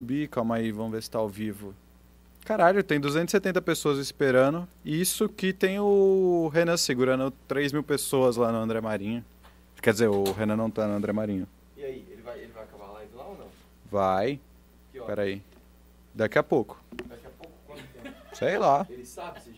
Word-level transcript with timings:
Bi, 0.00 0.28
calma 0.28 0.54
aí, 0.54 0.70
vamos 0.70 0.92
ver 0.92 1.02
se 1.02 1.10
tá 1.10 1.18
ao 1.18 1.28
vivo. 1.28 1.74
Caralho, 2.44 2.84
tem 2.84 3.00
270 3.00 3.60
pessoas 3.60 3.98
esperando. 3.98 4.66
E 4.84 5.00
isso 5.00 5.28
que 5.28 5.52
tem 5.52 5.80
o 5.80 6.48
Renan 6.54 6.76
segurando 6.76 7.32
3 7.48 7.72
mil 7.72 7.82
pessoas 7.82 8.36
lá 8.36 8.52
no 8.52 8.58
André 8.58 8.80
Marinho. 8.80 9.24
Quer 9.82 9.92
dizer, 9.92 10.06
o 10.06 10.22
Renan 10.30 10.56
não 10.56 10.70
tá 10.70 10.86
no 10.86 10.94
André 10.94 11.12
Marinho. 11.12 11.48
E 11.76 11.82
aí, 11.82 12.06
ele 12.12 12.22
vai, 12.22 12.38
ele 12.38 12.52
vai 12.52 12.62
acabar 12.62 12.86
a 12.86 12.92
live 12.92 13.16
lá 13.16 13.26
ou 13.26 13.38
não? 13.38 13.46
Vai. 13.90 14.38
Que 14.92 15.00
hora? 15.00 15.08
Pera 15.08 15.22
aí. 15.22 15.42
Daqui 16.14 16.38
a 16.38 16.44
pouco. 16.44 16.80
Daqui 17.08 17.26
a 17.26 17.30
pouco, 17.30 17.52
quanto 17.66 17.82
tempo? 17.82 18.16
Sei 18.34 18.56
lá. 18.56 18.86
Ele 18.88 19.04
sabe, 19.04 19.40
vocês 19.40 19.56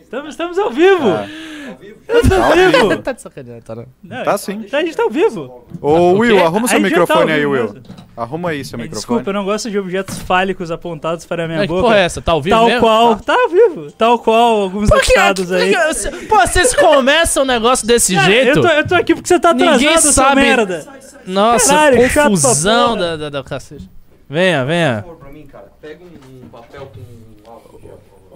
Estamos, 0.00 0.30
estamos 0.30 0.58
ao 0.58 0.70
vivo! 0.70 1.08
É. 1.08 1.28
Ao 1.70 1.76
vivo? 1.76 1.96
Estamos 2.02 2.32
ao 2.32 2.42
Ao 2.44 2.52
vivo! 2.52 2.96
Tá 3.02 3.12
de 3.12 3.22
sacanagem, 3.22 3.62
tá? 3.62 3.74
né? 3.74 3.86
Não, 4.02 4.22
Tá 4.24 4.38
sim. 4.38 4.66
A 4.72 4.80
gente 4.82 4.96
tá 4.96 5.02
ao 5.02 5.10
vivo. 5.10 5.64
Ô, 5.80 6.12
Will, 6.18 6.44
arruma 6.44 6.68
seu 6.68 6.78
tá 6.78 6.82
microfone 6.84 7.32
ao 7.32 7.36
aí, 7.38 7.46
Will. 7.46 7.62
mesmo. 7.72 7.82
Arruma 8.16 8.50
aí 8.50 8.64
seu 8.64 8.78
É, 8.78 8.82
microfone. 8.82 9.00
Desculpa, 9.00 9.30
eu 9.30 9.34
não 9.34 9.44
gosto 9.44 9.70
de 9.70 9.78
objetos 9.78 10.18
fálicos 10.18 10.70
apontados 10.70 11.24
para 11.26 11.44
a 11.44 11.48
minha 11.48 11.62
que 11.62 11.66
boca. 11.66 11.82
porra 11.82 11.96
é 11.98 12.02
essa? 12.04 12.20
Tá 12.22 12.32
ao 12.32 12.42
vivo 12.42 12.54
Tal 12.56 12.66
mesmo? 12.66 12.80
qual, 12.80 13.16
tá 13.16 13.34
ao 13.34 13.48
vivo. 13.48 13.90
Tal 13.92 14.18
qual 14.20 14.62
alguns 14.62 14.88
Por 14.88 15.00
que- 15.00 15.06
deputados 15.08 15.50
aí. 15.50 15.72
por 15.74 15.94
que- 16.20 16.26
Pô, 16.26 16.36
vocês 16.46 16.74
começam 16.74 17.42
um 17.42 17.46
negócio 17.46 17.86
desse 17.86 18.14
Cara, 18.14 18.26
jeito? 18.30 18.58
Eu 18.58 18.62
tô, 18.62 18.68
eu 18.68 18.86
tô 18.88 18.94
aqui 18.94 19.14
porque 19.14 19.26
você 19.28 19.40
tá 19.40 19.50
atrasado, 19.50 19.80
Ninguém 19.80 19.98
sabe- 19.98 20.40
merda. 20.42 20.86
Nossa, 21.26 21.74
Caralho, 21.74 22.12
confusão 22.14 22.88
porra. 22.96 23.00
da, 23.00 23.16
da, 23.16 23.30
da 23.30 23.42
cacete. 23.42 23.90
Venha, 24.28 24.64
venha. 24.64 24.96
Por 25.02 25.08
favor, 25.08 25.16
pra 25.18 25.30
mim, 25.32 25.46
cara, 25.46 25.72
pega 25.80 26.04
um, 26.04 26.44
um 26.44 26.48
papel 26.50 26.86
com 26.94 27.00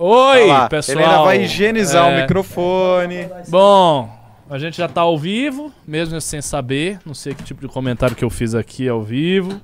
Oi, 0.00 0.46
lá, 0.46 0.68
pessoal. 0.68 0.96
Ele 0.98 1.04
ainda 1.04 1.22
vai 1.24 1.42
higienizar 1.42 2.08
É. 2.08 2.16
o 2.18 2.20
microfone. 2.22 3.28
Bom, 3.48 4.08
a 4.48 4.58
gente 4.58 4.76
já 4.78 4.86
tá 4.88 5.00
ao 5.00 5.18
vivo, 5.18 5.72
mesmo 5.86 6.20
sem 6.20 6.40
saber. 6.40 6.98
Não 7.04 7.14
sei 7.14 7.34
que 7.34 7.42
tipo 7.42 7.60
de 7.60 7.68
comentário 7.72 8.14
que 8.14 8.24
eu 8.24 8.30
fiz 8.30 8.54
aqui 8.54 8.88
ao 8.88 9.02
vivo. 9.02 9.60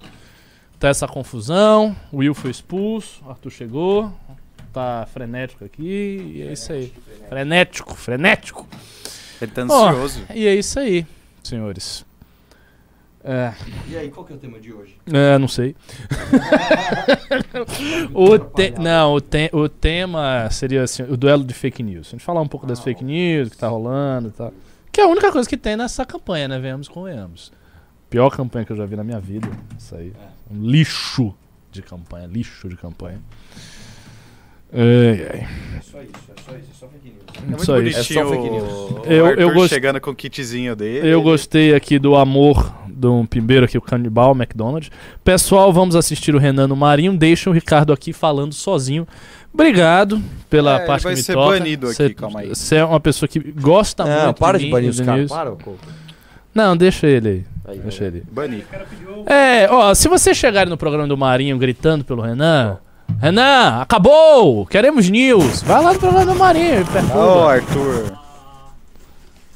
Tá 0.79 0.89
essa 0.89 1.07
confusão. 1.07 1.95
O 2.11 2.19
Will 2.19 2.35
foi 2.35 2.51
expulso, 2.51 3.23
o 3.25 3.31
Arthur 3.31 3.51
chegou. 3.51 4.13
Tá 4.73 5.07
frenético 5.13 5.65
aqui. 5.65 6.33
E 6.35 6.43
é 6.43 6.53
isso 6.53 6.73
aí. 6.73 6.93
Frenético, 7.29 7.95
frenético. 7.95 8.67
Ele 9.41 9.53
tá 9.53 9.63
ansioso. 9.63 10.23
E 10.35 10.47
é 10.49 10.55
isso 10.55 10.81
aí, 10.81 11.07
senhores. 11.45 12.05
É, 13.27 13.55
E 13.89 13.97
aí, 13.97 14.11
qual 14.11 14.27
que 14.27 14.35
é 14.35 14.37
o 14.37 14.39
tema 14.39 14.61
de 14.61 14.71
hoje? 14.73 14.97
é 15.11 15.39
não 15.39 15.49
sei. 15.49 15.75
o 18.13 18.39
te- 18.39 18.75
não, 18.79 19.15
o, 19.15 19.21
te- 19.21 19.51
o 19.53 19.69
tema 19.69 20.49
seria 20.51 20.83
assim, 20.83 21.03
o 21.05 21.17
duelo 21.17 21.45
de 21.45 21.55
fake 21.55 21.83
news. 21.83 22.09
A 22.09 22.11
gente 22.11 22.25
falar 22.25 22.41
um 22.41 22.49
pouco 22.49 22.67
das 22.67 22.81
fake 22.81 23.03
news 23.05 23.49
que 23.49 23.57
tá 23.57 23.69
rolando 23.69 24.29
e 24.29 24.33
tal. 24.33 24.53
Que 24.93 25.01
é 25.01 25.05
a 25.05 25.09
única 25.09 25.33
coisa 25.33 25.49
que 25.49 25.57
tem 25.57 25.77
nessa 25.77 26.05
campanha, 26.05 26.49
né? 26.49 26.59
Venhamos 26.59 26.87
convenhamos. 26.89 27.51
Pior 28.11 28.31
campanha 28.31 28.65
que 28.65 28.73
eu 28.73 28.77
já 28.77 28.87
vi 28.87 28.95
na 28.97 29.03
minha 29.05 29.19
vida. 29.21 29.49
Isso 29.79 29.95
aí. 29.97 30.13
Um 30.51 30.61
lixo 30.63 31.35
de 31.73 31.83
campanha. 31.83 32.27
Lixo 32.27 32.69
de 32.69 32.77
campanha. 32.77 33.21
Ai, 34.75 35.27
ai. 35.33 35.47
É 35.79 35.81
só 35.83 36.01
isso, 36.03 36.11
é 36.37 36.43
só 36.43 36.57
isso, 36.57 36.69
é 36.71 36.75
só 36.79 36.89
fake 36.89 37.09
news. 37.09 37.23
É 37.37 37.47
muito 37.47 37.65
Só 37.65 37.79
isso. 37.81 37.93
bonitinho 37.97 38.21
É 38.21 38.25
só 38.25 38.31
fake 38.31 38.51
news. 38.51 38.73
o 38.73 39.03
Eu- 39.07 39.17
eu 39.19 39.27
Arthur 39.27 39.55
gost- 39.55 39.69
chegando 39.75 40.01
com 40.01 40.11
o 40.11 40.15
kitzinho 40.15 40.75
dele. 40.75 41.07
Eu 41.09 41.23
gostei 41.23 41.75
aqui 41.75 41.99
do 41.99 42.17
amor 42.17 42.75
um 43.07 43.27
pimbeiro 43.27 43.67
aqui, 43.67 43.77
o 43.77 43.83
canibal 43.83 44.33
McDonald's. 44.35 44.91
Pessoal, 45.23 45.71
vamos 45.73 45.95
assistir 45.95 46.35
o 46.35 46.39
Renan 46.39 46.67
no 46.69 46.75
Marinho. 46.77 47.15
Deixa 47.17 47.51
o 47.51 47.53
Ricardo 47.53 47.93
aqui 47.93 48.13
falando 48.15 48.55
sozinho. 48.55 49.07
Obrigado 49.53 50.23
pela 50.49 50.73
É, 50.73 50.77
ele 50.79 50.87
parte 50.87 51.03
vai 51.05 51.13
que 51.13 51.19
me 51.19 51.23
ser 51.25 51.35
toca. 51.35 51.59
banido 51.59 51.87
aqui, 51.87 51.97
Cê- 51.97 52.15
calma 52.15 52.41
aí. 52.41 52.49
Você 52.49 52.77
é 52.77 52.85
uma 52.85 52.99
pessoa 53.01 53.29
que 53.29 53.39
gosta 53.39 54.05
Não, 54.05 54.25
muito 54.25 54.39
para 54.39 54.59
de 54.59 54.65
de 54.65 54.71
banir 54.71 54.89
os 54.91 54.97
do 54.97 55.05
caras. 55.05 55.29
Para, 55.31 55.51
Couto. 55.51 55.79
Não, 56.55 56.75
deixa 56.77 57.07
ele 57.07 57.29
aí. 57.29 57.45
Aí, 57.67 57.79
Deixa 57.79 58.05
ele. 58.05 58.23
Bani. 58.31 58.59
O 58.59 58.63
cara 58.65 58.87
pediu 58.89 59.25
É, 59.27 59.69
ó, 59.71 59.93
se 59.95 60.09
você 60.09 60.33
chegar 60.35 60.67
no 60.67 60.77
programa 60.77 61.07
do 61.09 61.17
Marinho 61.17 61.59
gritando 61.59 62.05
pelo 62.05 62.23
Renan... 62.23 62.79
Renan, 63.21 63.81
acabou! 63.81 64.67
Queremos 64.67 65.09
news! 65.09 65.63
Vai 65.63 65.83
lá 65.83 65.93
no 65.93 65.99
programa 65.99 66.27
do 66.27 66.39
Marinho 66.39 66.83
e 66.83 66.85
perturba. 66.85 67.19
Ô, 67.19 67.49
Arthur. 67.49 68.19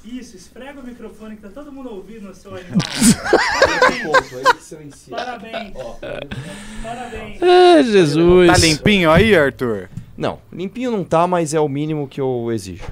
Isso, 0.05 0.37
esfrega 0.37 0.81
o 0.81 0.83
microfone 0.83 1.37
que 1.37 1.43
tá 1.43 1.49
todo 1.49 1.71
mundo 1.71 1.91
ouvindo 1.91 2.31
o 2.31 2.35
seu 2.35 2.53
animal. 2.55 2.79
Parabéns. 5.11 5.75
Parabéns. 6.83 7.43
É, 7.43 7.83
Jesus. 7.83 8.47
Tá 8.49 8.59
limpinho 8.59 9.11
aí, 9.11 9.37
Arthur? 9.37 9.91
Não, 10.17 10.39
limpinho 10.53 10.91
não 10.91 11.05
tá, 11.05 11.27
mas 11.27 11.53
é 11.53 11.61
o 11.61 11.69
mínimo 11.69 12.09
que 12.09 12.21
eu 12.21 12.51
exijo. 12.51 12.85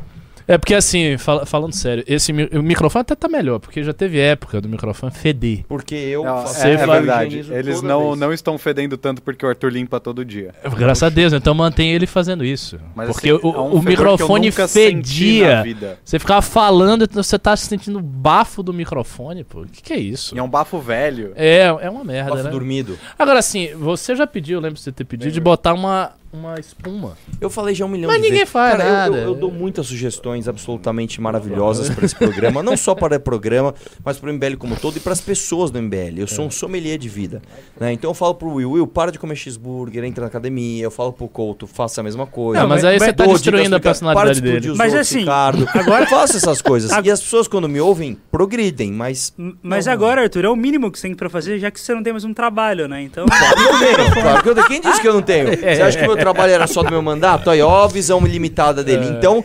É 0.49 0.57
porque 0.59 0.75
assim, 0.75 1.17
fala- 1.19 1.45
falando 1.45 1.73
sério, 1.75 2.05
esse 2.07 2.33
mi- 2.33 2.49
o 2.53 2.63
microfone 2.63 3.01
até 3.03 3.15
tá 3.15 3.29
melhor, 3.29 3.59
porque 3.59 3.83
já 3.83 3.93
teve 3.93 4.19
época 4.21 4.61
do 4.61 4.69
microfone 4.69 5.13
feder. 5.13 5.65
Porque 5.69 5.95
eu 5.95 6.23
Não, 6.25 6.45
é, 6.45 6.71
é 6.73 6.77
verdade. 6.77 7.45
Eles 7.51 7.83
não, 7.83 8.09
vez. 8.09 8.21
não 8.21 8.33
estão 8.33 8.57
fedendo 8.59 8.97
tanto 8.97 9.21
porque 9.23 9.45
o 9.45 9.49
Arthur 9.49 9.71
limpa 9.73 9.99
todo 9.99 10.25
dia. 10.25 10.55
Graças 10.77 11.03
a 11.03 11.09
Deus, 11.09 11.33
então 11.33 11.53
mantém 11.55 11.93
ele 11.93 12.07
fazendo 12.07 12.45
isso. 12.45 12.79
Mas, 12.95 13.09
porque 13.09 13.31
assim, 13.31 13.41
o, 13.43 13.51
é 13.55 13.59
um 13.61 13.73
o 13.75 13.83
microfone 13.83 14.51
fedia. 14.53 15.65
Você 16.05 16.19
ficava 16.19 16.43
falando 16.43 17.05
e 17.05 17.09
você 17.15 17.39
tá 17.39 17.57
sentindo 17.57 17.99
o 17.99 18.03
bafo 18.03 18.63
do 18.63 18.73
microfone, 18.73 19.45
pô. 19.45 19.63
O 19.63 19.67
que, 19.67 19.83
que 19.83 19.93
é 19.93 19.99
isso? 19.99 20.35
E 20.35 20.39
é 20.39 20.43
um 20.43 20.49
bafo 20.49 20.79
velho. 20.79 21.33
É, 21.35 21.63
é 21.81 21.91
uma 21.91 22.05
merda, 22.05 22.31
Bafo 22.31 22.45
né? 22.45 22.51
dormido. 22.51 22.99
Agora 23.19 23.39
assim, 23.39 23.71
você 23.75 24.15
já 24.15 24.27
pediu, 24.27 24.59
eu 24.59 24.61
lembro 24.63 24.77
de 24.77 24.81
você 24.83 24.93
ter 24.93 25.05
pedido, 25.05 25.31
de 25.33 25.41
botar 25.41 25.75
uma, 25.75 26.13
uma 26.33 26.59
espuma. 26.61 27.17
Eu 27.41 27.49
falei 27.49 27.75
já 27.75 27.85
um 27.85 27.89
milhão 27.89 28.09
Mas 28.09 28.17
de 28.19 28.23
ninguém 28.25 28.39
vezes. 28.41 28.53
faz 28.53 28.77
Cara, 28.77 28.85
eu- 28.89 28.93
nada. 28.93 29.17
Eu, 29.17 29.23
eu 29.29 29.35
dou 29.35 29.51
muitas 29.51 29.87
sugestões 29.87 30.47
absolutamente 30.49 31.21
maravilhosas 31.21 31.89
para 31.89 32.05
esse 32.05 32.15
programa. 32.15 32.63
Não 32.63 32.77
só 32.77 32.95
para 32.95 33.17
o 33.17 33.21
programa, 33.21 33.75
mas 34.05 34.19
para 34.19 34.31
o 34.31 34.33
MBL 34.33 34.57
como 34.59 34.75
um 34.75 34.77
todo 34.77 34.97
e 34.97 35.01
para 35.01 35.13
as 35.13 35.21
pessoas 35.21 35.71
do 35.71 35.79
MBL. 35.81 36.19
Eu 36.21 36.27
sou 36.27 36.45
É. 36.45 36.49
um 36.49 36.51
sommelier 36.51 36.99
de 36.99 37.09
vida. 37.09 37.41
né? 37.79 37.93
Então 37.93 38.11
eu 38.11 38.15
falo 38.15 38.35
pro 38.35 38.51
Will, 38.55 38.71
Will, 38.73 38.87
para 38.87 39.11
de 39.13 39.19
comer 39.19 39.37
cheeseburger, 39.37 40.05
entra 40.05 40.23
na 40.23 40.29
academia. 40.29 40.83
Eu 40.85 40.91
falo 40.91 41.13
pro 41.13 41.29
Couto, 41.29 41.67
faça 41.67 42.01
a 42.01 42.05
mesma 42.05 42.27
coisa. 42.27 42.61
Não, 42.63 42.69
mas 42.69 42.85
aí 42.85 42.99
você 42.99 43.13
tá 43.13 43.25
destruindo 43.27 43.77
a 43.77 43.81
cara, 43.81 43.81
para 43.81 43.81
de 43.81 43.83
personalidade 43.83 44.31
explodir 44.33 44.61
dele. 44.61 44.73
os 44.73 44.79
Mas 44.79 44.93
outros, 44.93 45.09
assim, 45.11 45.19
Ricardo. 45.21 45.69
agora- 45.75 46.05
Eu 46.05 46.09
faço 46.09 46.37
essas 46.37 46.61
coisas. 46.63 46.91
E 47.05 47.11
as 47.11 47.21
pessoas, 47.21 47.49
quando 47.49 47.69
me 47.69 47.81
ouvem, 47.81 48.17
progridem, 48.31 48.93
mas... 48.93 49.35
Mas 49.63 49.89
agora, 49.89 50.23
Arthur, 50.23 50.45
é 50.45 50.49
o 50.49 50.57
mínimo 50.57 50.91
que 50.91 50.99
você 50.99 51.09
tem 51.09 51.17
pra 51.17 51.29
fazer, 51.31 51.59
já 51.59 51.71
que 51.71 51.81
você 51.81 51.95
não 51.95 52.03
tem 52.03 52.13
mais 52.13 52.25
um 52.25 52.35
trabalho, 52.35 52.87
né? 52.89 53.03
Então. 53.03 53.25
Eu 53.27 53.79
tenho, 53.79 54.23
claro 54.23 54.43
que 54.43 54.49
eu 54.49 54.55
tenho. 54.55 54.67
Quem 54.67 54.81
disse 54.81 55.01
que 55.01 55.09
eu 55.09 55.15
não 55.15 55.23
tenho? 55.23 55.47
Você 55.57 55.83
acha 55.83 55.99
que 55.99 56.09
o 56.09 56.16
meu 56.17 56.21
trabalho 56.25 56.53
era 56.53 56.67
só 56.67 56.83
do 56.83 56.91
meu 56.91 57.03
mandato? 57.03 57.51
Aí, 57.51 57.61
ó, 57.63 57.85
a 57.85 57.89
visão 57.89 58.21
limitada 58.27 58.83
dele. 58.83 59.07
Então, 59.09 59.45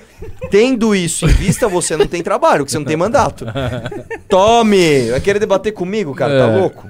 tendo 0.49 0.95
isso 0.95 1.25
em 1.25 1.29
vista, 1.33 1.67
você 1.67 1.95
não 1.97 2.07
tem 2.07 2.21
trabalho, 2.23 2.59
porque 2.59 2.71
você 2.71 2.77
não 2.79 2.85
tem 2.85 2.97
mandato. 2.97 3.45
Tome! 4.27 5.11
Vai 5.11 5.21
querer 5.21 5.39
debater 5.39 5.73
comigo, 5.73 6.13
cara? 6.15 6.37
Tá 6.39 6.47
É. 6.51 6.57
louco? 6.57 6.87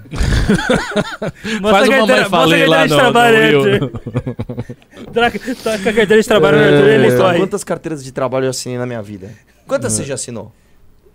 Faz 1.61 1.87
a 1.87 1.89
o 1.89 1.91
mamãe 1.91 2.07
carteira- 2.07 2.29
falei 2.29 2.65
lá 2.67 2.77
carteira 2.77 2.87
de 2.87 2.93
no, 2.93 2.99
trabalho, 2.99 3.79
no 3.81 3.89
Tá 5.11 5.77
com 5.79 5.89
a 5.89 5.93
carteira 5.93 6.21
de 6.21 6.27
trabalho, 6.27 6.57
Arthur, 6.57 6.87
ele 6.89 7.07
Então, 7.07 7.17
corre. 7.25 7.37
quantas 7.39 7.63
carteiras 7.63 8.03
de 8.03 8.11
trabalho 8.11 8.45
eu 8.45 8.49
assinei 8.49 8.77
na 8.77 8.85
minha 8.85 9.01
vida? 9.01 9.29
Quantas 9.67 9.93
você 9.93 10.03
já 10.03 10.15
assinou? 10.15 10.51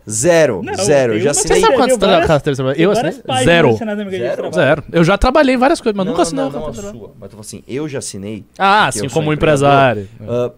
Zero. 0.09 0.63
Não, 0.63 0.75
Zero. 0.85 1.15
Eu 1.15 1.21
já 1.21 1.31
uma 1.31 1.35
Você 1.35 1.41
assinei. 1.41 1.61
sabe 1.61 1.75
quantas 1.77 1.99
várias- 1.99 2.27
carteiras 2.27 2.57
de 2.57 2.63
trabalho? 2.63 2.81
Eu 2.81 2.91
assinei? 2.93 3.13
Zero. 3.45 3.77
Zero? 3.77 4.53
Zero. 4.53 4.85
Eu 4.93 5.05
já 5.05 5.19
trabalhei 5.19 5.55
em 5.55 5.59
várias 5.59 5.81
coisas, 5.81 5.97
mas 5.97 6.07
não, 6.07 6.13
nunca 6.13 6.23
assinei 6.23 6.45
não, 6.45 6.51
uma 6.51 6.59
não, 6.61 6.67
a 6.69 6.73
carteira 6.73 6.91
sua. 6.97 7.13
Mas 7.19 7.23
eu 7.23 7.31
falo 7.31 7.41
assim, 7.41 7.63
eu 7.67 7.89
já 7.89 7.99
assinei. 7.99 8.45
Ah, 8.59 8.87
assim, 8.87 9.05
eu 9.05 9.11
como 9.11 9.33
empresário. 9.33 10.09
ah, 10.29 10.53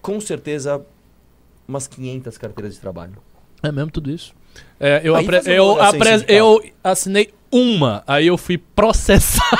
com 0.00 0.20
certeza, 0.20 0.80
umas 1.68 1.86
500 1.86 2.38
carteiras 2.38 2.74
de 2.74 2.80
trabalho. 2.80 3.14
É 3.62 3.70
mesmo 3.70 3.90
tudo 3.90 4.10
isso. 4.10 4.32
É, 4.80 5.00
eu, 5.04 5.14
eu, 5.14 5.22
sindical. 5.22 6.24
eu 6.28 6.64
assinei 6.82 7.34
uma, 7.52 8.02
aí 8.06 8.26
eu 8.28 8.38
fui 8.38 8.56
processado 8.56 9.56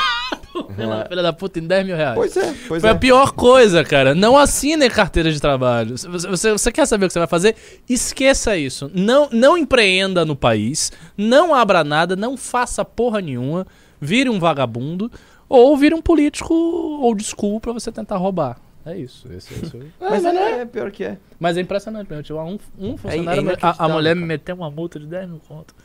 pela 0.77 1.05
filha 1.05 1.23
da 1.23 1.33
puta 1.33 1.59
em 1.59 1.67
10 1.67 1.85
mil 1.85 1.95
reais. 1.95 2.15
Pois 2.15 2.37
é, 2.37 2.53
pois 2.67 2.81
Foi 2.81 2.89
é. 2.89 2.93
a 2.93 2.95
pior 2.95 3.31
coisa, 3.33 3.83
cara. 3.83 4.15
Não 4.15 4.37
assine 4.37 4.89
carteira 4.89 5.31
de 5.31 5.39
trabalho. 5.39 5.97
Você, 5.97 6.07
você, 6.07 6.51
você 6.51 6.71
quer 6.71 6.85
saber 6.85 7.05
o 7.05 7.07
que 7.07 7.13
você 7.13 7.19
vai 7.19 7.27
fazer? 7.27 7.55
Esqueça 7.89 8.55
isso. 8.55 8.89
Não, 8.93 9.27
não 9.31 9.57
empreenda 9.57 10.23
no 10.23 10.35
país. 10.35 10.91
Não 11.17 11.53
abra 11.53 11.83
nada. 11.83 12.15
Não 12.15 12.37
faça 12.37 12.85
porra 12.85 13.19
nenhuma. 13.19 13.65
Vire 13.99 14.29
um 14.29 14.39
vagabundo. 14.39 15.11
Ou 15.49 15.75
vire 15.75 15.95
um 15.95 16.01
político 16.01 16.53
old 16.53 17.23
school 17.23 17.59
pra 17.59 17.73
você 17.73 17.91
tentar 17.91 18.17
roubar. 18.17 18.57
É 18.85 18.97
isso. 18.97 19.27
Esse, 19.31 19.53
esse, 19.53 19.77
Mas 19.99 20.23
mas, 20.23 20.35
é, 20.35 20.61
é 20.61 20.65
pior 20.65 20.91
que 20.91 21.03
é. 21.03 21.17
mas 21.37 21.57
é 21.57 21.61
impressionante 21.61 22.09
mesmo. 22.09 22.23
Tipo, 22.23 22.39
um, 22.41 22.57
um 22.79 22.97
funcionário. 22.97 23.27
a, 23.27 23.33
a 23.33 23.37
inacreditável, 23.41 23.95
mulher 23.95 24.15
me 24.15 24.25
meteu 24.25 24.55
uma 24.55 24.71
multa 24.71 24.97
de 24.99 25.05
10 25.05 25.29
mil 25.29 25.41
conto. 25.47 25.75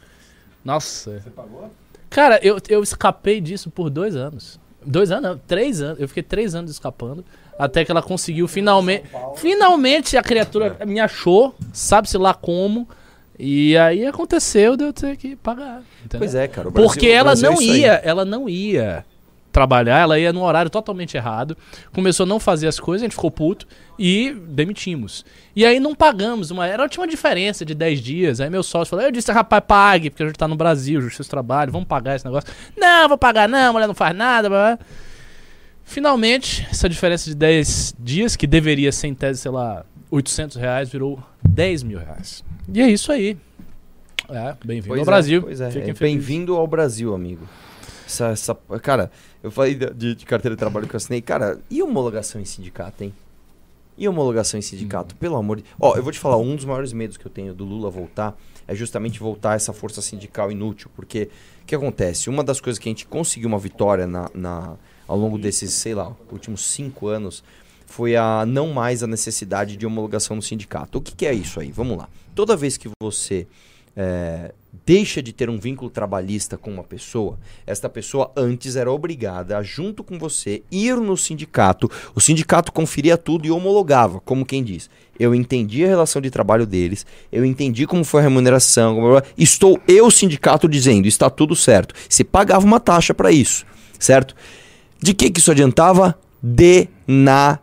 Nossa. 0.64 1.18
Você 1.18 1.30
pagou? 1.30 1.70
Cara, 2.08 2.38
eu, 2.42 2.58
eu 2.68 2.82
escapei 2.82 3.40
disso 3.40 3.70
por 3.70 3.88
dois 3.90 4.14
anos. 4.14 4.60
Dois 4.84 5.10
anos, 5.10 5.22
não, 5.30 5.38
três 5.46 5.80
anos. 5.80 6.00
Eu 6.00 6.08
fiquei 6.08 6.22
três 6.22 6.54
anos 6.54 6.70
escapando. 6.70 7.24
Até 7.58 7.84
que 7.84 7.90
ela 7.90 8.02
conseguiu 8.02 8.48
finalmente. 8.48 9.04
Finalmente 9.36 10.16
a 10.16 10.22
criatura 10.22 10.76
me 10.86 10.98
achou, 11.00 11.54
sabe-se 11.72 12.16
lá 12.18 12.32
como. 12.34 12.88
E 13.38 13.76
aí 13.76 14.06
aconteceu 14.06 14.76
de 14.76 14.84
eu 14.84 14.92
ter 14.92 15.16
que 15.16 15.34
pagar. 15.36 15.82
entendeu? 16.04 16.18
Pois 16.18 16.34
é, 16.34 16.46
cara. 16.48 16.70
Brasil- 16.70 16.88
Porque 16.88 17.06
ela 17.08 17.32
é 17.32 17.36
não 17.36 17.58
aí. 17.58 17.80
ia, 17.80 17.92
ela 18.04 18.24
não 18.24 18.48
ia 18.48 19.04
trabalhar, 19.52 19.98
ela 19.98 20.18
ia 20.18 20.32
no 20.32 20.42
horário 20.42 20.70
totalmente 20.70 21.16
errado. 21.16 21.56
Começou 21.92 22.24
a 22.24 22.26
não 22.26 22.40
fazer 22.40 22.66
as 22.66 22.80
coisas, 22.80 23.02
a 23.02 23.06
gente 23.06 23.14
ficou 23.14 23.30
puto 23.30 23.66
e 23.98 24.34
demitimos. 24.48 25.24
E 25.54 25.64
aí 25.64 25.78
não 25.78 25.94
pagamos, 25.94 26.50
uma, 26.50 26.66
era, 26.66 26.88
tinha 26.88 27.02
uma 27.02 27.08
diferença 27.08 27.64
de 27.64 27.74
10 27.74 28.00
dias. 28.00 28.40
Aí 28.40 28.48
meu 28.48 28.62
sócio 28.62 28.90
falou: 28.90 29.04
Eu 29.04 29.12
disse, 29.12 29.30
rapaz, 29.30 29.62
pague, 29.66 30.10
porque 30.10 30.22
a 30.22 30.26
gente 30.26 30.38
tá 30.38 30.48
no 30.48 30.56
Brasil, 30.56 31.00
justiça 31.00 31.28
do 31.28 31.30
trabalho, 31.30 31.70
vamos 31.70 31.86
pagar 31.86 32.16
esse 32.16 32.24
negócio. 32.24 32.52
Não, 32.76 33.08
vou 33.08 33.18
pagar, 33.18 33.48
não, 33.48 33.70
a 33.70 33.72
mulher 33.72 33.86
não 33.86 33.94
faz 33.94 34.16
nada. 34.16 34.48
blá, 34.48 34.76
blá. 34.76 34.86
Finalmente, 35.84 36.66
essa 36.70 36.88
diferença 36.88 37.28
de 37.28 37.36
10 37.36 37.96
dias, 37.98 38.36
que 38.36 38.46
deveria 38.46 38.90
ser 38.92 39.08
em 39.08 39.14
tese, 39.14 39.40
sei 39.40 39.50
lá, 39.50 39.84
800 40.10 40.56
reais, 40.56 40.88
virou 40.88 41.22
10 41.46 41.82
mil 41.82 41.98
reais. 41.98 42.44
E 42.72 42.80
é 42.80 42.88
isso 42.88 43.12
aí. 43.12 43.36
É, 44.30 44.54
bem-vindo 44.64 44.94
ao 44.94 45.02
é, 45.02 45.04
Brasil. 45.04 45.48
É, 45.48 45.90
é 45.90 45.92
bem-vindo 45.92 46.56
ao 46.56 46.66
Brasil, 46.66 47.14
amigo. 47.14 47.46
Essa, 48.12 48.26
essa- 48.28 48.54
cara, 48.82 49.10
eu 49.42 49.50
falei 49.50 49.74
de, 49.74 50.14
de 50.14 50.26
carteira 50.26 50.54
de 50.54 50.58
trabalho 50.58 50.86
que 50.86 50.94
eu 50.94 50.98
assinei. 50.98 51.22
Cara, 51.22 51.58
e 51.70 51.82
homologação 51.82 52.40
em 52.40 52.44
sindicato, 52.44 53.02
hein? 53.04 53.12
E 53.96 54.06
homologação 54.08 54.58
em 54.58 54.62
sindicato, 54.62 55.14
pelo 55.16 55.36
amor 55.36 55.58
de... 55.58 55.64
Ó, 55.80 55.96
eu 55.96 56.02
vou 56.02 56.12
te 56.12 56.18
falar, 56.18 56.36
um 56.36 56.54
dos 56.56 56.64
maiores 56.64 56.92
medos 56.92 57.16
que 57.16 57.26
eu 57.26 57.30
tenho 57.30 57.54
do 57.54 57.64
Lula 57.64 57.90
voltar 57.90 58.36
é 58.66 58.74
justamente 58.74 59.18
voltar 59.18 59.54
essa 59.54 59.72
força 59.72 60.00
sindical 60.02 60.50
inútil. 60.50 60.90
Porque, 60.94 61.28
o 61.62 61.66
que 61.66 61.74
acontece? 61.74 62.28
Uma 62.30 62.42
das 62.44 62.60
coisas 62.60 62.78
que 62.78 62.88
a 62.88 62.90
gente 62.90 63.06
conseguiu 63.06 63.48
uma 63.48 63.58
vitória 63.58 64.06
na, 64.06 64.30
na- 64.34 64.76
ao 65.06 65.16
longo 65.18 65.38
desses, 65.38 65.72
sei 65.72 65.94
lá, 65.94 66.14
últimos 66.30 66.64
cinco 66.64 67.06
anos 67.08 67.42
foi 67.86 68.16
a 68.16 68.44
não 68.46 68.72
mais 68.72 69.02
a 69.02 69.06
necessidade 69.06 69.76
de 69.76 69.86
homologação 69.86 70.36
no 70.36 70.42
sindicato. 70.42 70.96
O 70.98 71.00
que, 71.00 71.14
que 71.14 71.26
é 71.26 71.34
isso 71.34 71.60
aí? 71.60 71.70
Vamos 71.70 71.96
lá. 71.98 72.08
Toda 72.34 72.56
vez 72.56 72.76
que 72.78 72.88
você 73.02 73.46
é, 73.94 74.54
deixa 74.84 75.22
de 75.22 75.32
ter 75.32 75.48
um 75.48 75.58
vínculo 75.58 75.90
trabalhista 75.90 76.56
com 76.58 76.70
uma 76.70 76.82
pessoa, 76.82 77.38
esta 77.66 77.88
pessoa 77.88 78.30
antes 78.36 78.76
era 78.76 78.90
obrigada 78.90 79.56
a, 79.58 79.62
junto 79.62 80.02
com 80.02 80.18
você, 80.18 80.62
ir 80.70 80.96
no 80.96 81.16
sindicato. 81.16 81.90
O 82.14 82.20
sindicato 82.20 82.72
conferia 82.72 83.16
tudo 83.16 83.46
e 83.46 83.50
homologava, 83.50 84.20
como 84.20 84.44
quem 84.44 84.62
diz. 84.62 84.90
Eu 85.18 85.34
entendi 85.34 85.84
a 85.84 85.88
relação 85.88 86.20
de 86.20 86.30
trabalho 86.30 86.66
deles, 86.66 87.06
eu 87.30 87.44
entendi 87.44 87.86
como 87.86 88.04
foi 88.04 88.20
a 88.20 88.24
remuneração, 88.24 88.96
como- 88.96 89.22
estou 89.38 89.78
eu, 89.86 90.10
sindicato, 90.10 90.68
dizendo, 90.68 91.06
está 91.06 91.30
tudo 91.30 91.54
certo. 91.54 91.94
Você 92.08 92.24
pagava 92.24 92.64
uma 92.64 92.80
taxa 92.80 93.14
para 93.14 93.30
isso, 93.30 93.64
certo? 93.98 94.34
De 95.00 95.14
que, 95.14 95.30
que 95.30 95.38
isso 95.40 95.50
adiantava? 95.50 96.18
De 96.42 96.88
nada. 97.06 97.60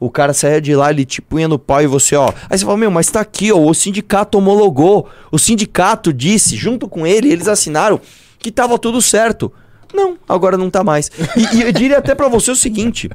O 0.00 0.10
cara 0.10 0.32
saía 0.32 0.60
de 0.60 0.74
lá, 0.74 0.90
ele 0.90 1.04
te 1.04 1.20
punha 1.20 1.46
no 1.46 1.58
pau 1.58 1.82
e 1.82 1.86
você, 1.86 2.16
ó. 2.16 2.32
Aí 2.48 2.58
você 2.58 2.64
fala, 2.64 2.78
meu, 2.78 2.90
mas 2.90 3.10
tá 3.10 3.20
aqui, 3.20 3.52
ó. 3.52 3.58
O 3.58 3.74
sindicato 3.74 4.38
homologou. 4.38 5.08
O 5.30 5.38
sindicato 5.38 6.12
disse, 6.12 6.56
junto 6.56 6.88
com 6.88 7.06
ele, 7.06 7.30
eles 7.30 7.48
assinaram 7.48 8.00
que 8.38 8.50
tava 8.50 8.78
tudo 8.78 9.00
certo. 9.02 9.52
Não, 9.92 10.18
agora 10.28 10.56
não 10.56 10.70
tá 10.70 10.82
mais. 10.82 11.10
E, 11.36 11.56
e 11.56 11.62
eu 11.62 11.72
diria 11.72 11.98
até 11.98 12.14
pra 12.14 12.28
você 12.28 12.50
o 12.50 12.56
seguinte: 12.56 13.08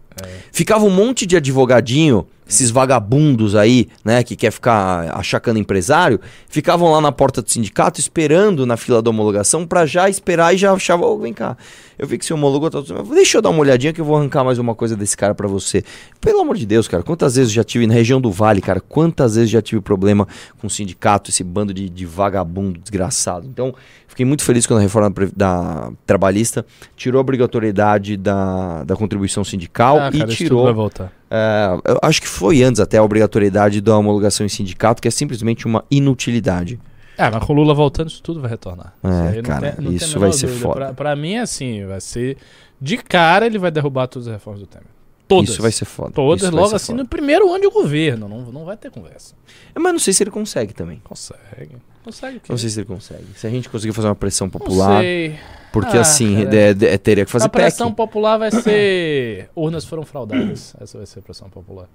ficava 0.50 0.84
um 0.84 0.90
monte 0.90 1.26
de 1.26 1.36
advogadinho, 1.36 2.26
esses 2.46 2.70
vagabundos 2.70 3.54
aí, 3.56 3.88
né, 4.04 4.22
que 4.22 4.36
quer 4.36 4.50
ficar 4.50 5.10
achacando 5.16 5.58
empresário, 5.58 6.20
ficavam 6.48 6.90
lá 6.92 7.00
na 7.00 7.10
porta 7.10 7.40
do 7.40 7.50
sindicato 7.50 7.98
esperando 7.98 8.66
na 8.66 8.76
fila 8.76 9.00
da 9.00 9.08
homologação 9.10 9.66
pra 9.66 9.86
já 9.86 10.08
esperar 10.08 10.54
e 10.54 10.58
já 10.58 10.72
achava, 10.72 11.06
ô, 11.06 11.18
vem 11.18 11.32
cá. 11.32 11.56
Eu 11.98 12.06
vi 12.08 12.18
que 12.18 12.24
você 12.24 12.34
homologou, 12.34 12.68
tá 12.68 12.80
deixa 13.14 13.38
eu 13.38 13.42
dar 13.42 13.50
uma 13.50 13.60
olhadinha 13.60 13.92
que 13.92 14.00
eu 14.00 14.04
vou 14.04 14.16
arrancar 14.16 14.42
mais 14.44 14.58
uma 14.58 14.74
coisa 14.74 14.96
desse 14.96 15.16
cara 15.16 15.34
pra 15.34 15.46
você. 15.46 15.84
Pelo 16.20 16.40
amor 16.40 16.56
de 16.56 16.66
Deus, 16.66 16.88
cara, 16.88 17.02
quantas 17.02 17.36
vezes 17.36 17.50
eu 17.50 17.54
já 17.56 17.64
tive 17.64 17.86
na 17.86 17.94
região 17.94 18.20
do 18.20 18.30
Vale, 18.32 18.60
cara, 18.60 18.80
quantas 18.80 19.36
vezes 19.36 19.48
já 19.50 19.62
tive 19.62 19.80
problema 19.80 20.26
com 20.58 20.66
o 20.66 20.70
sindicato, 20.70 21.30
esse 21.30 21.44
bando 21.44 21.72
de, 21.72 21.88
de 21.88 22.04
vagabundo 22.04 22.80
desgraçado. 22.80 23.46
Então, 23.46 23.72
fiquei 24.08 24.26
muito 24.26 24.42
feliz 24.42 24.66
quando 24.66 24.80
a 24.80 24.82
reforma 24.82 25.10
pre- 25.10 25.30
da 25.36 25.90
trabalhista 26.04 26.66
tirou 26.96 27.18
a 27.18 27.20
obrigatoriedade 27.20 28.16
da, 28.16 28.82
da 28.82 28.96
contribuição 28.96 29.44
sindical 29.44 29.98
Ah, 30.00 30.10
e 30.12 30.18
cara, 30.18 30.30
isso 30.30 30.38
tudo 30.38 30.46
tirou 30.48 30.64
vai 30.64 30.72
voltar. 30.74 31.12
É, 31.34 31.90
eu 31.92 31.98
acho 32.02 32.20
que 32.20 32.28
foi 32.28 32.62
antes 32.62 32.80
até 32.80 32.98
a 32.98 33.02
obrigatoriedade 33.02 33.80
da 33.80 33.96
homologação 33.98 34.46
em 34.46 34.48
sindicato, 34.48 35.02
que 35.02 35.08
é 35.08 35.10
simplesmente 35.10 35.66
uma 35.66 35.84
inutilidade. 35.90 36.78
É, 37.16 37.30
mas 37.30 37.44
com 37.44 37.52
o 37.52 37.56
Lula 37.56 37.74
voltando, 37.74 38.08
isso 38.08 38.22
tudo 38.22 38.40
vai 38.40 38.50
retornar. 38.50 38.92
É, 39.02 39.42
cara, 39.42 39.72
tem- 39.72 39.94
isso 39.94 40.18
vai 40.18 40.32
ser 40.32 40.46
dúvida. 40.46 40.62
foda. 40.62 40.74
Pra, 40.76 40.94
pra 40.94 41.16
mim 41.16 41.34
é 41.34 41.40
assim, 41.40 41.84
vai 41.86 42.00
ser... 42.00 42.36
De 42.80 42.96
cara 42.98 43.46
ele 43.46 43.58
vai 43.58 43.70
derrubar 43.70 44.06
todas 44.08 44.26
as 44.28 44.34
reformas 44.34 44.60
do 44.60 44.66
Temer. 44.66 44.86
Todas. 45.26 45.50
Isso 45.50 45.62
vai 45.62 45.72
ser 45.72 45.84
foda. 45.86 46.10
Todas, 46.12 46.42
Isso 46.42 46.54
logo 46.54 46.74
assim, 46.76 46.92
foda. 46.92 47.02
no 47.02 47.08
primeiro 47.08 47.48
ano 47.50 47.62
de 47.62 47.70
governo. 47.70 48.28
Não, 48.28 48.42
não 48.52 48.64
vai 48.64 48.76
ter 48.76 48.90
conversa. 48.90 49.34
Mas 49.74 49.92
não 49.92 49.98
sei 49.98 50.12
se 50.12 50.22
ele 50.22 50.30
consegue 50.30 50.74
também. 50.74 51.00
Consegue. 51.02 51.76
Consegue 52.04 52.36
o 52.36 52.40
quê? 52.40 52.46
Não 52.50 52.58
sei 52.58 52.68
se 52.70 52.78
ele 52.80 52.86
consegue. 52.86 53.24
Se 53.34 53.46
a 53.46 53.50
gente 53.50 53.68
conseguir 53.68 53.92
fazer 53.94 54.08
uma 54.08 54.14
pressão 54.14 54.46
Não 54.46 54.50
popular, 54.52 55.00
sei. 55.00 55.38
porque 55.72 55.96
Ah, 55.96 56.02
assim, 56.02 56.44
cara. 56.44 56.56
é- 56.56 56.94
é- 56.94 56.98
teria 56.98 57.24
que 57.24 57.30
fazer 57.30 57.46
a 57.46 57.48
pressão 57.48 57.86
PEC. 57.88 57.96
popular 57.96 58.36
vai 58.38 58.50
ser... 58.50 59.48
Urnas 59.56 59.84
foram 59.86 60.04
fraudadas. 60.04 60.74
Essa 60.80 60.98
vai 60.98 61.06
ser 61.06 61.20
a 61.20 61.22
pressão 61.22 61.48
popular. 61.48 61.88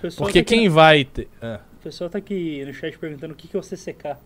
Pessoal 0.00 0.26
Porque 0.26 0.42
tá 0.42 0.48
quem 0.48 0.68
na- 0.68 0.74
vai 0.74 1.04
ter... 1.04 1.28
Ah, 1.40 1.60
O 1.78 1.82
pessoal 1.82 2.08
tá 2.08 2.18
aqui 2.18 2.64
no 2.64 2.72
chat 2.72 2.96
perguntando 2.98 3.34
o 3.34 3.36
que, 3.36 3.46
que 3.46 3.56
é 3.56 3.60
o 3.60 3.62
CCK. 3.62 4.16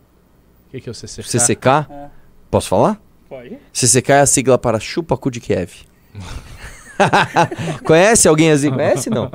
O 0.67 0.71
que, 0.71 0.81
que 0.81 0.89
é 0.89 0.93
o 0.93 0.95
CCK? 0.95 1.23
CCK, 1.29 1.67
É, 1.91 2.09
posso 2.51 2.69
falar? 2.69 3.01
pode? 3.29 3.59
CCK 3.73 4.13
é 4.13 4.21
a 4.21 4.27
sigla 4.27 4.57
para 4.59 4.79
Chupa 4.79 5.17
Cu 5.17 5.31
de 5.31 5.41
Kiev. 5.41 5.73
Conhece 7.85 8.27
alguém 8.29 8.51
assim? 8.53 8.71
Conhece 8.71 9.11
não? 9.11 9.31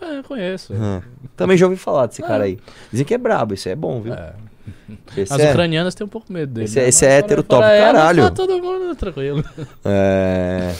É, 0.00 0.22
conheço. 0.22 0.74
Ah, 0.76 1.02
Também 1.36 1.56
já 1.56 1.66
ouvi 1.66 1.76
falar 1.78 2.06
desse 2.06 2.22
cara 2.22 2.44
aí. 2.44 2.58
Dizem 2.90 3.06
que 3.06 3.14
é 3.14 3.18
brabo, 3.18 3.54
isso 3.54 3.68
é 3.68 3.74
bom, 3.74 4.00
viu? 4.00 4.12
É. 4.14 4.34
Esse 5.16 5.32
As 5.32 5.40
é- 5.40 5.50
ucranianas 5.50 5.94
têm 5.94 6.04
um 6.04 6.08
pouco 6.10 6.32
medo 6.32 6.52
dele. 6.52 6.64
Esse 6.66 6.78
é- 6.78 6.82
né? 6.82 6.88
esse 6.88 7.06
é 7.06 7.10
hétero 7.18 7.42
top 7.42 7.62
ela, 7.64 7.92
caralho. 7.92 8.22
Tá 8.24 8.30
todo 8.30 8.62
mundo 8.62 8.94
tranquilo. 8.94 9.44
É... 9.84 10.72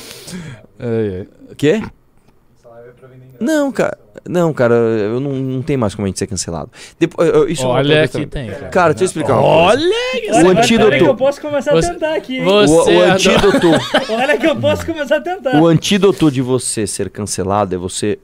É, 0.78 1.26
O 1.50 1.54
quê? 1.54 1.82
Não, 3.40 3.72
cara. 3.72 3.98
Não, 4.28 4.52
cara, 4.54 4.74
eu 4.74 5.18
não, 5.18 5.32
não 5.32 5.62
tem 5.62 5.76
mais 5.76 5.96
como 5.96 6.06
a 6.06 6.08
gente 6.08 6.18
ser 6.18 6.28
cancelado. 6.28 6.70
Depois, 6.98 7.28
eu- 7.28 7.48
isso 7.48 7.62
é 7.64 7.66
Olha 7.66 8.06
que 8.06 8.24
tem. 8.26 8.48
também. 8.50 8.70
Cara, 8.70 8.92
deixa 8.94 9.02
eu 9.02 9.06
explicar 9.06 9.32
uma 9.36 9.42
coisa. 9.42 9.82
Olha! 9.82 10.32
O 10.44 10.46
Olha, 10.48 10.60
antídoto- 10.60 10.86
Olha 10.90 10.98
que 10.98 11.04
eu 11.08 11.16
posso 11.16 11.40
começar 11.40 11.72
Você- 11.72 11.88
a 11.88 11.92
tentar 11.94 12.14
aqui, 12.14 12.36
hein? 12.38 12.44
você- 12.44 12.72
O, 12.72 12.98
o 12.98 13.00
antídoto, 13.02 13.66
Olha 14.12 14.38
que 14.38 14.46
eu 14.46 14.56
posso 14.56 14.86
começar 14.86 15.16
a 15.16 15.20
tentar. 15.20 15.60
o 15.60 15.66
antídoto 15.66 16.30
de 16.30 16.40
você 16.40 16.86
ser 16.86 17.10
cancelado 17.10 17.74
é 17.74 17.78
você 17.78 18.16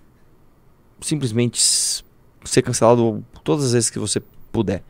simplesmente 1.00 1.60
ser 2.44 2.62
cancelado 2.62 3.24
todas 3.42 3.64
as 3.66 3.72
vezes 3.72 3.90
que 3.90 3.98
você 3.98 4.22
puder. 4.52 4.82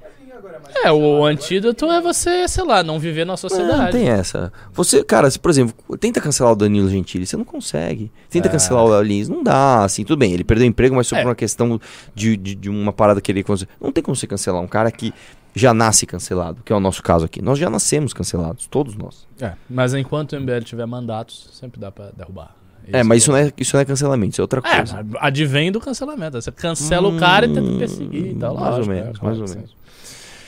É, 0.84 0.92
o 0.92 1.24
antídoto 1.24 1.86
é 1.86 2.00
você, 2.00 2.46
sei 2.48 2.64
lá, 2.64 2.82
não 2.82 2.98
viver 2.98 3.24
na 3.24 3.32
Não, 3.32 3.36
sociedade. 3.36 3.78
não 3.82 3.90
tem 3.90 4.08
essa. 4.08 4.52
Você, 4.72 5.02
cara, 5.02 5.30
se, 5.30 5.38
por 5.38 5.50
exemplo, 5.50 5.74
tenta 5.98 6.20
cancelar 6.20 6.52
o 6.52 6.56
Danilo 6.56 6.88
Gentili, 6.88 7.26
você 7.26 7.36
não 7.36 7.44
consegue. 7.44 8.10
Tenta 8.30 8.48
É. 8.48 8.50
cancelar 8.50 8.84
o 8.84 9.02
Lins, 9.02 9.28
não 9.28 9.42
dá, 9.42 9.84
assim, 9.84 10.04
tudo 10.04 10.18
bem, 10.18 10.32
ele 10.32 10.44
perdeu 10.44 10.66
o 10.66 10.68
emprego, 10.68 10.94
mas 10.94 11.08
foi 11.08 11.18
É. 11.18 11.22
por 11.22 11.28
uma 11.28 11.34
questão 11.34 11.80
de, 12.14 12.36
de, 12.36 12.54
de 12.54 12.68
uma 12.70 12.92
parada 12.92 13.20
que 13.20 13.32
ele... 13.32 13.44
Não 13.80 13.90
tem 13.92 14.02
como 14.02 14.14
você 14.16 14.26
cancelar 14.26 14.62
um 14.62 14.68
cara 14.68 14.90
que 14.92 15.12
já 15.54 15.74
nasce 15.74 16.06
cancelado, 16.06 16.62
que 16.64 16.72
é 16.72 16.76
o 16.76 16.80
nosso 16.80 17.02
caso 17.02 17.24
aqui. 17.24 17.42
Nós 17.42 17.58
já 17.58 17.68
nascemos 17.68 18.12
cancelados, 18.12 18.66
todos 18.66 18.94
nós. 18.94 19.26
É, 19.40 19.52
mas 19.68 19.94
enquanto 19.94 20.32
o 20.34 20.40
MBL 20.40 20.60
tiver 20.64 20.86
mandatos, 20.86 21.48
sempre 21.52 21.80
dá 21.80 21.90
pra 21.90 22.10
derrubar. 22.16 22.54
É, 22.90 23.02
mas 23.02 23.18
isso 23.22 23.30
não 23.32 23.38
é, 23.38 23.52
isso 23.58 23.76
não 23.76 23.82
é 23.82 23.84
cancelamento, 23.84 24.32
isso 24.32 24.40
é 24.40 24.44
outra 24.44 24.60
É, 24.64 24.76
coisa. 24.76 25.02
mas 25.04 25.06
advém 25.22 25.70
do 25.70 25.78
cancelamento. 25.78 26.40
Você 26.40 26.50
cancela 26.50 27.06
o 27.08 27.18
cara 27.18 27.44
e 27.44 27.52
tenta 27.52 27.76
perseguir 27.78 28.28
e 28.28 28.34
tal. 28.34 28.54
Hum, 28.54 28.60
mais 28.60 28.70
ou 28.72 28.76
lógico, 28.78 28.94
menos, 28.94 29.18
é, 29.20 29.24
mais 29.24 29.40
ou 29.40 29.48
menos. 29.48 29.76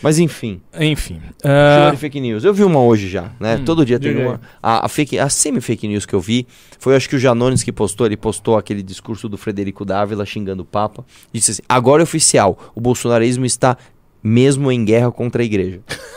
Mas 0.03 0.19
enfim, 0.19 0.61
Enfim. 0.79 1.21
chama 1.43 1.91
de 1.93 1.97
fake 1.99 2.21
news. 2.21 2.45
Eu 2.45 2.55
vi 2.55 2.65
uma 2.65 2.81
hoje 2.83 3.09
já, 3.09 3.33
né? 3.39 3.57
Hum, 3.57 3.65
Todo 3.65 3.85
dia 3.85 3.99
tem 3.99 4.17
uma. 4.17 4.41
A, 4.63 4.87
a, 4.87 4.89
fake, 4.89 5.19
a 5.19 5.29
semi-fake 5.29 5.87
news 5.87 6.07
que 6.07 6.15
eu 6.15 6.21
vi 6.21 6.47
foi, 6.79 6.97
acho 6.97 7.09
que 7.09 7.17
o 7.17 7.19
Janones 7.19 7.63
que 7.63 7.71
postou, 7.73 8.07
ele 8.07 8.17
postou 8.17 8.57
aquele 8.57 8.83
discurso 8.83 9.29
do 9.29 9.37
Frederico 9.37 9.85
Dávila 9.85 10.25
xingando 10.25 10.63
o 10.63 10.67
Papa. 10.67 11.05
Disse 11.33 11.51
assim: 11.51 11.63
agora 11.69 12.03
é 12.03 12.05
oficial, 12.05 12.73
o 12.75 12.81
bolsonarismo 12.81 13.45
está 13.45 13.77
mesmo 14.23 14.71
em 14.73 14.85
guerra 14.85 15.11
contra 15.13 15.43
a 15.43 15.45
igreja. 15.45 15.81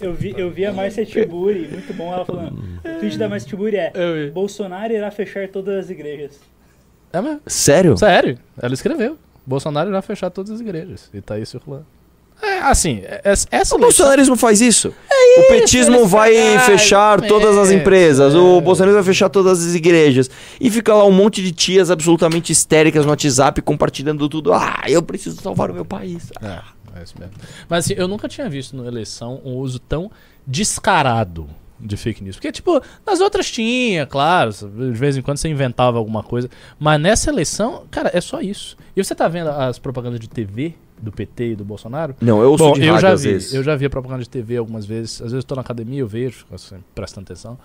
Eu 0.00 0.14
vi, 0.14 0.32
eu 0.36 0.48
vi 0.48 0.64
a 0.64 0.72
Márcia 0.72 1.04
Tiburi, 1.04 1.66
muito 1.72 1.92
bom 1.92 2.12
ela 2.14 2.24
falando. 2.24 2.56
O 2.84 3.00
tweet 3.00 3.18
da 3.18 3.28
Márcia 3.28 3.48
Tiburi 3.48 3.76
é. 3.76 4.30
Bolsonaro 4.32 4.92
irá 4.92 5.10
fechar 5.10 5.48
todas 5.48 5.86
as 5.86 5.90
igrejas. 5.90 6.38
É 7.12 7.20
mesmo. 7.20 7.40
Sério? 7.46 7.96
Sério, 7.96 8.38
ela 8.62 8.74
escreveu. 8.74 9.18
Bolsonaro 9.48 9.88
irá 9.90 10.02
fechar 10.02 10.30
todas 10.30 10.50
as 10.52 10.60
igrejas. 10.60 11.08
E 11.12 11.20
tá 11.20 11.34
aí 11.34 11.46
circulando. 11.46 11.86
É, 12.40 12.58
assim, 12.60 13.00
é- 13.02 13.20
é- 13.24 13.32
essa 13.32 13.46
O 13.50 13.56
eleição- 13.56 13.78
bolsonarismo 13.80 14.36
faz 14.36 14.60
isso. 14.60 14.94
o 15.38 15.42
petismo 15.48 16.06
vai 16.06 16.32
fazem- 16.34 16.58
fechar 16.60 17.20
todas 17.22 17.56
as 17.58 17.70
é, 17.70 17.74
empresas. 17.74 18.32
é. 18.34 18.38
O 18.38 18.60
bolsonarismo 18.60 19.02
vai 19.02 19.12
fechar 19.12 19.28
todas 19.28 19.66
as 19.66 19.74
igrejas. 19.74 20.30
E 20.60 20.70
fica 20.70 20.94
lá 20.94 21.04
um 21.04 21.10
monte 21.10 21.42
de 21.42 21.50
tias 21.50 21.90
absolutamente 21.90 22.52
histéricas 22.52 23.04
no 23.04 23.10
WhatsApp 23.10 23.60
compartilhando 23.62 24.28
tudo. 24.28 24.52
Ah, 24.52 24.82
eu 24.86 25.02
preciso 25.02 25.40
salvar 25.42 25.70
o 25.70 25.74
meu 25.74 25.84
país. 25.84 26.30
É, 26.40 27.00
é 27.00 27.02
isso 27.02 27.14
mesmo. 27.18 27.34
Mas 27.68 27.86
assim, 27.86 27.94
eu 27.94 28.06
nunca 28.06 28.28
tinha 28.28 28.48
visto 28.48 28.76
na 28.76 28.86
eleição 28.86 29.40
um 29.44 29.56
uso 29.56 29.80
tão 29.80 30.08
descarado 30.46 31.48
de 31.80 31.96
fake 31.96 32.22
news. 32.22 32.36
Porque, 32.36 32.50
tipo, 32.52 32.80
nas 33.06 33.20
outras 33.20 33.50
tinha, 33.50 34.06
claro, 34.06 34.50
de 34.52 34.92
vez 34.92 35.16
em 35.16 35.22
quando 35.22 35.38
você 35.38 35.48
inventava 35.48 35.98
alguma 35.98 36.22
coisa. 36.22 36.48
Mas 36.78 37.00
nessa 37.00 37.30
eleição, 37.30 37.84
cara, 37.90 38.10
é 38.12 38.20
só 38.20 38.40
isso. 38.40 38.76
E 38.96 39.02
você 39.02 39.14
tá 39.14 39.28
vendo 39.28 39.50
as 39.50 39.78
propagandas 39.78 40.20
de 40.20 40.28
TV 40.28 40.74
do 41.00 41.12
PT 41.12 41.52
e 41.52 41.56
do 41.56 41.64
Bolsonaro? 41.64 42.16
Não, 42.20 42.42
eu 42.42 42.50
ouço 42.50 42.64
Bom, 42.64 42.72
de 42.72 42.84
eu 42.84 42.98
já 42.98 43.14
vi, 43.14 43.38
eu 43.52 43.62
já 43.62 43.76
vi 43.76 43.86
a 43.86 43.90
propaganda 43.90 44.22
de 44.22 44.28
TV 44.28 44.56
algumas 44.56 44.84
vezes. 44.84 45.22
Às 45.22 45.32
vezes 45.32 45.44
eu 45.44 45.48
tô 45.48 45.54
na 45.54 45.60
academia, 45.60 46.00
eu 46.00 46.08
vejo, 46.08 46.44
assim, 46.52 46.76
prestando 46.94 47.26
atenção. 47.26 47.58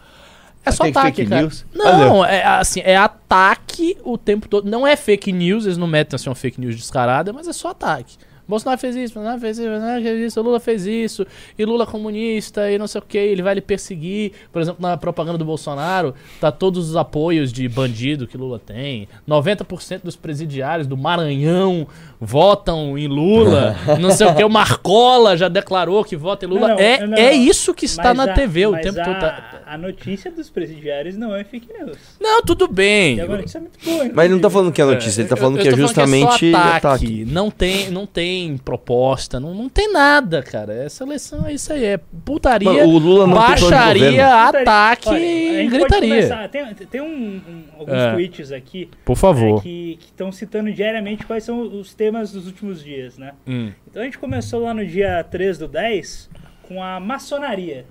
É 0.65 0.72
só 0.72 0.84
Tem 0.84 0.91
ataque, 0.91 1.25
cara. 1.25 1.41
news? 1.41 1.65
Não, 1.74 2.24
é 2.24 2.43
assim, 2.46 2.79
é 2.86 2.96
ataque 2.96 3.98
o 4.03 4.17
tempo 4.17 4.48
todo. 4.48 4.70
Não 4.70 4.88
é 4.88 4.96
fake 4.96 5.32
news, 5.32 5.65
eles 5.65 5.77
não 5.77 5.88
metem 5.88 6.15
assim 6.15 6.29
uma 6.29 6.36
fake 6.36 6.60
news 6.60 6.75
descarada, 6.75 7.34
mas 7.34 7.48
é 7.48 7.53
só 7.53 7.70
ataque. 7.70 8.15
Bolsonaro 8.47 8.79
fez 8.79 8.95
isso, 8.95 9.13
Bolsonaro 9.13 9.39
fez 9.39 9.57
isso, 9.57 9.69
Bolsonaro 9.69 10.01
fez 10.03 10.19
isso, 10.21 10.41
Lula 10.41 10.59
fez 10.59 10.85
isso, 10.85 11.27
e 11.57 11.65
Lula 11.65 11.83
é 11.83 11.88
comunista, 11.88 12.69
e 12.71 12.77
não 12.77 12.88
sei 12.88 13.00
o 13.00 13.03
que, 13.07 13.17
ele 13.17 13.41
vai 13.41 13.55
lhe 13.55 13.62
perseguir. 13.62 14.33
Por 14.51 14.62
exemplo, 14.62 14.81
na 14.81 14.97
propaganda 14.97 15.38
do 15.38 15.45
Bolsonaro, 15.45 16.13
tá 16.41 16.51
todos 16.51 16.89
os 16.89 16.95
apoios 16.95 17.51
de 17.53 17.67
bandido 17.69 18.27
que 18.27 18.38
Lula 18.38 18.59
tem. 18.59 19.07
90% 19.27 20.01
dos 20.03 20.15
presidiários 20.15 20.88
do 20.88 20.97
Maranhão 20.97 21.88
votam 22.19 22.97
em 22.97 23.07
Lula. 23.07 23.75
não 24.00 24.12
sei 24.12 24.27
o 24.27 24.35
que, 24.35 24.43
o 24.43 24.50
Marcola 24.50 25.35
já 25.38 25.47
declarou 25.47 26.03
que 26.03 26.15
vota 26.15 26.45
em 26.45 26.50
Lula. 26.50 26.69
Não, 26.69 26.75
não, 26.75 26.81
é, 26.81 27.07
não, 27.07 27.17
é 27.17 27.31
não. 27.35 27.43
isso 27.43 27.73
que 27.73 27.85
está 27.85 28.13
Mas 28.13 28.17
na 28.17 28.23
a- 28.31 28.35
TV 28.35 28.67
o 28.67 28.71
mas 28.71 28.81
tempo 28.81 29.00
a, 29.00 29.03
todo. 29.05 29.19
Tá- 29.19 29.62
A 29.65 29.77
notícia 29.77 30.31
dos 30.31 30.50
presidiários 30.50 31.15
não 31.17 31.35
é 31.35 31.43
fake 31.43 31.67
news. 31.77 31.97
Não, 32.19 32.41
tudo 32.41 32.67
bem. 32.67 33.15
E 33.17 33.21
a 33.21 33.25
notícia 33.27 33.57
é 33.57 33.62
muito 33.62 33.79
boa. 33.83 34.09
Mas 34.13 34.25
ele 34.25 34.33
não 34.35 34.41
tá 34.41 34.50
falando 34.50 34.71
que 34.71 34.81
é 34.81 34.85
notícia, 34.85 35.21
ele 35.21 35.29
tá 35.29 35.33
Eu- 35.35 35.39
falando 35.39 35.57
eu 35.57 35.62
que 35.62 35.67
é 35.67 35.71
falando 35.71 35.88
justamente 35.88 36.51
só 36.51 36.57
ataque. 36.57 37.25
Não 37.25 37.50
tem, 37.50 37.89
não 37.89 38.05
tem 38.05 38.32
proposta, 38.63 39.39
não, 39.39 39.53
não 39.53 39.69
tem 39.69 39.91
nada, 39.91 40.41
cara. 40.43 40.73
Essa 40.73 41.03
eleição 41.03 41.45
é 41.45 41.53
isso 41.53 41.71
aí, 41.73 41.83
é 41.85 41.97
putaria, 42.25 42.85
o 42.85 42.97
Lula 42.97 43.25
não 43.27 43.35
tem 43.37 43.47
baixaria, 43.47 44.09
governo. 44.11 44.59
ataque 44.59 45.09
Olha, 45.09 45.19
e 45.63 45.67
gritaria. 45.67 46.47
Tem, 46.49 46.73
tem 46.73 47.01
um- 47.01 47.05
um- 47.47 47.63
alguns 47.79 47.93
É. 47.95 48.11
tweets 48.13 48.51
aqui 48.51 48.89
Por 49.05 49.13
é, 49.13 49.15
favor. 49.15 49.61
que 49.61 49.97
estão 50.05 50.31
citando 50.31 50.71
diariamente 50.71 51.25
quais 51.25 51.43
são 51.43 51.61
os 51.61 51.93
temas 51.93 52.31
dos 52.31 52.45
últimos 52.47 52.83
dias, 52.83 53.17
né? 53.17 53.33
Hum. 53.47 53.71
Então 53.89 54.01
a 54.01 54.05
gente 54.05 54.17
começou 54.17 54.61
lá 54.63 54.73
no 54.73 54.85
dia 54.85 55.23
3 55.29 55.57
do 55.57 55.67
10 55.67 56.29
com 56.67 56.81
a 56.83 56.99
maçonaria. 56.99 57.85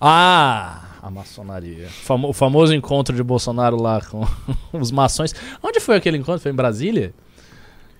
Ah, 0.00 0.82
a 1.02 1.10
maçonaria. 1.10 1.86
Famo- 1.88 2.28
o 2.28 2.32
famoso 2.32 2.72
encontro 2.74 3.14
de 3.16 3.22
Bolsonaro 3.22 3.80
lá 3.80 4.00
com 4.00 4.24
os 4.72 4.90
maçons. 4.90 5.34
Onde 5.62 5.80
foi 5.80 5.96
aquele 5.96 6.16
encontro? 6.16 6.40
Foi 6.40 6.52
em 6.52 6.54
Brasília? 6.54 7.12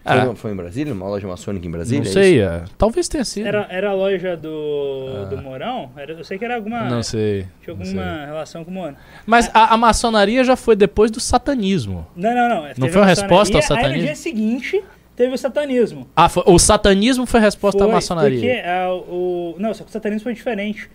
Foi, 0.08 0.18
Ah, 0.18 0.24
no- 0.24 0.36
foi 0.36 0.52
em 0.52 0.56
Brasília? 0.56 0.92
Uma 0.92 1.06
loja 1.08 1.26
maçônica 1.28 1.66
em 1.66 1.70
Brasília? 1.70 2.02
não 2.04 2.10
é 2.10 2.12
sei, 2.12 2.40
é. 2.40 2.64
talvez 2.76 3.08
tenha 3.08 3.24
sido. 3.24 3.46
Era, 3.46 3.66
era 3.70 3.90
a 3.90 3.94
loja 3.94 4.36
do, 4.36 5.26
do 5.30 5.38
Mourão? 5.42 5.90
Era, 5.96 6.12
eu 6.12 6.24
sei 6.24 6.38
que 6.38 6.44
era 6.44 6.56
alguma. 6.56 6.88
Não 6.88 7.02
sei. 7.02 7.46
Tinha 7.62 7.76
não 7.76 7.84
alguma 7.84 8.04
sei. 8.16 8.26
relação 8.26 8.64
com 8.64 8.70
o 8.70 8.74
Mourão. 8.74 8.96
Mas 9.26 9.50
a, 9.54 9.74
a 9.74 9.76
maçonaria 9.76 10.42
já 10.44 10.56
foi 10.56 10.74
depois 10.76 11.10
do 11.10 11.20
satanismo. 11.20 12.06
Não, 12.16 12.34
não, 12.34 12.48
não. 12.48 12.62
Teve 12.74 12.88
foi 12.88 12.98
a 13.00 13.04
uma 13.04 13.06
resposta 13.06 13.56
ao 13.56 13.60
maçonaria, 13.62 13.88
Aí 13.88 13.92
no 14.02 14.06
satanismo? 14.06 14.06
dia 14.06 14.16
seguinte 14.16 14.84
teve 15.16 15.34
o 15.34 15.38
satanismo. 15.38 16.08
Ah, 16.16 16.28
foi- 16.28 16.44
o 16.46 16.58
satanismo 16.58 17.26
foi 17.26 17.40
a 17.40 17.42
resposta 17.42 17.78
Foi, 17.80 17.88
à 17.90 17.92
maçonaria. 17.92 18.38
Porque 18.40 18.62
ah, 18.66 18.92
o. 18.92 19.56
Não, 19.58 19.74
só 19.74 19.84
que 19.84 19.90
o 19.90 19.92
satanismo 19.92 20.22
foi 20.24 20.34
diferente. 20.34 20.88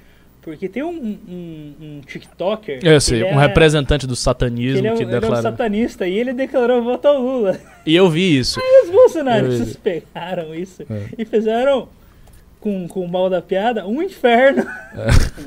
Porque 0.43 0.67
tem 0.67 0.83
um, 0.83 0.89
um, 0.89 1.73
um 1.81 2.01
TikToker. 2.05 2.79
Eu 2.83 2.99
sei, 2.99 3.23
um 3.23 3.39
é- 3.39 3.47
representante 3.47 4.05
do 4.05 4.13
que 4.13 4.19
satanismo 4.19 4.79
Ele 4.79 4.87
é, 4.87 4.93
um, 4.93 4.97
que 4.97 5.03
ele 5.03 5.13
é 5.13 5.17
um 5.17 5.19
declarou. 5.21 5.41
satanista 5.41 6.05
e 6.07 6.17
ele 6.19 6.33
declarou 6.33 6.83
voto 6.83 7.07
ao 7.07 7.21
Lula. 7.21 7.57
E 7.85 7.95
eu 7.95 8.09
vi 8.09 8.37
isso. 8.39 8.59
E 8.61 8.83
os 8.85 8.89
bolsonaristas 8.91 9.75
pegaram 9.77 10.53
isso 10.53 10.83
É. 10.89 11.05
e 11.17 11.23
fizeram, 11.25 11.87
com, 12.63 12.87
com 12.87 13.01
o 13.01 13.11
mal 13.11 13.29
da 13.29 13.41
piada, 13.41 13.85
um 13.85 14.01
inferno. 14.01 14.65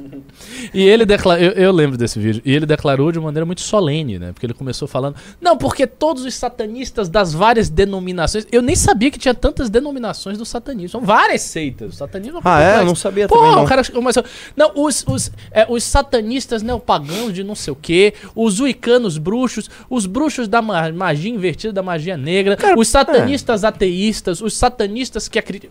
E 0.74 0.82
ele 0.82 1.06
declarou, 1.06 1.42
eu, 1.42 1.52
eu 1.52 1.72
lembro 1.72 1.96
desse 1.96 2.18
vídeo, 2.18 2.42
e 2.44 2.52
ele 2.52 2.66
declarou 2.66 3.10
de 3.12 3.18
maneira 3.18 3.46
muito 3.46 3.60
solene, 3.60 4.18
né? 4.18 4.32
Porque 4.32 4.44
ele 4.44 4.52
começou 4.52 4.86
falando, 4.86 5.16
não, 5.40 5.56
porque 5.56 5.86
todos 5.86 6.24
os 6.24 6.34
satanistas 6.34 7.08
das 7.08 7.32
várias 7.32 7.68
denominações, 7.70 8.46
eu 8.52 8.60
nem 8.60 8.74
sabia 8.74 9.10
que 9.10 9.18
tinha 9.18 9.32
tantas 9.34 9.70
denominações 9.70 10.36
do 10.36 10.44
satanismo, 10.44 10.88
são 10.88 11.00
várias 11.00 11.42
seitas, 11.42 11.94
o 11.94 11.96
satanismo 11.96 12.38
é 12.38 12.42
Ah, 12.44 12.60
é? 12.62 12.80
Eu 12.80 12.84
não 12.84 12.94
sabia 12.94 13.28
Porra, 13.28 13.40
também, 13.42 13.56
não. 13.56 13.64
o 13.64 13.68
cara 13.68 13.84
começou. 13.84 14.24
Não, 14.56 14.72
os, 14.74 15.04
os, 15.08 15.32
é, 15.50 15.66
os 15.68 15.84
satanistas 15.84 16.62
neopagãos 16.62 17.32
de 17.32 17.42
não 17.44 17.54
sei 17.54 17.72
o 17.72 17.76
quê, 17.76 18.12
os 18.34 18.60
uicanos 18.60 19.16
bruxos, 19.18 19.70
os 19.88 20.04
bruxos 20.06 20.48
da 20.48 20.60
ma- 20.60 20.90
magia 20.92 21.30
invertida, 21.30 21.72
da 21.72 21.82
magia 21.82 22.16
negra, 22.16 22.58
os 22.76 22.88
satanistas 22.88 23.64
ateístas, 23.64 24.40
os 24.42 24.54
satanistas 24.54 25.28
que 25.28 25.38
acreditam. 25.38 25.70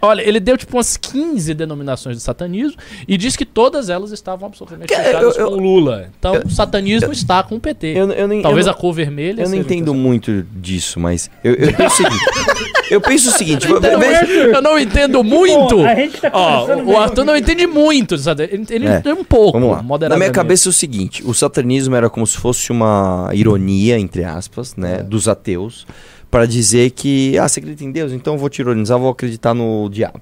Olha, 0.00 0.22
ele 0.22 0.38
deu 0.40 0.56
tipo 0.56 0.77
umas 0.78 0.96
15 0.96 1.52
denominações 1.54 2.16
de 2.16 2.22
satanismo 2.22 2.78
e 3.06 3.16
disse 3.16 3.36
que 3.36 3.44
todas 3.44 3.88
elas 3.90 4.10
estavam 4.12 4.46
absolutamente 4.48 4.88
Que- 4.88 4.96
fechadas 5.00 5.36
eu- 5.36 5.42
eu- 5.44 5.50
com 5.50 5.56
o 5.56 5.60
Lula. 5.60 6.10
Então, 6.18 6.40
o 6.44 6.50
satanismo 6.50 7.12
está 7.12 7.42
com 7.42 7.56
o 7.56 7.60
PT. 7.60 7.88
Eu, 7.88 8.10
eu 8.12 8.26
nem, 8.28 8.40
Talvez 8.42 8.66
eu 8.66 8.72
a 8.72 8.74
cor 8.74 8.92
vermelha. 8.92 9.42
Eu 9.42 9.48
não 9.48 9.56
entendo 9.56 9.92
muito 9.94 10.44
disso, 10.54 10.98
mas 10.98 11.30
eu, 11.44 11.54
eu 11.54 11.72
penso 11.74 11.94
o 11.94 11.96
seguinte. 11.96 12.24
eu 12.90 13.00
penso 13.00 13.28
o 13.28 13.32
seguinte. 13.32 13.68
eu 13.70 13.80
veja- 13.80 14.24
Eu 14.26 14.62
não 14.62 14.78
entendo 14.78 15.22
muito. 15.24 15.76
Bom, 15.76 15.84
a 15.86 15.94
gente 15.94 16.20
tá 16.20 16.30
Ó, 16.32 16.66
o. 16.82 16.96
Arthur 16.96 17.24
não 17.24 17.36
entende 17.36 17.66
muito? 17.66 18.14
Ele 18.14 18.86
É, 18.88 18.98
entende 18.98 19.20
um 19.20 19.24
pouco. 19.24 19.58
Vamos 19.58 19.76
lá. 20.00 20.08
Na 20.08 20.16
minha 20.16 20.30
cabeça 20.30 20.68
é 20.68 20.70
o 20.70 20.72
seguinte: 20.72 21.22
o 21.26 21.34
satanismo 21.34 21.94
era 21.94 22.08
como 22.10 22.26
se 22.26 22.36
fosse 22.38 22.70
uma 22.70 23.30
ironia, 23.32 23.98
entre 23.98 24.24
aspas, 24.24 24.76
né, 24.76 24.98
É. 25.00 25.02
dos 25.02 25.28
ateus, 25.28 25.86
para 26.30 26.46
dizer 26.46 26.90
que, 26.90 27.38
ah, 27.38 27.48
você 27.48 27.60
acredita 27.60 27.84
em 27.84 27.90
Deus? 27.90 28.12
Então 28.12 28.34
eu 28.34 28.38
vou 28.38 28.48
te 28.48 28.60
ironizar, 28.60 28.98
vou 28.98 29.10
acreditar 29.10 29.54
no 29.54 29.88
diabo. 29.88 30.20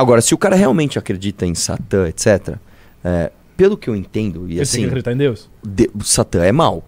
Agora, 0.00 0.20
se 0.20 0.34
o 0.34 0.38
cara 0.38 0.54
realmente 0.54 0.98
acredita 0.98 1.44
em 1.44 1.54
Satã, 1.54 2.08
etc., 2.08 2.56
é, 3.04 3.32
pelo 3.56 3.76
que 3.76 3.90
eu 3.90 3.96
entendo, 3.96 4.48
e 4.48 4.60
assim, 4.60 4.80
que 4.80 4.86
acreditar 4.86 5.12
em 5.12 5.16
Deus? 5.16 5.48
de- 5.64 5.90
Satã 6.04 6.44
é 6.44 6.52
mal. 6.52 6.84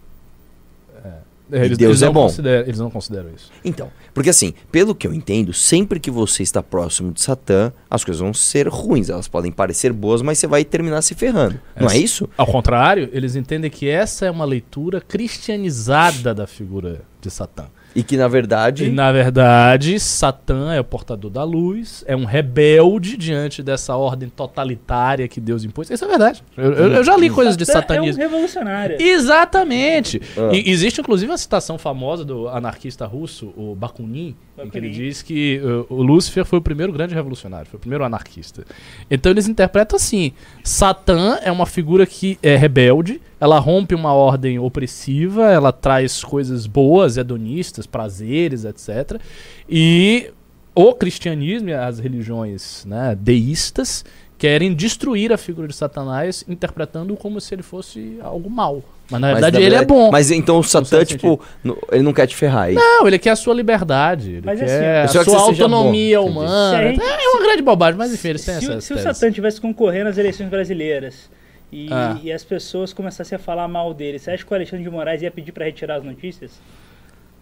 Eles, 1.52 1.76
Deus 1.76 1.90
eles 1.90 2.02
é 2.02 2.10
bom. 2.10 2.30
eles 2.64 2.78
não 2.78 2.90
consideram 2.90 3.28
isso. 3.34 3.50
Então, 3.64 3.90
porque 4.14 4.30
assim, 4.30 4.54
pelo 4.70 4.94
que 4.94 5.06
eu 5.06 5.12
entendo, 5.12 5.52
sempre 5.52 5.98
que 5.98 6.10
você 6.10 6.42
está 6.42 6.62
próximo 6.62 7.12
de 7.12 7.20
Satã, 7.20 7.72
as 7.90 8.04
coisas 8.04 8.20
vão 8.20 8.32
ser 8.32 8.68
ruins. 8.68 9.08
Elas 9.08 9.26
podem 9.26 9.50
parecer 9.50 9.92
boas, 9.92 10.22
mas 10.22 10.38
você 10.38 10.46
vai 10.46 10.64
terminar 10.64 11.02
se 11.02 11.14
ferrando. 11.14 11.58
Não 11.78 11.90
é 11.90 11.98
isso? 11.98 12.28
Ao 12.36 12.46
contrário, 12.46 13.08
eles 13.12 13.34
entendem 13.34 13.70
que 13.70 13.88
essa 13.88 14.26
é 14.26 14.30
uma 14.30 14.44
leitura 14.44 15.00
cristianizada 15.00 16.32
da 16.34 16.46
figura 16.46 17.02
de 17.20 17.30
Satã. 17.30 17.64
E 17.94 18.02
que 18.02 18.16
na 18.16 18.28
verdade. 18.28 18.84
E 18.84 18.90
na 18.90 19.10
verdade, 19.10 19.98
Satã 19.98 20.72
é 20.72 20.80
o 20.80 20.84
portador 20.84 21.30
da 21.30 21.42
luz, 21.42 22.04
é 22.06 22.14
um 22.14 22.24
rebelde 22.24 23.16
diante 23.16 23.62
dessa 23.62 23.96
ordem 23.96 24.28
totalitária 24.28 25.26
que 25.26 25.40
Deus 25.40 25.64
impôs. 25.64 25.90
Isso 25.90 26.04
é 26.04 26.08
verdade. 26.08 26.42
Eu, 26.56 26.72
eu- 26.72 26.92
eu 26.94 27.04
já 27.04 27.16
li 27.16 27.28
coisas 27.30 27.56
de 27.56 27.64
Satã 27.66 27.94
É 27.94 28.00
um 28.00 28.04
satanismo. 28.04 28.22
revolucionário. 28.22 28.96
Exatamente. 29.00 30.20
Ah. 30.36 30.50
E 30.54 30.70
existe 30.70 31.00
inclusive 31.00 31.30
uma 31.30 31.38
citação 31.38 31.78
famosa 31.78 32.24
do 32.24 32.48
anarquista 32.48 33.06
russo, 33.06 33.52
o 33.56 33.74
Bakunin, 33.74 34.34
que 34.68 34.78
ele 34.78 34.88
Bakunin. 34.88 35.06
diz 35.08 35.22
que 35.22 35.60
uh, 35.62 35.86
o 35.88 36.02
Lúcifer 36.02 36.44
foi 36.44 36.58
o 36.58 36.62
primeiro 36.62 36.92
grande 36.92 37.14
revolucionário, 37.14 37.66
foi 37.66 37.78
o 37.78 37.80
primeiro 37.80 38.04
anarquista. 38.04 38.64
Então 39.10 39.30
eles 39.30 39.48
interpretam 39.48 39.96
assim: 39.96 40.32
Satã 40.64 41.38
é 41.42 41.50
uma 41.50 41.66
figura 41.66 42.04
que 42.06 42.38
é 42.42 42.56
rebelde, 42.56 43.20
ela 43.40 43.58
rompe 43.58 43.94
uma 43.94 44.12
ordem 44.12 44.58
opressiva, 44.58 45.50
ela 45.50 45.72
traz 45.72 46.22
coisas 46.22 46.66
boas, 46.66 47.16
hedonistas, 47.16 47.86
prazeres, 47.86 48.64
etc. 48.64 49.20
E 49.68 50.30
o 50.74 50.94
cristianismo 50.94 51.70
e 51.70 51.74
as 51.74 51.98
religiões 51.98 52.84
né, 52.86 53.16
deístas 53.18 54.04
querem 54.38 54.72
destruir 54.72 55.32
a 55.32 55.36
figura 55.36 55.68
de 55.68 55.74
Satanás, 55.74 56.44
interpretando-o 56.48 57.16
como 57.16 57.40
se 57.40 57.54
ele 57.54 57.62
fosse 57.62 58.18
algo 58.22 58.48
mal. 58.48 58.82
Mas 59.10 59.20
na 59.20 59.26
mas, 59.28 59.32
verdade 59.34 59.54
na 59.54 59.60
ele 59.60 59.74
é 59.74 59.78
verdade- 59.78 59.86
bom. 60.00 60.10
Mas 60.10 60.30
então 60.30 60.58
o 60.58 60.62
Satã, 60.62 61.04
tipo, 61.04 61.40
no- 61.64 61.76
ele 61.90 62.02
não 62.02 62.12
quer 62.12 62.26
te 62.26 62.36
ferrar. 62.36 62.68
é 62.68 62.72
isso? 62.72 62.80
Não, 62.80 63.06
ele 63.06 63.18
quer 63.18 63.30
a 63.30 63.36
sua 63.36 63.52
liberdade, 63.54 64.30
ele 64.32 64.42
Mas 64.44 64.60
assim, 64.62 64.66
quer 64.72 65.14
eu 65.16 65.20
a 65.20 65.24
sua 65.24 65.38
autonomia 65.40 66.20
bom, 66.20 66.28
humana. 66.28 66.82
Gente- 66.82 67.02
é 67.02 67.28
uma 67.28 67.42
grande 67.42 67.62
bobagem, 67.62 67.98
mas 67.98 68.12
enfim, 68.14 68.28
eles 68.28 68.44
têm 68.44 68.60
se, 68.60 68.80
se 68.80 68.92
o. 68.94 68.98
Satã 68.98 69.30
tivesse 69.32 69.60
concorrendo 69.60 70.08
às 70.10 70.16
eleições 70.18 70.48
brasileiras 70.48 71.28
e, 71.72 71.88
Ah. 71.90 72.16
e 72.22 72.30
as 72.32 72.44
pessoas 72.44 72.92
começassem 72.92 73.34
a 73.36 73.38
falar 73.38 73.66
mal 73.66 73.92
dele, 73.92 74.18
você 74.18 74.30
acha 74.30 74.44
que 74.44 74.52
o 74.52 74.54
Alexandre 74.54 74.84
de 74.84 74.90
Moraes 74.90 75.22
ia 75.22 75.30
pedir 75.30 75.52
pra 75.52 75.64
retirar 75.64 75.96
as 75.96 76.04
notícias? 76.04 76.52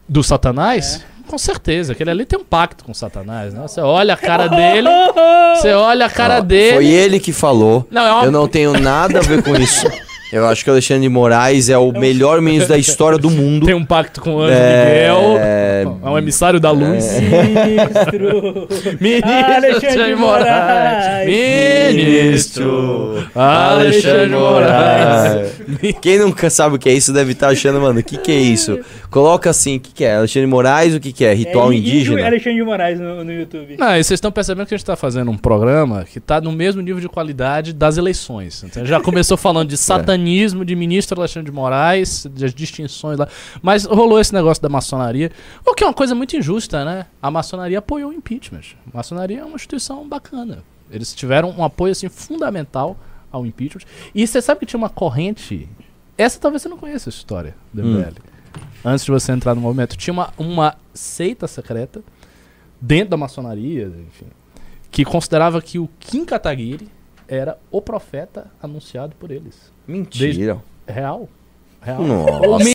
Do 0.09 0.23
Satanás? 0.23 1.05
Com 1.27 1.37
certeza, 1.37 1.93
aquele 1.93 2.11
ali 2.11 2.25
tem 2.25 2.39
um 2.39 2.45
pacto 2.45 2.83
com 2.83 2.93
o 2.93 2.95
Satanás, 2.95 3.53
né? 3.53 3.61
Você 3.61 3.83
olha 3.83 4.15
a 4.15 4.17
cara 4.17 4.47
dele, 4.49 4.89
você 5.55 5.75
olha 5.75 6.07
a 6.07 6.11
cara 6.11 6.39
Ó, 6.39 6.41
dele. 6.41 6.77
Foi 6.77 6.87
ele 6.87 7.21
que 7.21 7.31
falou. 7.31 7.87
Não, 7.91 8.01
é 8.07 8.13
uma- 8.13 8.25
Eu 8.25 8.33
não 8.33 8.49
tenho 8.49 8.73
nada 8.81 9.19
a 9.19 9.23
ver 9.23 9.43
com 9.43 9.55
isso. 9.55 9.87
Eu 10.32 10.47
acho 10.47 10.62
que 10.62 10.70
o 10.70 10.73
Alexandre 10.75 11.02
de 11.02 11.08
Moraes 11.08 11.68
é 11.68 11.78
o 11.78 11.90
melhor 11.92 12.40
ministro 12.42 12.68
da 12.68 12.78
história 12.78 13.18
do 13.18 13.30
mundo. 13.30 13.64
Tem 13.66 13.75
um 13.75 13.85
pacto 13.85 14.20
com 14.20 14.37
o 14.37 14.42
Anjo 14.42 14.54
É, 14.54 15.08
Miguel. 15.11 15.38
É 16.03 16.09
um 16.09 16.19
emissário 16.19 16.59
da 16.61 16.71
luz. 16.71 17.05
Ministro! 17.21 18.69
Ministro 19.01 19.55
Alexandre 19.55 20.15
Moraes. 20.15 21.27
Moraes. 21.29 21.95
Ministro 21.95 23.29
Alexandre 23.35 24.27
de 24.27 24.33
Moraes. 24.33 25.53
Quem 26.01 26.19
nunca 26.19 26.51
sabe 26.51 26.77
o 26.77 26.79
que 26.79 26.89
é 26.89 26.93
isso 26.93 27.13
deve 27.13 27.33
estar 27.33 27.49
achando, 27.49 27.81
mano, 27.81 28.01
o 28.01 28.03
que, 28.03 28.17
que 28.17 28.31
é 28.33 28.39
isso? 28.39 28.79
Coloca 29.11 29.51
assim, 29.51 29.77
o 29.77 29.81
que, 29.81 29.93
que 29.93 30.05
é? 30.05 30.17
Alexandre 30.17 30.47
de 30.47 30.51
Moraes, 30.51 30.95
o 30.95 31.01
que, 31.01 31.13
que 31.13 31.25
é? 31.25 31.33
Ritual 31.35 31.73
É, 31.73 31.77
indígena? 31.77 32.27
Alexandre 32.27 32.59
de 32.59 32.65
Moraes 32.65 33.01
no, 33.01 33.25
no 33.25 33.33
YouTube. 33.33 33.77
Não, 33.79 33.97
e 33.97 34.05
vocês 34.05 34.17
estão 34.17 34.31
percebendo 34.31 34.67
que 34.67 34.75
a 34.75 34.77
gente 34.77 34.83
está 34.85 34.97
fazendo 34.97 35.31
um 35.31 35.37
programa 35.37 36.05
que 36.05 36.19
está 36.19 36.41
no 36.41 36.53
mesmo 36.53 36.83
nível 36.83 37.01
de 37.01 37.09
qualidade 37.09 37.73
das 37.73 37.97
eleições. 37.97 38.63
Então, 38.65 38.85
já 38.85 39.01
começou 39.01 39.37
falando 39.37 39.69
de 39.69 39.77
satanismo, 39.77 40.65
de 40.65 40.75
ministro 40.75 41.19
Alexandre 41.21 41.51
de 41.51 41.55
Moraes, 41.57 42.27
das 42.31 42.55
distinções 42.55 43.19
lá. 43.19 43.29
Mas 43.63 43.85
rolou 43.85 44.21
esse 44.21 44.33
negócio 44.35 44.63
da 44.63 44.69
maçonaria, 44.69 45.31
o 45.67 45.75
que 45.75 45.85
é 45.85 45.87
uma 45.87 45.95
coisa 45.95 46.15
muito 46.15 46.37
injusta, 46.37 46.85
né? 46.85 47.07
A 47.21 47.31
maçonaria 47.31 47.79
apoiou 47.79 48.11
o 48.11 48.12
impeachment. 48.15 48.77
A 48.93 48.97
maçonaria 48.97 49.41
é 49.41 49.45
uma 49.45 49.57
instituição 49.57 50.09
bacana. 50.09 50.62
Eles 50.91 51.15
tiveram 51.15 51.50
um 51.50 51.62
apoio 51.65 51.93
assim, 51.93 52.09
fundamental 52.09 52.97
ao 53.31 53.45
impeachment. 53.45 53.83
E 54.15 54.27
você 54.27 54.41
sabe 54.41 54.61
que 54.61 54.67
tinha 54.67 54.79
uma 54.79 54.88
corrente. 54.88 55.69
Essa 56.17 56.41
talvez 56.41 56.62
você 56.62 56.69
não 56.69 56.79
conheça 56.79 57.09
essa 57.09 57.19
história 57.19 57.55
do 57.73 57.83
Hum. 57.83 57.99
MBL. 57.99 58.17
Antes 58.85 59.05
de 59.05 59.11
você 59.11 59.33
entrar 59.33 59.55
no 59.55 59.61
movimento, 59.61 59.97
tinha 59.97 60.12
uma, 60.12 60.33
uma 60.38 60.77
seita 60.95 61.47
secreta 61.47 62.03
dentro 62.81 63.11
da 63.11 63.17
maçonaria, 63.17 63.87
enfim, 64.09 64.27
que 64.91 65.05
considerava 65.05 65.61
que 65.61 65.79
o 65.79 65.88
Kim 66.00 66.25
Kataguiri 66.25 66.88
era 67.27 67.59
o 67.71 67.83
profeta 67.83 68.50
anunciado 68.62 69.15
por 69.17 69.31
eles. 69.31 69.73
Mentira. 69.87 70.59
Real. 70.87 71.29
Real. 71.97 72.02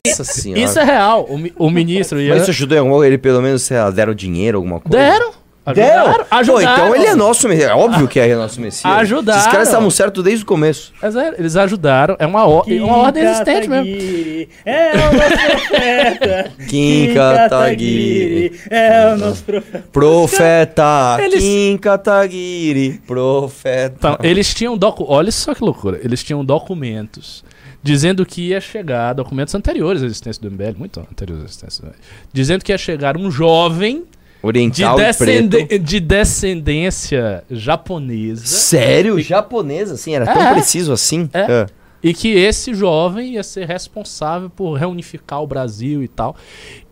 Nossa 0.05 0.23
senhora. 0.23 0.61
Isso 0.61 0.79
é 0.79 0.83
real. 0.83 1.25
O, 1.29 1.37
mi- 1.37 1.53
o 1.57 1.69
ministro 1.69 2.19
Ian... 2.21 2.33
Mas 2.33 2.41
isso 2.43 2.51
ajudou 2.51 2.75
em 2.75 2.79
alguma 2.79 2.97
coisa? 2.97 3.07
Ele 3.09 3.17
pelo 3.17 3.41
menos, 3.41 3.61
sei 3.61 3.77
lá, 3.77 3.89
deram 3.91 4.13
dinheiro, 4.13 4.57
alguma 4.57 4.79
coisa? 4.79 4.97
Deram. 4.97 5.31
Deram? 5.73 6.25
Ajudaram. 6.29 6.45
Pô, 6.45 6.61
então 6.61 6.95
ele 6.95 7.05
é 7.05 7.15
nosso 7.15 7.47
Messias. 7.47 7.69
É 7.69 7.73
óbvio 7.73 8.05
que 8.05 8.19
é 8.19 8.35
nosso 8.35 8.59
Messias. 8.59 8.93
Ajudaram. 8.97 9.39
Esses 9.39 9.49
caras 9.49 9.67
estavam 9.69 9.89
certos 9.89 10.21
desde 10.21 10.43
o 10.43 10.45
começo. 10.45 10.91
Mas 11.01 11.15
é, 11.15 11.35
eles 11.39 11.55
ajudaram. 11.55 12.17
É 12.19 12.25
uma, 12.25 12.45
or- 12.45 12.65
uma 12.67 12.97
ordem 12.97 13.23
existente 13.23 13.69
mesmo. 13.69 13.85
Kataguiri 13.85 14.49
É 14.65 14.91
o 14.91 15.13
nosso 15.13 15.47
profeta. 15.47 16.51
Kim 16.67 17.13
Kataguiri. 17.13 18.59
É 18.69 19.13
o 19.13 19.17
nosso 19.17 19.43
profeta. 19.43 19.83
Profeta 19.91 21.17
Eles- 21.21 21.39
Kim 21.41 21.77
Kataguiri. 21.77 23.01
Profeta. 23.07 23.95
Então, 23.97 24.17
eles 24.21 24.53
tinham 24.53 24.77
docu... 24.77 25.05
Olha 25.07 25.31
só 25.31 25.53
que 25.53 25.63
loucura. 25.63 25.97
Eles 26.03 26.21
tinham 26.23 26.43
documentos 26.43 27.41
dizendo 27.83 28.25
que 28.25 28.47
ia 28.49 28.61
chegar, 28.61 29.13
documentos 29.13 29.53
anteriores 29.53 30.01
à 30.01 30.05
existência 30.05 30.41
do 30.41 30.49
MBL, 30.49 30.77
muito 30.77 30.99
anteriores 31.01 31.43
à 31.43 31.45
existência 31.45 31.81
do 31.83 31.87
MBL, 31.89 31.99
dizendo 32.31 32.63
que 32.63 32.71
ia 32.71 32.77
chegar 32.77 33.17
um 33.17 33.29
jovem 33.29 33.97
de, 33.99 34.47
Oriental 34.47 34.99
e 34.99 35.03
descende- 35.05 35.65
preto. 35.65 35.83
de 35.83 35.99
descendência 35.99 37.43
japonesa 37.49 38.45
Sério? 38.45 39.19
Japonês, 39.19 39.89
assim? 39.91 40.15
Era 40.15 40.25
tão 40.25 40.41
É. 40.41 40.53
preciso 40.53 40.91
assim? 40.93 41.29
É. 41.33 41.41
Ah. 41.43 41.67
e 42.05 42.13
que 42.13 42.27
esse 42.33 42.73
jovem 42.73 43.35
ia 43.35 43.43
ser 43.43 43.65
responsável 43.65 44.49
por 44.49 44.73
reunificar 44.73 45.41
o 45.41 45.47
Brasil 45.47 46.03
e 46.03 46.07
tal. 46.09 46.35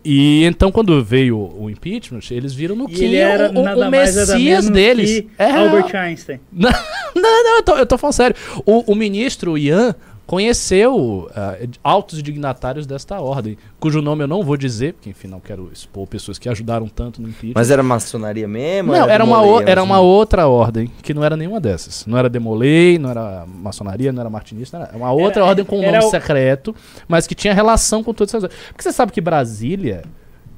E 0.02 0.42
então, 0.46 0.72
quando 0.72 1.04
veio 1.04 1.36
o 1.38 1.68
impeachment, 1.68 2.20
eles 2.30 2.54
viram 2.54 2.74
no 2.74 2.88
E 2.88 2.94
Kim 2.94 3.04
ele 3.04 3.16
era 3.16 3.50
o, 3.50 3.62
nada 3.62 3.86
o 3.88 3.90
Messias 3.90 4.70
deles. 4.70 5.10
que 5.20 5.28
É. 5.38 5.50
Albert 5.50 5.94
Einstein. 5.94 6.40
Não, 6.50 6.70
não, 7.14 7.44
não, 7.44 7.56
eu 7.58 7.62
tô, 7.62 7.76
eu 7.76 7.84
tô 7.84 7.98
falando 7.98 8.14
sério. 8.14 8.34
O, 8.64 8.90
o 8.92 8.94
ministro 8.94 9.58
Ian 9.58 9.94
conheceu 10.26 11.28
ah, 11.34 11.56
altos 11.84 12.22
dignatários 12.22 12.86
desta 12.86 13.20
ordem, 13.20 13.56
cujo 13.78 14.00
nome 14.00 14.24
eu 14.24 14.28
não 14.28 14.42
vou 14.42 14.56
dizer, 14.56 14.94
porque 14.94 15.10
enfim, 15.10 15.28
não 15.28 15.40
quero 15.40 15.70
expor 15.72 16.06
pessoas 16.06 16.38
que 16.38 16.48
ajudaram 16.48 16.88
tanto 16.88 17.20
no 17.20 17.28
impeachment. 17.28 17.52
Mas 17.54 17.70
era 17.70 17.82
maçonaria 17.82 18.48
mesmo? 18.48 18.92
não, 18.92 19.08
era 19.08 19.24
uma, 19.24 19.42
o- 19.42 19.60
era 19.60 19.80
assim? 19.80 19.90
uma 19.90 20.00
outra 20.00 20.46
ordem, 20.46 20.90
que 21.02 21.12
não 21.12 21.22
era 21.24 21.36
nenhuma 21.36 21.60
dessas. 21.60 22.06
Não 22.06 22.16
era 22.16 22.28
Demolei, 22.28 22.98
não 22.98 23.10
era 23.10 23.44
maçonaria, 23.46 24.12
não 24.12 24.20
era 24.20 24.30
martinista, 24.30 24.78
não 24.78 24.86
era 24.86 24.96
uma 24.96 25.12
outra 25.12 25.40
Era- 25.42 25.48
ordem 25.50 25.64
com 25.64 25.78
um 25.78 25.82
era 25.82 25.92
nome 25.98 26.04
o- 26.06 26.10
secreto, 26.10 26.74
mas 27.06 27.26
que 27.26 27.34
tinha 27.34 27.52
relação 27.52 28.02
com 28.02 28.14
todas 28.14 28.34
essas. 28.34 28.50
Porque 28.68 28.82
você 28.82 28.92
sabe 28.92 29.12
que 29.12 29.20
Brasília 29.20 30.02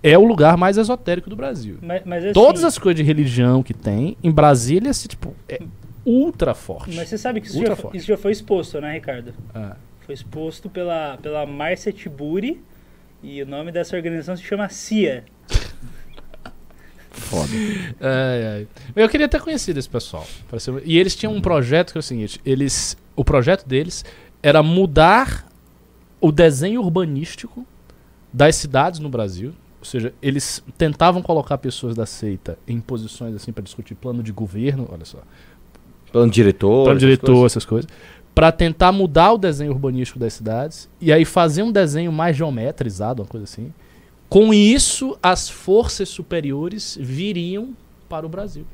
é 0.03 0.17
o 0.19 0.25
lugar 0.25 0.57
mais 0.57 0.77
esotérico 0.77 1.31
do 1.31 1.37
Brasil. 1.37 1.79
Mas, 1.83 2.03
mas 2.05 2.25
assim, 2.25 2.33
Todas 2.35 2.63
as 2.63 2.79
coisas 2.79 2.97
de 2.97 3.03
religião 3.03 3.63
que 3.63 3.73
tem, 3.73 4.17
em 4.23 4.31
Brasília, 4.31 4.93
se, 4.93 5.09
tipo, 5.09 5.35
é 5.49 5.61
ultra 6.05 6.55
forte. 6.55 6.95
Mas 6.95 7.09
você 7.09 7.19
sabe 7.19 7.41
que 7.41 7.47
isso 7.47 7.61
já, 7.65 7.77
isso 7.93 8.07
já 8.07 8.17
foi 8.17 8.33
exposto, 8.33 8.81
né, 8.81 8.95
Ricardo? 8.95 9.35
Ah. 9.55 9.77
Foi 10.01 10.15
exposto 10.15 10.69
pela, 10.69 11.17
pela 11.19 11.47
Márcia 11.47 11.93
Tiburi 11.93 12.63
e 13.23 13.43
o 13.43 13.47
nome 13.47 13.73
dessa 13.73 13.97
organização 13.97 14.37
se 14.37 14.43
chama 14.43 14.69
CIA. 14.69 15.25
Foda. 17.11 17.51
Ai, 18.01 18.47
ai. 18.47 18.69
Eu 18.95 19.09
queria 19.09 19.29
ter 19.29 19.41
conhecido 19.41 19.79
esse 19.79 19.89
pessoal. 19.89 20.27
E 20.85 20.99
eles 20.99 21.15
tinham 21.17 21.33
um 21.33 21.41
projeto 21.41 21.93
que 21.93 21.99
é 21.99 22.01
o 22.01 22.03
seguinte: 22.03 22.41
eles, 22.45 22.97
o 23.17 23.25
projeto 23.25 23.67
deles 23.67 24.05
era 24.43 24.63
mudar 24.63 25.47
o 26.21 26.31
desenho 26.31 26.83
urbanístico 26.83 27.67
das 28.33 28.57
cidades 28.57 29.01
no 29.01 29.09
Brasil. 29.09 29.55
Ou 29.79 29.85
seja, 29.85 30.15
eles 30.23 30.63
tentavam 30.79 31.23
colocar 31.23 31.59
pessoas 31.59 31.95
da 31.95 32.07
seita 32.07 32.59
em 32.67 32.81
posições 32.81 33.35
assim 33.35 33.53
para 33.53 33.63
discutir 33.63 33.95
plano 33.95 34.23
de 34.23 34.33
governo, 34.33 34.89
olha 34.91 35.05
só, 35.05 35.19
Plano 36.15 36.31
diretor. 36.33 36.85
plano 36.85 36.91
essas 36.97 37.01
diretor, 37.01 37.27
coisas. 37.33 37.53
essas 37.53 37.65
coisas, 37.65 37.91
para 38.35 38.51
tentar 38.51 38.91
mudar 38.93 39.33
o 39.33 39.39
desenho 39.39 39.71
urbanístico 39.73 40.19
das 40.19 40.33
cidades 40.33 40.89
e 41.01 41.13
aí 41.13 41.25
fazer 41.25 41.63
um 41.63 41.71
desenho 41.71 42.11
mais 42.11 42.37
geometrizado, 42.37 43.23
uma 43.23 43.29
coisa 43.29 43.45
assim. 43.45 43.73
Com 44.29 44.53
isso, 44.55 45.17
as 45.23 45.49
forças 45.49 46.09
superiores 46.09 46.97
viriam 47.01 47.71
para 48.09 48.25
o 48.27 48.29
Brasil. 48.29 48.65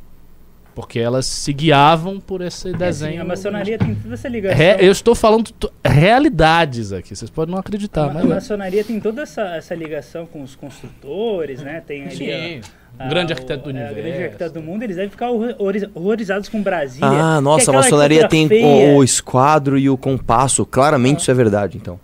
Porque 0.74 0.98
elas 1.00 1.26
se 1.26 1.52
guiavam 1.52 2.20
por 2.20 2.40
esse 2.40 2.68
Assim, 2.68 2.78
desenho. 2.78 3.20
a 3.20 3.24
maçonaria 3.24 3.76
tem 3.76 3.94
toda 3.94 4.14
essa 4.14 4.28
ligação. 4.28 4.56
Re- 4.56 4.76
eu 4.80 4.92
estou 4.92 5.14
falando 5.14 5.50
realidades 5.84 6.92
aqui, 6.92 7.14
vocês 7.14 7.30
podem 7.30 7.52
não 7.52 7.60
acreditar, 7.60 8.08
a, 8.08 8.14
mas. 8.14 8.24
a 8.24 8.28
maçonaria 8.36 8.84
tem 8.84 8.98
toda 9.00 9.22
essa, 9.22 9.42
essa 9.56 9.74
ligação 9.74 10.24
com 10.26 10.42
os 10.42 10.54
construtores, 10.54 11.60
né? 11.60 11.82
Tem 11.86 12.04
ali 12.04 12.16
Sim, 12.16 12.30
a- 12.30 12.60
o 13.06 13.08
grande 13.08 13.32
a- 13.32 13.36
arquiteto 13.36 13.62
do 13.64 13.70
é, 13.70 13.72
universo. 13.72 13.98
O 13.98 14.02
grande 14.02 14.22
arquiteto 14.24 14.52
do 14.54 14.62
mundo, 14.62 14.82
eles 14.82 14.96
devem 14.96 15.10
ficar 15.10 15.30
horror- 15.30 15.54
horroriz- 15.58 15.88
horrorizados 15.94 16.48
com 16.48 16.62
Brasília. 16.62 17.08
Ah, 17.08 17.36
que 17.38 17.44
nossa, 17.44 17.70
é 17.70 17.74
a 17.74 17.76
maçonaria 17.78 18.28
tem 18.28 18.46
feia. 18.48 18.92
o, 18.94 18.96
o 18.98 19.04
esquadro 19.04 19.78
e 19.78 19.88
o 19.88 19.96
compasso. 19.96 20.64
Claramente 20.66 21.20
isso 21.20 21.30
é 21.30 21.34
verdade, 21.34 21.76
então. 21.78 21.98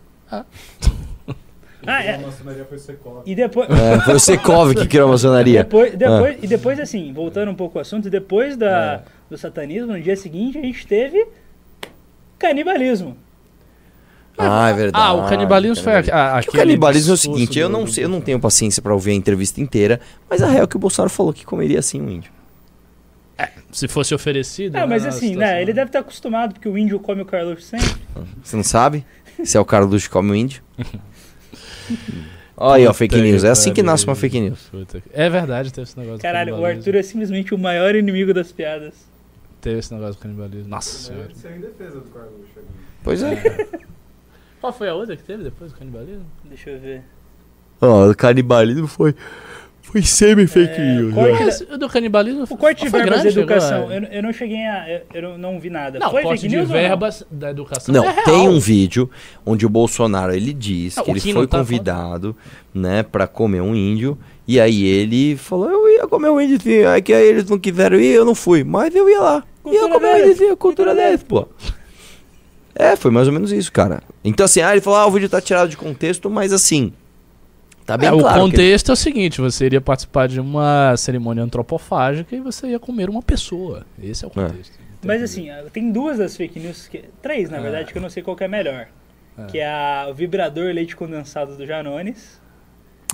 Ah, 1.89 2.03
é. 2.03 2.19
maçonaria 2.19 2.65
foi 2.65 2.79
Secov. 2.79 3.23
E 3.25 3.35
depois, 3.35 3.69
É, 3.71 4.01
foi 4.01 4.15
o 4.15 4.19
Sekov 4.21 4.75
que 4.75 4.89
criou 4.89 5.07
a 5.09 5.13
maçonaria. 5.13 5.63
depois, 5.65 5.93
Ah. 5.95 5.97
depois 5.97 6.37
e 6.43 6.47
depois, 6.49 6.81
assim, 6.81 7.13
voltando 7.13 7.51
um 7.51 7.55
pouco 7.55 7.79
ao 7.79 7.83
assunto, 7.83 8.11
depois 8.11 8.57
da, 8.57 8.95
É. 8.95 9.01
do 9.31 9.39
satanismo, 9.39 9.93
no 9.93 10.01
dia 10.01 10.17
seguinte, 10.17 10.59
a 10.59 10.63
gente 10.63 10.85
teve 10.87 11.25
canibalismo. 12.39 13.17
Ah, 14.39 14.69
é 14.69 14.75
verdade. 14.75 15.05
Ah, 15.05 15.13
o 15.15 15.29
canibalismo 15.29 15.83
foi 15.83 15.95
a, 15.95 15.99
a, 15.99 16.03
Que 16.03 16.11
o 16.11 16.17
aquele 16.51 16.59
canibalismo 16.59 17.13
é 17.13 17.15
o 17.15 17.17
seguinte, 17.17 17.59
eu 17.59 17.69
não 17.69 17.87
sei, 17.87 18.05
eu 18.05 18.09
não 18.09 18.21
tenho 18.21 18.39
paciência 18.39 18.83
pra 18.83 18.93
ouvir 18.93 19.13
a 19.13 19.15
entrevista 19.15 19.61
inteira, 19.61 20.01
mas 20.29 20.43
a 20.43 20.49
real 20.49 20.65
é 20.65 20.67
que 20.67 20.77
o 20.77 20.79
Bolsonaro 20.79 21.11
falou 21.11 21.33
que 21.33 21.45
comeria 21.45 21.79
assim 21.79 22.01
um 22.01 22.11
índio. 22.11 22.31
Se 23.71 23.87
fosse 23.89 24.15
oferecido. 24.15 24.77
Ah, 24.77 24.81
né, 24.81 24.87
mas 24.87 25.03
na 25.03 25.11
assim, 25.11 25.29
situação. 25.29 25.55
né? 25.55 25.61
Ele 25.61 25.73
deve 25.73 25.89
estar 25.89 25.99
acostumado, 25.99 26.55
porque 26.55 26.69
o 26.69 26.79
índio 26.79 26.99
come 26.99 27.21
o 27.21 27.27
Carlos 27.27 27.67
sempre. 27.67 27.95
Você 28.43 28.57
não 28.57 28.65
sabe? 28.65 29.05
Se 29.45 29.59
é 29.59 29.61
o 29.61 29.65
Carlos 29.67 30.05
que 30.05 30.11
come 30.11 30.31
o 30.31 30.35
índio. 30.35 30.63
Olha 32.57 32.77
aí, 32.77 32.87
ó, 32.87 32.95
fake 32.95 33.21
news. 33.21 33.45
É 33.45 33.51
assim 33.51 33.75
que 33.75 33.83
nasce 33.83 34.07
uma 34.07 34.15
fake 34.15 34.41
news. 34.41 34.71
É 35.13 35.29
verdade, 35.29 35.71
teve 35.71 35.87
esse 35.87 35.99
negócio 35.99 36.23
Caralho, 36.23 36.57
do 36.57 36.63
o. 36.63 36.65
Arthur 36.65 36.95
é 36.95 37.03
simplesmente 37.03 37.55
o 37.55 37.59
maior 37.59 37.95
inimigo 37.95 38.33
das 38.33 38.51
piadas. 38.51 38.95
Teve 39.61 39.81
esse 39.81 39.93
negócio 39.93 40.15
do 40.15 40.21
canibalismo. 40.21 40.69
Nossa 40.69 40.97
senhora. 40.97 41.29
Isso 41.31 41.47
é 41.47 41.57
em 41.57 41.61
defesa 41.61 42.01
do 42.01 42.09
Carlos. 42.11 42.47
Pois 43.03 43.23
é. 43.23 43.67
Qual 44.61 44.73
foi 44.73 44.89
a 44.89 44.95
outra 44.95 45.17
que 45.17 45.23
teve 45.23 45.45
depois 45.45 45.73
do 45.73 45.79
canibalismo? 45.79 46.25
Deixa 46.45 46.71
eu 46.71 46.81
ver. 46.81 47.03
Ó, 47.81 48.11
o 48.11 48.15
canibalismo 48.17 48.87
foi. 48.87 49.15
Foi 49.83 50.03
semi-fake 50.03 50.81
É, 50.81 50.95
news. 50.97 51.15
corte- 51.15 51.37
que- 51.39 51.43
Esse 51.45 51.65
do 51.79 51.89
canibalismo 51.89 52.43
O 52.51 52.57
corte 52.57 52.85
de 52.85 52.91
foi 52.91 53.01
verbas 53.05 53.23
da 53.23 53.29
educação, 53.31 53.93
eu, 53.93 54.03
eu 54.03 54.23
não 54.23 54.33
cheguei 54.33 54.67
a. 54.67 54.89
Eu, 54.91 55.01
eu 55.31 55.39
não- 55.39 55.61
vi 55.61 55.71
nada. 55.71 56.01
Não, 56.01 56.11
Foi 56.11 56.23
corte 56.25 56.41
fake 56.41 56.49
de 56.51 56.57
news 56.57 56.69
ou 56.69 56.75
não? 56.75 56.83
verbas 56.83 57.25
da 57.31 57.51
educação. 57.53 57.95
Não, 57.95 58.05
é 58.05 58.23
tem 58.25 58.49
um 58.49 58.59
vídeo 58.59 59.09
onde 59.45 59.65
o 59.65 59.69
Bolsonaro 59.69 60.35
ele 60.35 60.53
diz 60.53 60.97
Não, 60.97 61.05
que 61.05 61.11
o 61.11 61.13
ele 61.13 61.21
foi 61.33 61.47
tá 61.47 61.59
convidado, 61.59 62.37
né, 62.75 63.05
para 63.05 63.29
comer 63.29 63.61
um 63.61 63.77
índio. 63.77 64.19
E 64.49 64.59
aí 64.61 64.83
ele 64.85 65.37
falou: 65.37 65.71
Eu 65.71 65.89
ia 65.89 66.07
comer 66.09 66.31
um 66.31 66.41
índio, 66.41 66.61
sim. 66.61 66.83
Aí 66.85 67.01
que 67.01 67.13
aí 67.13 67.25
eles 67.25 67.49
não 67.49 67.57
quiseram 67.59 67.99
ir, 68.01 68.13
eu 68.13 68.25
não 68.25 68.35
fui. 68.35 68.65
Mas 68.65 68.93
eu 68.93 69.09
ia 69.09 69.21
lá. 69.21 69.45
ia 69.65 69.73
Cultura 69.81 69.89
comer 69.95 70.15
um 70.15 70.19
índio, 70.19 70.33
sim, 70.37 70.57
cultura 70.57 70.57
cultura 70.57 70.95
deles, 70.97 71.23
pô. 71.23 71.49
É, 72.79 72.95
foi 72.95 73.11
mais 73.11 73.27
ou 73.27 73.33
menos 73.33 73.51
isso, 73.53 73.73
cara. 73.73 74.03
Então, 74.23 74.45
assim, 74.45 74.61
ah, 74.61 74.73
ele 74.73 74.81
falou: 74.83 74.99
Ah, 74.99 75.07
o 75.07 75.11
vídeo 75.11 75.29
tá 75.29 75.41
tirado 75.41 75.69
de 75.69 75.77
contexto, 75.77 76.29
mas 76.29 76.53
assim. 76.53 76.93
Tá 77.87 77.97
bem 77.97 78.09
É, 78.09 78.13
claro. 78.13 78.27
o 78.27 78.45
que- 78.45 78.51
contexto 78.51 78.91
é 78.91 78.93
o 78.93 78.97
seguinte: 78.97 79.41
você 79.41 79.65
iria 79.67 79.81
participar 79.81 80.29
de 80.29 80.41
uma 80.41 80.95
cerimônia 80.97 81.43
antropofágica 81.43 82.35
e 82.37 82.41
você 82.41 82.69
ia 82.69 82.79
comer 82.79 83.09
uma 83.09 83.23
pessoa. 83.23 83.87
Esse 84.03 84.25
é 84.25 84.29
o 84.29 84.31
contexto. 84.31 84.79
Mas 85.05 85.23
assim, 85.23 85.49
tem 85.73 85.93
duas 85.93 86.19
das 86.19 86.37
fake 86.37 86.59
news, 86.59 86.89
que, 86.89 87.05
três 87.23 87.49
na 87.49 87.59
Ah. 87.59 87.61
verdade, 87.61 87.93
que 87.93 87.99
eu 87.99 88.03
não 88.03 88.11
sei 88.11 88.23
qual 88.23 88.37
que 88.37 88.43
é 88.45 88.49
melhor. 88.49 88.89
Ah. 89.39 89.45
Que 89.45 89.59
é 89.59 89.67
a, 89.69 90.09
o 90.11 90.15
vibrador 90.15 90.73
leite 90.75 90.97
condensado 90.97 91.57
do 91.57 91.65
Janones. 91.67 92.41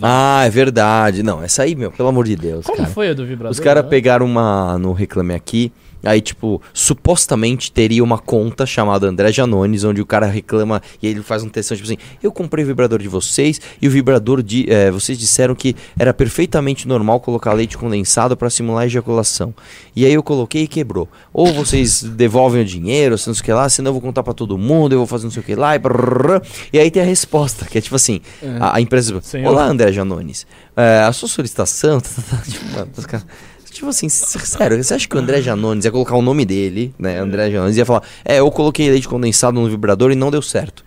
Ah, 0.01 0.42
é 0.46 0.48
verdade. 0.51 1.22
Não, 1.22 1.42
essa 1.42 1.64
aí, 1.64 1.75
meu, 1.75 1.92
pelo 1.92 2.09
amor 2.09 2.25
de 2.25 2.35
Deus, 2.35 2.64
Como 2.64 2.79
cara. 2.79 2.88
foi 2.88 3.11
a 3.11 3.14
do 3.14 3.27
vibrador? 3.27 3.51
Os 3.53 3.61
caras 3.61 3.85
né? 3.85 3.90
pegaram 3.90 4.25
uma 4.25 4.79
no 4.79 4.92
Reclame 4.94 5.35
Aqui, 5.35 5.70
aí, 6.03 6.21
tipo, 6.21 6.61
supostamente 6.73 7.71
teria 7.71 8.03
uma 8.03 8.19
conta 8.19 8.67
chamada 8.67 9.07
André 9.07 9.33
Janones, 9.33 9.85
onde 9.85 10.01
o 10.01 10.07
cara 10.07 10.27
reclama 10.27 10.83
e 11.03 11.07
ele 11.07 11.23
faz 11.23 11.43
um 11.43 11.49
textão, 11.49 11.77
tipo 11.77 11.87
assim, 11.87 11.99
eu 12.23 12.33
comprei 12.33 12.65
o 12.65 12.67
vibrador 12.67 12.99
de 12.99 13.09
vocês 13.09 13.61
e 13.81 13.88
o 13.88 13.91
vibrador 13.91 14.43
de. 14.43 14.71
eh, 14.71 14.91
vocês 14.91 15.19
disseram 15.19 15.55
que 15.55 15.77
era 15.99 16.12
perfeitamente 16.12 16.87
normal 16.87 17.21
colocar 17.21 17.53
leite 17.53 17.77
condensado 17.79 18.37
pra 18.37 18.51
simular 18.51 18.87
ejaculação. 18.87 19.55
E 19.95 20.05
aí 20.05 20.12
eu 20.12 20.23
coloquei 20.23 20.62
e 20.62 20.69
quebrou. 20.69 21.09
Ou 21.33 21.53
vocês 21.53 22.03
devolvem 22.17 22.62
o 22.62 22.65
dinheiro, 22.65 23.17
se 23.17 23.27
não 23.29 23.35
sei 23.35 23.43
o 23.43 23.45
que 23.45 23.53
lá, 23.53 23.69
senão 23.69 23.91
eu 23.91 23.95
vou 23.95 24.03
contar 24.03 24.23
pra 24.23 24.35
todo 24.35 24.57
mundo, 24.59 24.93
eu 24.93 24.99
vou 24.99 25.07
fazer 25.07 25.25
não 25.25 25.31
sei 25.31 25.43
o 25.43 25.45
que 25.45 25.55
lá, 25.55 25.75
e, 25.75 25.79
brrr. 25.79 26.41
e 26.73 26.79
aí 26.79 26.91
tem 26.91 27.03
a 27.03 27.07
resposta, 27.07 27.67
que 27.67 27.79
é 27.79 27.81
tipo 27.81 27.97
assim, 27.97 28.21
a, 28.61 28.77
a 28.77 28.81
empresa. 28.81 29.21
Senhor. 29.23 29.51
Olá, 29.51 29.67
André 29.67 29.93
Janones. 29.93 30.47
É, 30.77 31.01
a 31.01 31.12
sua 31.12 31.29
solicitação. 31.29 32.01
tá, 32.03 32.09
tá, 32.09 32.37
tá, 32.37 32.43
tipo, 32.43 32.65
mano, 32.73 32.91
tipo 33.73 33.89
assim, 33.89 34.09
sério, 34.09 34.83
você 34.83 34.95
acha 34.95 35.09
que 35.09 35.17
o 35.17 35.19
André 35.19 35.43
Janones 35.43 35.85
ia 35.85 35.91
colocar 35.91 36.17
o 36.17 36.23
nome 36.23 36.45
dele, 36.45 36.95
né? 36.99 37.19
André 37.19 37.51
Janones 37.51 37.77
ia 37.77 37.87
falar: 37.87 38.03
É, 38.25 38.39
eu 38.39 38.51
coloquei 38.51 38.91
leite 38.91 39.09
condensado 39.09 39.59
no 39.61 39.69
vibrador 39.69 40.13
e 40.13 40.15
não 40.15 40.31
deu 40.31 40.43
certo. 40.43 40.85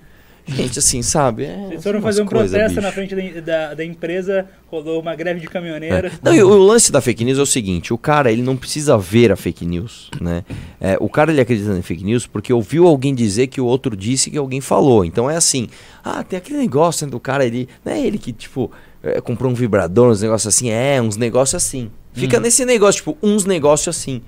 Gente, 0.47 0.77
assim, 0.77 1.01
sabe? 1.01 1.45
É, 1.45 1.69
Eles 1.71 1.81
foram 1.81 1.99
fazer 1.99 2.21
um 2.21 2.25
coisa, 2.27 2.55
protesto 2.55 2.79
na 2.79 2.91
bicho. 2.91 2.93
frente 2.93 3.15
da, 3.15 3.41
da, 3.41 3.73
da 3.73 3.83
empresa, 3.83 4.47
rolou 4.67 5.01
uma 5.01 5.15
greve 5.15 5.39
de 5.39 5.47
caminhoneiro. 5.47 6.07
É. 6.07 6.11
Não, 6.21 6.35
e 6.35 6.43
o, 6.43 6.47
o 6.47 6.57
lance 6.63 6.91
da 6.91 7.01
fake 7.01 7.25
news 7.25 7.39
é 7.39 7.41
o 7.41 7.47
seguinte: 7.47 7.91
o 7.91 7.97
cara 7.97 8.31
ele 8.31 8.43
não 8.43 8.55
precisa 8.55 8.95
ver 8.95 9.31
a 9.31 9.35
fake 9.35 9.65
news, 9.65 10.11
né? 10.21 10.43
É, 10.79 10.97
o 10.99 11.09
cara 11.09 11.31
ele 11.31 11.41
acredita 11.41 11.71
em 11.71 11.81
fake 11.81 12.03
news 12.03 12.27
porque 12.27 12.53
ouviu 12.53 12.85
alguém 12.85 13.15
dizer 13.15 13.47
que 13.47 13.59
o 13.59 13.65
outro 13.65 13.97
disse 13.97 14.29
que 14.29 14.37
alguém 14.37 14.61
falou. 14.61 15.03
Então 15.03 15.27
é 15.29 15.35
assim: 15.35 15.67
ah, 16.03 16.23
tem 16.23 16.37
aquele 16.37 16.59
negócio 16.59 17.07
né, 17.07 17.11
do 17.11 17.19
cara 17.19 17.43
ele, 17.43 17.67
não 17.83 17.91
é 17.91 17.99
ele 17.99 18.19
que 18.19 18.31
tipo 18.31 18.71
é, 19.01 19.19
comprou 19.19 19.51
um 19.51 19.55
vibrador, 19.55 20.11
uns 20.11 20.21
negócios 20.21 20.53
assim, 20.53 20.69
é 20.69 21.01
uns 21.01 21.17
negócios 21.17 21.55
assim. 21.55 21.89
Fica 22.15 22.39
nesse 22.39 22.65
negócio 22.65 22.99
tipo 23.03 23.17
uns 23.21 23.45
negócios 23.45 23.95
assim. 23.95 24.21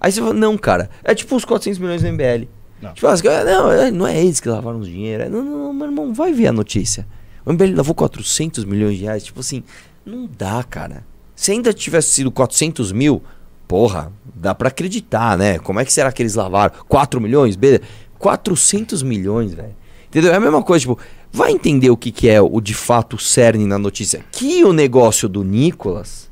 Aí 0.00 0.12
você 0.12 0.20
fala, 0.20 0.34
não, 0.34 0.56
cara, 0.56 0.90
é 1.02 1.14
tipo 1.14 1.34
os 1.34 1.44
400 1.44 1.78
milhões 1.78 2.02
do 2.02 2.08
MBL. 2.08 2.46
Não. 2.80 2.92
Tipo, 2.94 3.06
não, 3.44 3.70
é- 3.72 3.90
não 3.90 4.06
é 4.06 4.20
eles 4.20 4.38
que 4.40 4.48
lavaram 4.48 4.78
os 4.78 4.86
dinheiro. 4.88 5.24
É, 5.24 5.28
Não, 5.28 5.42
não, 5.44 5.58
não, 5.64 5.72
meu 5.72 5.86
irmão, 5.86 6.14
vai 6.14 6.32
ver 6.32 6.46
a 6.48 6.52
notícia. 6.52 7.06
O 7.44 7.52
MBL 7.52 7.74
lavou 7.76 7.94
400 7.94 8.64
milhões 8.64 8.96
de 8.98 9.04
reais. 9.04 9.24
Tipo 9.24 9.40
assim, 9.40 9.64
não 10.06 10.28
dá, 10.38 10.62
cara. 10.62 11.04
Se 11.34 11.50
ainda 11.50 11.72
tivesse 11.72 12.10
sido 12.12 12.30
400 12.30 12.92
mil, 12.92 13.22
porra, 13.66 14.12
dá 14.34 14.54
pra 14.54 14.68
acreditar, 14.68 15.36
né? 15.36 15.58
Como 15.58 15.80
é 15.80 15.84
que 15.84 15.92
será 15.92 16.12
que 16.12 16.22
eles 16.22 16.34
lavaram? 16.34 16.74
4 16.88 17.20
milhões? 17.20 17.56
Beleza. 17.56 17.82
400 18.18 19.02
milhões, 19.02 19.54
velho. 19.54 19.74
Entendeu? 20.08 20.32
É 20.32 20.36
a 20.36 20.40
mesma 20.40 20.62
coisa, 20.62 20.82
tipo, 20.82 20.98
vai 21.32 21.52
entender 21.52 21.90
o 21.90 21.96
que, 21.96 22.10
que 22.10 22.28
é 22.28 22.40
o 22.40 22.60
de 22.60 22.74
fato 22.74 23.18
cerne 23.18 23.66
na 23.66 23.78
notícia. 23.78 24.24
Que 24.32 24.64
o 24.64 24.72
negócio 24.72 25.28
do 25.28 25.42
Nicolas, 25.44 26.27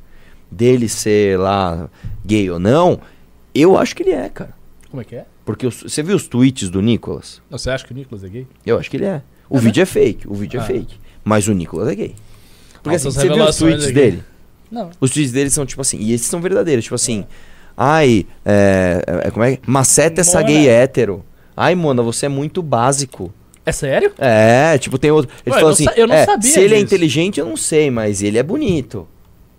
dele 0.50 0.88
ser 0.88 1.38
lá 1.38 1.88
gay 2.24 2.50
ou 2.50 2.58
não, 2.58 3.00
eu 3.54 3.76
acho 3.76 3.94
que 3.96 4.02
ele 4.02 4.12
é, 4.12 4.28
cara. 4.28 4.54
Como 4.90 5.00
é 5.00 5.04
que 5.04 5.16
é? 5.16 5.24
Porque 5.44 5.66
os- 5.66 5.82
você 5.82 6.02
viu 6.02 6.16
os 6.16 6.26
tweets 6.26 6.68
do 6.70 6.80
Nicolas? 6.82 7.40
Não, 7.50 7.58
Você 7.58 7.70
acha 7.70 7.84
que 7.86 7.92
o 7.92 7.94
Nicolas 7.96 8.24
é 8.24 8.28
gay? 8.28 8.46
Eu 8.64 8.78
acho 8.78 8.90
que 8.90 8.96
ele 8.96 9.04
é. 9.04 9.22
O 9.48 9.58
vídeo 9.58 9.82
é 9.82 9.86
fake, 9.86 10.26
o 10.28 10.34
vídeo 10.34 10.60
Ah. 10.60 10.64
é 10.64 10.66
fake. 10.66 10.96
Mas 11.24 11.46
o 11.48 11.52
Nicolas 11.52 11.88
é 11.88 11.94
gay. 11.94 12.14
Porque 12.82 12.96
assim, 12.96 13.06
Altas 13.08 13.22
você 13.22 13.28
viu 13.34 13.44
os 13.44 13.56
tweets 13.56 13.84
aqui. 13.84 13.92
dele? 13.92 14.24
Não. 14.70 14.90
Os 15.00 15.10
tweets 15.10 15.32
dele 15.32 15.50
são 15.50 15.64
tipo 15.66 15.80
assim, 15.80 15.98
e 15.98 16.12
esses 16.12 16.26
são 16.26 16.40
verdadeiros, 16.40 16.84
tipo 16.84 16.94
assim, 16.96 17.24
ai, 17.76 18.26
é, 18.44 19.02
é, 19.24 19.30
como 19.30 19.44
é? 19.44 19.58
Maceta 19.66 20.20
essa 20.20 20.40
Mona. 20.40 20.52
gay 20.52 20.68
hétero. 20.68 21.24
Ai, 21.56 21.74
Mona, 21.74 22.02
você 22.02 22.26
é 22.26 22.28
muito 22.28 22.62
básico. 22.62 23.32
É 23.64 23.72
sério? 23.72 24.12
É, 24.18 24.78
tipo, 24.78 24.98
tem 24.98 25.10
outro. 25.10 25.30
Ele 25.44 25.54
Ué, 25.54 25.60
falou 25.60 25.70
eu 25.70 25.74
assim: 25.74 25.86
eu 25.96 26.06
não 26.06 26.14
é, 26.14 26.24
sabia 26.24 26.50
se 26.50 26.60
ele 26.60 26.74
é 26.74 26.76
disso. 26.76 26.84
inteligente, 26.86 27.40
eu 27.40 27.46
não 27.46 27.56
sei, 27.56 27.90
mas 27.90 28.22
ele 28.22 28.38
é 28.38 28.42
bonito. 28.42 29.08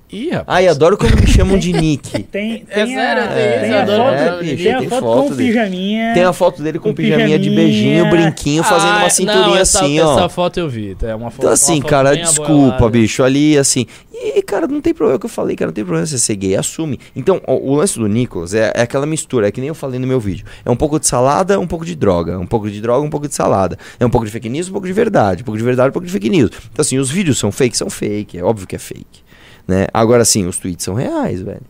Ih, 0.10 0.30
rapaz. 0.30 0.46
Ai, 0.48 0.68
adoro 0.70 0.98
quando 0.98 1.20
me 1.20 1.28
chamam 1.28 1.58
de 1.60 1.74
Nick. 1.74 2.24
Tem, 2.32 2.66
É 2.70 2.86
tem 2.86 2.96
sério, 2.96 3.24
a, 3.24 3.28
tem 3.28 3.46
isso, 3.50 3.60
tem 3.60 3.74
a 3.74 3.86
foto, 3.86 4.40
tem 4.40 4.56
bicho, 4.56 4.70
a 4.70 4.80
tem 4.80 4.90
foto 4.90 5.02
foto 5.02 5.22
com 5.28 5.34
o 5.34 5.36
dele. 5.36 5.50
pijaminha. 5.50 6.14
Tem 6.14 6.24
a 6.24 6.34
foto 6.34 6.64
dele 6.64 6.80
com 6.80 6.90
Com 6.90 6.96
pijaminha 6.96 7.38
de 7.38 7.50
pijaminha. 7.50 7.68
beijinho, 7.68 8.10
brinquinho, 8.10 8.64
fazendo 8.64 8.90
Ah, 8.94 8.98
uma 9.00 9.10
cinturinha 9.10 9.48
não, 9.48 9.58
essa, 9.58 9.80
assim, 9.84 10.00
ó. 10.00 10.14
Essa 10.18 10.30
foto 10.30 10.60
eu 10.62 10.70
vi. 10.70 10.96
É 11.02 11.14
uma 11.14 11.30
foto, 11.30 11.40
Então 11.42 11.52
assim, 11.52 11.82
foto 11.82 11.90
cara, 11.90 12.16
desculpa, 12.16 12.76
abolada. 12.76 12.90
bicho, 12.90 13.22
ali 13.22 13.58
assim. 13.58 13.86
E, 14.14 14.42
cara, 14.42 14.66
não 14.66 14.80
tem 14.82 14.94
problema, 14.94 15.16
é 15.16 15.18
o 15.18 15.20
que 15.20 15.26
eu 15.26 15.30
falei, 15.30 15.56
cara, 15.58 15.68
não 15.70 15.74
tem 15.74 15.84
problema 15.84 16.08
você 16.08 16.18
ser 16.18 16.36
gay, 16.38 16.56
assume. 16.56 17.00
Então, 17.16 17.40
o, 17.46 17.72
o 17.74 17.76
lance 17.76 18.00
do 18.00 18.08
Nicolas 18.08 18.54
é, 18.54 18.72
é 18.74 18.82
aquela 18.84 19.06
mistura, 19.06 19.48
é 19.48 19.52
que 19.52 19.60
nem 19.60 19.68
eu 19.68 19.76
falei 19.76 20.00
no 20.00 20.08
meu 20.08 20.20
vídeo. 20.22 20.46
É 20.66 20.72
um 20.72 20.76
pouco 20.76 21.00
de 21.00 21.06
salada, 21.06 21.60
um 21.60 21.68
pouco 21.68 21.86
de 21.86 21.96
droga. 21.96 22.40
Um 22.40 22.48
pouco 22.48 22.70
de 22.72 22.80
droga, 22.82 23.06
um 23.06 23.10
pouco 23.10 23.28
de 23.28 23.36
salada. 23.36 23.78
É 24.00 24.06
um 24.06 24.10
pouco 24.10 24.26
de 24.26 24.32
fake 24.32 24.48
news, 24.50 24.70
um 24.70 24.72
pouco 24.72 24.88
de 24.88 24.94
verdade. 24.94 25.42
Um 25.44 25.46
pouco 25.46 25.58
de 25.58 25.64
verdade, 25.64 25.90
um 25.90 25.92
pouco 25.94 26.06
de 26.08 26.12
fake 26.14 26.30
news. 26.30 26.50
Então, 26.72 26.82
assim, 26.82 26.98
os 26.98 27.12
vídeos 27.12 27.38
são 27.38 27.52
fake, 27.52 27.78
são 27.78 27.90
fake, 27.90 28.40
é 28.40 28.44
óbvio 28.44 28.66
que 28.66 28.76
é 28.76 28.80
fake. 28.80 29.27
Né? 29.68 29.88
Agora, 29.94 30.24
sim, 30.24 30.46
os 30.46 30.58
tweets 30.58 30.86
são 30.86 30.94
reais, 30.94 31.42
velho. 31.42 31.62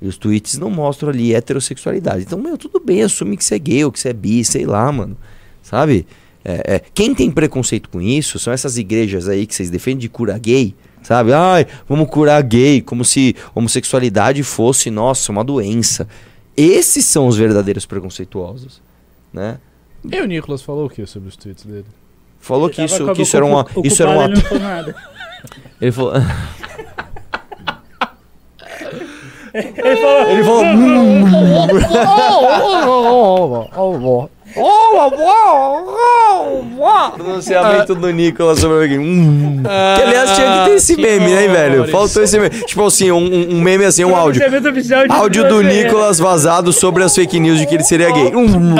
E 0.00 0.06
os 0.06 0.16
tweets 0.16 0.58
não 0.58 0.70
mostram 0.70 1.10
ali 1.10 1.34
heterossexualidade. 1.34 2.22
Então, 2.22 2.38
meu, 2.38 2.56
tudo 2.56 2.80
bem, 2.80 3.02
assume 3.02 3.36
que 3.36 3.44
você 3.44 3.56
é 3.56 3.58
gay 3.58 3.84
ou 3.84 3.92
que 3.92 3.98
você 3.98 4.10
é 4.10 4.12
bi, 4.12 4.44
sei 4.44 4.64
lá, 4.64 4.90
mano. 4.90 5.16
Sabe? 5.62 6.06
É, 6.44 6.76
é, 6.76 6.82
quem 6.94 7.14
tem 7.14 7.30
preconceito 7.30 7.88
com 7.88 8.00
isso 8.00 8.38
são 8.38 8.52
essas 8.52 8.78
igrejas 8.78 9.28
aí 9.28 9.46
que 9.46 9.54
vocês 9.54 9.70
defendem 9.70 9.98
de 9.98 10.08
cura 10.08 10.38
gay, 10.38 10.74
sabe? 11.02 11.32
Ai, 11.32 11.66
vamos 11.88 12.08
curar 12.08 12.42
gay, 12.42 12.80
como 12.80 13.04
se 13.04 13.34
homossexualidade 13.54 14.42
fosse, 14.42 14.90
nossa, 14.90 15.32
uma 15.32 15.44
doença. 15.44 16.08
Esses 16.56 17.04
são 17.04 17.26
os 17.26 17.36
verdadeiros 17.36 17.86
preconceituosos, 17.86 18.80
né? 19.32 19.58
E 20.10 20.20
o 20.20 20.26
Nicolas 20.26 20.62
falou 20.62 20.86
o 20.86 20.90
que 20.90 21.04
sobre 21.06 21.28
os 21.28 21.36
tweets 21.36 21.64
dele? 21.64 21.86
Falou 22.38 22.68
Ele 22.68 22.74
que 22.76 22.84
isso, 22.84 23.12
que 23.12 23.22
isso 23.22 23.36
era 23.36 23.44
uma, 23.44 23.66
isso 23.84 24.02
era 24.02 24.12
um 24.12 24.20
ato. 24.20 24.32
ele 24.32 24.42
não 24.42 25.92
falou 25.92 26.12
nada. 26.14 26.26
Ele 29.54 29.96
falou, 29.96 30.30
Ele 30.30 30.44
falou, 30.44 30.62
falou, 33.72 34.30
pronunciamento 37.14 37.94
do 37.94 38.10
Nicolas 38.10 38.58
sobre 38.58 38.82
alguém. 38.82 38.98
Hum. 38.98 39.62
Que 39.62 40.02
aliás 40.02 40.34
tinha 40.34 40.46
que 40.46 40.70
ter 40.70 40.76
esse 40.76 40.96
que 40.96 41.02
meme, 41.02 41.32
né, 41.32 41.48
velho? 41.48 41.88
Faltou 41.88 42.22
esse 42.22 42.38
meme. 42.38 42.50
Tipo 42.64 42.86
assim, 42.86 43.10
um, 43.10 43.54
um 43.54 43.60
meme 43.60 43.84
assim, 43.84 44.04
um 44.04 44.14
áudio. 44.14 44.42
Áudio 45.10 45.48
do. 45.48 45.62
Nicolas 45.62 46.18
vazado 46.18 46.72
sobre 46.72 47.02
as 47.04 47.14
fake 47.14 47.38
news 47.38 47.58
de 47.58 47.66
que 47.66 47.74
ele 47.74 47.84
seria 47.84 48.10
gay. 48.10 48.34
Hum. 48.34 48.74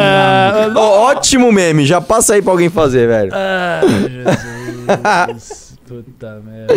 Ó, 0.74 1.10
ótimo 1.10 1.52
meme, 1.52 1.84
já 1.84 2.00
passa 2.00 2.34
aí 2.34 2.42
pra 2.42 2.52
alguém 2.52 2.70
fazer, 2.70 3.06
velho. 3.06 3.30
Ah, 3.34 3.80
Jesus. 5.28 5.68
Puta 5.88 6.42
merda. 6.44 6.74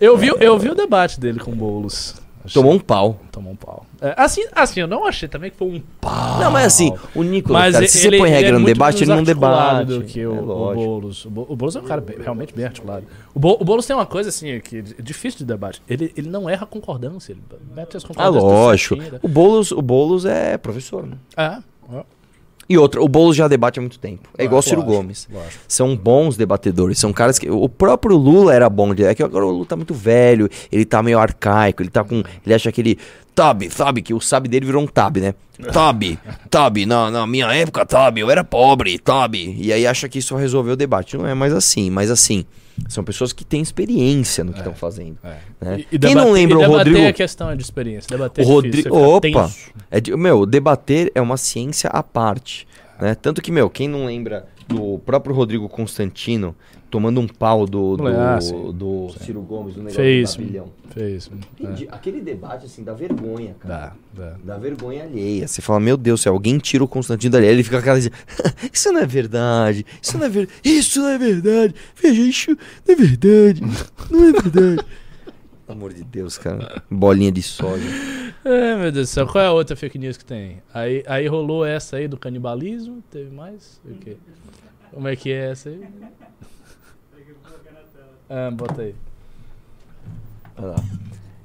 Eu 0.00 0.16
vi, 0.16 0.32
eu 0.40 0.58
vi 0.58 0.68
o 0.68 0.74
debate 0.74 1.20
dele 1.20 1.38
com 1.38 1.52
o 1.52 1.54
Boulos. 1.54 2.16
Tomou 2.54 2.72
um 2.72 2.78
pau. 2.78 3.20
Tomou 3.32 3.52
um 3.52 3.56
pau. 3.56 3.84
É, 4.00 4.14
assim, 4.16 4.44
assim, 4.52 4.80
eu 4.80 4.86
não 4.86 5.04
achei 5.06 5.28
também 5.28 5.50
que 5.50 5.56
foi 5.56 5.68
um 5.68 5.82
pau. 6.00 6.38
Não, 6.38 6.50
mas 6.50 6.66
assim, 6.66 6.92
o 7.14 7.22
Nicolas, 7.22 7.62
Mas 7.62 7.72
cara, 7.72 7.84
ele, 7.84 7.88
se 7.92 7.98
você 7.98 8.08
põe 8.10 8.18
ele 8.20 8.28
regra 8.28 8.56
é 8.56 8.58
no 8.58 8.64
debate, 8.66 9.04
ele 9.04 9.14
não 9.14 9.22
debate. 9.22 9.86
do 9.86 10.02
que 10.04 10.24
o, 10.26 10.34
É 10.34 10.40
o. 10.40 10.44
Boulos. 10.74 11.24
O 11.24 11.30
Bo- 11.30 11.46
o 11.48 11.56
Boulos 11.56 11.76
é 11.76 11.80
um 11.80 11.84
cara 11.84 12.00
bem- 12.00 12.16
realmente 12.20 12.54
bem 12.54 12.64
articulado. 12.66 13.04
O, 13.34 13.38
Bo, 13.38 13.56
o 13.60 13.64
Boulos 13.64 13.86
tem 13.86 13.94
uma 13.96 14.06
coisa 14.06 14.28
assim 14.28 14.60
que 14.60 14.78
é 14.78 15.02
difícil 15.02 15.38
de 15.38 15.44
debate. 15.44 15.82
Ele, 15.88 16.12
ele 16.16 16.28
não 16.28 16.48
erra 16.48 16.66
concordância. 16.66 17.32
Ele 17.32 17.42
mete 17.74 17.96
as 17.96 18.04
Ah, 18.04 18.08
concordâncias. 18.08 18.42
tudo 18.42 18.52
lógico. 18.52 18.96
né? 18.96 19.18
O 19.22 19.28
Boulos, 19.28 19.72
o 19.72 19.82
Boulos 19.82 20.24
é 20.24 20.56
professor, 20.58 21.06
né? 21.06 21.16
É, 21.36 21.42
é, 21.96 22.04
E 22.68 22.76
outra, 22.76 23.00
o 23.00 23.08
Boulos 23.08 23.34
já 23.34 23.48
debate 23.48 23.78
há 23.78 23.82
muito 23.82 23.98
tempo. 23.98 24.28
É 24.36 24.44
igual 24.44 24.58
o 24.58 24.62
Ciro 24.62 24.82
lógico, 24.82 24.96
Gomes. 24.96 25.28
São 25.66 25.96
bons 25.96 26.36
debatedores, 26.36 26.98
são 26.98 27.12
caras 27.12 27.38
que. 27.38 27.48
O 27.50 27.68
próprio 27.68 28.14
Lula 28.16 28.54
era 28.54 28.68
bom. 28.68 28.92
É 28.92 29.14
que 29.14 29.22
agora 29.22 29.46
o 29.46 29.50
Lula 29.50 29.64
tá 29.66 29.74
muito 29.74 29.94
velho, 29.94 30.50
ele 30.70 30.84
tá 30.84 31.02
meio 31.02 31.18
arcaico, 31.18 31.82
ele 31.82 31.88
tá 31.88 32.04
com. 32.04 32.22
Ele 32.44 32.54
acha 32.54 32.70
que 32.70 32.80
ele. 32.80 32.98
Tab, 33.34 33.62
sabe? 33.70 34.02
Que 34.02 34.12
o 34.12 34.20
sabe 34.20 34.48
dele 34.48 34.66
virou 34.66 34.82
um 34.82 34.86
tab, 34.86 35.16
né? 35.18 35.32
Tab, 35.72 36.02
tab, 36.50 36.76
na, 36.86 37.10
na 37.10 37.26
minha 37.26 37.52
época, 37.52 37.84
tab, 37.84 38.16
eu 38.18 38.30
era 38.30 38.44
pobre, 38.44 38.98
tab. 38.98 39.34
E 39.34 39.72
aí 39.72 39.86
acha 39.86 40.08
que 40.08 40.18
isso 40.18 40.34
vai 40.34 40.42
resolver 40.42 40.72
o 40.72 40.76
debate. 40.76 41.16
Não 41.16 41.26
é 41.26 41.34
mais 41.34 41.52
assim, 41.52 41.88
mas 41.90 42.10
assim. 42.10 42.44
São 42.88 43.02
pessoas 43.04 43.32
que 43.32 43.44
têm 43.44 43.60
experiência 43.62 44.44
no 44.44 44.52
que 44.52 44.58
estão 44.58 44.74
fazendo. 44.74 45.16
É. 45.24 45.36
né? 45.60 45.78
E- 45.80 45.96
e 45.96 45.98
Quem 45.98 46.14
não 46.14 46.24
debater- 46.24 46.32
lembra 46.32 46.56
o 46.58 46.60
debater 46.60 46.76
Rodrigo? 46.86 46.98
é 47.06 47.12
questão 47.12 47.56
de 47.56 47.62
experiência. 47.62 48.08
Debater 48.10 48.44
O 48.44 48.48
é 48.48 48.52
Rodrigo. 48.52 48.76
você 48.76 48.82
fica 48.82 49.38
Opa! 49.40 49.50
É 49.90 50.00
de- 50.00 50.16
meu, 50.16 50.46
debater 50.46 51.10
é 51.14 51.20
uma 51.20 51.36
ciência 51.36 51.90
à 51.90 52.02
parte. 52.02 52.66
Né? 53.00 53.14
Tanto 53.14 53.40
que, 53.42 53.50
meu, 53.52 53.68
quem 53.70 53.86
não 53.88 54.06
lembra 54.06 54.46
do 54.66 54.98
próprio 55.06 55.34
Rodrigo 55.34 55.68
Constantino 55.68 56.54
tomando 56.90 57.20
um 57.20 57.26
pau 57.26 57.66
do, 57.66 57.96
do, 57.96 58.06
Ah, 58.06 58.38
do 58.72 59.08
Ciro 59.20 59.40
Gomes, 59.42 59.74
do 59.74 59.80
negócio 59.80 59.96
Fez. 60.02 60.34
do 60.34 60.36
pavilhão. 60.38 60.66
Fez. 60.90 61.30
É. 61.30 61.62
Entendi. 61.62 61.88
Aquele 61.90 62.20
debate, 62.20 62.66
assim, 62.66 62.82
dá 62.82 62.92
vergonha, 62.94 63.54
cara. 63.60 63.94
Dá, 64.14 64.22
dá. 64.24 64.36
Dá 64.42 64.58
vergonha 64.58 65.04
alheia. 65.04 65.46
Você 65.46 65.60
fala, 65.60 65.80
meu 65.80 65.96
Deus 65.96 66.22
céu, 66.22 66.32
alguém 66.32 66.58
tira 66.58 66.82
o 66.82 66.88
Constantino 66.88 67.32
dali. 67.32 67.46
Ele 67.46 67.62
fica 67.62 67.76
com 67.76 67.80
aquela 67.80 67.98
assim, 67.98 68.10
isso 68.72 68.92
não 68.92 69.00
é 69.00 69.06
verdade, 69.06 69.84
isso 70.02 70.18
não 70.18 70.26
é 70.26 70.28
verdade, 70.28 70.60
isso 70.64 71.00
não 71.00 71.08
é 71.08 71.18
verdade, 71.18 71.74
veja, 72.00 72.22
isso 72.22 72.50
não 72.50 72.94
é 72.94 72.96
verdade, 72.96 73.60
não 74.10 74.24
é 74.24 74.32
verdade. 74.32 74.86
Pelo 75.66 75.78
amor 75.78 75.92
de 75.92 76.02
Deus, 76.02 76.38
cara. 76.38 76.82
Bolinha 76.90 77.30
de 77.30 77.42
soja. 77.42 77.84
É, 78.42 78.74
meu 78.76 78.90
Deus 78.90 79.10
do 79.10 79.12
céu. 79.12 79.26
Qual 79.26 79.44
é 79.44 79.48
a 79.48 79.52
outra 79.52 79.76
fake 79.76 79.98
news 79.98 80.16
que 80.16 80.24
tem? 80.24 80.62
Aí, 80.72 81.04
aí 81.06 81.26
rolou 81.26 81.62
essa 81.62 81.98
aí 81.98 82.08
do 82.08 82.16
canibalismo. 82.16 83.02
Teve 83.10 83.30
mais? 83.30 83.78
O 83.84 83.94
quê? 83.96 84.16
Como 84.90 85.06
é 85.06 85.14
que 85.14 85.30
é 85.30 85.50
essa 85.50 85.68
aí? 85.68 85.82
Ah, 88.30 88.50
bota 88.50 88.82
aí. 88.82 88.94
Olha 90.56 90.68
lá. 90.68 90.84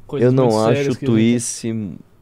Coisas 0.05 0.25
Eu 0.25 0.31
não 0.31 0.65
acho 0.65 0.95
twist 0.95 1.65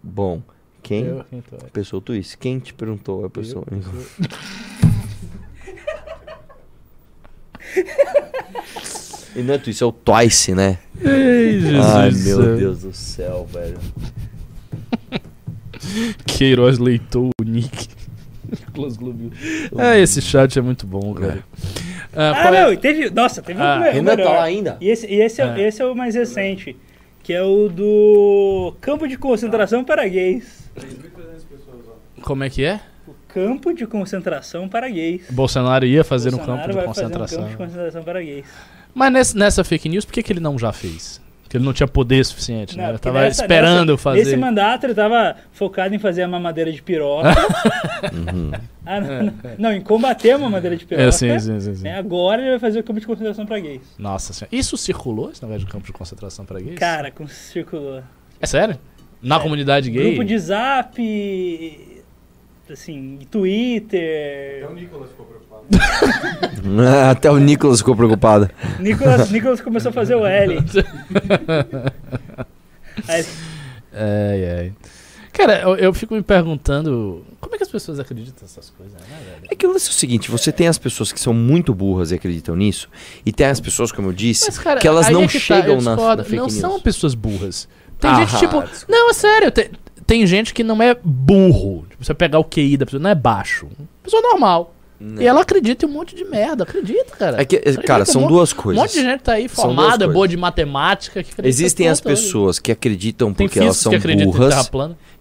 bom. 0.04 0.42
Quem? 0.84 1.06
Eu, 1.06 1.24
quem 1.30 1.42
tu 1.42 1.56
é? 1.56 1.66
A 1.66 1.70
pessoa, 1.70 1.98
o 2.00 2.02
twist. 2.02 2.38
Quem 2.38 2.60
te 2.60 2.74
perguntou 2.74 3.26
a 3.26 3.30
pessoa? 3.30 3.66
Eu. 3.72 3.82
E 9.34 9.42
não 9.42 9.54
é 9.54 9.58
twist, 9.58 9.82
é 9.82 9.86
o 9.86 9.94
Twice, 9.94 10.54
né? 10.54 10.78
Ei, 11.00 11.62
Jesus 11.62 11.86
Ai, 11.86 12.12
meu. 12.12 12.58
Deus 12.58 12.82
do 12.82 12.94
céu, 12.94 13.48
velho. 13.50 13.80
Queiroz 16.26 16.78
leitou 16.78 17.30
o 17.40 17.44
nick. 17.44 18.01
Nicolas 18.68 18.98
Globinho. 18.98 19.32
Ah, 19.78 19.98
esse 19.98 20.22
chat 20.22 20.60
é 20.60 20.62
muito 20.62 20.86
bom, 20.86 21.14
cara. 21.14 21.44
Ah, 22.14 22.32
Ah, 22.32 22.42
qual 22.42 22.54
é? 22.54 22.62
não, 22.64 22.74
e 22.74 22.78
teve. 22.78 23.10
Nossa, 23.10 23.42
teve 23.42 23.62
Ah, 23.62 23.76
um 23.76 23.80
melhor. 23.80 23.94
Renan 23.94 24.16
tá 24.18 24.24
lá 24.30 24.44
ainda? 24.44 24.78
E 24.82 24.90
esse, 24.90 25.08
e 25.08 25.22
esse, 25.22 25.42
é, 25.42 25.46
É. 25.46 25.68
esse 25.68 25.82
é 25.82 25.86
o 25.86 25.96
mais 25.96 26.14
recente, 26.16 26.76
que 27.24 27.32
é 27.34 27.42
o 27.42 27.70
do 27.70 28.74
campo 28.82 29.08
de 29.08 29.18
concentração 29.18 29.84
para 29.84 30.08
gays. 30.08 30.70
Como 32.22 32.44
é 32.44 32.50
que 32.50 32.64
é? 32.64 32.80
O 33.08 33.14
campo 33.34 33.74
de 33.74 33.88
concentração 33.88 34.68
para 34.68 34.90
gays. 34.90 35.24
Bolsonaro 35.30 35.86
ia 35.86 36.04
fazer 36.04 36.32
Bolsonaro 36.32 36.62
um 36.62 36.66
campo 36.66 36.80
de 36.80 36.86
concentração. 36.86 37.40
Fazer 37.40 37.40
um 37.40 37.44
campo 37.44 37.52
de 37.52 37.58
concentração 37.74 38.04
para 38.04 38.22
gays. 38.22 38.46
Mas 38.94 39.14
nessa, 39.14 39.38
nessa 39.38 39.64
fake 39.64 39.88
news, 39.88 40.04
por 40.04 40.14
que, 40.14 40.22
que 40.22 40.34
ele 40.34 40.42
não 40.42 40.60
já 40.60 40.74
fez? 40.74 41.21
Porque 41.52 41.58
ele 41.58 41.66
não 41.66 41.74
tinha 41.74 41.86
poder 41.88 42.24
suficiente, 42.24 42.78
né? 42.78 42.84
Não, 42.84 42.90
Ele 42.92 42.98
tava 42.98 43.20
nessa- 43.24 43.42
esperando 43.44 43.92
nessa- 43.92 43.98
fazer. 44.02 44.20
Nesse 44.24 44.38
mandato 44.38 44.86
ele 44.86 44.94
tava 44.94 45.36
focado 45.52 45.94
em 45.94 46.00
fazer 46.00 46.22
a 46.22 46.28
mamadeira 46.30 46.72
de 46.72 46.82
piroca. 46.82 47.28
Uhum. 48.14 48.52
Ah, 48.86 49.00
não, 49.02 49.24
não, 49.24 49.34
não, 49.60 49.74
em 49.74 49.82
combater 49.82 50.32
a 50.32 50.38
mamadeira 50.38 50.76
de 50.78 50.86
piroca. 50.86 51.08
É, 51.08 51.12
sim, 51.12 51.38
sim, 51.40 51.60
sim, 51.60 51.76
sim. 51.76 51.84
né? 51.84 51.98
Agora 52.00 52.42
ele 52.42 52.52
vai 52.52 52.60
fazer 52.60 52.80
o 52.80 52.84
campo 52.84 53.00
de 53.02 53.06
concentração 53.06 53.46
para 53.46 53.60
gays. 53.60 53.82
Nossa 54.00 54.32
senhora. 54.34 54.56
Isso 54.56 54.76
circulou, 54.78 55.30
esse 55.30 55.44
negócio 55.44 55.66
de 55.66 55.72
campo 55.72 55.86
de 55.86 55.92
concentração 55.92 56.46
para 56.46 56.60
gays? 56.62 56.80
Cara, 56.80 57.12
com 57.12 57.28
circulou. 57.28 58.02
É 58.40 58.46
sério? 58.48 58.80
Na 59.22 59.36
É. 59.36 59.40
comunidade 59.40 59.92
gay? 59.92 60.08
Grupo 60.16 60.24
de 60.24 60.38
zap, 60.40 60.98
assim, 62.72 63.20
Twitter. 63.30 64.64
Até 64.64 64.72
o 64.72 64.76
Nicolas 64.76 65.10
ficou 65.10 65.26
preocupado. 67.96 68.50
Nicolas, 68.80 69.30
Nicolas 69.32 69.62
começou 69.62 69.90
a 69.90 69.94
fazer 69.94 70.16
o 70.16 70.26
L. 70.26 70.58
Ai, 73.94 74.46
ai. 74.50 74.74
Cara, 75.34 75.62
eu, 75.62 75.76
eu 75.78 75.94
fico 75.94 76.14
me 76.14 76.22
perguntando 76.22 77.24
como 77.40 77.56
é 77.56 77.58
que 77.58 77.64
as 77.64 77.70
pessoas 77.70 78.00
acreditam 78.00 78.36
nessas 78.42 78.70
coisas, 78.70 78.94
né, 78.94 79.18
velho? 79.26 79.48
É 79.50 79.56
que 79.56 79.66
o 79.66 79.72
lance 79.72 79.88
é 79.88 79.92
o 79.92 79.94
seguinte, 79.94 80.30
você 80.30 80.52
tem 80.52 80.68
as 80.68 80.78
pessoas 80.78 81.12
que 81.12 81.20
são 81.20 81.34
muito 81.34 81.74
burras 81.74 82.12
e 82.12 82.16
acreditam 82.16 82.56
nisso, 82.56 82.90
e 83.26 83.32
tem 83.32 83.48
as 83.48 83.60
pessoas, 83.60 83.92
como 83.92 84.10
eu 84.10 84.14
disse, 84.14 84.46
Mas, 84.46 84.60
cara, 84.60 84.80
que 84.80 84.88
elas 84.88 85.10
não 85.10 85.24
é 85.24 85.28
que 85.28 85.34
tá, 85.34 85.40
chegam 85.40 85.76
eu 85.78 85.82
na, 85.82 85.96
discordo. 85.96 86.18
na 86.18 86.24
fake 86.24 86.36
Não 86.38 86.46
news. 86.48 86.54
são 86.60 86.80
pessoas 86.80 87.16
burras. 87.16 87.68
Tem 88.00 88.10
Ah, 88.12 88.16
gente, 88.16 88.38
tipo... 88.40 88.62
desculpa. 88.62 88.70
Não, 88.90 89.10
é 89.10 89.14
sério. 89.14 89.52
Tem, 89.52 89.70
tem 90.06 90.28
gente 90.28 90.54
que 90.54 90.64
não 90.64 90.82
é 90.82 90.96
burro. 91.04 91.86
Tipo, 91.90 92.04
você 92.04 92.14
pegar 92.14 92.40
o 92.40 92.44
QI 92.44 92.76
da 92.78 92.86
pessoa, 92.86 93.02
não 93.02 93.10
é 93.10 93.16
baixo. 93.16 93.68
Pessoa 94.04 94.22
normal. 94.22 94.74
Não. 95.04 95.20
E 95.20 95.26
ela 95.26 95.42
acredita 95.42 95.84
em 95.84 95.90
um 95.90 95.92
monte 95.92 96.16
de 96.16 96.24
merda. 96.24 96.64
Acredita, 96.64 97.16
cara. 97.18 97.42
É 97.42 97.46
que, 97.46 97.56
Acredita 97.56 97.82
cara, 97.84 98.04
um 98.04 98.06
são 98.06 98.22
monte- 98.22 98.30
duas 98.30 98.54
Um 98.54 98.56
coisas. 98.56 98.84
monte 98.84 98.94
de 98.94 99.02
gente 99.02 99.22
tá 99.22 99.34
aí 99.34 99.48
formada, 99.48 100.08
boa 100.08 100.28
de 100.28 100.38
matemática. 100.38 101.26
Existem 101.44 101.88
em 101.88 101.90
as 101.90 102.00
pessoas 102.00 102.60
que 102.60 102.72
acreditam 102.72 103.34
porque 103.34 103.58
elas 103.58 103.78
são 103.78 103.92
burras 104.24 104.70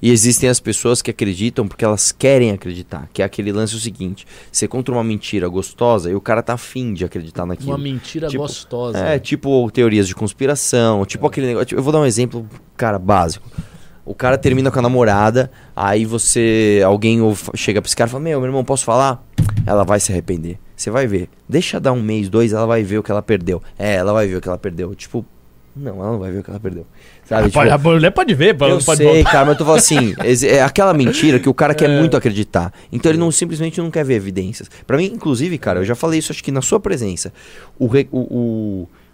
e 0.02 0.10
existem 0.10 0.48
as 0.50 0.60
pessoas 0.60 1.00
que 1.00 1.10
acreditam 1.10 1.66
porque 1.66 1.82
elas 1.84 2.12
querem 2.12 2.50
acreditar. 2.50 3.08
Que 3.12 3.22
é 3.22 3.24
aquele 3.24 3.52
lance 3.52 3.74
o 3.74 3.78
seguinte: 3.80 4.26
você 4.52 4.68
conta 4.68 4.92
uma 4.92 5.02
mentira 5.02 5.48
gostosa 5.48 6.10
e 6.10 6.14
o 6.14 6.20
cara 6.20 6.42
tá 6.42 6.52
afim 6.54 6.92
de 6.92 7.04
acreditar 7.04 7.46
naquilo. 7.46 7.70
Uma 7.70 7.78
mentira 7.78 8.28
Tipo, 8.28 8.42
gostosa. 8.42 8.98
É, 8.98 9.18
tipo 9.18 9.70
teorias 9.70 10.06
de 10.06 10.14
conspiração, 10.14 11.06
tipo 11.06 11.26
aquele 11.26 11.46
negócio. 11.46 11.66
tipo, 11.68 11.78
eu 11.80 11.82
vou 11.84 11.92
dar 11.92 12.00
um 12.00 12.06
exemplo, 12.06 12.46
cara, 12.76 12.98
básico. 12.98 13.48
O 14.04 14.14
cara 14.14 14.36
termina 14.36 14.70
com 14.70 14.78
a 14.78 14.82
namorada, 14.82 15.50
aí 15.76 16.04
você. 16.04 16.82
Alguém 16.84 17.20
chega 17.54 17.80
pra 17.80 17.86
esse 17.86 17.94
cara 17.94 18.08
e 18.08 18.10
fala: 18.10 18.22
Meu, 18.24 18.40
meu 18.40 18.48
irmão, 18.48 18.64
posso 18.64 18.84
falar? 18.84 19.24
Ela 19.66 19.84
vai 19.84 20.00
se 20.00 20.10
arrepender. 20.12 20.58
Você 20.76 20.90
vai 20.90 21.06
ver. 21.06 21.28
Deixa 21.48 21.78
dar 21.78 21.92
um 21.92 22.02
mês, 22.02 22.28
dois, 22.28 22.52
ela 22.52 22.66
vai 22.66 22.82
ver 22.82 22.98
o 22.98 23.02
que 23.02 23.10
ela 23.10 23.22
perdeu. 23.22 23.62
É, 23.78 23.94
ela 23.96 24.12
vai 24.12 24.26
ver 24.26 24.36
o 24.36 24.40
que 24.40 24.48
ela 24.48 24.58
perdeu. 24.58 24.94
Tipo, 24.94 25.24
não, 25.76 25.96
ela 25.96 26.12
não 26.12 26.18
vai 26.18 26.30
ver 26.32 26.38
o 26.40 26.42
que 26.42 26.50
ela 26.50 26.58
perdeu. 26.58 26.86
Sabe? 27.24 27.44
Tipo, 27.48 27.54
pode, 27.60 27.70
a 27.70 27.78
mulher 27.78 28.10
pode 28.10 28.34
ver, 28.34 28.56
pode, 28.56 28.72
eu 28.72 28.78
pode 28.80 28.96
sei, 28.98 29.06
voltar. 29.06 29.30
cara, 29.30 29.44
mas 29.44 29.52
eu 29.52 29.58
tô 29.58 29.64
falando 29.64 29.78
assim, 29.78 30.14
é 30.48 30.62
aquela 30.62 30.92
mentira 30.94 31.38
que 31.38 31.48
o 31.48 31.54
cara 31.54 31.74
quer 31.74 31.88
É. 31.90 31.98
muito 32.00 32.16
acreditar. 32.16 32.72
Então 32.90 33.10
ele 33.12 33.18
não 33.18 33.30
simplesmente 33.30 33.80
não 33.80 33.90
quer 33.90 34.04
ver 34.04 34.14
evidências. 34.14 34.68
Pra 34.86 34.96
mim, 34.96 35.04
inclusive, 35.04 35.56
cara, 35.58 35.80
eu 35.80 35.84
já 35.84 35.94
falei 35.94 36.18
isso 36.18 36.32
acho 36.32 36.42
que 36.42 36.50
na 36.50 36.62
sua 36.62 36.80
presença. 36.80 37.32
O, 37.78 37.86
re- 37.86 38.08
o, 38.10 38.18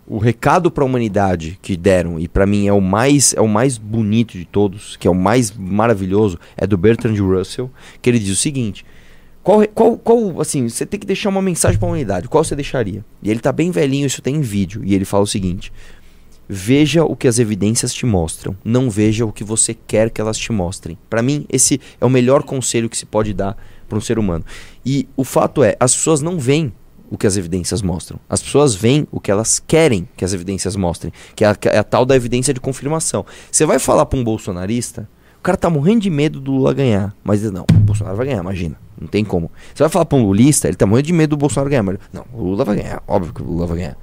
o, 0.09 0.15
o 0.17 0.19
recado 0.19 0.71
pra 0.71 0.85
humanidade 0.85 1.59
que 1.61 1.77
deram 1.77 2.19
e 2.19 2.29
pra 2.29 2.47
mim 2.47 2.67
é 2.69 2.73
o 2.73 2.81
mais 2.81 3.35
é 3.35 3.41
o 3.41 3.49
mais 3.49 3.77
bonito 3.77 4.39
de 4.39 4.45
todos, 4.45 4.97
que 4.97 5.07
é 5.09 5.11
o 5.11 5.15
mais 5.15 5.51
maravilhoso, 5.55 6.39
é 6.57 6.67
do 6.67 6.79
Bertrand 6.79 7.17
Russell, 7.21 7.71
que 8.01 8.09
ele 8.09 8.19
diz 8.21 8.31
o 8.33 8.37
seguinte: 8.37 8.87
qual, 9.47 9.65
qual, 9.69 9.97
qual, 9.97 10.41
assim, 10.41 10.69
você 10.69 10.85
tem 10.85 10.99
que 10.99 11.07
deixar 11.07 11.29
uma 11.29 11.41
mensagem 11.41 11.79
pra 11.79 11.87
humanidade, 11.87 12.27
qual 12.27 12.43
você 12.43 12.57
deixaria? 12.57 13.05
E 13.23 13.31
ele 13.31 13.39
tá 13.39 13.53
bem 13.53 13.71
velhinho, 13.71 14.05
isso 14.05 14.21
tem 14.21 14.35
em 14.35 14.41
vídeo, 14.41 14.83
e 14.85 14.93
ele 14.93 15.05
fala 15.05 15.23
o 15.23 15.27
seguinte: 15.27 15.73
Veja 16.49 17.05
o 17.05 17.15
que 17.15 17.29
as 17.29 17.39
evidências 17.39 17.95
te 17.95 18.05
mostram, 18.05 18.57
não 18.65 18.91
veja 18.91 19.25
o 19.25 19.31
que 19.31 19.45
você 19.45 19.73
quer 19.73 20.11
que 20.11 20.21
elas 20.21 20.37
te 20.37 20.51
mostrem. 20.51 20.99
Pra 21.09 21.23
mim, 21.23 21.47
esse 21.49 21.81
é 22.01 22.05
o 22.05 22.11
melhor 22.11 22.43
conselho 22.43 22.91
que 22.91 22.97
se 22.97 23.07
pode 23.07 23.33
dar 23.33 23.57
para 23.89 23.97
um 23.97 24.01
ser 24.01 24.19
humano. 24.19 24.45
E 24.85 25.09
o 25.17 25.23
fato 25.23 25.63
é, 25.63 25.77
as 25.79 25.95
pessoas 25.95 26.21
não 26.21 26.41
veem 26.41 26.73
o 27.09 27.17
que 27.17 27.29
as 27.29 27.37
evidências 27.37 27.83
mostram. 27.83 28.19
As 28.29 28.43
pessoas 28.43 28.75
veem 28.75 29.07
o 29.13 29.21
que 29.21 29.31
elas 29.31 29.63
querem 29.65 30.09
que 30.17 30.25
as 30.25 30.33
evidências 30.33 30.75
mostrem, 30.75 31.13
que 31.37 31.45
é 31.45 31.49
a, 31.51 31.57
é 31.67 31.79
a 31.79 31.85
tal 31.85 32.05
da 32.05 32.17
evidência 32.17 32.53
de 32.53 32.59
confirmação. 32.59 33.25
Você 33.49 33.65
vai 33.65 33.79
falar 33.79 34.07
pra 34.07 34.19
um 34.19 34.25
bolsonarista, 34.25 35.09
o 35.39 35.41
cara 35.41 35.57
tá 35.57 35.71
morrendo 35.71 36.01
de 36.01 36.11
medo 36.11 36.41
do 36.41 36.51
Lula 36.51 36.75
ganhar, 36.75 37.15
mas 37.23 37.45
não, 37.53 37.65
o 37.71 37.75
Bolsonaro 37.75 38.17
vai 38.17 38.27
ganhar, 38.27 38.41
imagina. 38.41 38.86
Não 39.01 39.07
tem 39.07 39.25
como. 39.25 39.51
Você 39.75 39.83
vai 39.83 39.91
falar 39.91 40.05
pra 40.05 40.19
um 40.19 40.25
lulista, 40.25 40.69
ele 40.69 40.77
tá 40.77 40.87
morrendo 40.87 41.07
de 41.07 41.13
medo 41.13 41.31
do 41.31 41.37
Bolsonaro 41.37 41.69
ganhar, 41.69 41.83
mas 41.83 41.99
não, 42.13 42.25
o 42.33 42.43
Lula 42.43 42.65
vai 42.65 42.77
ganhar, 42.77 43.03
óbvio 43.07 43.33
que 43.33 43.43
o 43.43 43.45
Lula 43.45 43.67
vai 43.67 43.79
ganhar. 43.79 43.97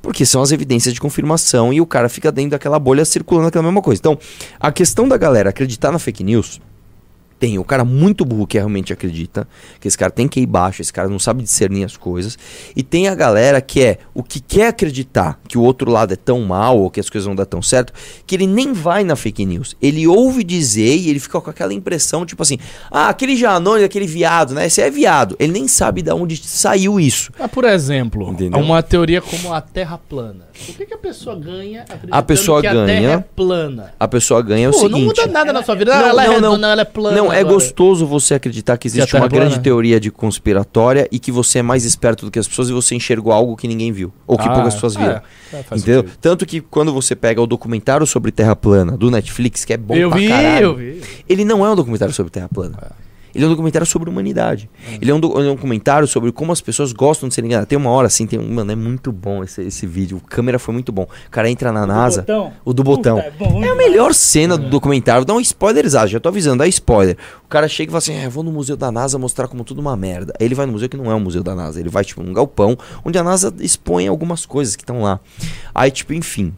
Porque 0.00 0.24
são 0.24 0.40
as 0.40 0.52
evidências 0.52 0.94
de 0.94 1.00
confirmação 1.00 1.72
e 1.72 1.80
o 1.80 1.86
cara 1.86 2.08
fica 2.08 2.30
dentro 2.30 2.52
daquela 2.52 2.78
bolha 2.78 3.04
circulando 3.04 3.48
aquela 3.48 3.64
mesma 3.64 3.82
coisa. 3.82 4.00
Então, 4.00 4.18
a 4.60 4.70
questão 4.70 5.08
da 5.08 5.16
galera 5.16 5.50
acreditar 5.50 5.90
na 5.90 5.98
fake 5.98 6.22
news, 6.22 6.60
tem 7.38 7.58
o 7.58 7.64
cara 7.64 7.84
muito 7.84 8.24
burro 8.24 8.46
que 8.46 8.56
realmente 8.56 8.92
acredita, 8.92 9.46
que 9.80 9.86
esse 9.88 9.96
cara 9.98 10.10
tem 10.10 10.26
que 10.26 10.40
ir 10.40 10.46
baixo, 10.46 10.80
esse 10.82 10.92
cara 10.92 11.08
não 11.08 11.18
sabe 11.18 11.42
discernir 11.42 11.84
as 11.84 11.96
coisas, 11.96 12.38
e 12.74 12.82
tem 12.82 13.08
a 13.08 13.14
galera 13.14 13.60
que 13.60 13.82
é 13.82 13.98
o 14.14 14.22
que 14.22 14.40
quer 14.40 14.68
acreditar 14.68 15.38
que 15.48 15.58
o 15.58 15.62
outro 15.62 15.90
lado 15.90 16.12
é 16.12 16.16
tão 16.16 16.40
mal 16.42 16.78
ou 16.78 16.90
que 16.90 17.00
as 17.00 17.10
coisas 17.10 17.26
não 17.28 17.34
dão 17.34 17.44
tão 17.44 17.62
certo, 17.62 17.92
que 18.26 18.34
ele 18.34 18.46
nem 18.46 18.72
vai 18.72 19.04
na 19.04 19.16
fake 19.16 19.44
news. 19.44 19.76
Ele 19.80 20.06
ouve 20.06 20.42
dizer 20.42 20.96
e 20.96 21.10
ele 21.10 21.20
fica 21.20 21.40
com 21.40 21.50
aquela 21.50 21.72
impressão, 21.74 22.24
tipo 22.24 22.42
assim, 22.42 22.58
ah, 22.90 23.08
aquele 23.08 23.36
Janone, 23.36 23.84
aquele 23.84 24.06
viado, 24.06 24.54
né? 24.54 24.66
Esse 24.66 24.80
é 24.80 24.90
viado. 24.90 25.36
Ele 25.38 25.52
nem 25.52 25.68
sabe 25.68 26.02
de 26.02 26.10
onde 26.12 26.36
saiu 26.36 26.98
isso. 26.98 27.30
Mas, 27.38 27.50
por 27.50 27.64
exemplo, 27.64 28.30
Entendeu? 28.30 28.58
uma 28.60 28.82
teoria 28.82 29.20
como 29.20 29.52
a 29.52 29.60
Terra 29.60 29.98
plana. 29.98 30.46
O 30.68 30.72
que, 30.72 30.86
que 30.86 30.94
a 30.94 30.98
pessoa 30.98 31.36
ganha 31.36 31.82
acreditando 31.82 32.14
A 32.14 32.22
pessoa 32.22 32.60
que 32.62 32.66
a 32.66 32.72
ganha- 32.72 32.86
Terra 32.86 33.12
é 33.12 33.24
plana? 33.36 33.92
A 34.00 34.08
pessoa 34.08 34.40
ganha 34.42 34.70
Pô, 34.70 34.76
o 34.76 34.80
seguinte. 34.80 34.98
não 34.98 35.06
muda 35.06 35.26
nada 35.26 35.52
na 35.52 35.62
sua 35.62 35.74
vida. 35.74 35.94
Não, 35.94 36.06
ela 36.08 36.24
é 36.24 36.26
não, 36.26 36.34
redonda, 36.34 36.58
não. 36.58 36.68
ela 36.70 36.80
é 36.80 36.84
plana. 36.84 37.16
Não, 37.16 37.25
é 37.32 37.40
agora. 37.40 37.54
gostoso 37.54 38.06
você 38.06 38.34
acreditar 38.34 38.76
que 38.76 38.86
existe 38.88 39.10
Terra 39.10 39.22
uma 39.22 39.26
é 39.26 39.30
plana. 39.30 39.44
grande 39.46 39.60
teoria 39.62 39.98
de 40.00 40.10
conspiratória 40.10 41.08
e 41.10 41.18
que 41.18 41.30
você 41.32 41.58
é 41.58 41.62
mais 41.62 41.84
esperto 41.84 42.24
do 42.24 42.30
que 42.30 42.38
as 42.38 42.46
pessoas 42.48 42.68
e 42.68 42.72
você 42.72 42.94
enxergou 42.94 43.32
algo 43.32 43.56
que 43.56 43.66
ninguém 43.68 43.92
viu. 43.92 44.12
Ou 44.26 44.36
que 44.38 44.48
Ah, 44.48 44.52
poucas 44.52 44.74
pessoas 44.74 44.94
viram. 44.96 45.12
é, 45.12 45.22
é, 45.52 45.62
faz 45.62 45.82
Entendeu? 45.82 46.02
sentido. 46.02 46.18
Tanto 46.20 46.46
que 46.46 46.60
quando 46.60 46.92
você 46.92 47.14
pega 47.16 47.40
o 47.40 47.46
documentário 47.46 48.06
sobre 48.06 48.30
Terra 48.32 48.54
plana 48.56 48.96
do 48.96 49.10
Netflix, 49.10 49.64
que 49.64 49.72
é 49.72 49.76
bom 49.76 49.94
Eu 49.94 50.10
pra 50.10 50.18
vi, 50.18 50.28
caralho, 50.28 50.64
eu 50.66 50.74
vi. 50.76 51.00
ele 51.28 51.44
não 51.44 51.64
é 51.64 51.70
um 51.70 51.76
documentário 51.76 52.14
sobre 52.14 52.30
Terra 52.30 52.48
plana. 52.52 52.76
Ele 53.36 53.44
é 53.44 53.46
um 53.46 53.50
documentário 53.50 53.86
sobre 53.86 54.08
humanidade. 54.10 54.68
Ele 55.00 55.10
é 55.10 55.14
um, 55.14 55.20
do- 55.20 55.38
ele 55.38 55.48
é 55.48 55.52
um 55.52 55.54
documentário 55.54 56.08
sobre 56.08 56.32
como 56.32 56.50
as 56.52 56.60
pessoas 56.60 56.92
gostam 56.92 57.28
de 57.28 57.34
ser 57.34 57.44
enganadas. 57.44 57.68
Tem 57.68 57.76
uma 57.78 57.90
hora 57.90 58.06
assim, 58.06 58.26
tem 58.26 58.38
um, 58.38 58.52
mano, 58.54 58.72
é 58.72 58.74
muito 58.74 59.12
bom 59.12 59.44
esse, 59.44 59.62
esse 59.62 59.86
vídeo. 59.86 60.20
A 60.24 60.28
câmera 60.28 60.58
foi 60.58 60.72
muito 60.74 60.90
bom. 60.90 61.02
O 61.26 61.30
cara 61.30 61.48
entra 61.50 61.70
na 61.70 61.82
do 61.82 61.86
NASA. 61.88 62.22
botão. 62.22 62.52
O 62.64 62.72
do 62.72 62.82
botão. 62.82 63.16
Puta, 63.16 63.28
é 63.28 63.30
bom, 63.30 63.64
É 63.64 63.68
a 63.68 63.74
melhor 63.74 64.14
cena 64.14 64.56
do 64.56 64.68
documentário. 64.68 65.24
Dá 65.24 65.34
um 65.34 65.40
spoiler 65.40 65.84
exato, 65.84 66.08
já 66.08 66.18
tô 66.18 66.28
avisando, 66.30 66.58
dá 66.58 66.66
spoiler. 66.66 67.16
O 67.44 67.48
cara 67.48 67.68
chega 67.68 67.90
e 67.90 67.92
fala 67.92 67.98
assim: 67.98 68.14
é, 68.14 68.26
eu 68.26 68.30
vou 68.30 68.42
no 68.42 68.50
museu 68.50 68.76
da 68.76 68.90
NASA 68.90 69.18
mostrar 69.18 69.46
como 69.48 69.62
tudo 69.64 69.80
uma 69.80 69.96
merda. 69.96 70.32
Aí 70.40 70.46
ele 70.46 70.54
vai 70.54 70.66
no 70.66 70.72
museu 70.72 70.88
que 70.88 70.96
não 70.96 71.10
é 71.10 71.14
um 71.14 71.20
museu 71.20 71.42
da 71.42 71.54
NASA. 71.54 71.78
Ele 71.78 71.88
vai, 71.90 72.04
tipo, 72.04 72.22
num 72.22 72.32
galpão 72.32 72.76
onde 73.04 73.18
a 73.18 73.22
NASA 73.22 73.52
expõe 73.60 74.08
algumas 74.08 74.46
coisas 74.46 74.74
que 74.74 74.82
estão 74.82 75.02
lá. 75.02 75.20
Aí, 75.74 75.90
tipo, 75.90 76.14
enfim. 76.14 76.54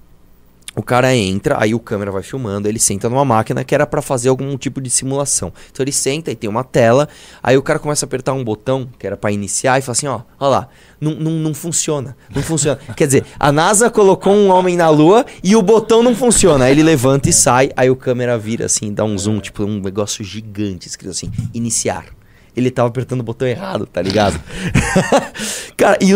O 0.79 0.83
cara 0.85 1.13
entra, 1.13 1.57
aí 1.59 1.75
o 1.75 1.81
câmera 1.81 2.13
vai 2.13 2.23
filmando, 2.23 2.69
ele 2.69 2.79
senta 2.79 3.09
numa 3.09 3.25
máquina 3.25 3.65
que 3.65 3.75
era 3.75 3.85
pra 3.85 4.01
fazer 4.01 4.29
algum 4.29 4.57
tipo 4.57 4.81
de 4.81 4.89
simulação. 4.89 5.53
Então 5.73 5.83
ele 5.83 5.91
senta 5.91 6.31
e 6.31 6.37
tem 6.37 6.49
uma 6.49 6.63
tela, 6.63 7.09
aí 7.43 7.57
o 7.57 7.63
cara 7.63 7.81
começa 7.81 8.05
a 8.05 8.07
apertar 8.07 8.33
um 8.33 8.45
botão 8.45 8.89
que 8.97 9.05
era 9.05 9.17
pra 9.17 9.33
iniciar 9.33 9.77
e 9.77 9.83
fala 9.83 9.93
assim, 9.93 10.07
ó, 10.07 10.21
ó 10.39 10.49
lá, 10.49 10.69
não, 11.01 11.17
não, 11.17 11.33
não 11.33 11.53
funciona, 11.53 12.17
não 12.33 12.45
funciona. 12.45 12.79
Quer 12.97 13.07
dizer, 13.07 13.25
a 13.41 13.51
NASA 13.51 13.91
colocou 13.91 14.33
um 14.33 14.51
homem 14.51 14.77
na 14.77 14.89
lua 14.89 15.27
e 15.43 15.57
o 15.57 15.63
botão 15.63 16.01
não 16.01 16.15
funciona. 16.15 16.67
Aí 16.67 16.71
ele 16.71 16.85
levanta 16.85 17.29
e 17.29 17.33
sai, 17.33 17.73
aí 17.77 17.91
o 17.91 17.97
câmera 17.97 18.39
vira 18.39 18.67
assim, 18.67 18.95
dá 18.95 19.03
um 19.03 19.19
zoom, 19.19 19.41
tipo 19.41 19.65
um 19.65 19.81
negócio 19.81 20.23
gigante 20.23 20.87
escrito 20.87 21.11
assim, 21.11 21.33
iniciar. 21.53 22.18
Ele 22.59 22.71
tava 22.71 22.89
apertando 22.89 23.21
o 23.21 23.25
botão 23.25 23.49
errado, 23.49 23.87
tá 23.87 24.03
ligado? 24.03 24.39
cara, 25.77 25.97
e 26.01 26.11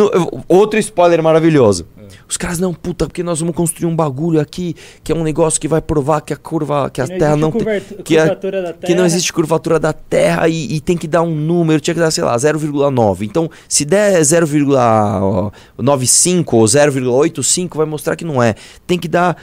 outro 0.48 0.78
spoiler 0.78 1.22
maravilhoso. 1.22 1.86
Os 2.28 2.36
caras, 2.38 2.58
não, 2.58 2.72
puta, 2.72 3.06
porque 3.06 3.22
nós 3.22 3.40
vamos 3.40 3.54
construir 3.54 3.86
um 3.86 3.94
bagulho 3.94 4.40
aqui 4.40 4.74
que 5.04 5.12
é 5.12 5.14
um 5.14 5.22
negócio 5.22 5.60
que 5.60 5.68
vai 5.68 5.80
provar 5.82 6.20
que 6.22 6.32
a 6.32 6.36
curva, 6.36 6.88
que 6.90 7.00
a 7.00 7.04
Que 7.06 7.12
não 7.12 7.18
Terra 7.18 7.36
não 7.36 7.50
tem. 7.52 7.62
Que, 8.02 8.16
a- 8.18 8.22
curvatura 8.22 8.62
da 8.62 8.72
que 8.72 8.88
não 8.90 8.96
Terra. 8.96 9.06
existe 9.06 9.32
curvatura 9.32 9.78
da 9.78 9.92
Terra 9.92 10.48
e, 10.48 10.74
e 10.76 10.80
tem 10.80 10.96
que 10.96 11.06
dar 11.06 11.22
um 11.22 11.34
número, 11.34 11.78
tinha 11.80 11.92
que 11.94 12.00
dar, 12.00 12.10
sei 12.10 12.24
lá, 12.24 12.34
0,9. 12.36 13.22
Então, 13.26 13.50
se 13.68 13.84
der 13.84 14.20
0,95 14.22 16.54
ou 16.54 16.64
0,85, 16.64 17.76
vai 17.76 17.86
mostrar 17.86 18.16
que 18.16 18.24
não 18.24 18.42
é. 18.42 18.54
Tem 18.86 18.98
que 18.98 19.08
dar. 19.08 19.36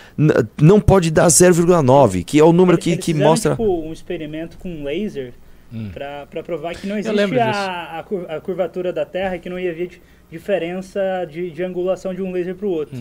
Não 0.59 0.79
pode 0.79 1.11
dar 1.11 1.27
0,9, 1.27 2.23
que 2.23 2.39
é 2.39 2.43
o 2.43 2.51
número 2.51 2.77
que, 2.77 2.91
Eles 2.91 3.05
que 3.05 3.13
fizeram, 3.13 3.29
mostra. 3.29 3.51
tipo, 3.51 3.81
um 3.81 3.93
experimento 3.93 4.57
com 4.57 4.83
laser 4.83 5.33
pra, 5.93 6.25
pra 6.25 6.43
provar 6.43 6.75
que 6.75 6.85
não 6.87 6.95
Hum. 6.95 6.99
existe 6.99 7.39
a, 7.39 7.99
a, 7.99 8.03
cur- 8.03 8.25
a 8.29 8.39
curvatura 8.39 8.91
da 8.93 9.05
Terra 9.05 9.35
e 9.35 9.39
que 9.39 9.49
não 9.49 9.59
ia 9.59 9.71
haver 9.71 9.87
di- 9.87 10.01
diferença 10.31 10.99
de, 11.29 11.49
de 11.51 11.63
angulação 11.63 12.13
de 12.13 12.21
um 12.21 12.31
laser 12.31 12.55
pro 12.55 12.69
outro. 12.69 12.95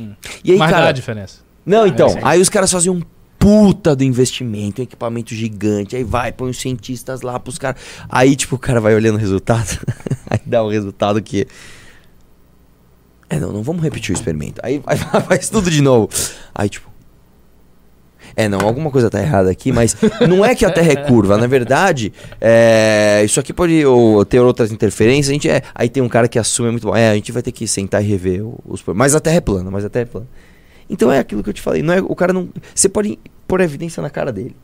E 0.44 0.52
aí, 0.52 0.58
Mas 0.58 0.70
dá 0.70 0.76
cara. 0.76 0.88
a 0.88 0.92
diferença. 0.92 1.40
Não, 1.64 1.86
então, 1.86 2.08
sim. 2.08 2.18
aí 2.22 2.40
os 2.40 2.48
caras 2.48 2.70
faziam 2.72 2.94
um 2.96 3.02
puta 3.38 3.94
do 3.94 4.02
investimento, 4.02 4.80
um 4.80 4.84
equipamento 4.84 5.34
gigante. 5.34 5.94
Aí 5.94 6.02
vai, 6.04 6.32
põe 6.32 6.50
os 6.50 6.58
cientistas 6.60 7.20
lá 7.22 7.38
pros 7.38 7.58
caras. 7.58 7.80
Aí, 8.08 8.34
tipo, 8.34 8.56
o 8.56 8.58
cara 8.58 8.80
vai 8.80 8.94
olhando 8.94 9.16
o 9.16 9.18
resultado. 9.18 9.78
aí 10.28 10.40
dá 10.46 10.62
o 10.62 10.68
resultado 10.70 11.20
que. 11.22 11.46
É, 13.30 13.38
não, 13.38 13.52
não 13.52 13.62
vamos 13.62 13.82
repetir 13.82 14.14
o 14.14 14.16
experimento. 14.16 14.60
Aí 14.64 14.78
vai, 14.78 14.96
faz 15.22 15.48
tudo 15.50 15.70
de 15.70 15.82
novo. 15.82 16.08
Aí, 16.54 16.68
tipo. 16.68 16.88
É, 18.38 18.48
não, 18.48 18.60
alguma 18.60 18.88
coisa 18.88 19.10
tá 19.10 19.20
errada 19.20 19.50
aqui, 19.50 19.72
mas 19.72 19.96
não 20.28 20.44
é 20.44 20.54
que 20.54 20.64
a 20.64 20.70
Terra 20.70 20.92
é 20.92 20.96
curva. 20.96 21.36
Na 21.36 21.48
verdade, 21.48 22.12
é, 22.40 23.20
isso 23.24 23.40
aqui 23.40 23.52
pode 23.52 23.84
ou, 23.84 24.24
ter 24.24 24.38
outras 24.38 24.70
interferências. 24.70 25.28
A 25.28 25.32
gente 25.32 25.50
é, 25.50 25.60
aí 25.74 25.88
tem 25.88 26.00
um 26.00 26.08
cara 26.08 26.28
que 26.28 26.38
assume 26.38 26.68
é 26.68 26.70
muito 26.70 26.86
bom. 26.86 26.94
É, 26.94 27.10
a 27.10 27.14
gente 27.16 27.32
vai 27.32 27.42
ter 27.42 27.50
que 27.50 27.66
sentar 27.66 28.00
e 28.00 28.06
rever 28.06 28.44
os. 28.64 28.80
Mas 28.94 29.16
a 29.16 29.18
Terra 29.18 29.38
é 29.38 29.40
plana, 29.40 29.72
mas 29.72 29.84
a 29.84 29.88
Terra 29.88 30.04
é 30.04 30.06
plana. 30.06 30.28
Então 30.88 31.10
é 31.10 31.18
aquilo 31.18 31.42
que 31.42 31.50
eu 31.50 31.52
te 31.52 31.60
falei. 31.60 31.82
Não 31.82 31.92
é, 31.92 32.00
o 32.00 32.14
cara 32.14 32.32
não. 32.32 32.48
Você 32.72 32.88
pode 32.88 33.18
pôr 33.48 33.60
evidência 33.60 34.00
na 34.00 34.08
cara 34.08 34.30
dele. 34.30 34.54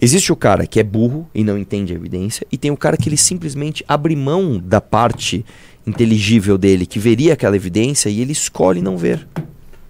Existe 0.00 0.32
o 0.32 0.36
cara 0.36 0.66
que 0.66 0.80
é 0.80 0.82
burro 0.82 1.30
e 1.32 1.44
não 1.44 1.56
entende 1.56 1.92
a 1.92 1.96
evidência, 1.96 2.44
e 2.50 2.58
tem 2.58 2.72
o 2.72 2.76
cara 2.76 2.96
que 2.96 3.08
ele 3.08 3.16
simplesmente 3.16 3.84
abre 3.86 4.16
mão 4.16 4.58
da 4.58 4.80
parte 4.80 5.46
inteligível 5.86 6.58
dele, 6.58 6.84
que 6.84 6.98
veria 6.98 7.34
aquela 7.34 7.54
evidência, 7.54 8.08
e 8.08 8.20
ele 8.20 8.32
escolhe 8.32 8.82
não 8.82 8.96
ver. 8.96 9.24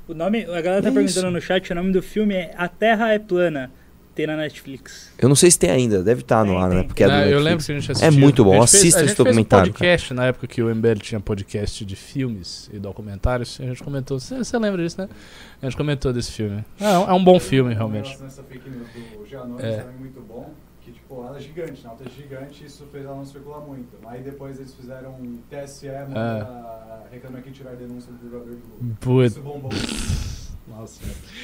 O 0.09 0.15
nome, 0.15 0.43
a 0.45 0.61
galera 0.61 0.83
tá 0.83 0.89
É 0.89 0.93
perguntando 0.93 1.07
isso. 1.27 1.31
no 1.31 1.41
chat, 1.41 1.71
o 1.71 1.75
nome 1.75 1.93
do 1.93 2.03
filme 2.03 2.35
é 2.35 2.53
A 2.57 2.69
Terra 2.69 3.13
é 3.13 3.19
Plana. 3.19 3.71
Tem 4.15 4.27
na 4.27 4.37
Netflix. 4.37 5.11
Eu 5.17 5.27
não 5.27 5.35
sei 5.35 5.51
se 5.51 5.59
tem 5.59 5.71
ainda, 5.71 6.03
deve 6.03 6.21
estar 6.21 6.45
no 6.45 6.53
Tem, 6.53 6.61
ar, 6.63 6.69
tem. 6.69 6.79
né? 6.81 6.85
Porque 6.85 7.03
é 7.03 7.07
do 7.07 7.13
Não, 7.13 7.25
eu 7.25 7.41
lembro 7.41 7.65
que 7.65 7.73
a 7.73 7.75
gente 7.81 7.89
É 7.89 7.93
assistiu. 7.93 8.21
muito 8.21 8.45
bom, 8.45 8.51
A 8.63 8.67
fez- 8.67 8.75
assista 8.75 8.85
a 8.85 8.89
esse 9.05 9.09
gente 9.09 9.17
fez 9.17 9.17
documentário, 9.17 9.71
um 9.71 9.73
podcast 9.73 10.13
na 10.13 10.27
época 10.27 10.47
que 10.47 10.63
o 10.63 10.69
MBL 10.69 10.99
tinha 11.01 11.19
podcast 11.19 11.83
de 11.83 11.97
filmes 11.97 12.69
e 12.75 12.79
documentários. 12.79 13.59
A 13.59 13.65
gente 13.65 13.83
comentou. 13.83 14.21
Você 14.21 14.37
você 14.37 14.59
lembra 14.59 14.83
disso, 14.83 15.01
né? 15.01 15.09
A 15.63 15.65
gente 15.65 15.79
comentou 15.79 16.13
desse 16.13 16.31
filme. 16.33 16.63
É, 16.79 16.89
um- 16.99 17.09
é 17.11 17.13
um 17.15 17.25
bom 17.25 17.41
filme, 17.41 17.73
realmente. 17.73 18.21
Nessa 18.21 18.43
fake 18.43 18.69
news 18.69 18.87
do 19.19 19.27
Giannone 19.27 19.63
É. 19.63 19.77
também 19.79 19.97
muito 20.01 20.21
bom, 20.21 20.53
que 20.85 20.93
tipo, 20.93 21.25
ela 21.25 21.37
é 21.37 21.41
gigante, 21.41 21.85
né? 21.85 21.91
Ela 21.97 22.09
é 22.09 22.11
gigante 22.11 22.65
isso 22.65 22.87
fez 22.87 23.05
ela 23.05 23.17
não 23.17 23.25
circular 23.25 23.61
muito. 23.61 23.97
Aí 24.05 24.23
depois 24.23 24.59
eles 24.59 24.75
fizeram 24.75 25.13
um 25.13 25.39
TSE, 25.49 25.87
manda 26.09 27.07
reclamar 27.11 27.43
quem 27.43 27.53
tiver 27.53 27.77
denúncia 27.77 28.13
do 28.13 28.31
jogador 28.31 28.55
do. 28.55 28.97
Putz, 28.97 29.33
Isso 29.33 29.43
bombou. 29.43 29.71
Nossa. 30.77 31.01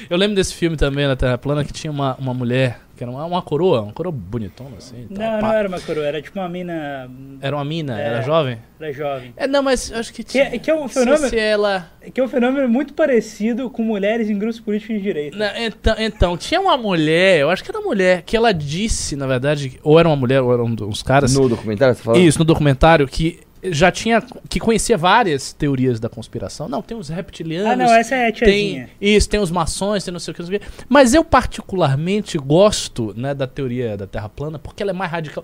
Eu 0.09 0.17
lembro 0.17 0.35
desse 0.35 0.53
filme 0.53 0.75
também 0.77 1.07
na 1.07 1.15
Terra 1.15 1.37
Plana 1.37 1.63
que 1.63 1.71
tinha 1.73 1.91
uma, 1.91 2.15
uma 2.15 2.33
mulher, 2.33 2.79
que 2.97 3.03
era 3.03 3.11
uma, 3.11 3.23
uma 3.25 3.41
coroa, 3.41 3.81
uma 3.81 3.93
coroa 3.93 4.11
bonitona 4.11 4.77
assim. 4.77 5.07
e 5.09 5.13
tal, 5.13 5.31
Não, 5.33 5.39
pá. 5.39 5.47
não 5.47 5.53
era 5.53 5.67
uma 5.67 5.79
coroa, 5.79 6.05
era 6.05 6.21
tipo 6.21 6.39
uma 6.39 6.49
mina. 6.49 7.09
Era 7.41 7.55
uma 7.55 7.63
mina, 7.65 7.99
É. 8.01 8.05
era 8.05 8.21
jovem? 8.21 8.57
Era 8.79 8.91
jovem. 8.93 9.33
É, 9.37 9.47
não, 9.47 9.61
mas 9.63 9.91
eu 9.91 9.97
acho 9.99 10.11
que 10.13 10.23
Que, 10.23 10.31
tinha. 10.31 10.43
é- 10.45 10.57
que 10.59 10.69
é 10.69 10.73
um 10.73 10.81
não 10.81 10.87
sei 10.87 11.03
fenômeno. 11.03 11.29
Se 11.29 11.37
ela. 11.39 11.89
Que 12.13 12.19
é 12.19 12.23
um 12.23 12.27
fenômeno 12.27 12.67
muito 12.67 12.93
parecido 12.93 13.69
com 13.69 13.83
mulheres 13.83 14.29
em 14.29 14.37
grupos 14.37 14.59
políticos 14.59 14.95
de 14.97 15.01
direita. 15.01 15.37
Não, 15.37 15.57
então, 15.57 15.95
então, 15.99 16.37
tinha 16.37 16.59
uma 16.59 16.75
mulher, 16.77 17.39
eu 17.39 17.49
acho 17.49 17.63
que 17.63 17.71
era 17.71 17.79
mulher, 17.81 18.23
que 18.23 18.35
ela 18.35 18.51
disse, 18.53 19.15
na 19.15 19.27
verdade, 19.27 19.79
ou 19.83 19.99
era 19.99 20.07
uma 20.07 20.15
mulher, 20.15 20.41
ou 20.41 20.53
eram 20.53 20.65
uns 20.65 21.03
caras. 21.03 21.33
No 21.33 21.47
documentário, 21.47 21.95
você 21.95 22.01
fala? 22.03 22.17
Isso, 22.17 22.39
no 22.39 22.45
documentário, 22.45 23.07
que 23.07 23.39
já 23.63 23.91
tinha. 23.91 24.21
que 24.49 24.59
conhecia 24.59 24.97
várias 24.97 25.53
teorias 25.53 25.99
da 25.99 26.07
conspiração. 26.09 26.67
Não, 26.69 26.81
tem 26.81 26.97
os 26.97 27.09
reptilianos. 27.09 27.71
Ah, 27.71 27.75
não, 27.75 27.93
essa 27.93 28.15
é 28.15 28.27
a 28.29 28.31
Tem 28.31 28.33
tiazinha. 28.33 28.89
isso, 29.01 29.29
tem 29.29 29.39
os 29.39 29.51
maçons, 29.51 30.03
tem 30.03 30.11
não 30.11 30.19
sei 30.19 30.31
o 30.31 30.35
que, 30.35 30.41
não 30.41 30.47
sei 30.49 30.57
o 30.57 30.59
que. 30.59 30.65
Mas 30.87 31.13
eu 31.13 31.23
particularmente 31.23 32.37
gosto, 32.37 33.13
né, 33.17 33.33
da 33.33 33.45
teoria 33.47 33.95
da 33.97 34.07
Terra 34.07 34.29
plana, 34.29 34.57
porque 34.57 34.81
ela 34.83 34.91
é 34.91 34.93
mais 34.93 35.11
radical. 35.11 35.43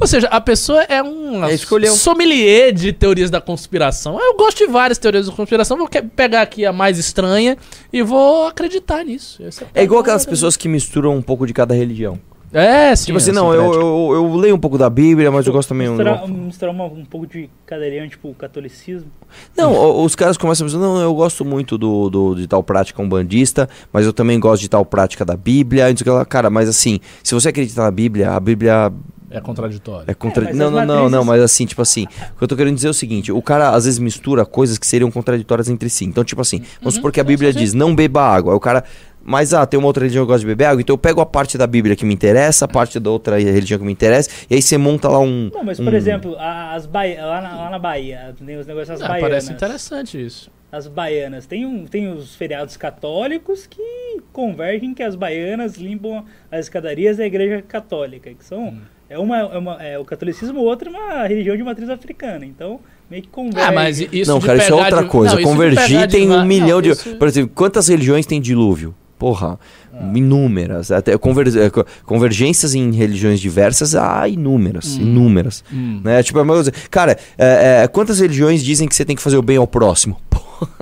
Ou 0.00 0.06
seja, 0.06 0.28
a 0.28 0.40
pessoa 0.40 0.82
é 0.84 1.02
um 1.02 1.44
É, 1.44 1.52
escolheu. 1.52 1.92
sommelier 1.92 2.72
de 2.72 2.90
teorias 2.90 3.28
da 3.30 3.38
conspiração. 3.40 4.18
Eu 4.18 4.34
gosto 4.34 4.64
de 4.64 4.66
várias 4.72 4.96
teorias 4.96 5.26
da 5.26 5.32
conspiração, 5.32 5.76
vou 5.76 5.88
pegar 6.16 6.40
aqui 6.40 6.64
a 6.64 6.72
mais 6.72 6.98
estranha 6.98 7.58
e 7.92 8.00
vou 8.02 8.46
acreditar 8.46 9.04
nisso. 9.04 9.42
Esse 9.42 9.62
É 9.74 9.82
igual 9.82 10.00
aquelas 10.00 10.24
pessoas 10.24 10.56
que 10.56 10.68
misturam 10.68 11.14
um 11.14 11.20
pouco 11.20 11.46
de 11.46 11.52
cada 11.52 11.74
religião. 11.74 12.18
É, 12.52 12.94
sim. 12.96 13.06
tipo 13.06 13.18
assim, 13.18 13.30
é 13.30 13.32
não, 13.32 13.54
eu, 13.54 13.60
sincrético. 13.62 13.84
eu, 13.86 14.12
eu 14.14 14.34
leio 14.36 14.54
um 14.56 14.58
pouco 14.58 14.76
da 14.76 14.90
Bíblia, 14.90 15.30
mas 15.30 15.46
eu 15.46 15.52
gosto 15.52 15.68
também... 15.68 15.88
Misturar, 15.88 16.24
um- 16.24 16.28
misturar 16.28 16.74
uma- 16.74 16.84
um 16.86 17.04
pouco 17.04 17.26
de 17.26 17.48
religião, 17.68 18.08
tipo 18.08 18.28
o 18.30 18.34
catolicismo. 18.34 19.08
Não, 19.56 20.02
os 20.04 20.16
caras 20.16 20.36
começam 20.36 20.64
a 20.64 20.68
dizer, 20.68 20.78
não, 20.80 21.00
eu 21.00 21.14
gosto 21.14 21.44
muito 21.44 21.78
do, 21.78 22.10
do- 22.10 22.34
de 22.34 22.46
tal 22.48 22.62
prática 22.62 23.00
umbandista, 23.00 23.68
mas 23.92 24.04
eu 24.04 24.12
também 24.12 24.40
gosto 24.40 24.62
de 24.62 24.68
tal 24.68 24.84
prática 24.84 25.24
da 25.24 25.36
Bíblia. 25.36 25.88
e 25.90 25.94
não. 26.04 26.24
Cara, 26.24 26.50
mas 26.50 26.68
assim, 26.68 26.98
se 27.22 27.34
você 27.34 27.50
acredita 27.50 27.82
na 27.82 27.90
Bíblia, 27.90 28.32
a 28.32 28.40
Bíblia 28.40 28.92
É 29.30 29.40
contraditório. 29.40 30.04
é 30.10 30.14
contra... 30.14 30.50
É, 30.50 30.52
não, 30.52 30.70
não, 30.72 30.84
não, 30.84 31.08
não, 31.08 31.24
mas 31.24 31.40
assim, 31.40 31.64
tipo 31.66 31.80
assim, 31.82 32.06
o 32.34 32.38
que 32.38 32.42
eu 32.44 32.48
tô 32.48 32.56
querendo 32.56 32.74
dizer 32.74 32.88
é 32.88 32.90
o 32.90 32.94
seguinte, 32.94 33.30
o 33.30 33.40
cara 33.40 33.70
às 33.70 33.84
vezes 33.84 34.00
mistura 34.00 34.44
coisas 34.44 34.76
que 34.76 34.86
seriam 34.88 35.08
contraditórias 35.10 35.68
entre 35.68 35.88
si. 35.88 36.04
Então, 36.04 36.24
tipo 36.24 36.40
assim, 36.42 36.62
vamos 36.80 36.94
supor 36.94 37.12
que 37.12 37.20
a 37.20 37.24
Bíblia 37.24 37.52
diz, 37.52 37.72
não 37.72 37.94
beba 37.94 38.22
água. 38.22 38.52
Aí 38.52 38.56
o 38.56 38.60
cara, 38.60 38.82
mas 39.22 39.52
ah, 39.54 39.64
tem 39.66 39.78
uma 39.78 39.86
outra 39.86 40.02
religião 40.02 40.24
que 40.24 40.28
gosta 40.28 40.40
de 40.40 40.46
beber 40.46 40.64
água, 40.66 40.80
então 40.80 40.94
eu 40.94 40.98
pego 40.98 41.20
a 41.20 41.26
parte 41.26 41.56
da 41.58 41.66
Bíblia 41.66 41.94
que 41.96 42.04
me 42.04 42.14
interessa, 42.14 42.64
a 42.64 42.68
parte 42.68 42.98
da 42.98 43.10
outra 43.10 43.38
religião 43.38 43.78
que 43.78 43.84
me 43.84 43.92
interessa, 43.92 44.30
e 44.48 44.54
aí 44.54 44.62
você 44.62 44.76
monta 44.78 45.08
lá 45.08 45.18
um... 45.20 45.50
Não, 45.52 45.62
mas 45.64 45.78
por 45.78 45.92
um- 45.92 45.96
exemplo, 45.96 46.36
as 46.38 46.86
Bahia, 46.86 47.24
lá, 47.24 47.40
na, 47.40 47.54
lá 47.56 47.70
na 47.70 47.78
Bahia, 47.78 48.34
tem 48.44 48.56
os 48.58 48.66
negócios 48.66 48.88
das 48.98 49.02
Ah, 49.02 49.08
baianas. 49.08 49.28
parece 49.30 49.52
interessante 49.52 50.24
isso. 50.24 50.50
As 50.72 50.86
baianas. 50.86 51.46
Tem, 51.46 51.66
um, 51.66 51.84
tem 51.84 52.12
os 52.12 52.36
feriados 52.36 52.76
católicos 52.76 53.66
que 53.66 54.20
convergem 54.32 54.94
que 54.94 55.02
as 55.02 55.16
baianas 55.16 55.74
limpam 55.76 56.24
as 56.50 56.60
escadarias 56.66 57.16
da 57.16 57.26
igreja 57.26 57.60
católica, 57.66 58.30
que 58.32 58.44
são. 58.44 58.68
Hum. 58.68 58.78
É, 59.08 59.18
uma, 59.18 59.38
é, 59.38 59.58
uma, 59.58 59.82
é 59.82 59.98
o 59.98 60.04
catolicismo, 60.04 60.60
outra 60.60 60.88
é 60.88 60.92
uma 60.92 61.26
religião 61.26 61.56
de 61.56 61.64
matriz 61.64 61.90
africana. 61.90 62.46
Então, 62.46 62.78
meio 63.10 63.24
que 63.24 63.28
converge. 63.28 63.68
Ah, 63.68 63.72
mas 63.72 63.98
isso 63.98 64.30
não, 64.30 64.40
cara, 64.40 64.58
isso 64.58 64.70
é 64.70 64.74
outra 64.76 65.02
de- 65.02 65.08
coisa. 65.08 65.34
Não, 65.34 65.42
Convergir 65.42 66.08
tem 66.08 66.30
um 66.30 66.44
milhão 66.44 66.68
não, 66.76 66.82
de. 66.82 66.90
isso- 66.90 67.16
Por 67.16 67.26
exemplo, 67.26 67.50
quantas 67.52 67.88
religiões 67.88 68.24
tem 68.24 68.40
dilúvio? 68.40 68.94
Porra, 69.20 69.58
Ah. 69.92 70.10
inúmeras. 70.14 70.90
Até 70.90 71.16
conver- 71.18 71.54
eh, 71.54 71.68
co- 71.68 71.84
convergências 72.06 72.74
em 72.74 72.90
religiões 72.90 73.38
diversas, 73.38 73.94
há 73.94 74.26
inúmeras. 74.26 74.96
Inúmeras. 74.96 75.62
Hum. 75.70 76.00
Né? 76.02 76.22
Tipo, 76.22 76.40
é 76.40 76.44
cara, 76.90 77.18
é, 77.36 77.82
é, 77.82 77.86
quantas 77.88 78.18
religiões 78.18 78.64
dizem 78.64 78.88
que 78.88 78.94
você 78.94 79.04
tem 79.04 79.14
que 79.14 79.20
fazer 79.22 79.36
o 79.36 79.42
bem 79.42 79.58
ao 79.58 79.66
próximo? 79.66 80.16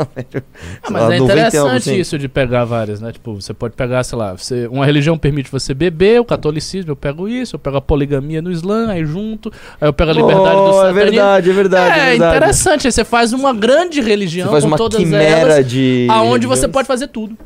Ah, 0.82 0.90
mas 0.90 1.02
lá, 1.04 1.14
é 1.14 1.18
99%. 1.18 1.24
interessante 1.48 2.00
isso 2.00 2.18
de 2.18 2.28
pegar 2.28 2.64
várias, 2.64 3.00
né? 3.00 3.12
Tipo, 3.12 3.34
você 3.40 3.54
pode 3.54 3.74
pegar, 3.76 4.02
sei 4.02 4.18
lá, 4.18 4.32
você, 4.36 4.66
uma 4.66 4.84
religião 4.84 5.16
permite 5.16 5.50
você 5.52 5.72
beber, 5.72 6.20
o 6.20 6.24
catolicismo, 6.24 6.90
eu 6.90 6.96
pego 6.96 7.28
isso, 7.28 7.54
eu 7.54 7.60
pego 7.60 7.76
a 7.76 7.80
poligamia 7.80 8.42
no 8.42 8.50
Islã, 8.50 8.88
aí 8.90 9.04
junto, 9.04 9.52
aí 9.80 9.88
eu 9.88 9.92
pego 9.92 10.10
a 10.10 10.14
liberdade 10.14 10.56
do 10.56 10.62
Oh, 10.62 10.68
é 10.68 10.72
satanismo. 10.74 10.94
verdade, 10.94 11.50
é 11.50 11.52
verdade. 11.52 11.98
É, 12.00 12.02
é 12.02 12.08
verdade. 12.10 12.36
interessante, 12.36 12.86
aí 12.88 12.92
você 12.92 13.04
faz 13.04 13.32
uma 13.32 13.54
grande 13.54 14.00
religião 14.00 14.46
Você 14.48 14.52
faz 14.52 14.64
com 14.64 14.68
uma 14.70 14.76
todas 14.76 14.98
quimera 14.98 15.24
elas, 15.52 15.66
de. 15.68 16.06
aonde 16.10 16.46
você 16.46 16.62
religiões. 16.62 16.72
pode 16.72 16.88
fazer 16.88 17.06
tudo. 17.08 17.36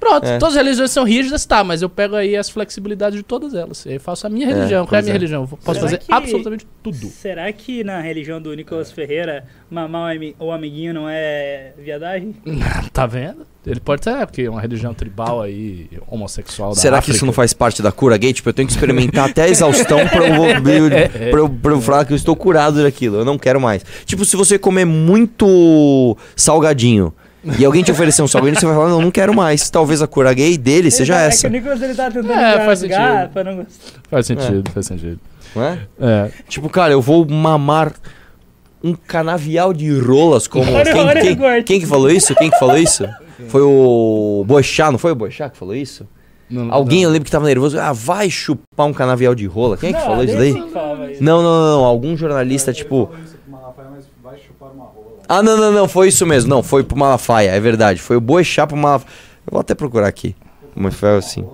Pronto, 0.00 0.26
É. 0.26 0.38
todas 0.38 0.56
as 0.56 0.62
religiões 0.62 0.90
são 0.90 1.04
rígidas, 1.04 1.44
tá, 1.44 1.62
mas 1.62 1.82
eu 1.82 1.88
pego 1.88 2.16
aí 2.16 2.34
as 2.34 2.48
flexibilidades 2.48 3.18
de 3.18 3.22
todas 3.22 3.52
elas. 3.54 3.84
E 3.84 3.90
aí 3.90 3.98
faço 3.98 4.26
a 4.26 4.30
minha 4.30 4.46
É, 4.48 4.54
religião. 4.54 4.86
Qual 4.86 4.96
é 4.96 4.98
a 4.98 5.02
minha 5.02 5.12
é. 5.12 5.16
religião? 5.18 5.42
Eu 5.42 5.48
Posso 5.58 5.78
Será 5.78 5.80
fazer 5.80 5.98
que- 5.98 6.12
absolutamente 6.12 6.66
tudo. 6.82 7.06
Será 7.08 7.52
que 7.52 7.84
na 7.84 8.00
religião 8.00 8.40
do 8.40 8.52
Nicolas 8.54 8.90
Ferreira, 8.90 9.44
mamar 9.70 10.02
o 10.10 10.16
ami- 10.16 10.36
o 10.40 10.50
amiguinho 10.50 10.94
não 10.94 11.06
é 11.08 11.72
viadagem? 11.78 12.34
Tá 12.92 13.06
vendo? 13.06 13.46
Ele 13.66 13.78
pode 13.78 14.02
ser, 14.02 14.10
é, 14.10 14.24
porque 14.24 14.40
é 14.42 14.50
uma 14.50 14.60
religião 14.60 14.94
tribal 14.94 15.42
aí, 15.42 15.86
homossexual 16.08 16.70
da 16.70 16.76
Será 16.80 17.02
que 17.02 17.10
isso 17.10 17.26
não 17.26 17.32
faz 17.32 17.52
parte 17.52 17.82
da 17.82 17.92
cura 17.92 18.16
gay? 18.16 18.32
Tipo, 18.32 18.48
eu 18.48 18.52
tenho 18.54 18.66
que 18.66 18.72
experimentar 18.72 19.28
até 19.28 19.42
a 19.42 19.48
exaustão 19.48 19.98
pra 20.08 20.26
eu, 20.26 20.44
eu, 20.46 21.30
pra, 21.30 21.40
eu, 21.40 21.48
pra 21.50 21.72
eu 21.72 21.80
falar 21.82 22.04
que 22.06 22.12
eu 22.14 22.16
estou 22.16 22.34
curado 22.34 22.82
daquilo. 22.82 23.18
Eu 23.18 23.24
não 23.24 23.38
quero 23.38 23.60
mais. 23.60 23.84
Tipo, 24.06 24.24
se 24.24 24.34
você 24.34 24.58
comer 24.58 24.86
muito 24.86 26.16
salgadinho 26.34 27.12
e 27.58 27.64
alguém 27.64 27.82
te 27.82 27.90
oferecer 27.90 28.22
um 28.22 28.28
salgadinho, 28.28 28.58
você 28.60 28.66
vai 28.66 28.74
falar, 28.74 28.88
não, 28.90 29.00
não 29.00 29.10
quero 29.10 29.34
mais. 29.34 29.70
Talvez 29.70 30.02
a 30.02 30.06
cura 30.06 30.32
gay 30.34 30.56
dele 30.58 30.90
seja 30.90 31.16
é 31.20 31.26
essa. 31.26 31.42
que 31.42 31.46
o 31.46 31.50
Nicolas 31.50 31.80
ele 31.82 31.94
tá 31.94 32.10
tentando 32.10 32.32
É, 32.32 32.64
faz 32.64 32.78
sentido. 32.80 33.28
pra 33.32 33.44
não. 33.44 33.66
Faz 34.10 34.26
sentido, 34.26 34.70
faz 34.70 34.86
sentido. 34.86 35.18
Não 35.54 35.64
é? 35.64 35.78
É. 36.00 36.30
Tipo, 36.48 36.68
cara, 36.68 36.92
eu 36.92 37.00
vou 37.02 37.26
mamar 37.28 37.92
um 38.82 38.94
canavial 38.94 39.72
de 39.72 39.90
rolas 39.98 40.46
como. 40.46 40.70
Olha, 40.72 40.92
Quem, 40.92 41.00
olha, 41.02 41.20
quem- 41.22 41.62
quem 41.64 41.80
que 41.80 41.86
falou 41.86 42.10
isso? 42.10 42.34
Quem 42.34 42.50
que 42.50 42.58
falou 42.58 42.76
isso? 42.78 43.06
Foi 43.48 43.62
o 43.62 44.44
Boechat, 44.46 44.90
não 44.90 44.98
foi 44.98 45.12
o 45.12 45.14
Boechat 45.14 45.50
que 45.52 45.58
falou 45.58 45.74
isso? 45.74 46.06
Não- 46.48 46.72
Alguém, 46.72 47.02
eu 47.04 47.10
lembro 47.10 47.24
que 47.24 47.30
tava 47.30 47.46
nervoso. 47.46 47.78
Ah, 47.78 47.92
vai 47.92 48.28
chupar 48.28 48.86
um 48.86 48.92
canavial 48.92 49.34
de 49.34 49.46
rola. 49.46 49.76
Quem 49.76 49.90
é 49.90 49.92
que 49.92 49.98
Não, 50.00 50.06
falou 50.06 50.24
isso 50.24 50.36
daí? 50.36 50.52
Não, 50.52 51.42
não, 51.42 51.42
não, 51.42 51.70
não. 51.78 51.84
Algum 51.84 52.16
jornalista, 52.16 52.70
Ele 52.70 52.78
tipo. 52.78 53.06
falou 53.06 53.22
isso 53.24 53.36
pro 53.36 53.52
Malafaia, 53.52 53.88
mas 53.94 54.04
vai 54.22 54.38
chupar 54.38 54.70
uma 54.72 54.84
rola. 54.84 55.19
Ah, 55.32 55.44
não, 55.44 55.56
não, 55.56 55.70
não. 55.70 55.86
Foi 55.86 56.08
isso 56.08 56.26
mesmo. 56.26 56.50
Não, 56.50 56.60
foi 56.60 56.82
pro 56.82 56.98
Malafaia. 56.98 57.50
É 57.50 57.60
verdade. 57.60 58.00
Foi 58.00 58.16
o 58.16 58.20
Boechat 58.20 58.66
pro 58.66 58.76
Malafaia. 58.76 59.12
Eu 59.46 59.52
vou 59.52 59.60
até 59.60 59.76
procurar 59.76 60.08
aqui. 60.08 60.34
Mas 60.74 60.94
foi 60.94 61.16
assim. 61.16 61.46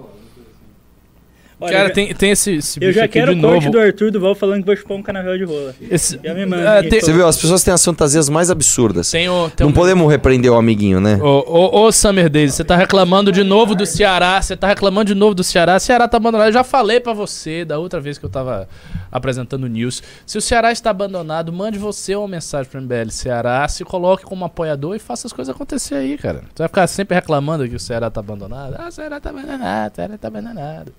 Olha, 1.66 1.72
Cara, 1.72 1.84
eu 1.84 1.88
já- 1.88 1.94
tem, 1.94 2.14
tem 2.14 2.30
esse, 2.30 2.54
esse 2.56 2.78
eu 2.82 2.92
já 2.92 3.04
aqui 3.04 3.12
quero 3.14 3.32
o 3.36 3.40
corte 3.40 3.68
do 3.70 3.78
Arthur 3.78 4.10
Duval 4.10 4.34
falando 4.34 4.60
que 4.60 4.66
vai 4.66 4.76
chupar 4.76 4.96
um 4.96 5.02
canavial 5.02 5.36
de 5.36 5.44
rola. 5.44 5.74
Esse, 5.90 6.18
Já 6.22 6.34
me 6.34 6.46
manda. 6.46 6.78
Ah, 6.78 6.82
tem- 6.82 7.00
Você 7.00 7.12
viu? 7.12 7.26
As 7.26 7.36
pessoas 7.36 7.62
têm 7.62 7.74
as 7.74 7.84
fantasias 7.84 8.28
mais 8.28 8.50
absurdas. 8.50 9.10
tem 9.10 9.28
o, 9.28 9.50
tem 9.50 9.64
Não 9.64 9.70
um- 9.70 9.74
podemos 9.74 10.10
repreender 10.10 10.50
o 10.52 10.54
amiguinho, 10.56 11.00
né? 11.00 11.18
Ô, 11.22 11.44
ô, 11.46 11.80
ô, 11.86 11.92
Summer 11.92 12.28
Days, 12.30 12.54
você 12.54 12.64
tá 12.64 12.76
reclamando 12.76 13.30
de 13.32 13.42
novo 13.44 13.74
do 13.74 13.84
Ceará, 13.86 14.40
você 14.40 14.56
tá 14.56 14.68
reclamando 14.68 15.06
de 15.06 15.14
novo 15.14 15.34
do 15.34 15.44
Ceará, 15.44 15.78
Ceará 15.78 16.06
tá 16.08 16.16
abandonado. 16.16 16.48
Eu 16.48 16.52
já 16.52 16.64
falei 16.64 17.00
pra 17.00 17.12
você 17.12 17.64
da 17.64 17.78
outra 17.78 18.00
vez 18.00 18.18
que 18.18 18.24
eu 18.24 18.30
tava 18.30 18.68
apresentando 19.10 19.66
news. 19.68 20.02
Se 20.26 20.36
o 20.38 20.40
Ceará 20.40 20.70
está 20.72 20.90
abandonado, 20.90 21.52
mande 21.52 21.78
você 21.78 22.14
uma 22.14 22.28
mensagem 22.28 22.70
para 22.70 22.78
o 22.78 22.82
MBL 22.82 23.10
Ceará, 23.10 23.66
se 23.68 23.84
coloque 23.84 24.24
como 24.24 24.44
apoiador 24.44 24.94
e 24.94 24.98
faça 24.98 25.26
as 25.26 25.32
coisas 25.32 25.54
acontecer 25.54 25.94
aí, 25.94 26.18
cara. 26.18 26.40
Você 26.54 26.58
vai 26.58 26.68
ficar 26.68 26.86
sempre 26.86 27.14
reclamando 27.14 27.68
que 27.68 27.74
o 27.74 27.80
Ceará 27.80 28.08
está 28.08 28.20
abandonado. 28.20 28.76
Ah, 28.78 28.88
o 28.88 28.92
Ceará 28.92 29.16
está 29.16 29.30
abandonado, 29.30 29.92
o 29.92 29.96
Ceará 29.96 30.14
está 30.14 30.28
abandonado. 30.28 30.92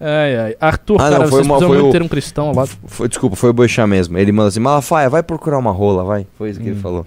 Ai, 0.00 0.36
ai. 0.36 0.56
Arthur, 0.60 0.94
Ah, 0.96 0.98
cara, 0.98 1.10
não, 1.10 1.20
foi 1.22 1.30
vocês 1.30 1.46
uma- 1.46 1.54
precisam 1.56 1.68
foi 1.68 1.78
muito 1.82 1.88
o- 1.88 1.92
ter 1.92 2.02
um 2.02 2.08
cristão 2.08 2.52
lá. 2.52 2.66
Foi, 2.66 3.08
desculpa, 3.08 3.36
foi 3.36 3.50
o 3.50 3.52
Boixá 3.52 3.86
mesmo. 3.86 4.16
Ele 4.16 4.32
manda 4.32 4.48
assim, 4.48 4.60
Malafaia, 4.60 5.10
vai 5.10 5.22
procurar 5.22 5.58
uma 5.58 5.70
rola, 5.72 6.02
vai. 6.04 6.26
Foi 6.38 6.50
isso 6.50 6.58
que 6.60 6.66
Hum. 6.68 6.72
ele 6.72 6.80
falou. 6.80 7.04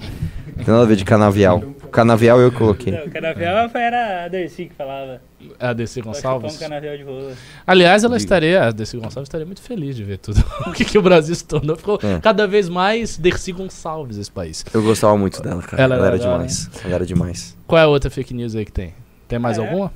Tem 0.56 0.68
nada 0.68 0.84
a 0.84 0.86
ver 0.86 0.96
de 0.96 1.04
canavial. 1.04 1.64
Canavial 1.92 2.40
eu 2.40 2.52
coloquei. 2.52 2.94
Não, 2.94 3.06
o 3.06 3.10
canavial 3.12 3.70
era 3.74 4.26
a 4.26 4.28
Dercy 4.28 4.66
que 4.66 4.74
falava. 4.76 5.20
A 5.60 5.74
DC 5.74 6.02
Gonçalves. 6.02 6.56
um 6.56 6.60
canavial 6.60 6.96
de 6.98 7.04
rola. 7.04 7.32
Aliás, 7.68 8.04
ela 8.04 8.16
estaria, 8.18 8.64
a 8.64 8.72
Dercy 8.72 8.98
Gonçalves 8.98 9.28
estaria 9.28 9.46
muito 9.46 9.62
feliz 9.62 9.96
de 9.96 10.04
ver 10.04 10.18
tudo. 10.20 10.44
o 10.68 10.72
que, 10.72 10.86
que 10.86 10.98
o 10.98 11.02
Brasil 11.02 11.36
se 11.36 11.44
tornou. 11.44 11.76
Ficou 11.76 12.00
É. 12.02 12.20
cada 12.20 12.48
vez 12.48 12.70
mais 12.70 13.18
Dercy 13.18 13.52
Gonçalves 13.52 14.18
esse 14.18 14.32
país. 14.32 14.64
Eu 14.74 14.82
gostava 14.84 15.18
muito 15.18 15.42
dela, 15.42 15.62
cara. 15.62 15.82
Ela 15.84 15.96
Ela, 15.96 16.06
era 16.08 16.16
era 16.16 16.24
legal, 16.24 16.34
demais. 16.38 16.70
Ela 16.86 16.96
era 16.96 17.06
demais. 17.06 17.58
Qual 17.68 17.80
é 17.80 17.84
a 17.84 17.88
outra 17.88 18.10
fake 18.10 18.34
news 18.34 18.56
aí 18.56 18.66
que 18.66 18.72
tem? 18.72 18.94
Tem 19.28 19.38
mais 19.40 19.58
É. 19.58 19.62
alguma? 19.62 19.92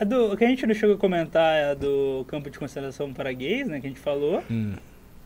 A 0.00 0.04
do, 0.04 0.36
que 0.36 0.44
a 0.44 0.48
gente 0.48 0.66
não 0.66 0.74
chegou 0.74 0.96
a 0.96 0.98
comentar 0.98 1.54
é 1.56 1.70
a 1.70 1.74
do 1.74 2.24
campo 2.28 2.50
de 2.50 2.58
concentração 2.58 3.12
para 3.12 3.32
gays, 3.32 3.66
né? 3.68 3.80
Que 3.80 3.86
a 3.86 3.90
gente 3.90 4.00
falou. 4.00 4.42
Hum. 4.50 4.74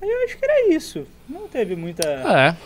Aí 0.02 0.08
eu 0.08 0.24
acho 0.24 0.38
que 0.38 0.44
era 0.44 0.68
isso. 0.74 1.06
Não 1.28 1.46
teve 1.48 1.76
muita. 1.76 2.06
É, 2.08 2.56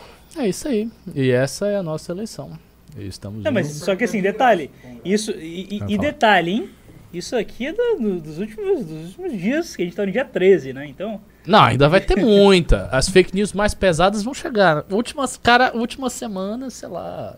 é 0.43 0.49
isso 0.49 0.69
aí. 0.69 0.89
E 1.15 1.31
essa 1.31 1.67
é 1.67 1.77
a 1.77 1.83
nossa 1.83 2.13
eleição. 2.13 2.59
E 2.97 3.07
estamos 3.07 3.43
Não, 3.43 3.51
mas 3.53 3.67
só 3.69 3.97
que 3.97 4.05
assim, 4.05 4.23
detalhe. 4.23 4.71
Isso, 5.05 5.33
e, 5.33 5.81
e- 5.89 5.95
e 5.95 5.99
detalhe, 5.99 6.51
hein? 6.53 6.71
Isso 7.13 7.37
aqui 7.37 7.67
é 7.67 7.73
do- 7.73 7.99
do- 8.01 8.21
dos, 8.21 8.39
últimos, 8.39 8.85
dos 8.85 9.07
últimos 9.09 9.33
dias, 9.33 9.77
que 9.77 9.83
a 9.83 9.85
gente 9.85 9.95
tá 9.97 10.05
no 10.07 10.11
dia 10.13 10.25
13, 10.25 10.73
né? 10.73 10.87
Então. 10.87 11.21
Não, 11.47 11.63
ainda 11.63 11.89
vai 11.89 12.01
ter 12.01 12.17
muita. 12.17 12.87
As 12.87 13.09
fake 13.09 13.35
news 13.35 13.53
mais 13.53 13.75
pesadas 13.75 14.23
vão 14.25 14.33
chegar. 14.35 14.85
Últimas, 14.91 15.37
cara, 15.37 15.73
última 15.77 16.09
semana, 16.11 16.71
sei 16.71 16.89
lá. 16.89 17.37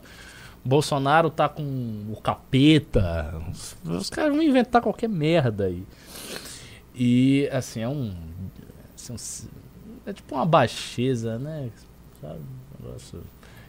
Bolsonaro 0.66 1.30
tá 1.30 1.48
com 1.48 1.62
o 1.62 2.20
capeta. 2.20 3.34
Os, 3.50 3.76
os 3.88 4.10
caras 4.10 4.32
vão 4.34 4.42
inventar 4.42 4.82
qualquer 4.82 5.08
merda 5.08 5.66
aí. 5.66 5.82
E, 6.94 7.48
assim, 7.52 7.80
é 7.80 7.88
um. 7.88 8.14
assim, 9.14 9.46
um 9.86 10.10
é 10.10 10.12
tipo 10.12 10.34
uma 10.34 10.46
baixeza, 10.46 11.38
né? 11.38 11.68
Sabe? 12.20 12.40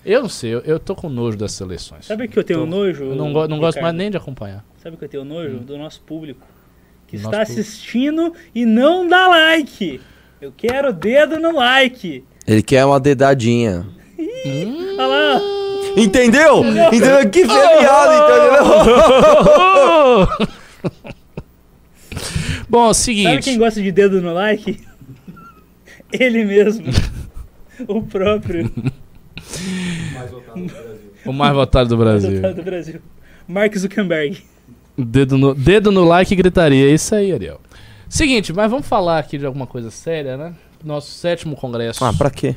Eu 0.05 0.21
não 0.21 0.29
sei, 0.29 0.53
eu, 0.53 0.59
eu 0.61 0.79
tô 0.79 0.95
com 0.95 1.09
nojo 1.09 1.37
das 1.37 1.51
seleções. 1.51 2.05
Sabe 2.05 2.27
que 2.27 2.37
eu 2.39 2.43
tenho 2.43 2.59
Tô- 2.61 2.65
nojo? 2.65 3.03
Eu 3.03 3.15
não, 3.15 3.33
go- 3.33 3.47
não 3.47 3.59
gosto 3.59 3.81
mais 3.81 3.93
nem 3.93 4.09
de 4.09 4.15
acompanhar. 4.17 4.63
Sabe 4.81 4.95
que 4.95 5.03
eu 5.03 5.09
tenho 5.09 5.25
nojo? 5.25 5.59
Do 5.59 5.77
nosso 5.77 5.99
público. 6.01 6.45
Que 7.07 7.17
Do 7.17 7.23
está 7.25 7.39
nosso 7.39 7.51
público. 7.51 7.67
assistindo 7.69 8.33
e 8.55 8.65
não 8.65 9.07
dá 9.07 9.27
like. 9.27 9.99
Eu 10.39 10.53
quero 10.55 10.93
dedo 10.93 11.39
no 11.39 11.51
like. 11.55 12.23
Ele 12.45 12.61
quer 12.63 12.85
uma 12.85 12.99
dedadinha. 12.99 13.85
Olha 14.97 15.07
lá. 15.07 15.41
Entendeu? 15.97 16.63
Entendeu? 16.63 17.29
Que 17.29 17.45
feriado, 17.45 18.13
entendeu? 18.13 18.47
Bom, 22.69 22.87
é 22.87 22.89
o 22.89 22.93
Sabe 22.93 23.05
seguinte. 23.05 23.43
quem 23.43 23.57
gosta 23.57 23.81
de 23.81 23.91
dedo 23.91 24.21
no 24.21 24.33
like? 24.33 24.79
Ele 26.11 26.45
mesmo. 26.45 26.85
o 27.87 28.01
próprio 28.01 28.71
O 31.25 31.33
mais 31.33 31.53
votado 31.53 31.89
do 31.89 31.97
Brasil. 31.97 32.29
deputado 32.29 32.55
do 32.55 32.63
Brasil. 32.63 33.01
Mark 33.47 33.75
Zuckerberg. 33.77 34.43
Dedo 34.97 35.37
no, 35.37 35.53
dedo 35.53 35.91
no 35.91 36.03
like 36.03 36.33
e 36.33 36.35
gritaria. 36.35 36.89
É 36.89 36.93
isso 36.93 37.13
aí, 37.15 37.31
Ariel. 37.31 37.61
Seguinte, 38.09 38.53
mas 38.53 38.69
vamos 38.69 38.87
falar 38.87 39.19
aqui 39.19 39.37
de 39.37 39.45
alguma 39.45 39.67
coisa 39.67 39.91
séria, 39.91 40.37
né? 40.37 40.53
Nosso 40.83 41.11
sétimo 41.11 41.55
congresso. 41.55 42.03
Ah, 42.03 42.13
pra 42.13 42.29
quê? 42.29 42.55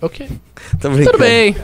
Ok. 0.00 0.28
Tudo 0.80 1.18
bem. 1.18 1.56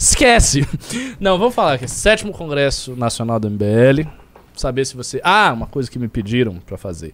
Esquece. 0.00 0.66
Não, 1.20 1.38
vamos 1.38 1.54
falar 1.54 1.74
aqui. 1.74 1.86
Sétimo 1.86 2.32
Congresso 2.32 2.96
Nacional 2.96 3.38
do 3.38 3.50
MBL. 3.50 4.08
Saber 4.56 4.86
se 4.86 4.96
você. 4.96 5.20
Ah, 5.22 5.52
uma 5.52 5.66
coisa 5.66 5.90
que 5.90 5.98
me 5.98 6.08
pediram 6.08 6.54
pra 6.54 6.78
fazer. 6.78 7.12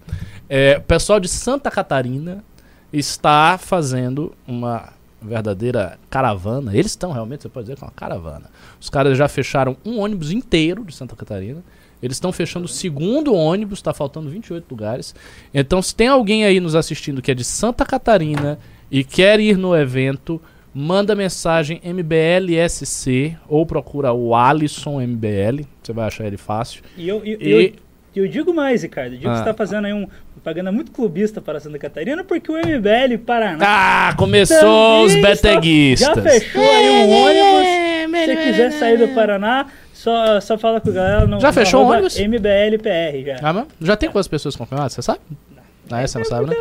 É, 0.48 0.76
o 0.78 0.82
pessoal 0.82 1.18
de 1.18 1.26
Santa 1.26 1.68
Catarina 1.68 2.44
está 2.92 3.58
fazendo 3.58 4.32
uma 4.46 4.90
verdadeira 5.20 5.98
caravana. 6.08 6.76
Eles 6.76 6.92
estão 6.92 7.10
realmente, 7.10 7.42
você 7.42 7.48
pode 7.48 7.64
dizer 7.64 7.76
que 7.76 7.82
é 7.82 7.86
uma 7.88 7.92
caravana. 7.92 8.48
Os 8.80 8.88
caras 8.88 9.18
já 9.18 9.26
fecharam 9.26 9.76
um 9.84 9.98
ônibus 9.98 10.30
inteiro 10.30 10.84
de 10.84 10.94
Santa 10.94 11.16
Catarina. 11.16 11.64
Eles 12.00 12.18
estão 12.18 12.30
fechando 12.30 12.66
o 12.66 12.68
segundo 12.68 13.34
ônibus, 13.34 13.80
está 13.80 13.92
faltando 13.92 14.30
28 14.30 14.64
lugares. 14.70 15.12
Então, 15.52 15.82
se 15.82 15.92
tem 15.92 16.06
alguém 16.06 16.44
aí 16.44 16.60
nos 16.60 16.76
assistindo 16.76 17.20
que 17.20 17.32
é 17.32 17.34
de 17.34 17.42
Santa 17.42 17.84
Catarina 17.84 18.60
e 18.88 19.02
quer 19.02 19.40
ir 19.40 19.58
no 19.58 19.74
evento, 19.74 20.40
manda 20.78 21.14
mensagem 21.14 21.80
MBLSC 21.82 23.34
ou 23.48 23.64
procura 23.64 24.12
o 24.12 24.34
Alisson 24.34 25.00
MBL. 25.00 25.64
Você 25.82 25.92
vai 25.92 26.06
achar 26.06 26.26
ele 26.26 26.36
fácil. 26.36 26.82
E 26.98 27.08
eu, 27.08 27.22
e- 27.24 27.38
E- 27.40 27.74
eu, 28.14 28.24
eu 28.24 28.28
digo 28.28 28.52
mais, 28.52 28.82
Ricardo. 28.82 29.12
Eu 29.14 29.18
digo 29.18 29.30
Ah. 29.30 29.32
que 29.32 29.38
você 29.38 29.44
tá 29.44 29.54
fazendo 29.54 29.86
aí 29.86 29.92
um 29.94 30.06
propaganda 30.34 30.70
muito 30.70 30.92
clubista 30.92 31.40
para 31.40 31.58
Santa 31.60 31.78
Catarina, 31.78 32.22
porque 32.22 32.52
o 32.52 32.56
MBL 32.58 33.16
Paraná 33.24 33.64
Ah, 33.66 34.14
começou 34.18 35.04
os 35.04 35.14
está- 35.14 35.28
beteguistas. 35.30 36.14
já 36.14 36.22
fechou 36.22 36.62
aí 36.62 36.90
um 36.90 37.10
ônibus. 37.10 37.86
Se 38.06 38.26
você 38.26 38.36
quiser 38.36 38.72
sair 38.72 38.98
do 38.98 39.08
Paraná, 39.14 39.66
só, 39.94 40.40
só 40.40 40.56
fala 40.58 40.80
com 40.80 40.90
a 40.90 40.92
galera 40.92 41.26
no 41.26 41.40
Já 41.40 41.52
fechou 41.52 41.84
o 41.84 41.88
ônibus? 41.90 42.18
MBLPR 42.18 43.24
já. 43.24 43.38
Ah, 43.42 43.52
mas 43.52 43.66
já 43.80 43.96
tem 43.96 44.10
quantas 44.10 44.28
pessoas 44.28 44.54
confirmadas? 44.54 44.92
Você 44.92 45.02
sabe? 45.02 45.20
Ah, 45.90 46.02
essa 46.02 46.18
não 46.18 46.26
sabe, 46.26 46.50
né? 46.50 46.56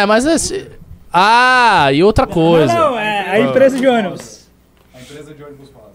É, 0.00 0.04
mas 0.06 0.24
esse. 0.26 0.66
Ah, 1.12 1.90
e 1.92 2.04
outra 2.04 2.24
coisa. 2.26 2.72
Não, 2.72 2.92
não, 2.92 2.98
é 2.98 2.99
a 3.32 3.40
empresa 3.40 3.78
de 3.78 3.86
ônibus. 3.86 4.48
A 4.94 5.00
empresa 5.00 5.34
de 5.34 5.42
ônibus 5.42 5.68
faz. 5.70 5.90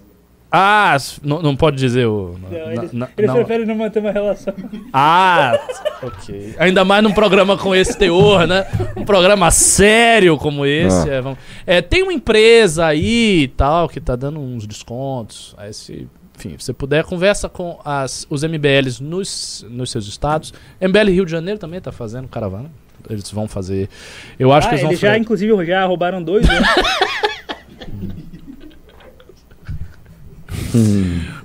Ah, 0.57 0.95
não, 1.21 1.41
não 1.41 1.55
pode 1.55 1.75
dizer 1.75 2.05
o. 2.05 2.37
Não, 2.41 2.49
na- 2.49 2.73
eles 2.73 2.93
na- 2.93 3.09
eles 3.17 3.27
não. 3.27 3.35
preferem 3.35 3.65
não 3.65 3.75
manter 3.75 3.99
uma 3.99 4.11
relação. 4.11 4.53
Ah, 4.93 5.59
ok. 6.01 6.55
Ainda 6.57 6.85
mais 6.85 7.03
num 7.03 7.11
programa 7.11 7.57
com 7.57 7.75
esse 7.75 7.97
teor, 7.97 8.47
né? 8.47 8.65
Um 8.95 9.03
programa 9.03 9.51
sério 9.51 10.37
como 10.37 10.65
esse. 10.65 11.09
Ah. 11.09 11.13
É, 11.15 11.21
vamos- 11.21 11.39
é, 11.65 11.81
tem 11.81 12.03
uma 12.03 12.13
empresa 12.13 12.85
aí 12.85 13.43
e 13.43 13.47
tal 13.49 13.89
que 13.89 13.99
tá 13.99 14.15
dando 14.15 14.39
uns 14.39 14.65
descontos. 14.65 15.53
Aí 15.57 15.73
se, 15.73 16.07
enfim, 16.37 16.55
se 16.57 16.65
você 16.65 16.73
puder, 16.73 17.03
conversa 17.03 17.49
com 17.49 17.77
as, 17.83 18.25
os 18.29 18.41
MBLs 18.43 19.03
nos, 19.03 19.65
nos 19.69 19.91
seus 19.91 20.07
estados. 20.07 20.53
MBL 20.79 21.09
Rio 21.11 21.25
de 21.25 21.31
Janeiro 21.31 21.59
também 21.59 21.81
tá 21.81 21.91
fazendo 21.91 22.29
caravana. 22.29 22.71
Eles 23.09 23.29
vão 23.31 23.47
fazer. 23.47 23.89
Eu 24.39 24.51
acho 24.51 24.67
ah, 24.67 24.69
que 24.69 24.75
eles 24.75 24.81
vão 24.81 24.91
eles 24.91 24.99
já, 24.99 25.09
fazer. 25.09 25.21
inclusive, 25.21 25.65
já 25.65 25.85
roubaram 25.85 26.23
dois 26.23 26.47
ônibus. 26.47 26.67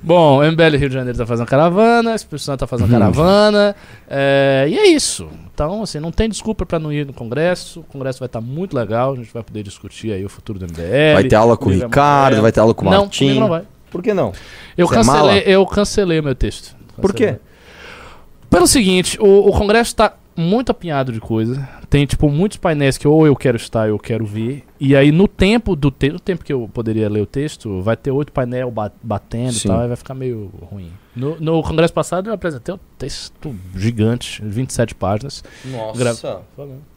Bom, 0.02 0.38
o 0.38 0.42
MBL 0.50 0.76
Rio 0.76 0.88
de 0.88 0.94
Janeiro 0.94 1.18
tá 1.18 1.26
fazendo 1.26 1.46
caravana, 1.46 2.14
Espírito 2.14 2.44
Santo 2.44 2.60
tá 2.60 2.66
fazendo 2.66 2.86
Uhum. 2.92 2.98
caravana. 2.98 3.76
é, 4.08 4.66
e 4.68 4.78
é 4.78 4.88
isso. 4.88 5.28
Então, 5.52 5.82
assim, 5.82 6.00
não 6.00 6.10
tem 6.10 6.28
desculpa 6.28 6.64
pra 6.64 6.78
não 6.78 6.92
ir 6.92 7.06
no 7.06 7.12
Congresso. 7.12 7.80
O 7.80 7.84
Congresso 7.84 8.18
vai 8.18 8.26
estar 8.26 8.40
muito 8.40 8.74
legal. 8.74 9.12
A 9.12 9.16
gente 9.16 9.32
vai 9.32 9.42
poder 9.42 9.62
discutir 9.62 10.12
aí 10.12 10.24
o 10.24 10.28
futuro 10.28 10.58
do 10.58 10.66
MBL. 10.66 11.14
Vai 11.14 11.24
ter 11.24 11.36
aula 11.36 11.56
com 11.56 11.68
o 11.68 11.72
Ricardo, 11.72 12.40
vai 12.40 12.50
ter 12.50 12.60
aula 12.60 12.74
com 12.74 12.86
o 12.86 12.90
Não, 12.90 13.02
Martim. 13.02 13.26
comigo 13.26 13.40
não 13.40 13.48
vai. 13.48 13.62
Por 13.90 14.02
que 14.02 14.14
não? 14.14 14.32
Eu 14.76 14.86
Você 14.86 14.94
é 14.94 14.96
cancelei, 14.96 15.42
eu 15.46 15.66
cancelei 15.66 16.20
o 16.20 16.22
meu 16.22 16.34
texto. 16.34 16.74
Por 17.00 17.12
quê? 17.12 17.26
Cancelei. 17.26 17.50
Pelo 18.48 18.66
seguinte, 18.66 19.18
o, 19.20 19.48
o 19.48 19.52
Congresso 19.52 19.94
tá 19.94 20.14
muito 20.36 20.70
apinhado 20.70 21.12
de 21.12 21.20
coisa. 21.20 21.68
Tem, 21.88 22.06
tipo, 22.06 22.28
muitos 22.30 22.56
painéis 22.58 22.96
que 22.96 23.06
ou 23.06 23.26
eu 23.26 23.34
quero 23.36 23.56
estar 23.56 23.82
ou 23.82 23.88
eu 23.94 23.98
quero 23.98 24.24
ver. 24.24 24.64
E 24.78 24.96
aí, 24.96 25.12
no 25.12 25.26
tempo 25.28 25.74
do 25.76 25.90
te 25.90 26.08
no 26.10 26.20
tempo 26.20 26.44
que 26.44 26.52
eu 26.52 26.68
poderia 26.72 27.08
ler 27.08 27.20
o 27.20 27.26
texto, 27.26 27.82
vai 27.82 27.96
ter 27.96 28.10
oito 28.10 28.32
painel 28.32 28.70
ba- 28.70 28.92
batendo 29.02 29.52
Sim. 29.52 29.68
e 29.68 29.70
tal, 29.70 29.84
e 29.84 29.88
vai 29.88 29.96
ficar 29.96 30.14
meio 30.14 30.50
ruim. 30.70 30.90
No, 31.14 31.38
no 31.40 31.62
Congresso 31.62 31.92
passado, 31.92 32.30
eu 32.30 32.34
apresentei 32.34 32.74
um 32.74 32.78
texto 32.96 33.54
gigante, 33.76 34.40
27 34.44 34.94
páginas. 34.94 35.42
Nossa. 35.64 36.40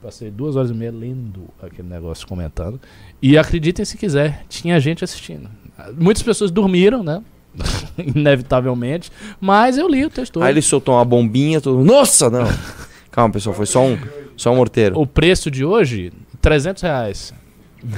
Passei 0.01 0.29
duas 0.29 0.55
horas 0.55 0.69
e 0.71 0.73
meia 0.73 0.91
lendo 0.91 1.45
aquele 1.61 1.88
negócio, 1.89 2.27
comentando. 2.27 2.79
E 3.21 3.38
acreditem 3.38 3.84
se 3.84 3.97
quiser, 3.97 4.45
tinha 4.47 4.79
gente 4.79 5.03
assistindo. 5.03 5.49
Muitas 5.97 6.21
pessoas 6.23 6.51
dormiram, 6.51 7.03
né? 7.03 7.21
Inevitavelmente. 7.97 9.11
Mas 9.39 9.77
eu 9.77 9.88
li 9.88 10.05
o 10.05 10.09
texto 10.09 10.34
todo. 10.34 10.43
Aí 10.43 10.53
ele 10.53 10.61
soltou 10.61 10.95
uma 10.95 11.05
bombinha, 11.05 11.59
todo 11.61 11.77
mundo, 11.77 11.88
Nossa, 11.91 12.29
não. 12.29 12.45
Calma, 13.14 13.32
pessoal, 13.32 13.55
foi 13.55 13.68
só 13.68 13.86
um, 13.86 13.97
só 14.36 14.51
um 14.51 14.55
morteiro. 14.55 14.99
O 14.99 15.05
preço 15.05 15.51
de 15.51 15.64
hoje, 15.64 16.11
300 16.41 16.82
reais. 16.82 17.34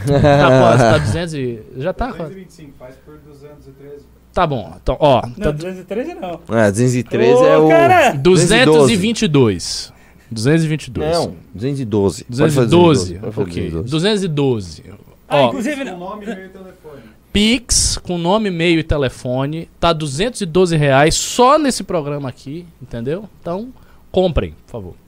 tá 0.06 0.48
quase, 0.60 0.78
tá 0.84 0.98
200 0.98 1.34
e... 1.36 1.60
Já 1.78 1.94
tá 1.94 2.08
quase. 2.08 2.34
225, 2.34 2.74
faz 2.78 2.96
por 3.06 3.18
213. 3.20 4.06
Tá 4.34 4.46
bom. 4.46 4.76
Então, 4.84 4.98
ó, 5.00 5.22
Não, 5.26 5.34
tá 5.36 5.52
213 5.52 6.16
não. 6.16 6.42
É, 6.50 6.70
213 6.70 7.34
Ô, 7.34 7.46
é 7.46 7.58
o... 7.58 7.70
cara! 7.70 8.12
222. 8.12 9.94
222. 10.30 11.14
Não, 11.16 11.36
212. 11.54 12.26
Pode 12.26 12.38
fazer 12.54 12.68
212. 12.68 13.14
212. 13.14 13.20
Pode 13.20 13.36
fazer 13.36 13.50
Ok. 13.50 13.72
212. 13.84 14.28
212. 14.28 14.84
Ah, 15.30 15.38
Ó, 15.38 15.48
inclusive, 15.48 15.86
Com 15.86 15.98
nome, 15.98 16.26
e-mail 16.26 16.46
e 16.46 16.50
telefone. 16.50 17.02
Pix 17.32 17.98
com 18.04 18.18
nome, 18.18 18.50
e-mail 18.50 18.80
e 18.80 18.84
telefone. 18.84 19.70
Tá 19.80 19.94
212 19.94 20.76
reais 20.76 21.16
só 21.16 21.58
nesse 21.58 21.84
programa 21.86 22.28
aqui, 22.28 22.66
entendeu? 22.82 23.30
Então, 23.40 23.70
comprem, 24.12 24.54
por 24.66 24.72
favor. 24.72 25.05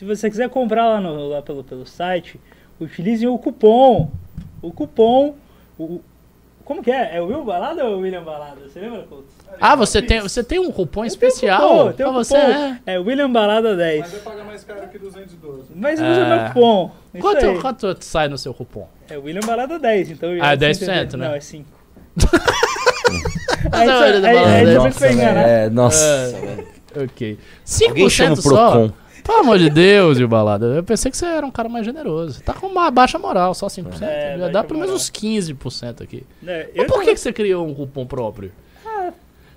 Se 0.00 0.04
você 0.06 0.30
quiser 0.30 0.48
comprar 0.48 0.88
lá, 0.88 0.98
no, 0.98 1.28
lá 1.28 1.42
pelo, 1.42 1.62
pelo 1.62 1.84
site, 1.84 2.40
utilize 2.80 3.26
o 3.26 3.36
cupom. 3.36 4.10
O 4.62 4.72
cupom. 4.72 5.34
O, 5.78 6.00
como 6.64 6.82
que 6.82 6.90
é? 6.90 7.16
É 7.18 7.20
o 7.20 7.26
Will 7.26 7.44
Balada 7.44 7.84
ou 7.84 7.98
o 7.98 8.00
William 8.00 8.22
Balada? 8.22 8.62
Você 8.66 8.80
lembra? 8.80 9.06
Ah, 9.60 9.76
você 9.76 10.00
tem, 10.00 10.22
você 10.22 10.42
tem 10.42 10.58
um 10.58 10.72
cupom 10.72 11.02
um 11.02 11.04
especial 11.04 11.60
cupom, 11.60 11.92
tem 11.92 12.06
um 12.06 12.12
pra 12.12 12.18
você, 12.18 12.34
cupom. 12.34 12.50
é. 12.50 12.80
É 12.94 12.98
William 12.98 13.30
Balada 13.30 13.76
10. 13.76 14.00
Mas 14.00 14.10
vai 14.10 14.20
pagar 14.20 14.44
mais 14.46 14.64
caro 14.64 14.88
que 14.88 14.98
212. 14.98 15.64
Mas 15.76 16.00
usa 16.00 16.06
É. 16.08 16.28
meu 16.38 16.48
cupom. 16.48 16.90
Isso 17.12 17.20
Quanto, 17.22 17.44
aí. 17.46 17.60
quanto 17.60 17.96
sai 18.00 18.28
no 18.28 18.38
seu 18.38 18.54
cupom? 18.54 18.88
É 19.10 19.18
William 19.18 19.46
Balada 19.46 19.78
10, 19.78 20.12
então... 20.12 20.30
Ah, 20.40 20.54
é 20.54 20.56
já 20.56 20.56
10%, 20.56 21.12
né? 21.18 21.28
Não, 21.28 21.34
é 21.34 21.40
5. 21.40 21.66
Mas 23.70 23.80
aí, 23.82 23.88
a 23.90 23.92
aí, 23.98 24.12
William 24.14 24.28
aí, 24.28 24.34
Balada 24.34 24.54
aí 24.56 24.64
10. 24.64 24.68
depois 24.76 24.96
foi 24.98 25.12
enganar. 25.12 25.46
É, 25.46 25.68
nossa. 25.68 26.04
É, 26.96 27.02
ok. 27.04 27.38
Alguém 27.86 28.08
chama 28.08 28.36
5% 28.36 28.40
só? 28.40 28.70
Procon. 28.70 28.99
Pelo 29.22 29.38
amor 29.40 29.58
de 29.58 29.70
Deus, 29.70 30.18
Gil 30.18 30.28
Balada. 30.28 30.66
Eu 30.66 30.82
pensei 30.82 31.10
que 31.10 31.16
você 31.16 31.26
era 31.26 31.46
um 31.46 31.50
cara 31.50 31.68
mais 31.68 31.84
generoso. 31.84 32.42
Tá 32.42 32.52
com 32.52 32.66
uma 32.66 32.90
baixa 32.90 33.18
moral, 33.18 33.54
só 33.54 33.66
5%. 33.66 34.02
É, 34.02 34.36
Já 34.38 34.48
dá 34.48 34.64
pelo 34.64 34.80
menos 34.80 34.94
uns 34.94 35.10
15% 35.10 36.02
aqui. 36.02 36.24
Né, 36.42 36.66
Mas 36.74 36.86
por 36.86 37.02
que, 37.02 37.14
que 37.14 37.20
você 37.20 37.32
criou 37.32 37.66
um 37.66 37.74
cupom 37.74 38.06
próprio? 38.06 38.52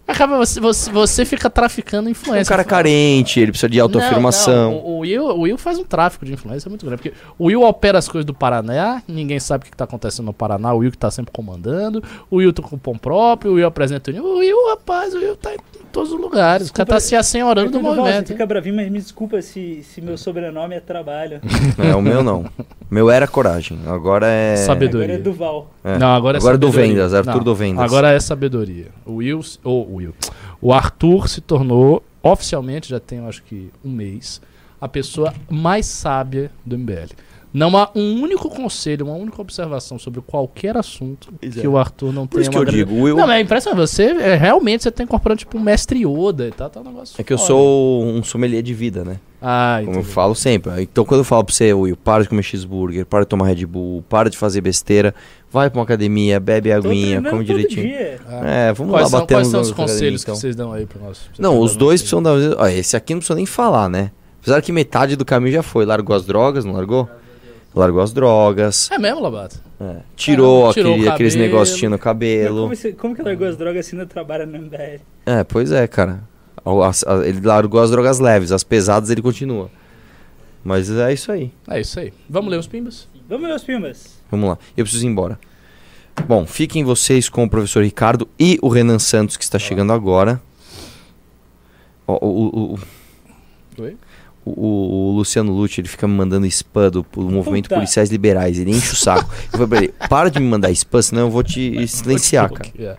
Acaba, 0.05 0.37
você, 0.37 0.59
você, 0.59 0.91
você 0.91 1.23
fica 1.25 1.49
traficando 1.49 2.07
É 2.07 2.09
um 2.09 2.11
influência. 2.11 2.49
cara 2.49 2.63
carente, 2.63 3.39
ele 3.39 3.51
precisa 3.51 3.69
de 3.69 3.79
autoafirmação. 3.79 4.71
Não, 4.71 4.77
não, 4.81 4.85
O, 4.85 4.99
Will, 4.99 5.23
o 5.25 5.41
Will 5.41 5.57
faz 5.57 5.79
um 5.79 5.83
tráfico 5.85 6.25
de 6.25 6.33
influência 6.33 6.67
muito 6.69 6.85
grande. 6.85 7.01
Porque 7.01 7.17
o 7.39 7.45
Will 7.45 7.61
opera 7.63 7.97
as 7.99 8.07
coisas 8.07 8.25
do 8.25 8.33
Paraná, 8.33 9.01
ninguém 9.07 9.39
sabe 9.39 9.63
o 9.63 9.67
que 9.69 9.73
está 9.73 9.85
acontecendo 9.85 10.25
no 10.25 10.33
Paraná, 10.33 10.73
o 10.73 10.79
Will 10.79 10.91
que 10.91 10.97
tá 10.97 11.09
sempre 11.09 11.31
comandando, 11.31 12.03
o 12.29 12.37
Will 12.37 12.51
tem 12.51 12.63
cupom 12.65 12.97
próprio, 12.97 13.51
o 13.51 13.55
Will 13.55 13.65
apresenta 13.65 14.11
o 14.11 14.15
O 14.25 14.37
Will, 14.39 14.69
rapaz, 14.71 15.13
o 15.13 15.17
Will 15.19 15.37
tá 15.37 15.53
em 15.53 15.57
todos 15.91 16.11
os 16.11 16.19
lugares. 16.19 16.69
O 16.69 16.73
cara 16.73 16.89
tá 16.89 16.99
se 16.99 17.15
assenhorando 17.15 17.71
do 17.71 17.77
Duval, 17.77 17.93
Você 17.95 18.01
movimento. 18.01 18.27
fica 18.27 18.45
bravinho, 18.45 18.75
mas 18.75 18.89
me 18.91 18.99
desculpa 18.99 19.41
se, 19.41 19.83
se 19.83 20.01
meu 20.01 20.17
sobrenome 20.17 20.75
é 20.75 20.79
trabalho. 20.81 21.39
É, 21.77 21.95
o 21.95 22.01
meu 22.01 22.21
não. 22.23 22.41
O 22.41 22.93
meu 22.93 23.09
era 23.09 23.27
coragem. 23.27 23.79
Agora 23.87 24.27
é. 24.27 24.55
Sabedoria. 24.57 25.15
Agora 25.15 25.19
é 25.19 25.23
Duval. 25.23 25.71
É. 25.83 25.97
Não, 25.97 26.13
agora 26.13 26.37
é 26.37 26.39
Agora 26.39 26.55
é 26.55 26.57
do 26.57 26.67
sabedoria. 26.67 26.93
Vendas, 26.95 27.13
Arthur 27.13 27.35
Não, 27.37 27.43
do 27.43 27.55
Vendas. 27.55 27.83
Agora 27.83 28.11
é 28.11 28.19
sabedoria. 28.19 28.87
O 29.05 29.13
Will, 29.15 29.39
ou 29.63 29.92
o 29.93 29.97
Will. 29.97 30.13
O 30.61 30.73
Arthur 30.73 31.27
se 31.29 31.41
tornou, 31.41 32.03
oficialmente, 32.21 32.89
já 32.89 32.99
tem 32.99 33.19
acho 33.19 33.43
que 33.43 33.69
um 33.83 33.91
mês, 33.91 34.41
a 34.79 34.87
pessoa 34.87 35.33
mais 35.49 35.85
sábia 35.85 36.51
do 36.65 36.77
MBL. 36.77 37.09
Não 37.53 37.77
há 37.77 37.91
um 37.93 38.19
único 38.23 38.49
conselho, 38.49 39.05
uma 39.05 39.15
única 39.15 39.39
observação 39.39 39.99
sobre 39.99 40.19
qualquer 40.21 40.75
assunto 40.75 41.31
que 41.39 41.67
o 41.67 41.77
Arthur 41.77 42.11
não 42.11 42.25
Por 42.25 42.37
tenha 42.37 42.41
isso 42.41 42.49
que 42.49 42.57
eu 42.57 42.61
grande- 42.63 42.77
digo, 42.79 42.95
Will. 43.03 43.15
Não, 43.15 43.27
mas 43.27 43.35
é 43.37 43.41
impressionante. 43.41 43.79
Você, 43.87 44.05
é, 44.05 44.35
realmente, 44.35 44.81
você 44.81 44.89
tá 44.89 45.03
incorporando 45.03 45.37
tipo 45.37 45.55
um 45.55 45.61
mestre 45.61 45.99
Yoda 46.03 46.47
e 46.47 46.51
tal, 46.51 46.67
tá 46.67 46.79
um 46.79 46.83
negócio 46.83 47.13
É 47.15 47.23
que 47.23 47.31
eu 47.31 47.37
sou 47.37 48.03
um 48.03 48.23
sommelier 48.23 48.63
de 48.63 48.73
vida, 48.73 49.03
né? 49.05 49.19
Ah, 49.39 49.81
Como 49.85 49.97
eu 49.99 50.03
falo 50.03 50.33
sempre. 50.33 50.81
Então 50.81 51.05
quando 51.05 51.19
eu 51.19 51.25
falo 51.25 51.43
pra 51.43 51.53
você, 51.53 51.71
Will, 51.71 51.95
para 51.95 52.23
de 52.23 52.29
comer 52.29 52.41
cheeseburger, 52.41 53.05
para 53.05 53.19
de 53.19 53.27
tomar 53.27 53.45
Red 53.45 53.67
Bull, 53.67 54.03
para 54.09 54.31
de 54.31 54.37
fazer 54.37 54.61
besteira, 54.61 55.13
vai 55.53 55.69
pra 55.69 55.77
uma 55.79 55.83
academia, 55.83 56.39
bebe 56.39 56.71
aguinha, 56.71 57.21
come 57.21 57.43
direitinho. 57.45 57.87
dia. 57.87 58.19
É, 58.43 58.73
vamos 58.73 58.91
Quais 58.91 59.03
lá 59.05 59.09
são, 59.09 59.19
bater 59.21 59.35
quais 59.35 59.47
são 59.47 59.61
os 59.61 59.67
na 59.69 59.73
academia, 59.73 59.93
conselhos 59.93 60.21
então. 60.23 60.33
que 60.35 60.41
vocês 60.41 60.55
dão 60.55 60.73
aí 60.73 60.85
pro 60.85 60.99
nosso? 61.01 61.29
Não, 61.39 61.59
os 61.59 61.75
dois 61.75 62.01
precisam 62.01 62.21
dar. 62.23 62.31
Ó, 62.57 62.67
esse 62.67 62.97
aqui 62.97 63.13
não 63.13 63.19
precisa 63.19 63.35
nem 63.35 63.45
falar, 63.45 63.87
né? 63.87 64.11
Apesar 64.41 64.61
que 64.61 64.71
metade 64.73 65.15
do 65.15 65.23
caminho 65.23 65.53
já 65.53 65.63
foi. 65.63 65.85
Largou 65.85 66.15
as 66.15 66.25
drogas, 66.25 66.65
não 66.65 66.73
largou? 66.73 67.07
Largou 67.75 68.01
as 68.01 68.11
drogas. 68.11 68.89
É 68.91 68.97
mesmo, 68.97 69.21
Labato? 69.21 69.57
é. 69.79 69.97
Tirou, 70.15 70.59
Caramba, 70.61 70.73
tirou 70.73 70.91
aquele- 70.93 71.09
aqueles 71.09 71.33
cabelo. 71.33 71.51
negócios 71.51 71.75
que 71.75 71.79
tinha 71.79 71.89
no 71.89 71.97
cabelo. 71.99 72.61
Como, 72.63 72.75
você- 72.75 72.91
como 72.91 73.15
que 73.15 73.21
largou 73.21 73.47
as 73.47 73.55
drogas 73.57 73.85
assim 73.87 73.95
não 73.95 74.05
trabalha 74.05 74.45
no 74.45 74.57
MBL? 74.57 74.99
É, 75.25 75.43
pois 75.43 75.71
é, 75.71 75.87
cara. 75.87 76.21
As- 76.85 77.03
Ele 77.25 77.41
largou 77.41 77.79
as 77.81 77.89
drogas 77.91 78.19
leves, 78.19 78.51
as 78.51 78.63
pesadas 78.63 79.09
ele 79.09 79.21
continua. 79.21 79.69
Mas 80.63 80.89
é 80.89 81.11
isso 81.11 81.31
aí. 81.31 81.51
É 81.69 81.81
isso 81.81 81.99
aí. 81.99 82.13
Vamos 82.29 82.49
ler 82.51 82.57
os 82.57 82.67
pimbas? 82.67 83.07
Vamos 83.27 83.47
ver 83.47 83.55
os 83.55 83.63
filmes. 83.63 84.21
Vamos 84.29 84.49
lá. 84.49 84.57
Eu 84.75 84.83
preciso 84.83 85.05
ir 85.05 85.09
embora. 85.09 85.39
Bom, 86.27 86.45
fiquem 86.45 86.83
vocês 86.83 87.27
com 87.29 87.43
o 87.43 87.49
professor 87.49 87.83
Ricardo 87.83 88.27
e 88.39 88.59
o 88.61 88.67
Renan 88.69 88.99
Santos, 88.99 89.35
que 89.37 89.43
está 89.43 89.57
chegando 89.57 89.91
agora. 89.93 90.39
O, 92.05 92.13
o, 92.13 92.73
o, 92.75 93.81
Oi? 93.81 93.97
o- 94.45 95.09
o 95.09 95.11
Luciano 95.15 95.51
Lute, 95.53 95.81
ele 95.81 95.87
fica 95.87 96.07
me 96.07 96.13
mandando 96.13 96.45
spam 96.47 96.89
do, 96.91 97.05
do 97.13 97.29
movimento 97.29 97.63
Puta. 97.65 97.75
Policiais 97.75 98.09
Liberais. 98.09 98.59
Ele 98.59 98.71
enche 98.71 98.91
o 98.93 98.95
saco. 98.95 99.33
Eu 99.45 99.51
falei 99.51 99.67
pra 99.67 99.77
ele, 99.79 99.93
para 100.09 100.29
de 100.29 100.39
me 100.39 100.45
mandar 100.47 100.69
spam, 100.71 101.01
senão 101.01 101.21
eu 101.23 101.29
vou 101.31 101.43
te 101.43 101.87
silenciar, 101.87 102.51
cara. 102.51 102.69
É. 102.77 102.97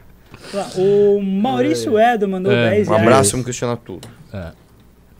O 0.77 1.21
Maurício 1.23 1.99
Edo 1.99 2.29
mandou 2.29 2.53
É, 2.53 2.71
10 2.71 2.89
Um 2.89 2.95
abraço, 2.95 3.31
vamos 3.33 3.47
questionar 3.47 3.77
tudo. 3.77 4.09
É. 4.33 4.53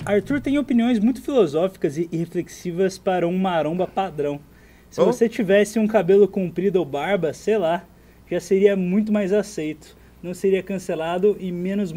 Arthur 0.05 0.41
tem 0.41 0.59
opiniões 0.59 0.99
muito 0.99 1.23
filosóficas 1.23 1.97
e 1.97 2.09
e 2.13 2.17
reflexivas 2.17 2.99
para 2.99 3.27
um 3.27 3.39
maromba 3.39 3.87
padrão. 3.87 4.41
Se 4.95 5.01
Oh. 5.01 5.07
você 5.07 5.29
tivesse 5.29 5.77
um 5.81 5.89
cabelo 5.89 6.29
comprido 6.29 6.77
ou 6.79 6.85
barba, 6.85 7.33
sei 7.33 7.59
lá, 7.59 7.85
já 8.31 8.39
seria 8.39 8.77
muito 8.77 9.13
mais 9.13 9.33
aceito. 9.33 9.97
Não 10.23 10.33
seria 10.33 10.63
cancelado 10.63 11.37
e 11.41 11.51
menos, 11.51 11.93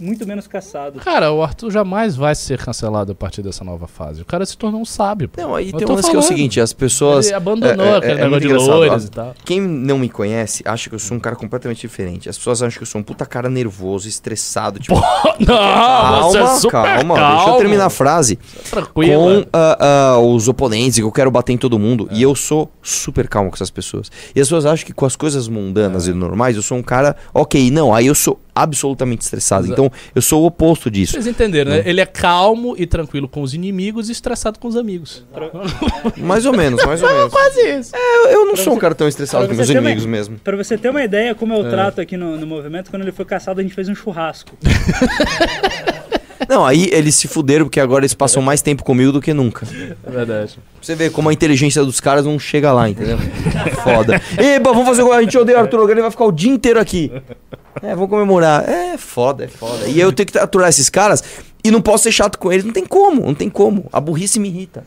muito, 0.00 0.26
menos 0.26 0.46
caçado. 0.46 1.00
Cara, 1.00 1.32
o 1.32 1.42
Arthur 1.42 1.70
jamais 1.70 2.16
vai 2.16 2.34
ser 2.34 2.58
cancelado 2.58 3.12
a 3.12 3.14
partir 3.14 3.42
dessa 3.42 3.64
nova 3.64 3.86
fase. 3.86 4.22
O 4.22 4.24
cara 4.24 4.44
se 4.46 4.56
tornou 4.56 4.80
um 4.80 4.84
sábio. 4.84 5.28
pô. 5.28 5.40
Não, 5.40 5.54
aí 5.54 5.70
Eu 5.70 5.78
tem 5.78 5.86
um 5.88 5.94
lance 5.94 6.10
que 6.10 6.16
é 6.16 6.18
o 6.18 6.22
seguinte, 6.22 6.60
as 6.60 6.72
pessoas... 6.72 7.26
Ele 7.26 7.34
abandonou 7.34 7.86
é- 7.86 7.90
é- 7.90 7.96
aquele 7.96 8.12
é 8.12 8.24
negócio 8.24 8.48
de 8.48 8.54
loiras 8.54 9.04
A- 9.04 9.06
e 9.06 9.10
tal. 9.10 9.34
Quem 9.44 9.60
não 9.60 9.98
me 9.98 10.08
conhece 10.08 10.62
acha 10.66 10.88
que 10.88 10.94
eu 10.94 10.98
sou 10.98 11.16
um 11.16 11.20
cara 11.20 11.36
completamente 11.36 11.80
diferente. 11.80 12.28
As 12.28 12.36
pessoas 12.36 12.62
acham 12.62 12.76
que 12.78 12.82
eu 12.82 12.86
sou 12.86 13.00
um 13.00 13.04
puta 13.04 13.24
cara 13.26 13.48
nervoso, 13.48 14.08
estressado, 14.08 14.78
tipo... 14.78 14.94
Não, 15.40 16.22
você 16.30 16.38
é 16.38 16.46
super 16.56 16.70
calma, 16.72 17.14
calmo. 17.16 17.36
deixa 17.36 17.50
eu 17.50 17.56
terminar 17.58 17.86
a 17.86 17.90
frase. 17.90 18.38
Tranquilo. 18.70 19.44
Com 19.44 19.48
ah, 19.52 20.14
ah, 20.14 20.18
os 20.18 20.48
oponentes, 20.48 20.96
que 20.96 21.02
eu 21.02 21.12
quero 21.12 21.30
bater 21.30 21.52
em 21.52 21.58
todo 21.58 21.78
mundo. 21.78 22.08
E 22.12 22.22
eu 22.22 22.34
sou 22.34 22.70
super 22.82 23.28
calmo 23.28 23.50
com 23.50 23.56
essas 23.56 23.70
pessoas. 23.70 24.10
E 24.34 24.40
as 24.40 24.46
pessoas 24.48 24.66
acham 24.66 24.86
que 24.86 24.92
com 24.92 25.06
as 25.06 25.16
coisas 25.16 25.48
mundanas 25.48 26.06
e 26.06 26.12
normais, 26.12 26.56
eu 26.56 26.62
sou 26.62 26.78
um 26.78 26.82
cara, 26.82 27.16
ok, 27.34 27.70
não, 27.70 27.94
aí 27.94 28.06
eu 28.06 28.14
sou 28.14 28.40
absolutamente 28.54 29.22
estressado. 29.22 29.66
Exato. 29.66 29.81
Então, 29.86 29.92
eu 30.14 30.22
sou 30.22 30.42
o 30.42 30.46
oposto 30.46 30.90
disso. 30.90 31.12
Vocês 31.12 31.26
entenderam, 31.26 31.70
né? 31.72 31.82
Ele 31.84 32.00
é 32.00 32.06
calmo 32.06 32.74
e 32.78 32.86
tranquilo 32.86 33.28
com 33.28 33.42
os 33.42 33.54
inimigos 33.54 34.08
e 34.08 34.12
estressado 34.12 34.58
com 34.58 34.68
os 34.68 34.76
amigos. 34.76 35.24
Mais 36.18 36.46
ou 36.46 36.52
menos, 36.56 36.84
mais 36.84 37.02
ou 37.02 37.08
menos. 37.08 37.32
Quase 37.32 37.60
isso. 37.78 37.92
Eu, 37.96 38.30
eu 38.30 38.44
não 38.46 38.56
sou 38.56 38.74
um 38.74 38.78
cara 38.78 38.94
tão 38.94 39.08
estressado 39.08 39.46
pra 39.46 39.48
com 39.48 39.54
você 39.54 39.58
meus 39.60 39.68
ter 39.68 39.78
uma- 39.78 39.80
inimigos 39.90 40.06
mesmo. 40.06 40.38
Pra 40.38 40.56
você 40.56 40.76
ter 40.78 40.88
uma 40.90 41.02
ideia 41.02 41.34
como 41.34 41.54
É. 41.54 41.58
eu 41.58 41.68
trato 41.70 42.00
aqui 42.00 42.16
no, 42.16 42.36
no 42.38 42.46
movimento, 42.46 42.90
quando 42.90 43.02
ele 43.02 43.12
foi 43.12 43.24
caçado, 43.24 43.60
a 43.60 43.62
gente 43.62 43.74
fez 43.74 43.88
um 43.88 43.94
churrasco. 43.94 44.56
Não, 46.48 46.64
aí 46.64 46.88
eles 46.92 47.14
se 47.14 47.28
fuderam 47.28 47.66
porque 47.66 47.80
agora 47.80 48.02
eles 48.02 48.14
passam 48.14 48.42
mais 48.42 48.62
tempo 48.62 48.84
comigo 48.84 49.12
do 49.12 49.20
que 49.20 49.32
nunca. 49.32 49.66
É 50.04 50.10
verdade. 50.10 50.58
Você 50.80 50.94
vê 50.94 51.10
como 51.10 51.28
a 51.28 51.32
inteligência 51.32 51.84
dos 51.84 52.00
caras 52.00 52.24
não 52.24 52.38
chega 52.38 52.72
lá, 52.72 52.88
entendeu? 52.88 53.18
Foda. 53.84 54.20
Eba, 54.36 54.72
vamos 54.72 54.88
fazer. 54.88 55.02
A 55.10 55.22
gente 55.22 55.38
odeia 55.38 55.58
o 55.58 55.60
Arthur, 55.60 55.90
ele 55.90 56.02
vai 56.02 56.10
ficar 56.10 56.24
o 56.24 56.32
dia 56.32 56.52
inteiro 56.52 56.80
aqui. 56.80 57.12
É, 57.80 57.94
vamos 57.94 58.10
comemorar. 58.10 58.68
É 58.68 58.98
foda, 58.98 59.44
é 59.44 59.48
foda. 59.48 59.86
E 59.86 59.98
eu 59.98 60.12
tenho 60.12 60.28
que 60.28 60.38
aturar 60.38 60.68
esses 60.68 60.90
caras 60.90 61.22
e 61.64 61.70
não 61.70 61.80
posso 61.80 62.04
ser 62.04 62.12
chato 62.12 62.38
com 62.38 62.52
eles. 62.52 62.64
Não 62.64 62.72
tem 62.72 62.84
como, 62.84 63.22
não 63.22 63.34
tem 63.34 63.48
como. 63.48 63.88
A 63.92 64.00
burrice 64.00 64.38
me 64.38 64.48
irrita. 64.48 64.84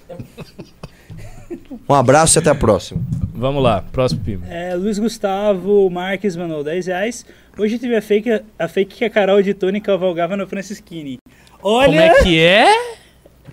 Um 1.87 1.93
abraço 1.93 2.37
e 2.37 2.39
até 2.39 2.49
a 2.49 2.55
próxima. 2.55 3.01
Vamos 3.33 3.61
lá, 3.63 3.83
próximo 3.91 4.21
pimba. 4.23 4.47
É, 4.47 4.75
Luiz 4.75 4.97
Gustavo 4.99 5.89
Marques 5.89 6.35
mandou 6.35 6.63
10 6.63 6.87
reais. 6.87 7.25
Hoje 7.57 7.77
teve 7.79 7.95
a 7.95 8.01
fake, 8.01 8.41
a 8.57 8.67
fake 8.67 8.95
que 8.95 9.05
a 9.05 9.09
Carol 9.09 9.41
de 9.41 9.53
Tony 9.53 9.79
cavalgava 9.81 10.35
no 10.37 10.47
Francisquini. 10.47 11.17
Olha! 11.61 11.87
Como 11.87 11.99
é 11.99 12.23
que 12.23 12.39
é? 12.39 12.95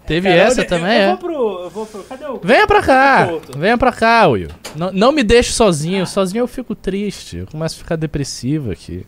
Teve 0.07 0.29
Carol 0.29 0.45
essa 0.47 0.63
de- 0.63 0.69
também, 0.69 0.97
eu, 0.97 1.03
é? 1.03 1.09
vou 1.09 1.17
pro, 1.19 1.63
eu 1.65 1.71
vou 1.71 1.87
pro. 1.87 2.03
Cadê 2.05 2.25
o. 2.27 2.41
Venha 2.43 2.67
pra 2.67 2.83
cá, 2.83 3.29
venha 3.57 3.79
pra 3.79 3.93
cá, 3.93 4.27
Will. 4.27 4.49
Não, 4.75 4.91
não 4.93 5.13
me 5.13 5.23
deixe 5.23 5.53
sozinho, 5.53 6.07
sozinho 6.07 6.43
eu 6.43 6.49
fico 6.49 6.75
triste, 6.75 7.39
eu 7.39 7.47
começo 7.47 7.77
a 7.77 7.79
ficar 7.79 7.97
depressivo 7.97 8.71
aqui. 8.73 9.07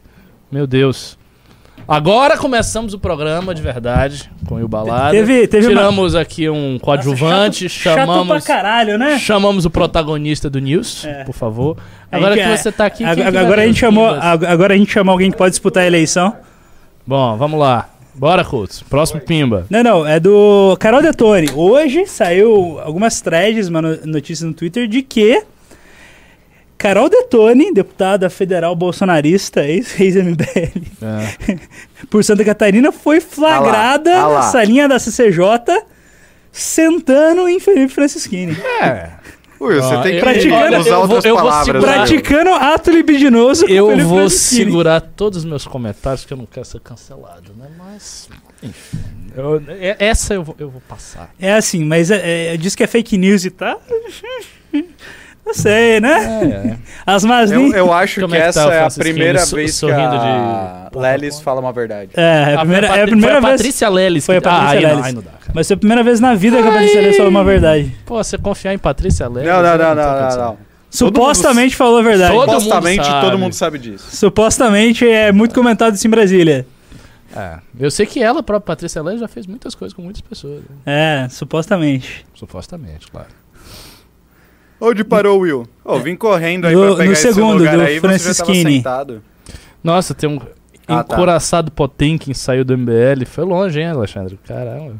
Meu 0.53 0.67
Deus. 0.67 1.19
Agora 1.87 2.39
começamos 2.39 2.95
o 2.95 2.99
programa 2.99 3.55
de 3.55 3.61
verdade, 3.61 4.31
com 4.47 4.63
o 4.63 4.67
Balada. 4.67 5.11
Teve- 5.11 5.47
teve 5.47 5.67
uma- 5.67 5.75
Tiramos 5.83 6.15
aqui 6.15 6.49
um 6.49 6.79
coadjuvante, 6.79 7.69
Chato, 7.69 7.83
chato 7.83 7.95
pra 7.95 8.07
chamamos, 8.07 8.45
caralho, 8.47 8.97
né? 8.99 9.19
chamamos 9.19 9.67
o 9.67 9.71
protagonista 9.71 10.49
do 10.49 10.59
News, 10.61 11.05
É. 11.05 11.25
por 11.25 11.35
favor. 11.35 11.77
A 12.11 12.17
Agora 12.17 12.37
que 12.37 12.57
você 12.57 12.73
tá 12.73 12.87
aqui, 12.87 13.05
ag- 13.05 13.17
quem 13.17 13.25
que 13.27 13.31
vai 13.31 13.45
agora, 13.45 13.63
a 13.63 13.67
gente 13.67 13.79
chamou, 13.79 14.07
agora 14.09 14.73
a 14.73 14.77
gente 14.79 14.91
chamou 14.91 15.13
alguém 15.13 15.31
que 15.31 15.37
pode 15.37 15.51
disputar 15.51 15.83
a 15.83 15.87
eleição. 15.87 16.35
Bom, 17.07 17.37
vamos 17.37 17.61
lá. 17.61 17.91
Bora, 18.15 18.45
Coutos. 18.45 18.83
Próximo 18.83 19.21
pimba. 19.21 19.67
Não, 19.69 19.83
não, 19.83 20.07
é 20.07 20.19
do 20.19 20.77
Carol 20.81 21.03
Detone. 21.03 21.51
Hoje 21.55 22.07
saiu 22.07 22.81
algumas 22.83 23.21
threads, 23.21 23.69
uma 23.69 23.83
no- 23.83 23.99
notícia 24.07 24.47
no 24.47 24.55
Twitter, 24.55 24.87
de 24.89 25.03
que 25.03 25.43
Carol 26.77 27.09
Detone, 27.09 27.73
deputada 27.73 28.29
federal 28.29 28.75
bolsonarista, 28.77 29.65
ex-MBL, 29.65 30.83
É. 31.03 31.59
por 32.11 32.23
Santa 32.25 32.45
Catarina, 32.45 32.93
foi 32.93 33.21
flagrada 33.21 34.11
Ah 34.13 34.17
lá, 34.19 34.23
ah 34.25 34.29
lá. 34.29 34.35
na 34.41 34.43
salinha 34.43 34.89
da 34.89 34.99
CCJ 34.99 35.83
sentando 36.53 37.49
em 37.49 37.59
Felipe 37.59 37.93
Francisquini. 37.93 38.57
É. 38.83 39.11
Will, 39.61 39.81
você 39.83 39.95
Ó, 39.95 40.03
tem 40.03 40.15
que 40.17 40.21
praticando- 40.21 40.79
usar 40.79 40.91
eu 40.91 41.01
outras 41.01 41.25
eu 41.25 41.35
vou 41.37 41.43
palavras. 41.45 41.67
segurar- 41.67 41.87
né? 41.93 41.97
Praticando 42.07 42.51
ato 42.55 42.91
libidinoso 42.91 43.67
com 43.67 43.73
Eu 43.73 43.87
Felipe 43.89 44.07
vou 44.07 44.19
Franceschini. 44.19 44.65
segurar 44.67 45.01
todos 45.01 45.39
os 45.39 45.45
meus 45.45 45.67
comentários, 45.67 46.25
que 46.27 46.33
eu 46.33 46.37
não 46.37 46.45
quero 46.45 46.67
ser 46.67 46.81
cancelado, 46.81 47.53
né? 47.57 47.67
Mas, 47.79 48.29
enfim. 48.63 48.99
eu- 49.35 49.63
é- 49.69 49.97
essa 50.01 50.35
eu 50.35 50.43
vou, 50.45 50.55
eu 50.59 50.69
vou 50.69 50.83
passar. 50.87 51.31
É 51.41 51.55
assim, 51.55 51.83
mas 51.85 52.11
é, 52.11 52.53
é, 52.55 52.57
diz 52.59 52.75
que 52.75 52.83
é 52.83 52.87
fake 52.87 53.17
news 53.17 53.45
e 53.47 53.51
tá. 53.51 53.79
Não 55.47 55.53
sei, 55.55 56.01
né? 56.01 56.77
É, 56.77 56.77
As 57.07 57.23
más 57.25 57.53
Eu, 57.53 57.73
eu 57.75 57.93
acho 57.93 58.21
Como 58.21 58.33
que 58.33 58.39
é 58.39 58.43
que 58.43 58.47
essa 58.49 58.67
tá 58.67 58.75
é 58.75 58.85
a 58.85 58.91
primeira 58.91 59.45
vez 59.45 59.79
que 59.79 59.91
a 59.91 60.89
de- 60.91 60.99
Lelis 60.99 61.41
fala 61.41 61.61
uma 61.61 61.73
verdade. 61.73 62.11
É, 62.17 62.53
é 62.53 62.55
a 62.55 62.59
primeira, 62.61 62.87
é 62.87 63.03
a 63.03 63.07
primeira 63.07 63.35
foi 63.41 63.45
a 63.45 63.49
vez. 63.51 63.61
Patrícia 63.61 63.89
Lelis. 63.91 64.25
Foi 64.27 64.37
a 64.37 64.41
que- 64.41 64.45
Patrícia 64.49 64.69
ah, 64.69 64.73
aí 64.73 64.85
Lelis. 64.85 64.97
Não, 64.99 65.05
aí 65.05 65.13
não 65.13 65.23
dá. 65.23 65.31
Vai 65.53 65.65
ser 65.65 65.75
a 65.75 65.77
primeira 65.77 66.03
vez 66.03 66.19
na 66.21 66.35
vida 66.35 66.63
que 66.63 66.69
a 66.69 66.73
Patrícia 66.73 67.01
Lelis 67.01 67.17
falou 67.17 67.31
uma 67.31 67.45
verdade. 67.45 67.95
Pô, 68.07 68.23
você 68.23 68.39
confiar 68.39 68.73
em 68.73 68.79
Patrícia 68.79 69.29
Lelis... 69.29 69.49
Não, 69.49 69.63
não, 69.63 69.77
não, 69.79 69.95
não, 69.95 70.21
não, 70.31 70.37
não. 70.39 70.59
Supostamente 70.89 71.75
falou 71.77 71.99
a 71.99 72.03
verdade. 72.03 72.33
Todo 72.33 72.47
mundo 72.53 72.61
Supostamente 72.61 73.05
sabe. 73.05 73.27
todo 73.27 73.39
mundo 73.39 73.53
sabe 73.53 73.79
disso. 73.79 74.17
Supostamente 74.17 75.07
é 75.07 75.31
muito 75.33 75.55
comentado 75.55 75.95
isso 75.95 76.07
em 76.07 76.11
Brasília. 76.11 76.67
É, 77.37 77.59
eu 77.81 77.91
sei 77.91 78.07
que 78.07 78.23
ela, 78.23 78.41
a 78.41 78.43
própria 78.45 78.75
Patrícia 78.75 79.03
Lelis, 79.03 79.21
já 79.21 79.27
fez 79.29 79.45
muitas 79.47 79.75
coisas 79.75 79.93
com 79.93 80.01
muitas 80.03 80.23
pessoas. 80.23 80.61
né? 80.87 81.25
É, 81.27 81.29
supostamente. 81.29 82.25
Supostamente, 82.35 83.09
claro. 83.11 83.27
Onde 84.87 85.03
parou 85.05 85.39
o 85.39 85.41
Will? 85.43 85.67
Ô, 85.85 85.99
vim 85.99 86.15
correndo 86.17 86.67
aí 86.67 86.75
No- 86.75 86.81
pra 86.87 86.91
pegar 86.97 87.05
no 87.07 87.13
esse 87.13 87.33
segundo, 87.33 87.59
lugar 87.59 87.77
do 87.77 87.83
aí, 87.83 88.01
sentado. 88.77 89.23
Nossa, 89.83 90.15
tem 90.15 90.29
um 90.29 90.39
Ah, 90.87 91.03
tá. 91.03 91.15
encoraçado 91.15 91.71
Potemkin 91.71 92.35
saiu 92.35 92.65
do 92.65 92.75
MBL. 92.77 93.25
Foi 93.27 93.45
longe, 93.45 93.81
hein, 93.81 93.87
Alexandre? 93.89 94.39
Caramba. 94.47 94.95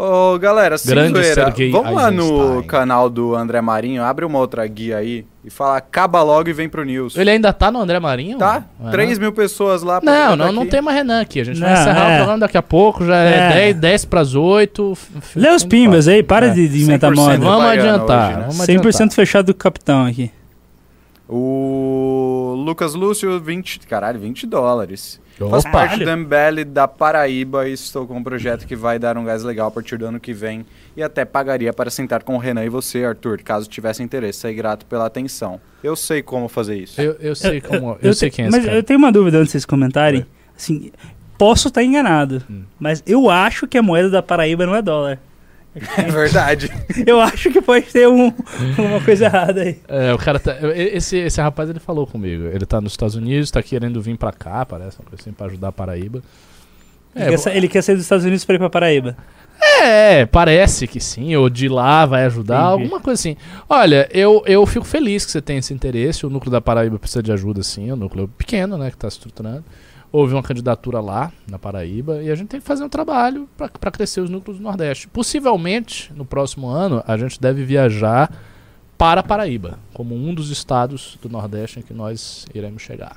Ô, 0.00 0.38
galera, 0.38 0.78
sem 0.78 0.94
Grande 0.94 1.14
zoeira, 1.18 1.46
Sergei 1.46 1.72
vamos 1.72 1.92
lá 1.92 2.08
no 2.08 2.62
canal 2.62 3.10
do 3.10 3.34
André 3.34 3.60
Marinho, 3.60 4.04
abre 4.04 4.24
uma 4.24 4.38
outra 4.38 4.64
guia 4.64 4.96
aí 4.98 5.26
e 5.44 5.50
fala 5.50 5.76
acaba 5.76 6.22
logo 6.22 6.48
e 6.48 6.52
vem 6.52 6.68
pro 6.68 6.84
News. 6.84 7.16
Ele 7.16 7.28
ainda 7.30 7.52
tá 7.52 7.68
no 7.68 7.80
André 7.80 7.98
Marinho? 7.98 8.38
Tá? 8.38 8.64
Aham. 8.80 8.92
3 8.92 9.18
mil 9.18 9.32
pessoas 9.32 9.82
lá. 9.82 10.00
pra 10.00 10.12
Não, 10.12 10.36
não, 10.36 10.52
não 10.52 10.66
tem 10.66 10.80
mais 10.80 10.96
Renan 10.98 11.20
aqui. 11.20 11.40
A 11.40 11.44
gente 11.44 11.58
vai 11.58 11.74
Não, 11.74 11.80
encerrar 11.80 12.10
é. 12.10 12.14
o 12.14 12.16
programa 12.18 12.38
daqui 12.38 12.56
a 12.56 12.62
pouco. 12.62 13.04
Já 13.04 13.16
é, 13.16 13.38
É. 13.38 13.52
10, 13.72 13.76
10 13.76 14.04
pras 14.04 14.34
8. 14.36 14.96
Lê 15.34 15.50
os 15.50 15.64
pimbas 15.64 16.06
aí, 16.06 16.22
para 16.22 16.46
É. 16.46 16.50
de, 16.50 16.68
de 16.68 16.80
inventar 16.82 17.10
100% 17.10 17.16
moda. 17.16 17.38
Vamos 17.38 17.64
adiantar. 17.66 18.28
hoje, 18.28 18.36
né? 18.38 18.46
Vamos 18.52 18.66
100% 18.68 19.12
fechado 19.14 19.46
do 19.46 19.54
capitão 19.54 20.06
aqui. 20.06 20.30
O 21.28 22.54
Lucas 22.64 22.94
Lúcio, 22.94 23.40
20. 23.40 23.80
Caralho, 23.80 24.20
20 24.20 24.46
dólares. 24.46 25.20
Faz 25.38 25.64
Opa. 25.64 25.70
parte 25.70 26.04
do 26.04 26.10
MBL 26.16 26.64
da 26.66 26.88
Paraíba 26.88 27.68
e 27.68 27.72
estou 27.72 28.06
com 28.06 28.16
um 28.18 28.22
projeto 28.24 28.66
que 28.66 28.74
vai 28.74 28.98
dar 28.98 29.16
um 29.16 29.24
gás 29.24 29.44
legal 29.44 29.68
a 29.68 29.70
partir 29.70 29.96
do 29.96 30.06
ano 30.06 30.18
que 30.18 30.32
vem 30.32 30.66
e 30.96 31.02
até 31.02 31.24
pagaria 31.24 31.72
para 31.72 31.90
sentar 31.90 32.22
com 32.24 32.34
o 32.34 32.38
Renan 32.38 32.64
e 32.64 32.68
você, 32.68 33.04
Arthur, 33.04 33.40
caso 33.42 33.68
tivesse 33.68 34.02
interesse. 34.02 34.40
Sei 34.40 34.52
grato 34.54 34.84
pela 34.86 35.06
atenção. 35.06 35.60
Eu 35.82 35.94
sei 35.94 36.22
como 36.22 36.48
fazer 36.48 36.76
isso. 36.76 37.00
Eu, 37.00 37.16
eu 37.20 37.36
sei 37.36 37.60
como. 37.60 37.96
Eu, 38.02 38.12
sei 38.14 38.30
te- 38.30 38.36
quem 38.36 38.46
é 38.46 38.48
Mas 38.48 38.56
esse 38.58 38.66
cara. 38.66 38.78
eu 38.78 38.82
tenho 38.82 38.98
uma 38.98 39.12
dúvida 39.12 39.36
antes 39.38 39.48
de 39.48 39.52
vocês 39.52 39.64
comentarem. 39.64 40.26
Assim, 40.56 40.90
posso 41.38 41.68
estar 41.68 41.84
enganado, 41.84 42.42
Hum. 42.50 42.62
mas 42.80 43.00
eu 43.06 43.30
acho 43.30 43.68
que 43.68 43.78
a 43.78 43.82
moeda 43.82 44.10
da 44.10 44.20
Paraíba 44.22 44.66
não 44.66 44.74
é 44.74 44.82
dólar. 44.82 45.20
É 45.96 46.02
verdade. 46.10 46.70
Eu 47.06 47.20
acho 47.20 47.50
que 47.50 47.60
pode 47.60 47.86
ter 47.86 48.08
um- 48.08 48.32
uma 48.78 49.00
coisa 49.04 49.26
errada 49.26 49.62
aí. 49.62 49.78
É, 49.88 50.12
o 50.12 50.18
cara 50.18 50.38
tá. 50.38 50.56
Esse, 50.74 51.16
esse 51.18 51.40
rapaz 51.40 51.68
ele 51.70 51.80
falou 51.80 52.06
comigo. 52.06 52.44
Ele 52.44 52.66
tá 52.66 52.80
nos 52.80 52.92
Estados 52.92 53.14
Unidos, 53.14 53.50
tá 53.50 53.62
querendo 53.62 54.00
vir 54.00 54.16
pra 54.16 54.32
cá, 54.32 54.64
parece, 54.66 54.98
uma 54.98 55.08
coisa 55.08 55.22
assim, 55.22 55.32
pra 55.32 55.46
ajudar 55.46 55.68
a 55.68 55.72
Paraíba. 55.72 56.22
Ele, 57.16 57.24
É, 57.24 57.28
quer, 57.30 57.38
sa- 57.38 57.54
ele 57.54 57.68
quer 57.68 57.82
sair 57.82 57.94
dos 57.96 58.04
Estados 58.04 58.24
Unidos 58.24 58.44
para 58.44 58.54
ir 58.54 58.58
para 58.58 58.70
Paraíba. 58.70 59.16
É, 59.82 60.24
parece 60.26 60.86
que 60.86 61.00
sim, 61.00 61.34
ou 61.34 61.50
de 61.50 61.68
lá 61.68 62.06
vai 62.06 62.24
ajudar, 62.26 62.68
Entendi. 62.68 62.82
alguma 62.84 63.00
coisa 63.00 63.20
assim. 63.20 63.36
Olha, 63.68 64.08
eu, 64.12 64.40
eu 64.46 64.64
fico 64.66 64.84
feliz 64.84 65.24
que 65.26 65.32
você 65.32 65.42
tenha 65.42 65.58
esse 65.58 65.74
interesse. 65.74 66.24
O 66.24 66.30
núcleo 66.30 66.52
da 66.52 66.60
Paraíba 66.60 66.96
precisa 66.98 67.22
de 67.22 67.32
ajuda, 67.32 67.62
sim. 67.64 67.90
É 67.90 67.92
um 67.92 67.96
núcleo 67.96 68.28
pequeno, 68.28 68.78
né, 68.78 68.88
que 68.90 68.96
está 68.96 69.10
se 69.10 69.16
estruturando. 69.16 69.64
Houve 70.10 70.34
uma 70.34 70.42
candidatura 70.42 71.00
lá, 71.00 71.30
na 71.46 71.58
Paraíba, 71.58 72.22
e 72.22 72.30
a 72.30 72.34
gente 72.34 72.48
tem 72.48 72.60
que 72.60 72.66
fazer 72.66 72.82
um 72.82 72.88
trabalho 72.88 73.48
para 73.56 73.90
crescer 73.90 74.20
os 74.20 74.30
núcleos 74.30 74.58
do 74.58 74.62
Nordeste. 74.62 75.06
Possivelmente, 75.08 76.10
no 76.14 76.24
próximo 76.24 76.68
ano, 76.68 77.02
a 77.06 77.16
gente 77.16 77.38
deve 77.40 77.62
viajar 77.64 78.32
para 78.96 79.20
a 79.20 79.22
Paraíba, 79.22 79.78
como 79.92 80.14
um 80.14 80.34
dos 80.34 80.50
estados 80.50 81.18
do 81.20 81.28
Nordeste 81.28 81.78
em 81.80 81.82
que 81.82 81.92
nós 81.92 82.46
iremos 82.54 82.82
chegar. 82.82 83.16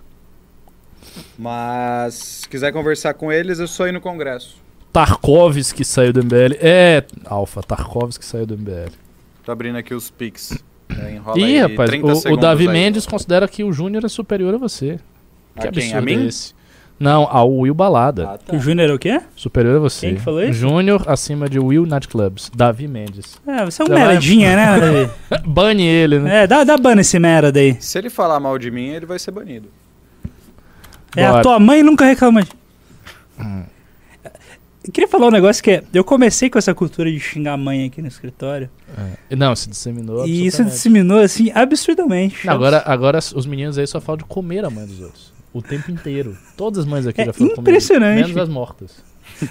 Mas 1.37 2.13
se 2.13 2.49
quiser 2.49 2.71
conversar 2.71 3.13
com 3.13 3.31
eles, 3.31 3.59
eu 3.59 3.67
sou 3.67 3.87
ir 3.87 3.91
no 3.91 4.01
congresso. 4.01 4.57
Tarkovsky 4.91 5.85
saiu 5.85 6.11
do 6.11 6.23
MBL. 6.23 6.57
É, 6.59 7.03
Alfa, 7.25 7.63
Tarkovsky 7.63 8.25
saiu 8.25 8.45
do 8.45 8.57
MBL. 8.57 8.91
Tô 9.43 9.51
abrindo 9.51 9.77
aqui 9.77 9.93
os 9.93 10.11
pics. 10.11 10.61
É, 10.89 11.13
enrola 11.15 11.39
Ih, 11.39 11.43
aí 11.43 11.57
rapaz, 11.59 11.89
30 11.89 12.07
o, 12.29 12.33
o 12.33 12.37
Davi 12.37 12.67
aí. 12.67 12.73
Mendes 12.73 13.05
considera 13.05 13.47
que 13.47 13.63
o 13.63 13.71
Júnior 13.71 14.03
é 14.03 14.09
superior 14.09 14.53
a 14.53 14.57
você. 14.57 14.99
Que 15.59 15.67
A 15.67 15.71
quem? 15.71 15.93
absurdo 15.93 15.97
A 15.97 16.01
mim? 16.01 16.23
é 16.25 16.27
esse? 16.27 16.53
Não, 17.01 17.27
ao 17.29 17.51
Will 17.51 17.73
Balada. 17.73 18.29
Ah, 18.33 18.37
tá. 18.37 18.55
O 18.55 18.59
Júnior 18.59 18.89
é 18.89 18.93
o 18.93 18.99
quê? 18.99 19.19
Superior 19.35 19.77
a 19.77 19.79
você. 19.79 20.07
Quem 20.07 20.15
que 20.15 20.21
falou 20.21 20.43
isso? 20.43 20.53
Júnior 20.53 21.03
acima 21.07 21.49
de 21.49 21.57
Will 21.59 21.85
Nightclubs. 21.85 22.51
Davi 22.55 22.87
Mendes. 22.87 23.41
É, 23.47 23.65
você 23.65 23.81
é 23.81 23.85
um 23.85 23.87
Você 23.87 23.93
vai- 23.93 24.07
meradinha, 24.07 24.55
né, 24.55 24.79
Davi? 25.29 25.47
Bane 25.47 25.83
ele, 25.83 26.19
né? 26.19 26.43
É, 26.43 26.47
dá, 26.47 26.63
dá 26.63 26.77
ban 26.77 26.99
esse 26.99 27.17
merda 27.17 27.59
aí. 27.59 27.75
Se 27.81 27.97
ele 27.97 28.09
falar 28.09 28.39
mal 28.39 28.57
de 28.59 28.69
mim, 28.69 28.89
ele 28.89 29.05
vai 29.05 29.17
ser 29.19 29.31
banido. 29.31 29.67
É, 31.15 31.25
a 31.25 31.31
Bora. 31.31 31.43
tua 31.43 31.59
mãe 31.59 31.83
nunca 31.83 32.05
reclama 32.05 32.43
de... 32.43 32.49
Hum. 33.39 33.63
Eu 34.83 34.91
queria 34.91 35.07
falar 35.07 35.27
um 35.27 35.31
negócio 35.31 35.63
que 35.63 35.69
é... 35.71 35.83
Eu 35.93 36.03
comecei 36.03 36.49
com 36.49 36.57
essa 36.57 36.73
cultura 36.73 37.11
de 37.11 37.19
xingar 37.19 37.53
a 37.53 37.57
mãe 37.57 37.85
aqui 37.85 38.01
no 38.01 38.07
escritório. 38.07 38.67
É. 39.29 39.35
Não, 39.35 39.55
se 39.55 39.69
disseminou. 39.69 40.25
e 40.25 40.45
isso 40.47 40.61
absolutamente. 40.61 40.71
disseminou, 40.75 41.19
assim, 41.19 41.51
absurdamente. 41.53 42.47
Não, 42.47 42.53
agora, 42.53 42.81
agora 42.85 43.19
os 43.19 43.45
meninos 43.45 43.77
aí 43.77 43.85
só 43.85 44.01
falam 44.01 44.17
de 44.17 44.25
comer 44.25 44.65
a 44.65 44.69
mãe 44.71 44.85
dos 44.87 44.99
outros. 44.99 45.30
O 45.53 45.61
tempo 45.61 45.91
inteiro. 45.91 46.37
Todas 46.55 46.79
as 46.79 46.85
mães 46.85 47.05
aqui 47.05 47.21
É 47.21 47.25
já 47.25 47.33
foram 47.33 47.49
comidas. 47.55 47.73
impressionante. 47.73 48.21
Menos 48.21 48.37
as 48.37 48.49
mortas. 48.49 49.03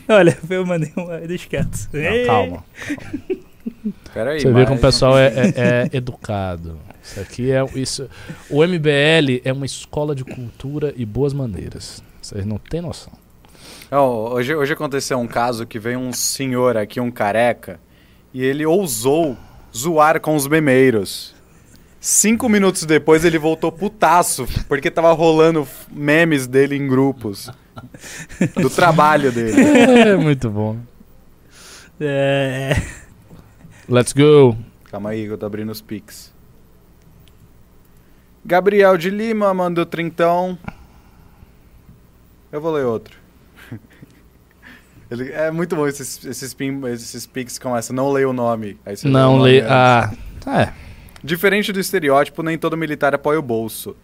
Olha, 0.08 0.36
eu 0.48 0.64
mandei 0.66 0.92
uma... 0.96 1.18
Deixa 1.26 1.48
quieto. 1.48 1.88
Não, 1.92 2.26
calma. 2.26 2.64
Pera 4.12 4.30
aí, 4.32 4.40
Você 4.40 4.46
vê 4.48 4.52
mas 4.52 4.64
como 4.66 4.78
o 4.78 4.80
pessoal 4.80 5.18
é, 5.18 5.26
é- 5.26 5.88
é 5.92 5.96
educado. 5.96 6.78
Isso 7.02 7.20
aqui 7.20 7.50
é 7.52 7.64
isso. 7.74 8.08
O 8.48 8.62
MBL 8.64 9.40
é 9.44 9.52
uma 9.52 9.66
escola 9.66 10.14
de 10.14 10.24
cultura 10.24 10.92
e 10.96 11.04
boas 11.04 11.32
maneiras. 11.32 12.02
Vocês 12.20 12.44
não 12.44 12.58
têm 12.58 12.80
noção. 12.80 13.12
Não, 13.90 14.08
hoje, 14.32 14.54
hoje 14.54 14.72
aconteceu 14.72 15.18
um 15.18 15.26
caso 15.26 15.66
que 15.66 15.78
veio 15.78 15.98
um 15.98 16.12
senhor 16.12 16.76
aqui, 16.76 17.00
um 17.00 17.10
careca, 17.10 17.80
e 18.32 18.42
ele 18.42 18.64
ousou 18.66 19.36
zoar 19.76 20.20
com 20.20 20.34
os 20.36 20.46
memeiros. 20.46 21.34
Cinco 22.00 22.48
minutos 22.48 22.86
depois 22.86 23.26
ele 23.26 23.38
voltou 23.38 23.70
putaço, 23.70 24.48
porque 24.66 24.90
tava 24.90 25.12
rolando 25.12 25.68
memes 25.92 26.46
dele 26.46 26.74
em 26.74 26.88
grupos. 26.88 27.50
Do 28.56 28.70
trabalho 28.70 29.30
dele. 29.30 29.60
É 29.60 30.16
muito 30.16 30.48
bom. 30.48 30.78
É... 32.00 32.74
Let's 33.86 34.14
go. 34.14 34.56
Calma 34.84 35.10
aí 35.10 35.26
que 35.26 35.32
eu 35.32 35.36
tô 35.36 35.44
abrindo 35.44 35.70
os 35.70 35.82
pics. 35.82 36.32
Gabriel 38.44 38.96
de 38.96 39.10
Lima 39.10 39.52
mandou 39.52 39.84
trintão. 39.84 40.58
Eu 42.50 42.62
vou 42.62 42.72
ler 42.72 42.86
outro. 42.86 43.18
Ele, 45.10 45.30
é 45.32 45.50
muito 45.50 45.76
bom 45.76 45.86
esses, 45.86 46.24
esses, 46.24 46.54
pin, 46.54 46.80
esses 46.86 47.26
pics 47.26 47.58
com 47.58 47.76
essa. 47.76 47.92
Não 47.92 48.10
leio 48.10 48.30
o 48.30 48.32
nome. 48.32 48.78
Aí 48.86 48.96
você 48.96 49.06
Não 49.06 49.42
antes. 49.42 49.68
Ah, 49.68 50.10
é. 50.46 50.89
Diferente 51.22 51.72
do 51.72 51.80
estereótipo, 51.80 52.42
nem 52.42 52.56
todo 52.58 52.76
militar 52.76 53.14
apoia 53.14 53.38
o 53.38 53.42
bolso. 53.42 53.94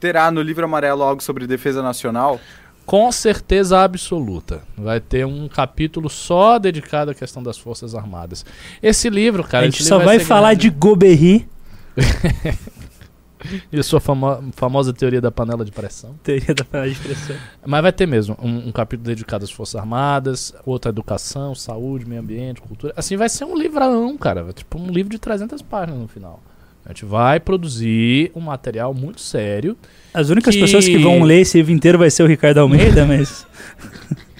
Terá 0.00 0.30
no 0.30 0.42
livro 0.42 0.64
amarelo 0.64 1.02
algo 1.02 1.22
sobre 1.22 1.46
defesa 1.46 1.82
nacional? 1.82 2.40
Com 2.84 3.12
certeza 3.12 3.80
absoluta. 3.80 4.62
Vai 4.76 4.98
ter 5.00 5.24
um 5.24 5.46
capítulo 5.48 6.08
só 6.10 6.58
dedicado 6.58 7.10
à 7.12 7.14
questão 7.14 7.40
das 7.42 7.56
Forças 7.56 7.94
Armadas. 7.94 8.44
Esse 8.82 9.08
livro, 9.08 9.44
cara. 9.44 9.66
a 9.66 9.70
gente 9.70 9.84
só 9.84 9.94
livro 9.96 10.06
vai 10.08 10.18
ser 10.18 10.24
falar 10.24 10.48
grande. 10.54 10.70
de 10.70 10.76
Goberri, 10.76 11.48
E 13.72 13.78
a 13.78 13.82
sua 13.82 13.98
famo- 14.00 14.50
famosa 14.52 14.92
teoria 14.92 15.20
da 15.20 15.30
panela 15.30 15.64
de 15.64 15.72
pressão. 15.72 16.14
teoria 16.22 16.54
da 16.54 16.64
panela 16.64 16.88
de 16.92 16.98
pressão. 17.00 17.36
Mas 17.66 17.82
vai 17.82 17.92
ter 17.92 18.06
mesmo 18.06 18.36
um, 18.40 18.68
um 18.68 18.72
capítulo 18.72 19.04
dedicado 19.08 19.42
às 19.44 19.50
Forças 19.50 19.74
Armadas, 19.74 20.54
outro 20.64 20.88
à 20.88 20.90
educação, 20.90 21.52
saúde, 21.54 22.06
meio 22.06 22.20
ambiente, 22.20 22.60
cultura. 22.60 22.92
Assim, 22.96 23.16
vai 23.16 23.28
ser 23.28 23.44
um 23.44 23.56
livrão, 23.56 24.16
cara. 24.16 24.44
Vai- 24.44 24.52
Tipo 24.52 24.78
um 24.80 24.86
livro 24.88 25.10
de 25.10 25.18
300 25.18 25.60
páginas 25.60 25.98
no 26.00 26.06
final. 26.06 26.40
A 26.84 26.88
gente 26.88 27.04
vai 27.04 27.38
produzir 27.38 28.30
um 28.34 28.40
material 28.40 28.92
muito 28.92 29.20
sério. 29.20 29.76
As 30.12 30.30
únicas 30.30 30.54
Que- 30.54 30.60
pessoas 30.60 30.84
que 30.86 30.98
vão 30.98 31.22
ler 31.22 31.40
esse 31.42 31.56
livro 31.58 31.72
inteiro 31.72 31.98
vai 31.98 32.10
ser 32.10 32.22
o 32.22 32.26
Ricardo 32.26 32.58
Almeida, 32.58 33.06
mas... 33.06 33.46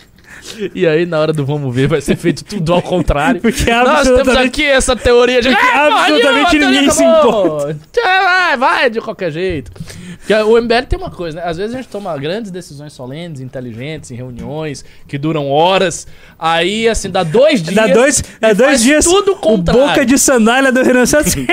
E 0.74 0.86
aí, 0.86 1.06
na 1.06 1.18
hora 1.20 1.32
do 1.32 1.44
vamos 1.46 1.74
ver, 1.74 1.86
vai 1.88 2.00
ser 2.00 2.16
feito 2.16 2.44
tudo 2.44 2.72
ao 2.72 2.82
contrário. 2.82 3.40
Porque 3.42 3.70
Nós 3.70 3.84
temos 3.84 3.90
absolutamente. 3.98 4.46
aqui 4.48 4.64
essa 4.64 4.96
teoria 4.96 5.40
de. 5.40 5.48
Porque 5.48 5.64
"Ah, 5.72 5.86
absolutamente 6.02 6.46
a 6.46 6.50
teoria 6.50 6.70
ninguém 6.70 6.90
se 6.90 7.04
acabou. 7.04 7.74
Vai, 8.02 8.56
vai, 8.56 8.90
de 8.90 9.00
qualquer 9.00 9.30
jeito. 9.30 9.70
Porque 10.18 10.34
o 10.34 10.60
MBL 10.60 10.82
tem 10.88 10.98
uma 10.98 11.10
coisa, 11.10 11.38
né? 11.40 11.42
Às 11.48 11.56
vezes 11.56 11.74
a 11.74 11.78
gente 11.78 11.88
toma 11.88 12.16
grandes 12.16 12.50
decisões 12.50 12.92
solenes, 12.92 13.40
inteligentes, 13.40 14.10
em 14.10 14.14
reuniões, 14.14 14.84
que 15.08 15.18
duram 15.18 15.50
horas. 15.50 16.06
Aí, 16.38 16.88
assim, 16.88 17.10
dá 17.10 17.22
dois 17.24 17.60
dias. 17.62 17.74
Dá 17.74 17.86
dois, 17.88 18.22
dá 18.40 18.52
dois 18.52 18.68
faz 18.70 18.82
dias. 18.82 19.04
Tudo 19.04 19.32
o 19.32 19.36
contrário. 19.36 19.82
boca 19.88 20.06
de 20.06 20.16
sandália 20.18 20.70
do 20.70 20.82
Renan 20.82 21.06
Santos. 21.06 21.34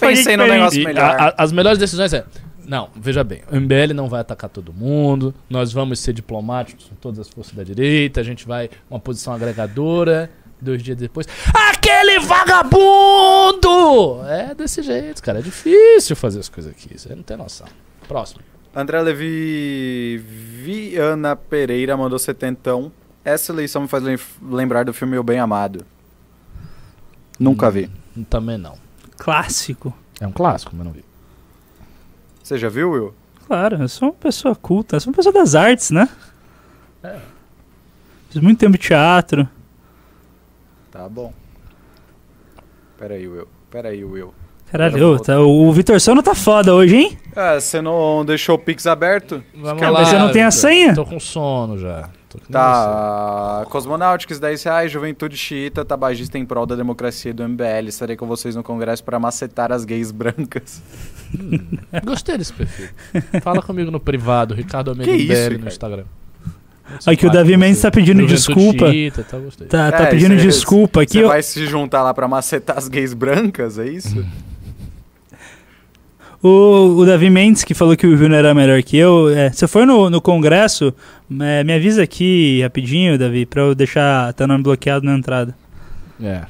Pensei 0.00 0.36
num 0.36 0.44
diferente. 0.44 0.48
negócio 0.50 0.84
melhor. 0.84 1.04
a- 1.04 1.28
a- 1.28 1.34
as 1.38 1.52
melhores 1.52 1.78
decisões 1.78 2.12
é. 2.12 2.24
Não, 2.66 2.88
veja 2.96 3.22
bem, 3.22 3.42
o 3.50 3.56
MBL 3.60 3.94
não 3.94 4.08
vai 4.08 4.20
atacar 4.20 4.50
todo 4.50 4.72
mundo, 4.72 5.32
nós 5.48 5.72
vamos 5.72 6.00
ser 6.00 6.12
diplomáticos 6.12 6.86
com 6.86 6.96
todas 6.96 7.20
as 7.20 7.28
forças 7.28 7.54
da 7.54 7.62
direita, 7.62 8.20
a 8.20 8.24
gente 8.24 8.46
vai 8.46 8.68
uma 8.90 8.98
posição 8.98 9.32
agregadora, 9.32 10.30
dois 10.60 10.82
dias 10.82 10.96
depois. 10.96 11.26
Aquele 11.54 12.18
vagabundo! 12.20 14.24
É 14.26 14.52
desse 14.54 14.82
jeito, 14.82 15.22
cara. 15.22 15.38
É 15.38 15.42
difícil 15.42 16.16
fazer 16.16 16.40
as 16.40 16.48
coisas 16.48 16.72
aqui, 16.72 16.98
você 16.98 17.14
não 17.14 17.22
tem 17.22 17.36
noção. 17.36 17.66
Próximo. 18.08 18.40
André 18.74 19.00
Levi 19.00 20.18
Viana 20.18 21.36
Pereira 21.36 21.96
mandou 21.96 22.18
setentão. 22.18 22.90
Essa 23.24 23.52
eleição 23.52 23.82
me 23.82 23.88
faz 23.88 24.02
lem- 24.02 24.18
lembrar 24.42 24.84
do 24.84 24.92
filme 24.92 25.16
O 25.18 25.22
Bem 25.22 25.38
Amado. 25.38 25.84
Nunca 27.38 27.70
vi. 27.70 27.90
Também 28.28 28.58
não. 28.58 28.76
Clássico. 29.18 29.94
É 30.20 30.26
um 30.26 30.32
clássico, 30.32 30.72
mas 30.74 30.84
não 30.84 30.92
vi. 30.92 31.04
Você 32.46 32.56
já 32.58 32.68
viu, 32.68 32.92
Will? 32.92 33.14
Claro, 33.44 33.82
eu 33.82 33.88
sou 33.88 34.10
uma 34.10 34.14
pessoa 34.14 34.54
culta, 34.54 34.94
eu 34.94 35.00
sou 35.00 35.10
uma 35.10 35.16
pessoa 35.16 35.32
das 35.32 35.56
artes, 35.56 35.90
né? 35.90 36.08
É. 37.02 37.16
Fiz 38.30 38.40
muito 38.40 38.60
tempo 38.60 38.78
de 38.78 38.86
teatro. 38.86 39.48
Tá 40.92 41.08
bom. 41.08 41.32
Pera 42.96 43.14
aí, 43.14 43.26
Will. 43.26 43.48
Pera 43.68 43.88
aí, 43.88 44.04
Will. 44.04 44.32
Caralho, 44.70 45.18
tá- 45.18 45.40
o 45.40 45.72
Vitor 45.72 46.00
Sono 46.00 46.22
tá 46.22 46.36
foda 46.36 46.72
hoje, 46.72 46.94
hein? 46.94 47.18
Ah, 47.34 47.58
você 47.58 47.82
não 47.82 48.24
deixou 48.24 48.54
o 48.54 48.58
Pix 48.60 48.86
aberto? 48.86 49.42
Vamos 49.52 49.80
Cara, 49.80 49.92
mas 49.94 50.08
você 50.08 50.16
não 50.16 50.30
tem 50.30 50.44
a 50.44 50.52
senha? 50.52 50.94
Tô 50.94 51.04
com 51.04 51.18
sono 51.18 51.76
já. 51.76 52.10
Tá. 52.48 53.64
Cosmonautics, 53.70 54.38
10 54.38 54.62
reais. 54.62 54.92
Juventude 54.92 55.36
xiita, 55.36 55.84
tabagista 55.84 56.38
em 56.38 56.46
prol 56.46 56.64
da 56.64 56.76
democracia 56.76 57.32
e 57.32 57.34
do 57.34 57.42
MBL. 57.42 57.88
Estarei 57.88 58.14
com 58.14 58.26
vocês 58.26 58.54
no 58.54 58.62
congresso 58.62 59.02
para 59.02 59.18
macetar 59.18 59.72
as 59.72 59.84
gays 59.84 60.12
brancas. 60.12 60.80
Gostei 62.04 62.38
desse 62.38 62.52
perfil. 62.52 62.88
Fala 63.42 63.62
comigo 63.62 63.90
no 63.90 63.98
privado, 64.00 64.54
Ricardo 64.54 64.94
MBL 64.94 65.58
no? 65.60 65.68
Instagram. 65.68 66.04
Aqui 67.04 67.26
o 67.26 67.30
Davi. 67.32 67.56
Mendes 67.56 67.80
tá 67.82 67.90
pedindo 67.90 68.24
desculpa. 68.26 68.90
xiita, 68.92 69.24
tá. 69.24 69.38
Tá, 69.68 69.92
tá 69.92 70.04
É, 70.04 70.06
pedindo 70.10 70.36
cê- 70.38 70.46
desculpa 70.46 71.02
aqui. 71.02 71.14
Você 71.18 71.24
ó. 71.24 71.28
vai 71.28 71.42
se 71.42 71.66
juntar 71.66 72.02
lá 72.02 72.14
para 72.14 72.28
macetar 72.28 72.78
as 72.78 72.86
gays 72.88 73.12
brancas, 73.12 73.76
é 73.78 73.88
isso? 73.88 74.24
O, 76.42 76.98
o 76.98 77.04
Davi 77.06 77.28
Mendes, 77.30 77.64
que 77.64 77.74
falou 77.74 77.96
que 77.96 78.06
o 78.06 78.16
Júnior 78.16 78.38
era 78.38 78.54
melhor 78.54 78.80
que 78.82 78.96
eu. 78.96 79.28
É, 79.30 79.50
se 79.50 79.64
eu 79.64 79.68
for 79.68 79.86
no, 79.86 80.08
no 80.10 80.20
congresso, 80.20 80.94
é, 81.40 81.64
me 81.64 81.72
avisa 81.72 82.02
aqui 82.02 82.60
rapidinho, 82.62 83.18
Davi, 83.18 83.46
pra 83.46 83.62
eu 83.62 83.74
deixar 83.74 84.32
teu 84.34 84.46
nome 84.46 84.62
bloqueado 84.62 85.04
na 85.04 85.16
entrada. 85.16 85.56
É. 86.22 86.42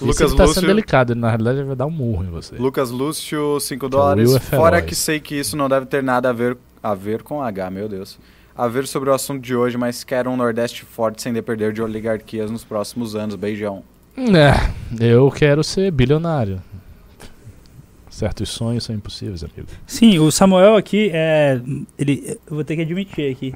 Lucas 0.00 0.34
tá 0.34 0.44
Lúcio. 0.44 0.54
sendo 0.60 0.66
delicado, 0.68 1.12
ele, 1.12 1.20
na 1.20 1.28
realidade 1.28 1.58
ele 1.58 1.66
vai 1.66 1.76
dar 1.76 1.86
um 1.86 1.90
murro 1.90 2.24
em 2.24 2.30
você. 2.30 2.56
Lucas 2.56 2.90
Lúcio, 2.90 3.58
5 3.60 3.80
Que 3.80 3.86
o 3.86 3.88
dólares. 3.88 4.28
Will 4.28 4.36
é. 4.36 4.40
Fora 4.40 4.82
que 4.82 4.94
sei 4.94 5.20
que 5.20 5.34
isso 5.34 5.56
não 5.56 5.68
deve 5.68 5.86
ter 5.86 6.02
nada 6.02 6.30
a 6.30 6.32
ver, 6.32 6.56
a 6.82 6.94
ver 6.94 7.22
com 7.22 7.42
H, 7.42 7.70
meu 7.70 7.88
Deus. 7.88 8.18
A 8.56 8.68
ver 8.68 8.86
sobre 8.86 9.08
o 9.10 9.14
assunto 9.14 9.40
de 9.42 9.54
hoje, 9.54 9.76
mas 9.78 10.04
quero 10.04 10.30
um 10.30 10.36
Nordeste 10.36 10.84
forte 10.84 11.22
sem 11.22 11.32
depender 11.32 11.72
de 11.72 11.80
oligarquias 11.80 12.50
nos 12.50 12.64
próximos 12.64 13.14
anos. 13.16 13.34
Beijão. 13.36 13.82
É, 14.18 15.04
eu 15.12 15.30
quero 15.30 15.62
ser 15.64 15.90
bilionário. 15.90 16.60
Certos 18.10 18.50
sonhos 18.50 18.84
são 18.84 18.94
impossíveis, 18.94 19.42
amigo. 19.42 19.68
Sim, 19.86 20.18
o 20.18 20.30
Samuel 20.30 20.76
aqui, 20.76 21.10
é, 21.14 21.58
ele, 21.98 22.38
eu 22.46 22.54
vou 22.56 22.64
ter 22.64 22.76
que 22.76 22.82
admitir 22.82 23.32
aqui. 23.32 23.54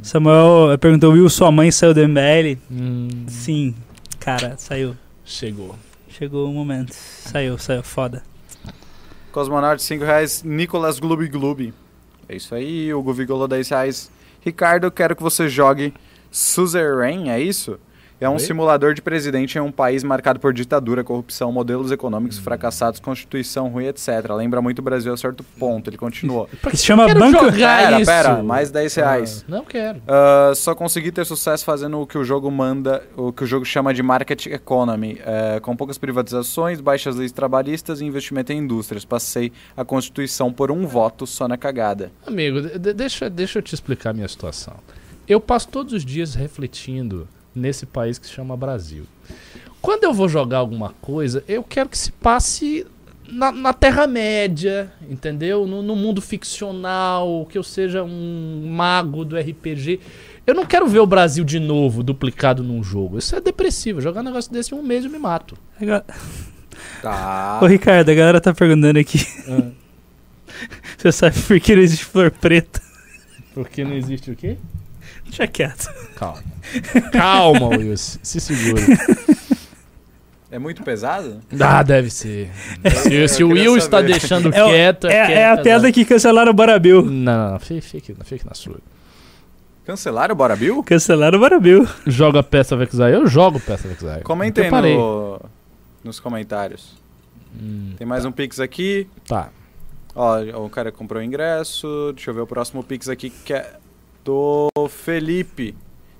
Samuel 0.00 0.78
perguntou, 0.78 1.12
Will, 1.12 1.28
sua 1.28 1.50
mãe 1.50 1.70
saiu 1.70 1.92
do 1.92 2.08
MBL? 2.08 2.56
Hum, 2.70 3.08
Sim, 3.26 3.74
cara, 4.20 4.54
saiu. 4.56 4.94
Chegou. 5.28 5.76
Chegou 6.08 6.50
o 6.50 6.52
momento. 6.52 6.92
Saiu, 6.92 7.58
saiu, 7.58 7.82
foda. 7.82 8.22
Cosmonaut, 9.30 9.80
5 9.82 10.04
reais. 10.04 10.42
Nicolas 10.42 10.98
Gloob 10.98 11.28
Gloob. 11.28 11.74
É 12.28 12.36
isso 12.36 12.54
aí. 12.54 12.92
O 12.92 13.02
Govigolo, 13.02 13.46
10 13.46 13.68
reais. 13.68 14.10
Ricardo, 14.40 14.90
quero 14.90 15.14
que 15.14 15.22
você 15.22 15.48
jogue 15.48 15.92
Suzerain, 16.30 17.30
é 17.30 17.40
isso? 17.40 17.78
É 18.20 18.28
um 18.28 18.32
Oi? 18.32 18.38
simulador 18.40 18.94
de 18.94 19.00
presidente 19.00 19.56
em 19.56 19.60
um 19.60 19.70
país 19.70 20.02
marcado 20.02 20.40
por 20.40 20.52
ditadura, 20.52 21.04
corrupção, 21.04 21.52
modelos 21.52 21.92
econômicos 21.92 22.36
Hum. 22.38 22.42
fracassados, 22.42 22.98
constituição 22.98 23.68
ruim, 23.68 23.86
etc. 23.86 24.08
Lembra 24.36 24.60
muito 24.60 24.80
o 24.80 24.82
Brasil 24.82 25.12
a 25.12 25.16
certo 25.16 25.44
ponto. 25.44 25.88
Ele 25.88 25.96
continuou. 25.96 26.48
Pra 26.60 26.72
Se 26.72 26.84
chama 26.84 27.06
quero 27.06 27.20
Banco... 27.20 27.44
jogar 27.44 27.78
Pera, 27.78 28.00
isso? 28.00 28.10
pera, 28.10 28.42
mais 28.42 28.70
10 28.72 28.94
reais. 28.96 29.44
Ah, 29.46 29.50
não 29.52 29.64
quero. 29.64 30.02
Ah, 30.08 30.52
só 30.56 30.74
consegui 30.74 31.12
ter 31.12 31.24
sucesso 31.24 31.64
fazendo 31.64 32.00
o 32.00 32.06
que 32.08 32.18
o 32.18 32.24
jogo 32.24 32.50
manda, 32.50 33.04
o 33.16 33.32
que 33.32 33.44
o 33.44 33.46
jogo 33.46 33.64
chama 33.64 33.94
de 33.94 34.02
market 34.02 34.46
economy, 34.46 35.20
eh, 35.24 35.60
com 35.62 35.76
poucas 35.76 35.96
privatizações, 35.96 36.80
baixas 36.80 37.14
leis 37.14 37.30
trabalhistas 37.30 38.00
e 38.00 38.04
investimento 38.04 38.52
em 38.52 38.58
indústrias. 38.58 39.04
Passei 39.04 39.52
a 39.76 39.84
Constituição 39.84 40.52
por 40.52 40.72
um 40.72 40.86
voto 40.88 41.24
só 41.24 41.46
na 41.46 41.56
cagada. 41.56 42.10
Amigo, 42.26 42.60
de- 42.62 42.78
de- 42.80 42.92
deixa, 42.94 43.30
deixa 43.30 43.58
eu 43.60 43.62
te 43.62 43.74
explicar 43.74 44.10
a 44.10 44.12
minha 44.12 44.26
situação. 44.28 44.74
Eu 45.28 45.40
passo 45.40 45.68
todos 45.68 45.92
os 45.92 46.04
dias 46.04 46.34
refletindo 46.34 47.28
nesse 47.54 47.86
país 47.86 48.18
que 48.18 48.26
se 48.26 48.32
chama 48.32 48.56
Brasil. 48.56 49.04
Quando 49.80 50.04
eu 50.04 50.12
vou 50.12 50.28
jogar 50.28 50.58
alguma 50.58 50.94
coisa, 51.00 51.44
eu 51.46 51.62
quero 51.62 51.88
que 51.88 51.98
se 51.98 52.10
passe 52.12 52.86
na, 53.30 53.52
na 53.52 53.72
Terra-média, 53.72 54.92
entendeu? 55.08 55.66
No, 55.66 55.82
no 55.82 55.94
mundo 55.94 56.20
ficcional, 56.20 57.46
que 57.50 57.58
eu 57.58 57.62
seja 57.62 58.02
um 58.02 58.68
mago 58.70 59.24
do 59.24 59.38
RPG. 59.38 60.00
Eu 60.46 60.54
não 60.54 60.64
quero 60.64 60.88
ver 60.88 61.00
o 61.00 61.06
Brasil 61.06 61.44
de 61.44 61.60
novo, 61.60 62.02
duplicado 62.02 62.62
num 62.62 62.82
jogo. 62.82 63.18
Isso 63.18 63.36
é 63.36 63.40
depressivo. 63.40 64.00
Jogar 64.00 64.22
um 64.22 64.24
negócio 64.24 64.50
desse 64.50 64.74
em 64.74 64.78
um 64.78 64.82
mês 64.82 65.04
eu 65.04 65.10
me 65.10 65.18
mato. 65.18 65.56
Tá. 67.02 67.60
Ô 67.62 67.66
Ricardo, 67.66 68.08
a 68.10 68.14
galera 68.14 68.40
tá 68.40 68.54
perguntando 68.54 68.98
aqui. 68.98 69.18
Você 70.96 71.12
sabe 71.12 71.40
por 71.42 71.60
que 71.60 71.76
não 71.76 71.82
existe 71.82 72.04
flor 72.04 72.30
preta? 72.30 72.80
Porque 73.54 73.84
não 73.84 73.92
existe 73.92 74.30
o 74.30 74.36
quê? 74.36 74.56
Deixa 75.28 75.46
quieto. 75.46 75.88
Calma. 76.16 76.42
Calma, 77.12 77.68
Wilson. 77.68 78.18
Se 78.22 78.40
segura. 78.40 78.82
É 80.50 80.58
muito 80.58 80.82
pesado? 80.82 81.40
Ah, 81.60 81.82
deve 81.82 82.08
ser. 82.10 82.50
Se, 83.02 83.12
Eu 83.14 83.28
se 83.28 83.44
o 83.44 83.48
Will 83.50 83.76
está 83.76 83.98
saber. 83.98 84.12
deixando 84.12 84.48
É, 84.54 84.64
quieto, 84.64 85.06
é, 85.06 85.10
que 85.26 85.32
é 85.32 85.44
a 85.44 85.50
pesado. 85.50 85.62
piada 85.62 85.92
que 85.92 86.04
cancelaram 86.06 86.50
o 86.50 86.54
Barabil. 86.54 87.02
Não, 87.02 87.10
não, 87.12 87.52
não. 87.52 87.58
Fique, 87.58 87.80
fique, 87.82 88.16
fique 88.24 88.46
na 88.46 88.54
sua. 88.54 88.76
Cancelaram 89.84 90.34
o 90.34 90.36
Bora 90.36 90.54
Bill? 90.56 90.82
Cancelaram 90.82 91.38
o 91.38 91.40
Barabil. 91.40 91.86
Joga 92.06 92.42
Path 92.42 92.72
of 92.72 92.82
Exile? 92.82 93.12
Eu 93.12 93.26
jogo 93.26 93.60
Path 93.60 93.84
of 93.84 93.88
Exile. 93.92 94.22
Comentem 94.22 94.70
parei. 94.70 94.96
no, 94.96 95.40
nos 96.04 96.18
comentários. 96.20 96.96
Hum, 97.58 97.94
Tem 97.96 98.06
mais 98.06 98.24
um 98.24 98.32
Pix 98.32 98.58
aqui. 98.60 99.06
tá. 99.26 99.50
Ó, 100.14 100.40
o 100.64 100.68
cara 100.70 100.90
comprou 100.90 101.22
o 101.22 101.24
ingresso. 101.24 102.12
Deixa 102.14 102.30
eu 102.30 102.34
ver 102.34 102.40
o 102.40 102.46
próximo 102.46 102.82
Pix 102.82 103.08
aqui 103.08 103.30
que 103.30 103.52
é 103.52 103.70
do 104.32 104.88
Felipe. 104.88 105.74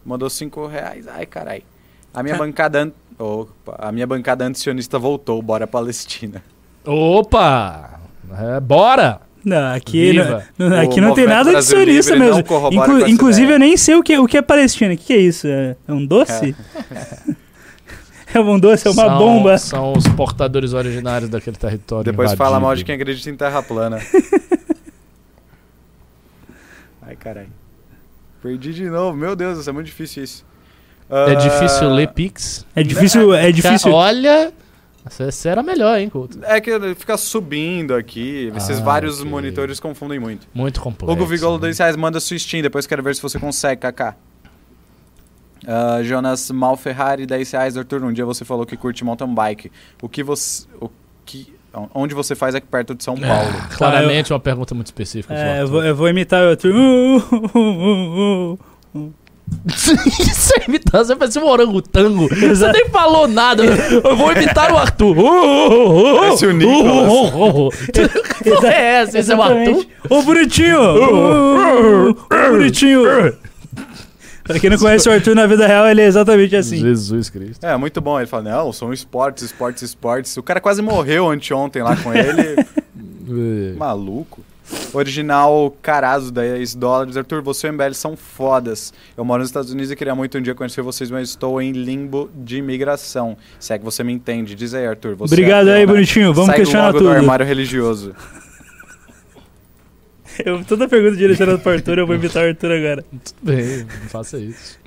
Mandou 0.04 0.30
5 0.30 0.66
reais. 0.66 1.06
Ai, 1.06 1.26
carai. 1.26 1.62
A 2.14 2.22
minha 2.22 2.34
Ca- 2.36 2.42
bancada. 2.42 2.82
An... 2.84 2.90
Opa, 3.18 3.76
a 3.78 3.92
minha 3.92 4.06
bancada 4.06 4.44
antisionista 4.46 4.98
voltou. 4.98 5.42
Bora 5.42 5.66
Palestina. 5.66 6.42
Opa! 6.86 8.00
É, 8.56 8.60
bora! 8.60 9.20
Não, 9.44 9.74
aqui, 9.74 10.12
Viva. 10.12 10.44
não, 10.58 10.68
O 10.70 10.80
aqui 10.80 11.00
não 11.00 11.14
tem 11.14 11.26
nada 11.26 11.54
de 11.54 11.62
sionista 11.62 12.16
mesmo. 12.16 12.40
Inclu- 12.40 13.06
inclusive, 13.08 13.44
ideia. 13.44 13.56
eu 13.56 13.60
nem 13.60 13.76
sei 13.76 13.94
o 13.96 14.02
que, 14.02 14.16
o 14.18 14.26
que 14.26 14.38
é 14.38 14.42
Palestina. 14.42 14.94
O 14.94 14.96
que, 14.96 15.04
que 15.04 15.12
é 15.12 15.16
isso? 15.18 15.46
É, 15.46 15.76
é 15.86 15.92
um 15.92 16.04
doce? 16.04 16.54
É, 18.34 18.40
um 18.40 18.60
doce, 18.60 18.86
é 18.86 18.90
uma 18.90 19.06
São- 19.06 19.18
bomba. 19.18 19.56
São 19.56 19.92
os 19.94 20.06
portadores 20.08 20.74
originários 20.74 21.30
daquele 21.30 21.56
território. 21.56 22.04
Depois 22.04 22.34
fala 22.34 22.60
mal 22.60 22.74
de 22.74 22.82
invadido. 22.82 22.86
quem 22.86 22.94
acredita 22.96 23.30
em 23.30 23.36
terra 23.36 23.62
plana. 23.62 23.98
Ai, 27.00 27.16
carai. 27.16 27.46
Perdi 28.48 28.72
de 28.72 28.88
novo. 28.88 29.16
Meu 29.16 29.36
Deus, 29.36 29.58
isso 29.58 29.68
é 29.68 29.72
muito 29.72 29.86
difícil 29.86 30.24
isso. 30.24 30.44
É 31.10 31.32
Ah, 31.32 31.34
difícil 31.34 31.90
ler 31.90 32.08
Pix. 32.08 32.64
É 32.74 32.82
difícil, 32.82 33.32
é 33.34 33.50
difícil. 33.52 33.90
Ca- 33.90 33.96
Olha, 33.96 34.52
você 35.08 35.48
era 35.48 35.62
melhor, 35.62 35.98
hein, 35.98 36.08
Couto? 36.08 36.38
É 36.42 36.60
que 36.60 36.70
fica 36.94 37.16
subindo 37.16 37.94
aqui. 37.94 38.50
Esses 38.56 38.78
Ah, 38.78 38.82
vários 38.84 39.20
ok. 39.20 39.30
monitores 39.30 39.78
confundem 39.80 40.18
muito. 40.18 40.46
Muito 40.54 40.80
complexo. 40.80 41.12
Hugo 41.12 41.26
Vigolo, 41.26 41.54
né? 41.56 41.60
2 41.62 41.78
reais, 41.78 41.96
manda 41.96 42.20
sua 42.20 42.38
Steam, 42.38 42.62
depois 42.62 42.86
quero 42.86 43.02
ver 43.02 43.14
se 43.14 43.22
você 43.22 43.38
consegue, 43.38 43.80
Kaká. 43.82 44.16
Ah, 45.66 46.00
Jonas 46.02 46.50
Malferrari, 46.50 47.26
10 47.26 47.50
reais. 47.52 47.76
Arthur, 47.76 48.02
um 48.04 48.12
dia 48.12 48.24
você 48.24 48.44
falou 48.44 48.64
que 48.64 48.76
curte 48.76 49.04
mountain 49.04 49.34
bike. 49.34 49.70
O 50.02 50.08
que 50.08 50.22
você... 50.22 50.66
O 50.80 50.88
que, 51.26 51.52
onde 51.94 52.14
você 52.14 52.34
faz 52.34 52.54
aqui 52.54 52.66
perto 52.66 52.94
de 52.94 53.04
São 53.04 53.16
Paulo? 53.16 53.50
Claramente 53.76 54.32
uma 54.32 54.40
pergunta 54.40 54.74
muito 54.74 54.86
específica. 54.86 55.34
É, 55.34 55.62
eu 55.62 55.68
vou, 55.68 55.84
eu 55.84 55.94
vou 55.94 56.08
imitar 56.08 56.42
o 56.44 56.50
outro. 56.50 56.70
Uh, 56.70 57.16
uh, 57.54 58.52
uh, 58.54 58.58
uh, 58.94 59.12
Isso 60.20 60.52
é 60.58 60.64
imitação, 60.68 61.06
você 61.06 61.16
parece 61.16 61.38
um 61.38 61.46
orangotango. 61.46 62.28
Você 62.28 62.72
nem 62.72 62.88
falou 62.88 63.26
nada. 63.26 63.64
Eu 63.64 64.16
vou 64.16 64.32
imitar 64.32 64.72
o 64.72 64.76
Arthur. 64.76 65.16
Parece 66.20 66.46
o 66.46 66.52
Nicolas. 66.52 67.74
Que 68.38 68.50
porra 68.50 68.68
é 68.68 68.82
essa? 69.02 69.18
Esse 69.18 69.32
é 69.32 69.36
o 69.36 69.42
Arthur? 69.42 69.86
Ô, 70.08 70.22
bonitinho! 70.22 70.80
Ô, 70.80 72.14
bonitinho! 72.50 73.02
Pra 74.48 74.58
quem 74.58 74.70
não 74.70 74.78
conhece 74.78 75.08
o 75.08 75.12
Arthur 75.12 75.34
na 75.34 75.46
vida 75.46 75.66
real, 75.66 75.86
ele 75.86 76.00
é 76.00 76.06
exatamente 76.06 76.56
assim. 76.56 76.78
Jesus 76.78 77.28
Cristo. 77.28 77.64
É, 77.64 77.76
muito 77.76 78.00
bom. 78.00 78.18
Ele 78.18 78.26
fala, 78.26 78.42
não, 78.42 78.72
são 78.72 78.92
esportes, 78.92 79.44
esportes, 79.44 79.82
esportes. 79.82 80.36
O 80.38 80.42
cara 80.42 80.58
quase 80.60 80.80
morreu 80.80 81.28
anteontem 81.30 81.82
lá 81.82 81.94
com 81.96 82.12
ele. 82.14 82.56
Maluco. 83.76 84.42
Original 84.92 85.74
Carazo, 85.82 86.32
10 86.32 86.74
dólares. 86.74 87.16
Arthur, 87.16 87.42
você 87.42 87.66
e 87.66 87.70
o 87.70 87.72
MBL 87.74 87.92
são 87.92 88.16
fodas. 88.16 88.92
Eu 89.16 89.24
moro 89.24 89.40
nos 89.40 89.50
Estados 89.50 89.70
Unidos 89.70 89.90
e 89.90 89.96
queria 89.96 90.14
muito 90.14 90.36
um 90.38 90.42
dia 90.42 90.54
conhecer 90.54 90.82
vocês, 90.82 91.10
mas 91.10 91.28
estou 91.30 91.60
em 91.60 91.72
limbo 91.72 92.30
de 92.34 92.56
imigração. 92.58 93.36
Se 93.60 93.72
é 93.72 93.78
que 93.78 93.84
você 93.84 94.02
me 94.02 94.12
entende. 94.12 94.54
Diz 94.54 94.74
aí, 94.74 94.86
Arthur. 94.86 95.14
Você 95.16 95.34
Obrigado 95.34 95.68
é 95.68 95.74
aí, 95.74 95.86
né? 95.86 95.92
bonitinho. 95.92 96.32
Vamos 96.32 96.48
Sai 96.48 96.56
questionar 96.56 96.86
logo 96.86 96.98
tudo. 96.98 97.10
do 97.10 97.14
armário 97.14 97.46
religioso. 97.46 98.14
Eu, 100.44 100.64
toda 100.64 100.88
pergunta 100.88 101.16
direcionada 101.16 101.58
pro 101.58 101.72
Arthur, 101.72 101.98
eu 101.98 102.06
vou 102.06 102.16
imitar 102.16 102.44
o 102.44 102.48
Arthur 102.48 102.72
agora. 102.72 103.02
Tudo 103.02 103.36
bem, 103.42 103.84
não 103.84 104.08
faça 104.08 104.38
isso. 104.38 104.78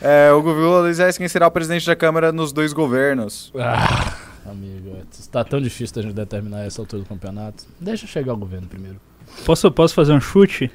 É, 0.00 0.30
o 0.32 0.42
governo 0.42 0.80
Luiz 0.82 0.98
Reis, 0.98 1.18
quem 1.18 1.28
será 1.28 1.46
o 1.46 1.50
presidente 1.50 1.86
da 1.86 1.96
Câmara 1.96 2.32
nos 2.32 2.52
dois 2.52 2.72
governos? 2.72 3.52
Ah, 3.56 4.16
amigo, 4.46 4.96
está 5.18 5.44
tão 5.44 5.60
difícil 5.60 5.96
da 5.96 6.02
gente 6.02 6.14
determinar 6.14 6.64
essa 6.64 6.80
altura 6.80 7.02
do 7.02 7.08
campeonato. 7.08 7.64
Deixa 7.80 8.06
chegar 8.06 8.34
o 8.34 8.36
governo 8.36 8.66
primeiro. 8.66 9.00
Posso, 9.44 9.70
posso 9.70 9.94
fazer 9.94 10.12
um 10.12 10.20
chute? 10.20 10.70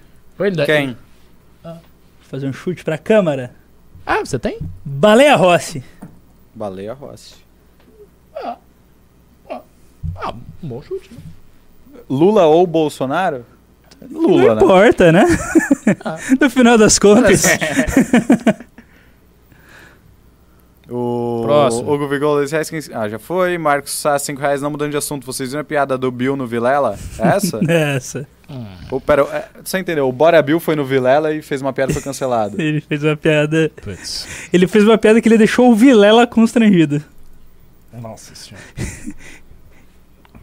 Quem? 0.66 0.98
Fazer 2.22 2.48
um 2.48 2.54
chute 2.54 2.84
pra 2.84 2.98
Câmara? 2.98 3.54
Ah, 4.06 4.20
você 4.20 4.38
tem? 4.38 4.60
Baleia 4.84 5.36
Rossi. 5.36 5.84
Baleia 6.54 6.94
Rossi. 6.94 7.36
Ah, 8.36 8.58
um 10.62 10.68
bom 10.68 10.82
chute, 10.82 11.10
né? 11.14 11.20
Lula 12.10 12.46
ou 12.46 12.68
Bolsonaro? 12.68 13.46
Não 14.10 14.22
Lula, 14.22 14.56
né? 14.56 14.62
importa, 14.62 15.12
né? 15.12 15.26
no 16.40 16.50
final 16.50 16.78
das 16.78 16.98
contas. 17.00 17.44
O, 20.90 21.42
Próximo. 21.44 21.92
o 21.92 21.98
Guvigol, 21.98 22.36
Luiz 22.36 22.52
Reis, 22.52 22.70
quem... 22.70 22.80
Ah, 22.94 23.10
já 23.10 23.18
foi. 23.18 23.58
Marcos 23.58 23.94
Sá, 23.94 24.20
5 24.20 24.40
reais, 24.40 24.62
não 24.62 24.70
mudando 24.70 24.92
de 24.92 24.98
assunto. 24.98 25.26
Vocês 25.26 25.50
viram 25.50 25.62
a 25.62 25.64
piada 25.64 25.98
do 25.98 26.12
Bill 26.12 26.36
no 26.36 26.46
Vilela? 26.46 27.00
É 27.18 27.28
Essa? 27.30 27.60
Essa. 27.68 28.28
Ou, 28.92 29.02
pera, 29.02 29.24
é, 29.24 29.46
você 29.64 29.80
entendeu? 29.80 30.08
O 30.08 30.12
Bora 30.12 30.40
Bill 30.42 30.60
foi 30.60 30.76
no 30.76 30.86
Vilela 30.86 31.34
e 31.34 31.42
fez 31.42 31.62
uma 31.62 31.74
piada 31.74 31.92
e 31.92 31.94
foi 31.96 32.04
cancelado. 32.04 32.60
Ele 32.62 32.82
fez 32.82 33.04
uma 33.04 33.18
piada. 33.18 33.72
Putz. 33.82 34.28
Ele 34.54 34.68
fez 34.68 34.84
uma 34.84 34.98
piada 34.98 35.20
que 35.20 35.28
ele 35.28 35.38
deixou 35.38 35.72
o 35.72 35.76
Vilela 35.76 36.28
constrangido. 36.28 37.02
Nossa 37.92 38.36
senhora. 38.36 38.64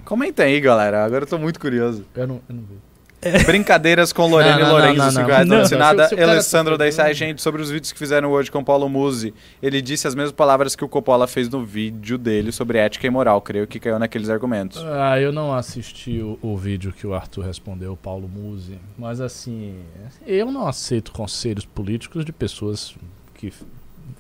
Comentem 0.05 0.47
aí, 0.47 0.61
galera. 0.61 1.05
Agora 1.05 1.23
eu 1.23 1.29
tô 1.29 1.39
muito 1.39 1.61
curioso. 1.61 2.05
Eu 2.17 2.27
não, 2.27 2.41
eu 2.49 2.55
não 2.57 2.63
vi. 2.63 2.90
Brincadeiras 3.45 4.13
com 4.13 4.27
Lorena 4.27 4.61
e 4.61 4.63
não, 4.63 4.71
Lourenço, 4.71 4.97
não, 4.97 5.05
não, 5.05 5.11
5 5.11 5.21
não. 5.21 5.29
reais 5.29 5.49
Não. 5.49 5.61
assinada. 5.61 6.11
O 6.15 6.23
Alessandro 6.23 6.79
10 6.79 6.97
reais, 6.97 7.17
gente, 7.17 7.43
sobre 7.43 7.61
os 7.61 7.71
vídeos 7.71 7.93
que 7.93 7.99
fizeram 7.99 8.31
hoje 8.31 8.51
com 8.51 8.65
Paulo 8.65 8.89
Musi. 8.89 9.35
Ele 9.63 9.83
disse 9.83 10.07
as 10.07 10.15
mesmas 10.15 10.33
palavras 10.33 10.75
que 10.75 10.85
o 10.85 10.89
Coppola 10.89 11.27
fez 11.27 11.49
no 11.49 11.65
vídeo 11.65 12.17
dele 12.17 12.51
sobre 12.51 12.79
ética 12.79 13.07
e 13.07 13.11
moral. 13.11 13.41
Creio 13.43 13.67
que 13.67 13.79
caiu 13.79 13.99
naqueles 13.99 14.31
argumentos. 14.31 14.83
Ah, 14.85 15.21
eu 15.21 15.33
não 15.33 15.55
assisti 15.55 16.21
o, 16.21 16.39
o 16.41 16.57
vídeo 16.57 16.93
que 16.93 17.07
o 17.07 17.15
Arthur 17.15 17.45
respondeu, 17.45 17.93
o 17.93 17.97
Paulo 17.97 18.29
Musi. 18.29 18.79
Mas 18.99 19.21
assim, 19.21 19.77
eu 20.27 20.51
não 20.51 20.67
aceito 20.67 21.13
conselhos 21.13 21.65
políticos 21.65 22.25
de 22.25 22.33
pessoas 22.33 22.95
que 23.35 23.53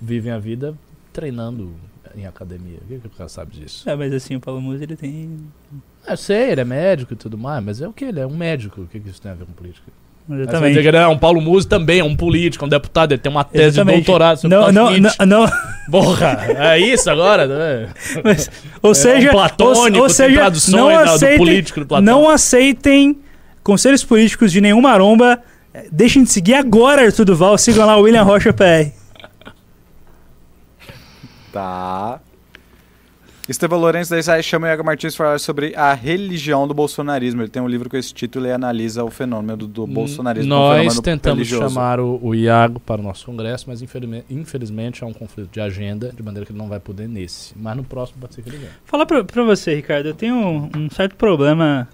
vivem 0.00 0.32
a 0.32 0.38
vida 0.38 0.74
treinando 1.12 1.74
em 2.16 2.26
academia. 2.26 2.78
O 2.84 2.86
que, 2.88 2.98
que 2.98 3.06
o 3.06 3.10
cara 3.10 3.28
sabe 3.28 3.52
disso? 3.56 3.88
É, 3.88 3.94
mas 3.96 4.12
assim, 4.12 4.36
o 4.36 4.40
Paulo 4.40 4.60
Musi, 4.60 4.82
ele 4.84 4.96
tem. 4.96 5.38
Eu 6.08 6.16
sei, 6.16 6.50
ele 6.52 6.60
é 6.60 6.64
médico 6.64 7.12
e 7.12 7.16
tudo 7.16 7.36
mais, 7.38 7.62
mas 7.64 7.80
é 7.80 7.88
o 7.88 7.92
que? 7.92 8.04
Ele 8.06 8.20
é 8.20 8.26
um 8.26 8.36
médico. 8.36 8.82
O 8.82 8.86
que, 8.86 8.98
que 9.00 9.08
isso 9.08 9.20
tem 9.20 9.30
a 9.32 9.34
ver 9.34 9.44
com 9.44 9.52
política? 9.52 9.86
Dizer 10.28 10.42
Exatamente. 10.42 10.80
que 10.82 10.86
ele 10.88 10.96
é 10.96 11.08
um 11.08 11.18
Paulo 11.18 11.40
Musi 11.40 11.66
também, 11.66 11.98
é 12.00 12.04
um 12.04 12.14
político, 12.14 12.64
é 12.64 12.66
um 12.66 12.68
deputado, 12.68 13.10
ele 13.12 13.20
tem 13.20 13.32
uma 13.32 13.42
tese 13.42 13.64
Exatamente. 13.80 14.00
de 14.00 14.04
doutorado 14.06 14.44
Não, 14.44 14.70
não, 14.70 14.90
não, 14.98 15.26
não. 15.26 15.52
Porra, 15.90 16.38
é 16.56 16.78
isso 16.78 17.10
agora? 17.10 17.46
né? 17.48 17.88
Mas, 18.22 18.48
ou 18.80 18.92
É 18.92 18.94
seja, 18.94 19.28
um 19.28 19.32
platônico, 19.32 20.02
ou, 20.04 20.08
seja, 20.08 20.50
não 20.70 20.88
da- 20.88 21.04
do 21.04 21.10
aceitem, 21.10 21.38
político 21.38 21.80
do 21.80 21.86
Platão. 21.86 22.04
não 22.04 22.30
aceitem 22.30 23.18
conselhos 23.64 24.04
políticos 24.04 24.52
de 24.52 24.60
nenhuma 24.60 24.90
maromba. 24.90 25.40
Eh, 25.74 25.88
Deixem 25.90 26.22
de 26.22 26.30
seguir 26.30 26.54
agora 26.54 27.02
Arthur 27.06 27.24
Duval. 27.24 27.58
Sigam 27.58 27.84
lá 27.86 27.96
o 27.96 28.02
William 28.02 28.22
Rocha 28.22 28.52
PR. 28.52 28.92
Tá. 31.52 32.20
Estevão 33.48 33.80
Lourenço 33.80 34.10
10 34.12 34.26
reais 34.28 34.44
chama 34.44 34.66
o 34.68 34.70
Iago 34.70 34.84
Martins 34.84 35.16
para 35.16 35.26
falar 35.26 35.38
sobre 35.40 35.74
a 35.74 35.92
religião 35.92 36.68
do 36.68 36.74
bolsonarismo. 36.74 37.42
Ele 37.42 37.48
tem 37.48 37.60
um 37.60 37.66
livro 37.66 37.90
com 37.90 37.96
esse 37.96 38.14
título 38.14 38.46
e 38.46 38.52
analisa 38.52 39.02
o 39.02 39.10
fenômeno 39.10 39.56
do, 39.56 39.66
do 39.66 39.86
bolsonarismo. 39.88 40.48
Nós 40.48 41.00
tentamos 41.00 41.38
religioso. 41.38 41.74
chamar 41.74 41.98
o, 41.98 42.20
o 42.22 42.32
Iago 42.32 42.78
para 42.78 43.00
o 43.00 43.04
nosso 43.04 43.26
congresso, 43.26 43.64
mas 43.66 43.82
infelizmente, 43.82 44.26
infelizmente 44.30 45.02
há 45.02 45.06
um 45.08 45.12
conflito 45.12 45.50
de 45.50 45.60
agenda, 45.60 46.12
de 46.16 46.22
maneira 46.22 46.46
que 46.46 46.52
ele 46.52 46.58
não 46.60 46.68
vai 46.68 46.78
poder 46.78 47.08
nesse. 47.08 47.52
Mas 47.56 47.76
no 47.76 47.82
próximo 47.82 48.20
pode 48.20 48.34
ser 48.36 48.42
que 48.42 48.50
ele 48.50 48.58
venha. 48.58 48.70
Falar 48.84 49.04
pra, 49.04 49.24
pra 49.24 49.42
você, 49.42 49.74
Ricardo, 49.74 50.06
eu 50.06 50.14
tenho 50.14 50.36
um, 50.36 50.70
um 50.76 50.88
certo 50.90 51.16
problema 51.16 51.88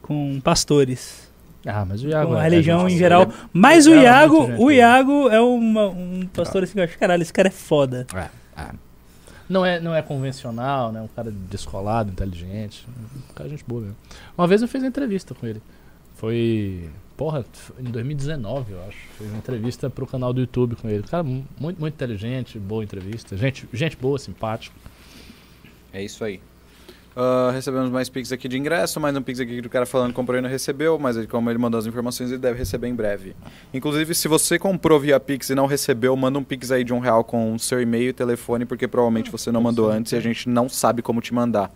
com 0.00 0.40
pastores. 0.40 1.30
Ah, 1.66 1.84
mas 1.86 2.02
o 2.02 2.08
Iago 2.08 2.30
com 2.32 2.36
a 2.36 2.40
é- 2.40 2.48
religião 2.48 2.86
é 2.86 2.90
em 2.90 2.96
geral. 2.96 3.22
ele 3.24 3.32
Mas 3.52 3.86
o 3.86 3.94
Iago 3.94 4.50
é 4.50 4.56
o. 4.58 4.70
Iago 4.70 5.28
é 5.28 5.40
uma- 5.40 5.88
um 5.88 6.26
pastor 6.32 6.62
assim 6.62 6.72
que 6.74 6.80
eu 6.80 6.84
acho, 6.84 6.98
caralho, 6.98 7.20
esse 7.20 7.32
cara 7.32 7.48
é 7.48 7.50
foda. 7.50 8.06
é- 8.14 8.30
é. 8.62 8.83
Não 9.48 9.64
é, 9.64 9.78
não 9.78 9.94
é 9.94 10.00
convencional, 10.02 10.90
né? 10.90 11.00
Um 11.02 11.08
cara 11.08 11.30
descolado, 11.30 12.10
inteligente. 12.10 12.86
Um 13.30 13.34
cara 13.34 13.48
de 13.48 13.56
gente 13.56 13.64
boa 13.66 13.82
mesmo. 13.82 13.96
Uma 14.38 14.46
vez 14.46 14.62
eu 14.62 14.68
fiz 14.68 14.80
uma 14.82 14.88
entrevista 14.88 15.34
com 15.34 15.46
ele. 15.46 15.60
Foi. 16.16 16.88
Porra, 17.16 17.44
em 17.78 17.84
2019, 17.84 18.72
eu 18.72 18.80
acho. 18.88 18.98
Fiz 19.18 19.28
uma 19.28 19.38
entrevista 19.38 19.88
pro 19.90 20.06
canal 20.06 20.32
do 20.32 20.40
YouTube 20.40 20.74
com 20.76 20.88
ele. 20.88 21.02
Cara, 21.04 21.22
mu- 21.22 21.44
muito, 21.60 21.78
muito 21.78 21.94
inteligente, 21.94 22.58
boa 22.58 22.82
entrevista. 22.82 23.36
Gente, 23.36 23.68
gente 23.72 23.96
boa, 23.96 24.18
simpático. 24.18 24.74
É 25.92 26.02
isso 26.02 26.24
aí. 26.24 26.40
Ah, 27.16 27.50
recebemos 27.52 27.90
mais 27.90 28.08
Pix 28.08 28.32
aqui 28.32 28.48
de 28.48 28.58
ingresso, 28.58 28.98
mais 28.98 29.16
um 29.16 29.22
Pix 29.22 29.38
aqui 29.38 29.60
do 29.60 29.68
cara 29.68 29.86
falando 29.86 30.08
que 30.08 30.14
comprou 30.14 30.36
e 30.38 30.40
não 30.42 30.48
recebeu, 30.48 30.98
mas 30.98 31.16
ele, 31.16 31.26
como 31.26 31.48
ele 31.48 31.58
mandou 31.58 31.78
as 31.78 31.86
informações, 31.86 32.30
ele 32.30 32.40
deve 32.40 32.58
receber 32.58 32.88
em 32.88 32.94
breve. 32.94 33.36
Inclusive, 33.72 34.14
se 34.14 34.26
você 34.26 34.58
comprou 34.58 34.98
via 34.98 35.20
Pix 35.20 35.50
e 35.50 35.54
não 35.54 35.66
recebeu, 35.66 36.16
manda 36.16 36.38
um 36.38 36.44
Pix 36.44 36.72
aí 36.72 36.82
de 36.82 36.92
um 36.92 36.98
real 36.98 37.22
com 37.22 37.56
seu 37.58 37.80
e-mail 37.80 38.10
e 38.10 38.12
telefone, 38.12 38.64
porque 38.64 38.88
provavelmente 38.88 39.30
você 39.30 39.52
não 39.52 39.60
mandou 39.60 39.88
antes 39.90 40.12
e 40.12 40.16
a 40.16 40.20
gente 40.20 40.48
não 40.48 40.68
sabe 40.68 41.02
como 41.02 41.20
te 41.20 41.32
mandar. 41.32 41.70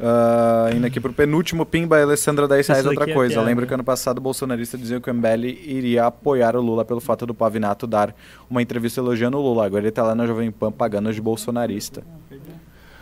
Ah, 0.00 0.70
indo 0.74 0.86
aqui 0.86 0.98
pro 0.98 1.12
penúltimo 1.12 1.66
Pimba, 1.66 2.00
Alessandra 2.00 2.48
10 2.48 2.66
reais, 2.68 2.86
outra 2.86 3.10
é 3.10 3.12
coisa. 3.12 3.34
piada. 3.34 3.46
Lembra 3.46 3.66
que 3.66 3.74
ano 3.74 3.84
passado 3.84 4.18
o 4.18 4.20
bolsonarista 4.22 4.78
dizia 4.78 4.98
que 5.00 5.10
o 5.10 5.14
MBL 5.14 5.44
iria 5.44 6.06
apoiar 6.06 6.56
o 6.56 6.62
Lula 6.62 6.82
pelo 6.82 7.00
fato 7.00 7.26
do 7.26 7.34
Pavinato 7.34 7.86
dar 7.86 8.14
uma 8.48 8.62
entrevista 8.62 9.00
elogiando 9.00 9.36
o 9.36 9.42
Lula. 9.42 9.66
Agora 9.66 9.84
ele 9.84 9.92
tá 9.92 10.02
lá 10.02 10.14
na 10.14 10.26
Jovem 10.26 10.50
Pan 10.50 10.72
pagando 10.72 11.12
de 11.12 11.20
bolsonarista. 11.20 12.02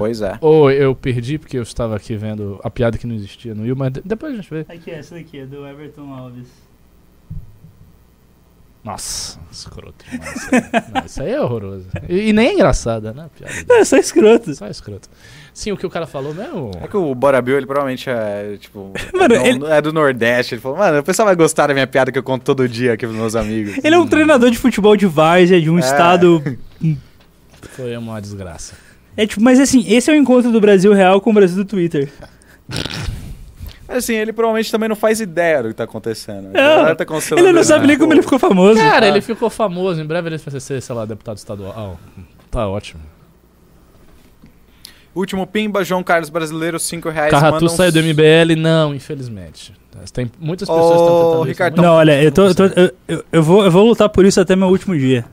Pois 0.01 0.21
é. 0.23 0.39
Ou 0.41 0.71
eu 0.71 0.95
perdi 0.95 1.37
porque 1.39 1.59
eu 1.59 1.63
estava 1.63 1.95
aqui 1.95 2.17
vendo 2.17 2.59
a 2.65 2.71
piada 2.71 2.97
que 2.97 3.07
não 3.07 3.15
existia 3.15 3.55
no 3.55 3.63
Will, 3.65 3.77
mas 3.77 3.93
de- 3.93 4.03
depois 4.05 4.33
a 4.33 4.37
gente 4.37 4.49
vê. 4.51 4.61
Aqui, 4.69 4.91
essa 4.91 5.15
daqui 5.15 5.39
é 5.41 5.45
do 5.47 5.67
Everton 5.67 6.13
Alves. 6.13 6.49
Nossa, 8.83 9.39
escroto 9.53 10.03
demais. 10.11 10.37
Isso 10.37 10.49
aí, 10.55 10.63
Não, 10.95 11.05
isso 11.05 11.23
aí 11.23 11.31
é 11.33 11.41
horroroso. 11.43 11.87
E, 12.09 12.31
e 12.31 12.33
nem 12.33 12.49
é 12.49 12.55
engraçada, 12.55 13.13
né? 13.13 13.29
Piada 13.39 13.53
Não, 13.69 13.77
é 13.77 13.85
só 13.85 13.99
escroto. 13.99 14.55
Só 14.55 14.67
escroto. 14.69 15.07
Sim, 15.53 15.73
o 15.73 15.77
que 15.77 15.85
o 15.85 15.91
cara 15.91 16.07
falou 16.07 16.33
mesmo. 16.33 16.71
É 16.83 16.89
que 16.89 16.97
o 16.97 17.15
Bora 17.15 17.43
Bill, 17.43 17.59
ele 17.59 17.67
provavelmente 17.67 18.09
é, 18.09 18.57
tipo, 18.59 18.91
Mano, 19.13 19.35
é, 19.35 19.39
do, 19.39 19.47
ele- 19.67 19.67
é 19.75 19.83
do 19.83 19.93
Nordeste. 19.93 20.55
Ele 20.55 20.63
falou, 20.63 20.79
mano, 20.79 21.01
o 21.01 21.03
pessoal 21.03 21.27
vai 21.27 21.37
gostar 21.37 21.67
da 21.67 21.75
minha 21.75 21.87
piada 21.87 22.11
que 22.11 22.19
eu 22.19 22.23
conto 22.23 22.43
todo 22.43 22.67
dia 22.67 22.95
aqui 22.95 23.05
pros 23.07 23.19
meus 23.19 23.37
amigos. 23.37 23.77
Ele 23.85 23.95
é 23.95 23.99
um 23.99 24.07
treinador 24.09 24.51
de 24.51 24.57
futebol 24.57 24.97
de 24.97 25.05
várzea, 25.05 25.61
de 25.61 25.69
um 25.69 25.77
É. 25.77 25.81
estado. 25.81 26.43
Foi 27.73 27.95
uma 27.99 28.19
desgraça. 28.19 28.75
É 29.21 29.27
tipo, 29.27 29.43
mas 29.43 29.61
assim, 29.61 29.85
esse 29.87 30.11
é 30.11 30.15
o 30.15 30.17
encontro 30.17 30.51
do 30.51 30.59
Brasil 30.61 30.95
real 30.95 31.21
com 31.21 31.29
o 31.31 31.35
Brasil 31.35 31.57
do 31.59 31.65
Twitter. 31.67 32.11
Assim, 33.87 34.15
ele 34.15 34.33
provavelmente 34.33 34.71
também 34.73 34.89
não 34.89 34.97
faz 34.97 35.21
ideia 35.21 35.63
do 35.63 35.69
que 35.69 35.75
tá 35.75 35.85
acontecendo. 35.85 36.49
A 36.57 36.87
Não, 36.89 36.95
tá 36.97 37.05
Ele 37.37 37.53
não 37.53 37.63
sabe 37.63 37.87
nem 37.87 37.99
como 37.99 38.15
ele 38.15 38.23
ficou 38.23 38.39
famoso. 38.39 38.77
Cara, 38.81 39.05
Ah. 39.05 39.09
ele 39.11 39.21
ficou 39.21 39.51
famoso. 39.51 40.01
Em 40.01 40.07
breve 40.07 40.29
ele 40.31 40.39
vai 40.39 40.59
ser, 40.61 40.81
sei 40.81 40.95
lá, 40.95 41.05
deputado 41.05 41.37
estadual. 41.37 42.01
Tá 42.51 42.67
ótimo. 42.67 43.03
Último 45.15 45.47
Pimba, 45.47 45.85
João 45.85 46.03
Carlos 46.03 46.31
Brasileiro, 46.31 46.79
5 46.79 47.11
reais. 47.11 47.31
Carratu 47.31 47.55
manda 47.55 47.67
um- 47.67 47.69
saiu 47.77 47.93
do 47.93 47.99
MBL? 47.99 48.57
Não, 48.57 48.95
infelizmente. 48.95 49.75
Tem 50.15 50.31
muitas 50.41 50.67
pessoas 50.67 50.87
que 50.87 50.93
estão 50.97 51.07
tentando 51.17 51.35
isso, 51.41 51.45
Ricardo, 51.49 51.77
mas 51.77 51.85
Não, 51.85 51.93
olha, 51.95 52.23
eu, 52.23 52.33
tô, 52.33 52.47
eu, 52.47 52.55
tô- 52.55 52.65
eu- 53.09 53.25
eu 53.33 53.43
vou, 53.43 53.65
eu 53.65 53.71
vou 53.71 53.87
lutar 53.87 54.09
por 54.09 54.25
isso 54.25 54.41
até 54.41 54.57
meu 54.57 54.69
último 54.69 54.97
dia. 54.97 55.27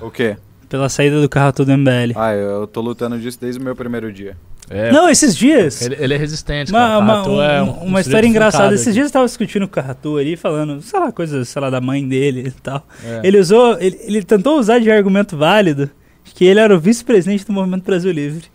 O 0.00 0.10
quê? 0.12 0.36
Pela 0.72 0.88
saída 0.88 1.20
do 1.20 1.28
Carratu 1.28 1.66
do 1.66 1.76
MBL. 1.76 2.12
Ah, 2.16 2.32
eu 2.32 2.66
tô 2.66 2.80
lutando 2.80 3.18
disso 3.18 3.38
desde 3.38 3.60
o 3.60 3.62
meu 3.62 3.76
primeiro 3.76 4.10
dia. 4.10 4.38
É, 4.70 4.90
Não, 4.90 5.06
esses 5.06 5.36
dias. 5.36 5.82
ele, 5.82 5.96
ele 5.98 6.14
é 6.14 6.16
resistente. 6.16 6.72
Uma, 6.72 6.96
uma, 6.96 7.12
Carratu 7.12 7.42
é 7.42 7.62
um- 7.62 7.66
um- 7.66 7.68
um 7.68 7.84
uma 7.88 8.00
história 8.00 8.26
engraçada. 8.26 8.74
Esses 8.74 8.86
aqui. 8.86 8.94
dias 8.94 9.08
eu 9.08 9.12
tava 9.12 9.26
discutindo 9.26 9.66
com 9.68 9.72
o 9.72 9.74
Carratu 9.74 10.16
ali, 10.16 10.34
falando, 10.34 10.80
sei 10.80 10.98
lá, 10.98 11.12
coisas, 11.12 11.46
sei 11.50 11.60
lá, 11.60 11.68
da 11.68 11.78
mãe 11.78 12.08
dele 12.08 12.44
e 12.48 12.50
tal. 12.52 12.86
É. 13.04 13.20
Ele 13.22 13.38
usou, 13.38 13.76
ele, 13.80 13.98
ele 14.02 14.22
tentou 14.22 14.58
usar 14.58 14.78
de 14.78 14.90
argumento 14.90 15.36
válido 15.36 15.90
que 16.24 16.46
ele 16.46 16.58
era 16.58 16.74
o 16.74 16.80
vice-presidente 16.80 17.44
do 17.44 17.52
Movimento 17.52 17.84
Brasil 17.84 18.10
Livre. 18.10 18.46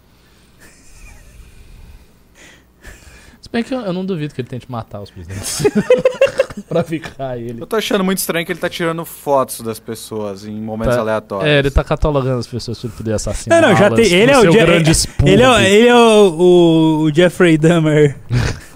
Se 3.39 3.47
bem 3.51 3.63
que 3.63 3.72
eu, 3.76 3.82
eu 3.82 3.93
não 3.93 4.03
duvido 4.03 4.34
que 4.34 4.41
ele 4.41 4.47
tente 4.47 4.65
matar 4.72 5.01
os 5.01 5.11
presidentes. 5.11 5.61
pra 6.68 6.84
ficar 6.84 7.38
ele. 7.38 7.62
Eu 7.62 7.66
tô 7.68 7.76
achando 7.76 8.03
muito 8.03 8.18
estranho 8.20 8.45
que 8.45 8.51
ele 8.51 8.60
tá 8.60 8.70
tirando 8.70 9.03
fotos 9.05 9.62
das 9.62 9.80
pessoas 9.80 10.45
em 10.45 10.60
momentos 10.62 10.95
Tá. 10.95 11.01
aleatórios. 11.01 11.49
É, 11.49 11.60
ele 11.60 11.70
tá 11.72 11.84
catalogando 11.84 12.39
as 12.39 12.47
pessoas 12.47 12.80
pra 12.80 12.89
poder 12.89 13.14
assassinar. 13.14 13.62
Não, 13.62 13.70
não, 13.70 13.76
já 13.78 13.89
tem- 13.91 14.05
ele 14.12 14.32
é 14.32 14.38
o 14.39 14.51
Je- 14.51 14.58
grande 14.58 14.91
Ele 15.26 15.43
é, 15.43 15.70
ele 15.72 15.88
é 15.88 15.95
o, 15.95 16.30
o- 16.34 16.99
o 17.03 17.14
Jeffrey 17.14 17.58
Dahmer. 17.58 18.18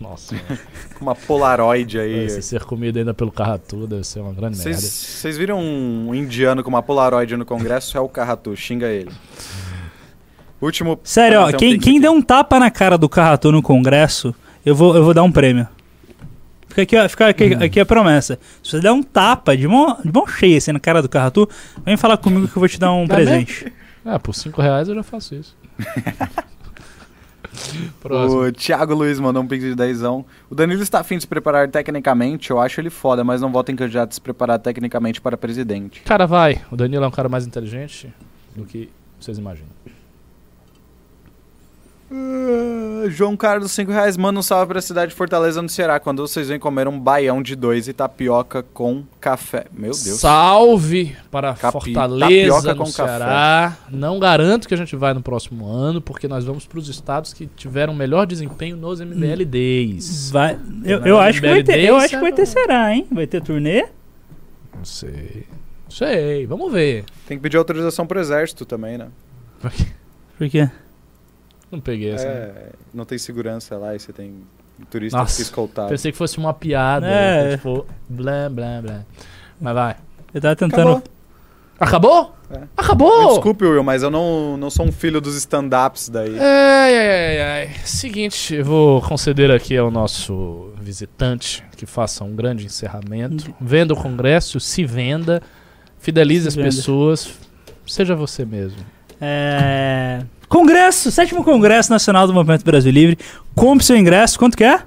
Nossa, 0.00 0.36
Com 0.98 1.04
uma 1.06 1.14
Polaroid 1.14 1.98
aí. 1.98 2.24
esse 2.26 2.42
ser 2.42 2.62
comido 2.64 2.98
ainda 2.98 3.14
pelo 3.14 3.32
Carratu 3.32 3.86
deve 3.86 4.04
ser 4.04 4.20
uma 4.20 4.32
grande 4.32 4.56
Vocês 4.58 4.76
merda. 4.76 4.88
vocês 4.90 5.38
viram 5.38 5.58
um 5.60 6.14
indiano 6.14 6.62
com 6.62 6.68
uma 6.68 6.82
Polaroid 6.82 7.36
no 7.36 7.44
Congresso? 7.44 7.96
É 7.96 8.00
o 8.00 8.08
Carratu, 8.08 8.54
xinga 8.56 8.86
ele. 8.88 9.10
Último. 10.60 10.98
Sério, 11.02 11.40
ó, 11.40 11.48
um 11.48 11.52
quem, 11.52 11.78
quem 11.78 12.00
der 12.00 12.10
um 12.10 12.22
tapa 12.22 12.58
na 12.58 12.70
cara 12.70 12.96
do 12.96 13.08
Carratu 13.08 13.50
no 13.52 13.62
Congresso, 13.62 14.34
eu 14.64 14.74
vou, 14.74 14.94
eu 14.96 15.04
vou 15.04 15.12
dar 15.14 15.22
um 15.22 15.32
prêmio. 15.32 15.66
Fica 16.74 16.82
aqui, 16.82 16.96
ó, 16.96 17.08
fica 17.08 17.28
aqui, 17.28 17.54
aqui 17.54 17.80
a 17.80 17.86
promessa. 17.86 18.36
Se 18.60 18.72
você 18.72 18.80
der 18.80 18.90
um 18.90 19.00
tapa 19.00 19.56
de 19.56 19.68
mão, 19.68 19.96
de 20.04 20.12
mão 20.12 20.26
cheia 20.26 20.58
assim 20.58 20.72
na 20.72 20.80
cara 20.80 21.00
do 21.00 21.08
Carratu, 21.08 21.48
vem 21.86 21.96
falar 21.96 22.16
comigo 22.16 22.48
que 22.48 22.56
eu 22.56 22.60
vou 22.60 22.68
te 22.68 22.80
dar 22.80 22.92
um 22.92 23.06
Tá 23.06 23.14
presente. 23.14 23.72
Ah, 24.04 24.18
por 24.18 24.34
5 24.34 24.60
reais 24.60 24.88
eu 24.88 24.94
já 24.96 25.04
faço 25.04 25.36
isso. 25.36 25.56
Próximo. 28.00 28.42
O 28.42 28.52
Thiago 28.52 28.92
Luiz 28.92 29.20
mandou 29.20 29.40
um 29.40 29.46
pix 29.46 29.62
de 29.62 29.76
dezão. 29.76 30.24
O 30.50 30.54
Danilo 30.54 30.82
está 30.82 30.98
afim 30.98 31.16
de 31.16 31.22
se 31.22 31.28
preparar 31.28 31.68
tecnicamente. 31.68 32.50
Eu 32.50 32.60
acho 32.60 32.80
ele 32.80 32.90
foda, 32.90 33.22
mas 33.22 33.40
não 33.40 33.52
vota 33.52 33.70
em 33.70 33.76
candidato 33.76 34.10
a 34.10 34.14
se 34.14 34.20
preparar 34.20 34.58
tecnicamente 34.58 35.20
para 35.20 35.36
presidente. 35.36 36.02
Cara, 36.02 36.26
vai. 36.26 36.60
O 36.72 36.76
Danilo 36.76 37.04
é 37.04 37.06
um 37.06 37.12
cara 37.12 37.28
mais 37.28 37.46
inteligente 37.46 38.12
do 38.56 38.64
que 38.64 38.90
vocês 39.20 39.38
imaginam. 39.38 39.68
Ah, 42.16 43.08
João 43.08 43.36
Carlos, 43.36 43.72
5 43.72 43.90
reais. 43.90 44.16
Manda 44.16 44.38
um 44.38 44.42
salve 44.42 44.68
pra 44.72 44.80
cidade 44.80 45.10
de 45.10 45.16
Fortaleza, 45.16 45.60
no 45.60 45.68
Ceará. 45.68 45.98
Quando 45.98 46.26
vocês 46.26 46.48
vêm 46.48 46.58
comer 46.58 46.86
um 46.86 46.98
baião 46.98 47.42
de 47.42 47.56
dois 47.56 47.88
e 47.88 47.92
tapioca 47.92 48.62
com 48.62 49.02
café. 49.20 49.66
Meu 49.72 49.90
Deus. 49.90 50.20
Salve 50.20 51.16
para 51.30 51.54
Capi- 51.54 51.72
Fortaleza, 51.92 52.28
tapioca 52.54 52.74
no 52.74 52.78
com 52.78 52.86
Ceará. 52.86 53.76
Não 53.90 54.18
garanto 54.18 54.68
que 54.68 54.74
a 54.74 54.76
gente 54.76 54.94
vai 54.96 55.12
no 55.12 55.22
próximo 55.22 55.66
ano, 55.66 56.00
porque 56.00 56.28
nós 56.28 56.44
vamos 56.44 56.66
para 56.66 56.78
os 56.78 56.88
estados 56.88 57.32
que 57.32 57.46
tiveram 57.46 57.94
melhor 57.94 58.26
desempenho 58.26 58.76
nos 58.76 59.00
MBL 59.00 59.44
Days. 59.44 60.30
Vai, 60.30 60.58
eu, 60.84 61.00
eu 61.04 61.18
acho 61.18 61.40
que 61.40 61.48
vai 61.48 61.62
ter, 61.62 61.80
eu 61.84 61.96
acho 61.96 62.10
que 62.16 62.20
vai 62.22 62.32
ter 62.32 62.46
será, 62.46 62.94
hein? 62.94 63.06
Vai 63.10 63.26
ter 63.26 63.42
turnê? 63.42 63.86
Não 64.76 64.84
sei. 64.84 65.46
Sei, 65.88 66.46
vamos 66.46 66.72
ver. 66.72 67.04
Tem 67.26 67.36
que 67.36 67.42
pedir 67.42 67.56
autorização 67.56 68.06
pro 68.06 68.18
exército 68.18 68.64
também, 68.64 68.98
né? 68.98 69.08
Por 70.36 70.48
quê? 70.50 70.68
Não 71.74 71.80
peguei 71.80 72.10
essa. 72.12 72.24
né? 72.26 72.34
É, 72.34 72.68
não 72.92 73.04
tem 73.04 73.18
segurança 73.18 73.76
lá 73.76 73.94
e 73.94 73.98
você 73.98 74.12
tem 74.12 74.34
turista 74.90 75.18
Nossa, 75.18 75.36
que 75.36 75.42
escoltar. 75.42 75.88
Pensei 75.88 76.12
que 76.12 76.18
fosse 76.18 76.38
uma 76.38 76.54
piada. 76.54 77.06
É. 77.06 77.44
né? 77.44 77.56
Tipo, 77.56 77.86
blá, 78.08 78.48
blá, 78.48 78.80
blá. 78.82 79.00
Mas 79.60 79.74
vai. 79.74 79.96
Eu 80.32 80.40
tava 80.40 80.56
tentando. 80.56 81.02
Acabou. 81.78 82.34
Acabou? 82.34 82.34
É. 82.50 82.60
Acabou! 82.76 83.22
Me 83.22 83.28
desculpe, 83.34 83.64
Will, 83.64 83.82
mas 83.82 84.02
eu 84.02 84.10
não, 84.10 84.56
não 84.56 84.70
sou 84.70 84.86
um 84.86 84.92
filho 84.92 85.20
dos 85.20 85.34
stand-ups 85.36 86.08
daí. 86.08 86.38
Ai, 86.38 86.98
ai, 86.98 87.08
ai, 87.08 87.40
ai. 87.40 87.70
Seguinte, 87.84 88.54
eu 88.54 88.64
vou 88.64 89.02
conceder 89.02 89.50
aqui 89.50 89.76
ao 89.76 89.90
nosso 89.90 90.72
visitante 90.80 91.64
que 91.76 91.86
faça 91.86 92.22
um 92.22 92.34
grande 92.36 92.64
encerramento. 92.64 93.52
Venda 93.60 93.92
o 93.94 93.96
congresso, 93.96 94.60
se 94.60 94.84
venda, 94.84 95.42
fidelize 95.98 96.42
Se 96.42 96.48
as 96.48 96.54
venda. 96.54 96.66
pessoas, 96.68 97.34
seja 97.86 98.14
você 98.14 98.44
mesmo. 98.44 98.78
É... 99.20 100.22
Congresso, 100.58 101.10
sétimo 101.10 101.42
Congresso 101.42 101.90
Nacional 101.90 102.26
do 102.28 102.32
Movimento 102.32 102.64
Brasil 102.64 102.92
Livre. 102.92 103.18
Compre 103.56 103.84
seu 103.84 103.96
ingresso, 103.96 104.38
quanto 104.38 104.56
que 104.56 104.62
é? 104.62 104.80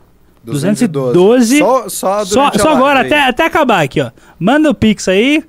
212. 0.46 1.60
Só, 1.60 1.90
só, 1.90 2.26
Só, 2.26 2.26
só 2.26 2.40
live 2.70 2.70
agora, 2.70 3.02
até, 3.02 3.20
até 3.28 3.46
acabar 3.46 3.82
aqui, 3.84 4.00
ó. 4.00 4.10
Manda 4.40 4.70
o 4.70 4.74
Pix 4.74 5.10
aí, 5.10 5.44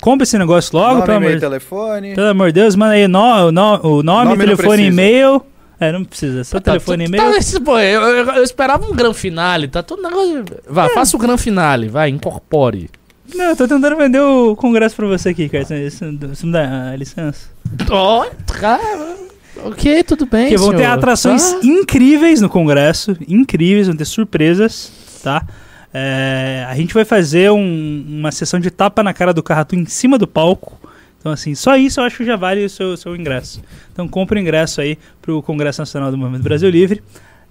compra 0.00 0.22
esse 0.22 0.38
negócio 0.38 0.76
logo, 0.78 0.94
Nome, 0.94 1.02
pelo 1.06 1.16
amor, 1.16 1.26
e-mail, 1.26 1.40
telefone. 1.40 2.14
pelo 2.14 2.28
amor 2.28 2.46
de 2.52 2.60
Deus. 2.60 2.76
Manda 2.76 2.92
aí 2.92 3.08
no, 3.08 3.50
no- 3.50 3.80
o 3.98 4.02
nome, 4.04 4.30
Nome 4.30 4.44
telefone, 4.44 4.86
e-mail. 4.86 5.42
É, 5.80 5.90
não 5.90 6.04
precisa, 6.04 6.44
só 6.44 6.60
telefone 6.60 7.06
e 7.06 7.10
tá, 7.10 7.16
e-mail. 7.16 7.30
tá 7.32 7.36
nesse- 7.36 7.58
pô, 7.60 7.76
eu, 7.80 8.00
eu- 8.00 8.26
eu 8.34 8.44
esperava 8.44 8.86
um 8.86 8.94
gran 8.94 9.12
finale, 9.12 9.66
tá 9.66 9.82
todo 9.82 10.00
negócio. 10.02 10.44
Vai, 10.68 10.88
faça 10.90 11.16
o 11.16 11.18
gran 11.18 11.36
finale, 11.36 11.88
vai, 11.88 12.10
incorpore. 12.10 12.88
Não, 13.34 13.46
eu 13.46 13.56
tô 13.56 13.66
tentando 13.66 13.96
vender 13.96 14.20
o 14.20 14.54
congresso 14.54 14.94
pra 14.94 15.06
você 15.08 15.30
aqui, 15.30 15.48
cara. 15.48 15.64
Você, 15.64 16.04
me 16.46 16.52
dá 16.52 16.90
a 16.92 16.96
licença? 16.96 17.48
Ó, 17.90 18.24
cara. 18.46 19.16
Ok, 19.62 20.02
tudo 20.04 20.26
bem. 20.26 20.44
Porque 20.44 20.56
vão 20.56 20.70
ter 20.72 20.78
senhor. 20.78 20.92
atrações 20.92 21.52
Tá. 21.52 21.60
incríveis 21.62 22.40
no 22.40 22.48
congresso, 22.48 23.16
incríveis, 23.28 23.86
vão 23.86 23.96
ter 23.96 24.04
surpresas, 24.04 25.20
tá? 25.22 25.46
É, 25.92 26.66
a 26.68 26.74
gente 26.74 26.92
vai 26.92 27.04
fazer 27.04 27.50
um- 27.52 28.04
uma 28.08 28.32
sessão 28.32 28.58
de 28.58 28.70
tapa 28.70 29.02
na 29.02 29.12
cara 29.14 29.32
do 29.32 29.42
Carratu 29.42 29.76
em 29.76 29.86
cima 29.86 30.18
do 30.18 30.26
palco. 30.26 30.78
Então, 31.20 31.30
assim, 31.32 31.54
só 31.54 31.76
isso 31.76 32.00
eu 32.00 32.04
acho 32.04 32.16
que 32.18 32.24
já 32.24 32.36
vale 32.36 32.64
o 32.64 32.68
seu, 32.68 32.96
seu 32.96 33.14
ingresso. 33.16 33.62
Então, 33.92 34.06
compre 34.08 34.38
o 34.38 34.42
ingresso 34.42 34.80
aí 34.80 34.98
pro 35.22 35.40
Congresso 35.42 35.80
Nacional 35.80 36.10
do 36.10 36.18
Movimento 36.18 36.42
Brasil 36.42 36.68
Livre. 36.68 37.02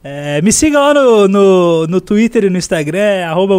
É, 0.04 0.41
me 0.41 0.51
siga 0.51 0.80
lá 0.80 0.93
no, 0.93 1.28
no, 1.30 1.88
no 1.88 2.01
Twitter 2.01 2.43
e 2.43 2.49
no 2.49 2.58
Instagram, 2.58 2.99
é 2.99 3.24
arroba. 3.24 3.56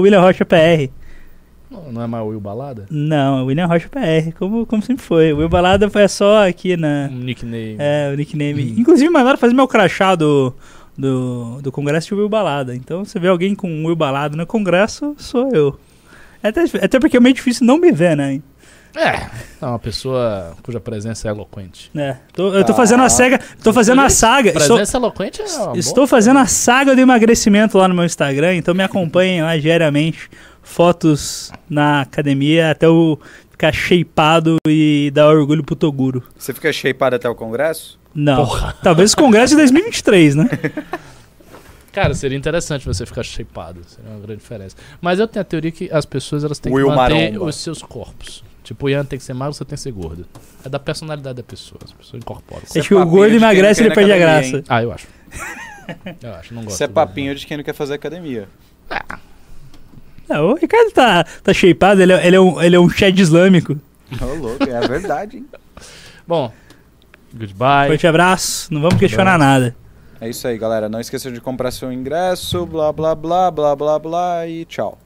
Não, 1.75 1.93
não 1.93 2.03
é 2.03 2.07
mais 2.07 2.25
o 2.25 2.29
Will 2.29 2.41
Balada? 2.41 2.87
Não, 2.91 3.41
é 3.41 3.43
William 3.43 3.67
Rocha 3.67 3.89
PR, 3.89 4.33
como, 4.39 4.65
como 4.65 4.83
sempre 4.83 5.03
foi. 5.05 5.33
O 5.33 5.39
Will 5.39 5.49
Balada 5.49 5.91
foi 5.91 6.07
só 6.09 6.47
aqui 6.47 6.77
na... 6.77 7.09
Um 7.11 7.19
nickname. 7.19 7.77
É, 7.79 8.11
o 8.13 8.17
nickname. 8.17 8.75
Inclusive, 8.79 9.11
mandaram 9.11 9.37
fazer 9.39 9.55
meu 9.55 9.67
crachá 9.69 10.15
do, 10.15 10.55
do, 10.97 11.61
do 11.63 11.73
congresso 11.73 12.09
de 12.09 12.15
Will 12.15 12.29
Balada. 12.29 12.75
Então, 12.75 13.05
você 13.05 13.19
vê 13.19 13.29
alguém 13.29 13.55
com 13.55 13.85
Will 13.87 13.97
Balada 13.97 14.37
no 14.37 14.47
congresso, 14.47 15.15
sou 15.19 15.51
eu. 15.53 15.79
É 16.43 16.49
Até, 16.49 16.63
até 16.83 17.01
porque 17.01 17.17
é 17.17 17.21
meio 17.21 17.35
difícil 17.35 17.67
não 17.67 17.79
me 17.79 17.91
ver, 17.91 18.17
né? 18.17 18.41
É, 18.97 19.27
é 19.61 19.67
uma 19.67 19.79
pessoa 19.79 20.53
cuja 20.63 20.79
presença 20.79 21.27
é 21.27 21.31
eloquente. 21.33 21.91
É, 21.97 22.17
tô- 22.33 22.55
eu 22.55 22.63
tô 22.65 22.73
fazendo 22.75 23.03
a 23.03 23.09
saga. 23.09 23.41
Tô 23.61 23.73
fazendo 23.73 24.01
a 24.01 24.09
saga. 24.09 24.51
Estou, 24.51 24.77
Presença 24.77 24.97
eloquente 24.99 25.43
é 25.43 25.45
estou 25.79 25.95
boa 25.97 26.07
fazendo 26.07 26.39
a 26.39 26.47
saga 26.47 26.95
do 26.95 27.01
emagrecimento 27.01 27.77
lá 27.77 27.89
no 27.89 27.95
meu 27.95 28.05
Instagram, 28.05 28.55
então 28.55 28.73
me 28.73 28.85
acompanhem 28.85 29.43
lá 29.43 29.57
diariamente. 29.57 30.31
Fotos 30.65 31.53
na 31.71 32.01
academia 32.01 32.71
até 32.71 32.87
eu 32.87 33.21
ficar 33.51 33.73
shapeado 33.73 34.57
e 34.67 35.11
dar 35.15 35.29
orgulho 35.29 35.63
pro 35.63 35.77
Toguro. 35.77 36.23
Você 36.37 36.53
fica 36.53 36.73
shapeado 36.73 37.15
até 37.15 37.29
o 37.29 37.35
congresso? 37.35 37.99
Não. 38.15 38.49
Talvez 38.83 39.13
o 39.13 39.17
congresso 39.17 39.51
de 39.51 39.59
2023, 39.59 40.35
né? 40.35 40.49
Cara, 41.93 42.13
seria 42.13 42.37
interessante 42.37 42.85
você 42.85 43.07
ficar 43.07 43.23
shapeado. 43.23 43.81
Seria 43.87 44.11
uma 44.11 44.19
grande 44.19 44.41
diferença. 44.41 44.75
Mas 45.01 45.21
eu 45.21 45.29
tenho 45.29 45.43
a 45.43 45.45
teoria 45.45 45.71
que 45.71 45.89
as 45.93 46.05
pessoas 46.05 46.43
elas 46.43 46.59
têm 46.59 46.73
Will 46.73 46.89
que 46.89 46.97
manter 46.97 47.31
Maromba. 47.31 47.45
os 47.45 47.57
seus 47.57 47.83
corpos. 47.83 48.43
Tipo, 48.65 48.87
o 48.87 48.91
Ian 48.91 49.05
tem 49.05 49.17
que 49.19 49.25
ser 49.25 49.35
magro, 49.35 49.55
você 49.55 49.65
tem 49.65 49.77
que 49.77 49.81
ser 49.83 49.93
gordo. 49.93 50.27
É 50.65 50.69
da 50.69 50.81
personalidade 50.81 51.37
da 51.37 51.43
pessoa. 51.45 51.79
As 51.85 51.93
pessoas 51.93 52.21
incorporam. 52.21 52.63
Acho 52.65 52.89
que 52.89 52.95
o 52.95 53.07
gordo 53.07 53.37
emagrece 53.37 53.83
não 53.83 53.89
ele 53.89 53.95
perde 53.95 54.11
a 54.11 54.17
academia, 54.17 54.51
graça. 54.51 54.65
Ah, 54.69 54.83
eu 54.83 54.91
acho. 54.91 55.07
Eu 56.21 56.35
acho, 56.35 56.55
não 56.55 56.63
gosto. 56.63 56.75
Isso 56.75 56.83
é 56.83 56.89
papinho 56.89 57.35
de 57.35 57.47
quem 57.47 57.59
não 57.59 57.65
quer 57.65 57.75
fazer 57.75 57.95
academia. 57.95 58.49
Não, 60.29 60.53
o 60.53 60.55
Ricardo 60.55 60.91
tá, 60.93 61.25
tá 61.43 61.53
shapeado, 61.53 62.01
ele 62.01 62.13
é, 62.13 62.27
ele 62.27 62.37
é 62.37 62.41
um, 62.41 62.63
ele 62.63 62.77
é 62.77 62.81
um 62.81 62.89
Chad 62.89 63.19
islâmico. 63.19 63.79
Ô, 64.21 64.35
louco, 64.35 64.65
é 64.69 64.77
a 64.77 64.81
verdade, 64.81 65.39
hein? 65.39 65.47
Bom, 66.27 66.53
goodbye. 67.33 67.89
Forte 67.89 68.07
abraço, 68.07 68.73
não 68.73 68.81
vamos 68.81 68.99
questionar 68.99 69.39
nada. 69.39 69.77
É 70.21 70.29
isso 70.29 70.47
aí, 70.49 70.57
galera. 70.57 70.89
Não 70.89 71.01
esqueça 71.01 71.31
de 71.31 71.41
comprar 71.41 71.71
seu 71.71 71.93
ingresso, 71.93 72.65
blá 72.65 72.93
blá 72.93 73.15
blá 73.15 73.51
blá 73.51 73.77
blá 73.77 73.99
blá 73.99 74.47
e 74.47 74.65
tchau. 74.65 74.99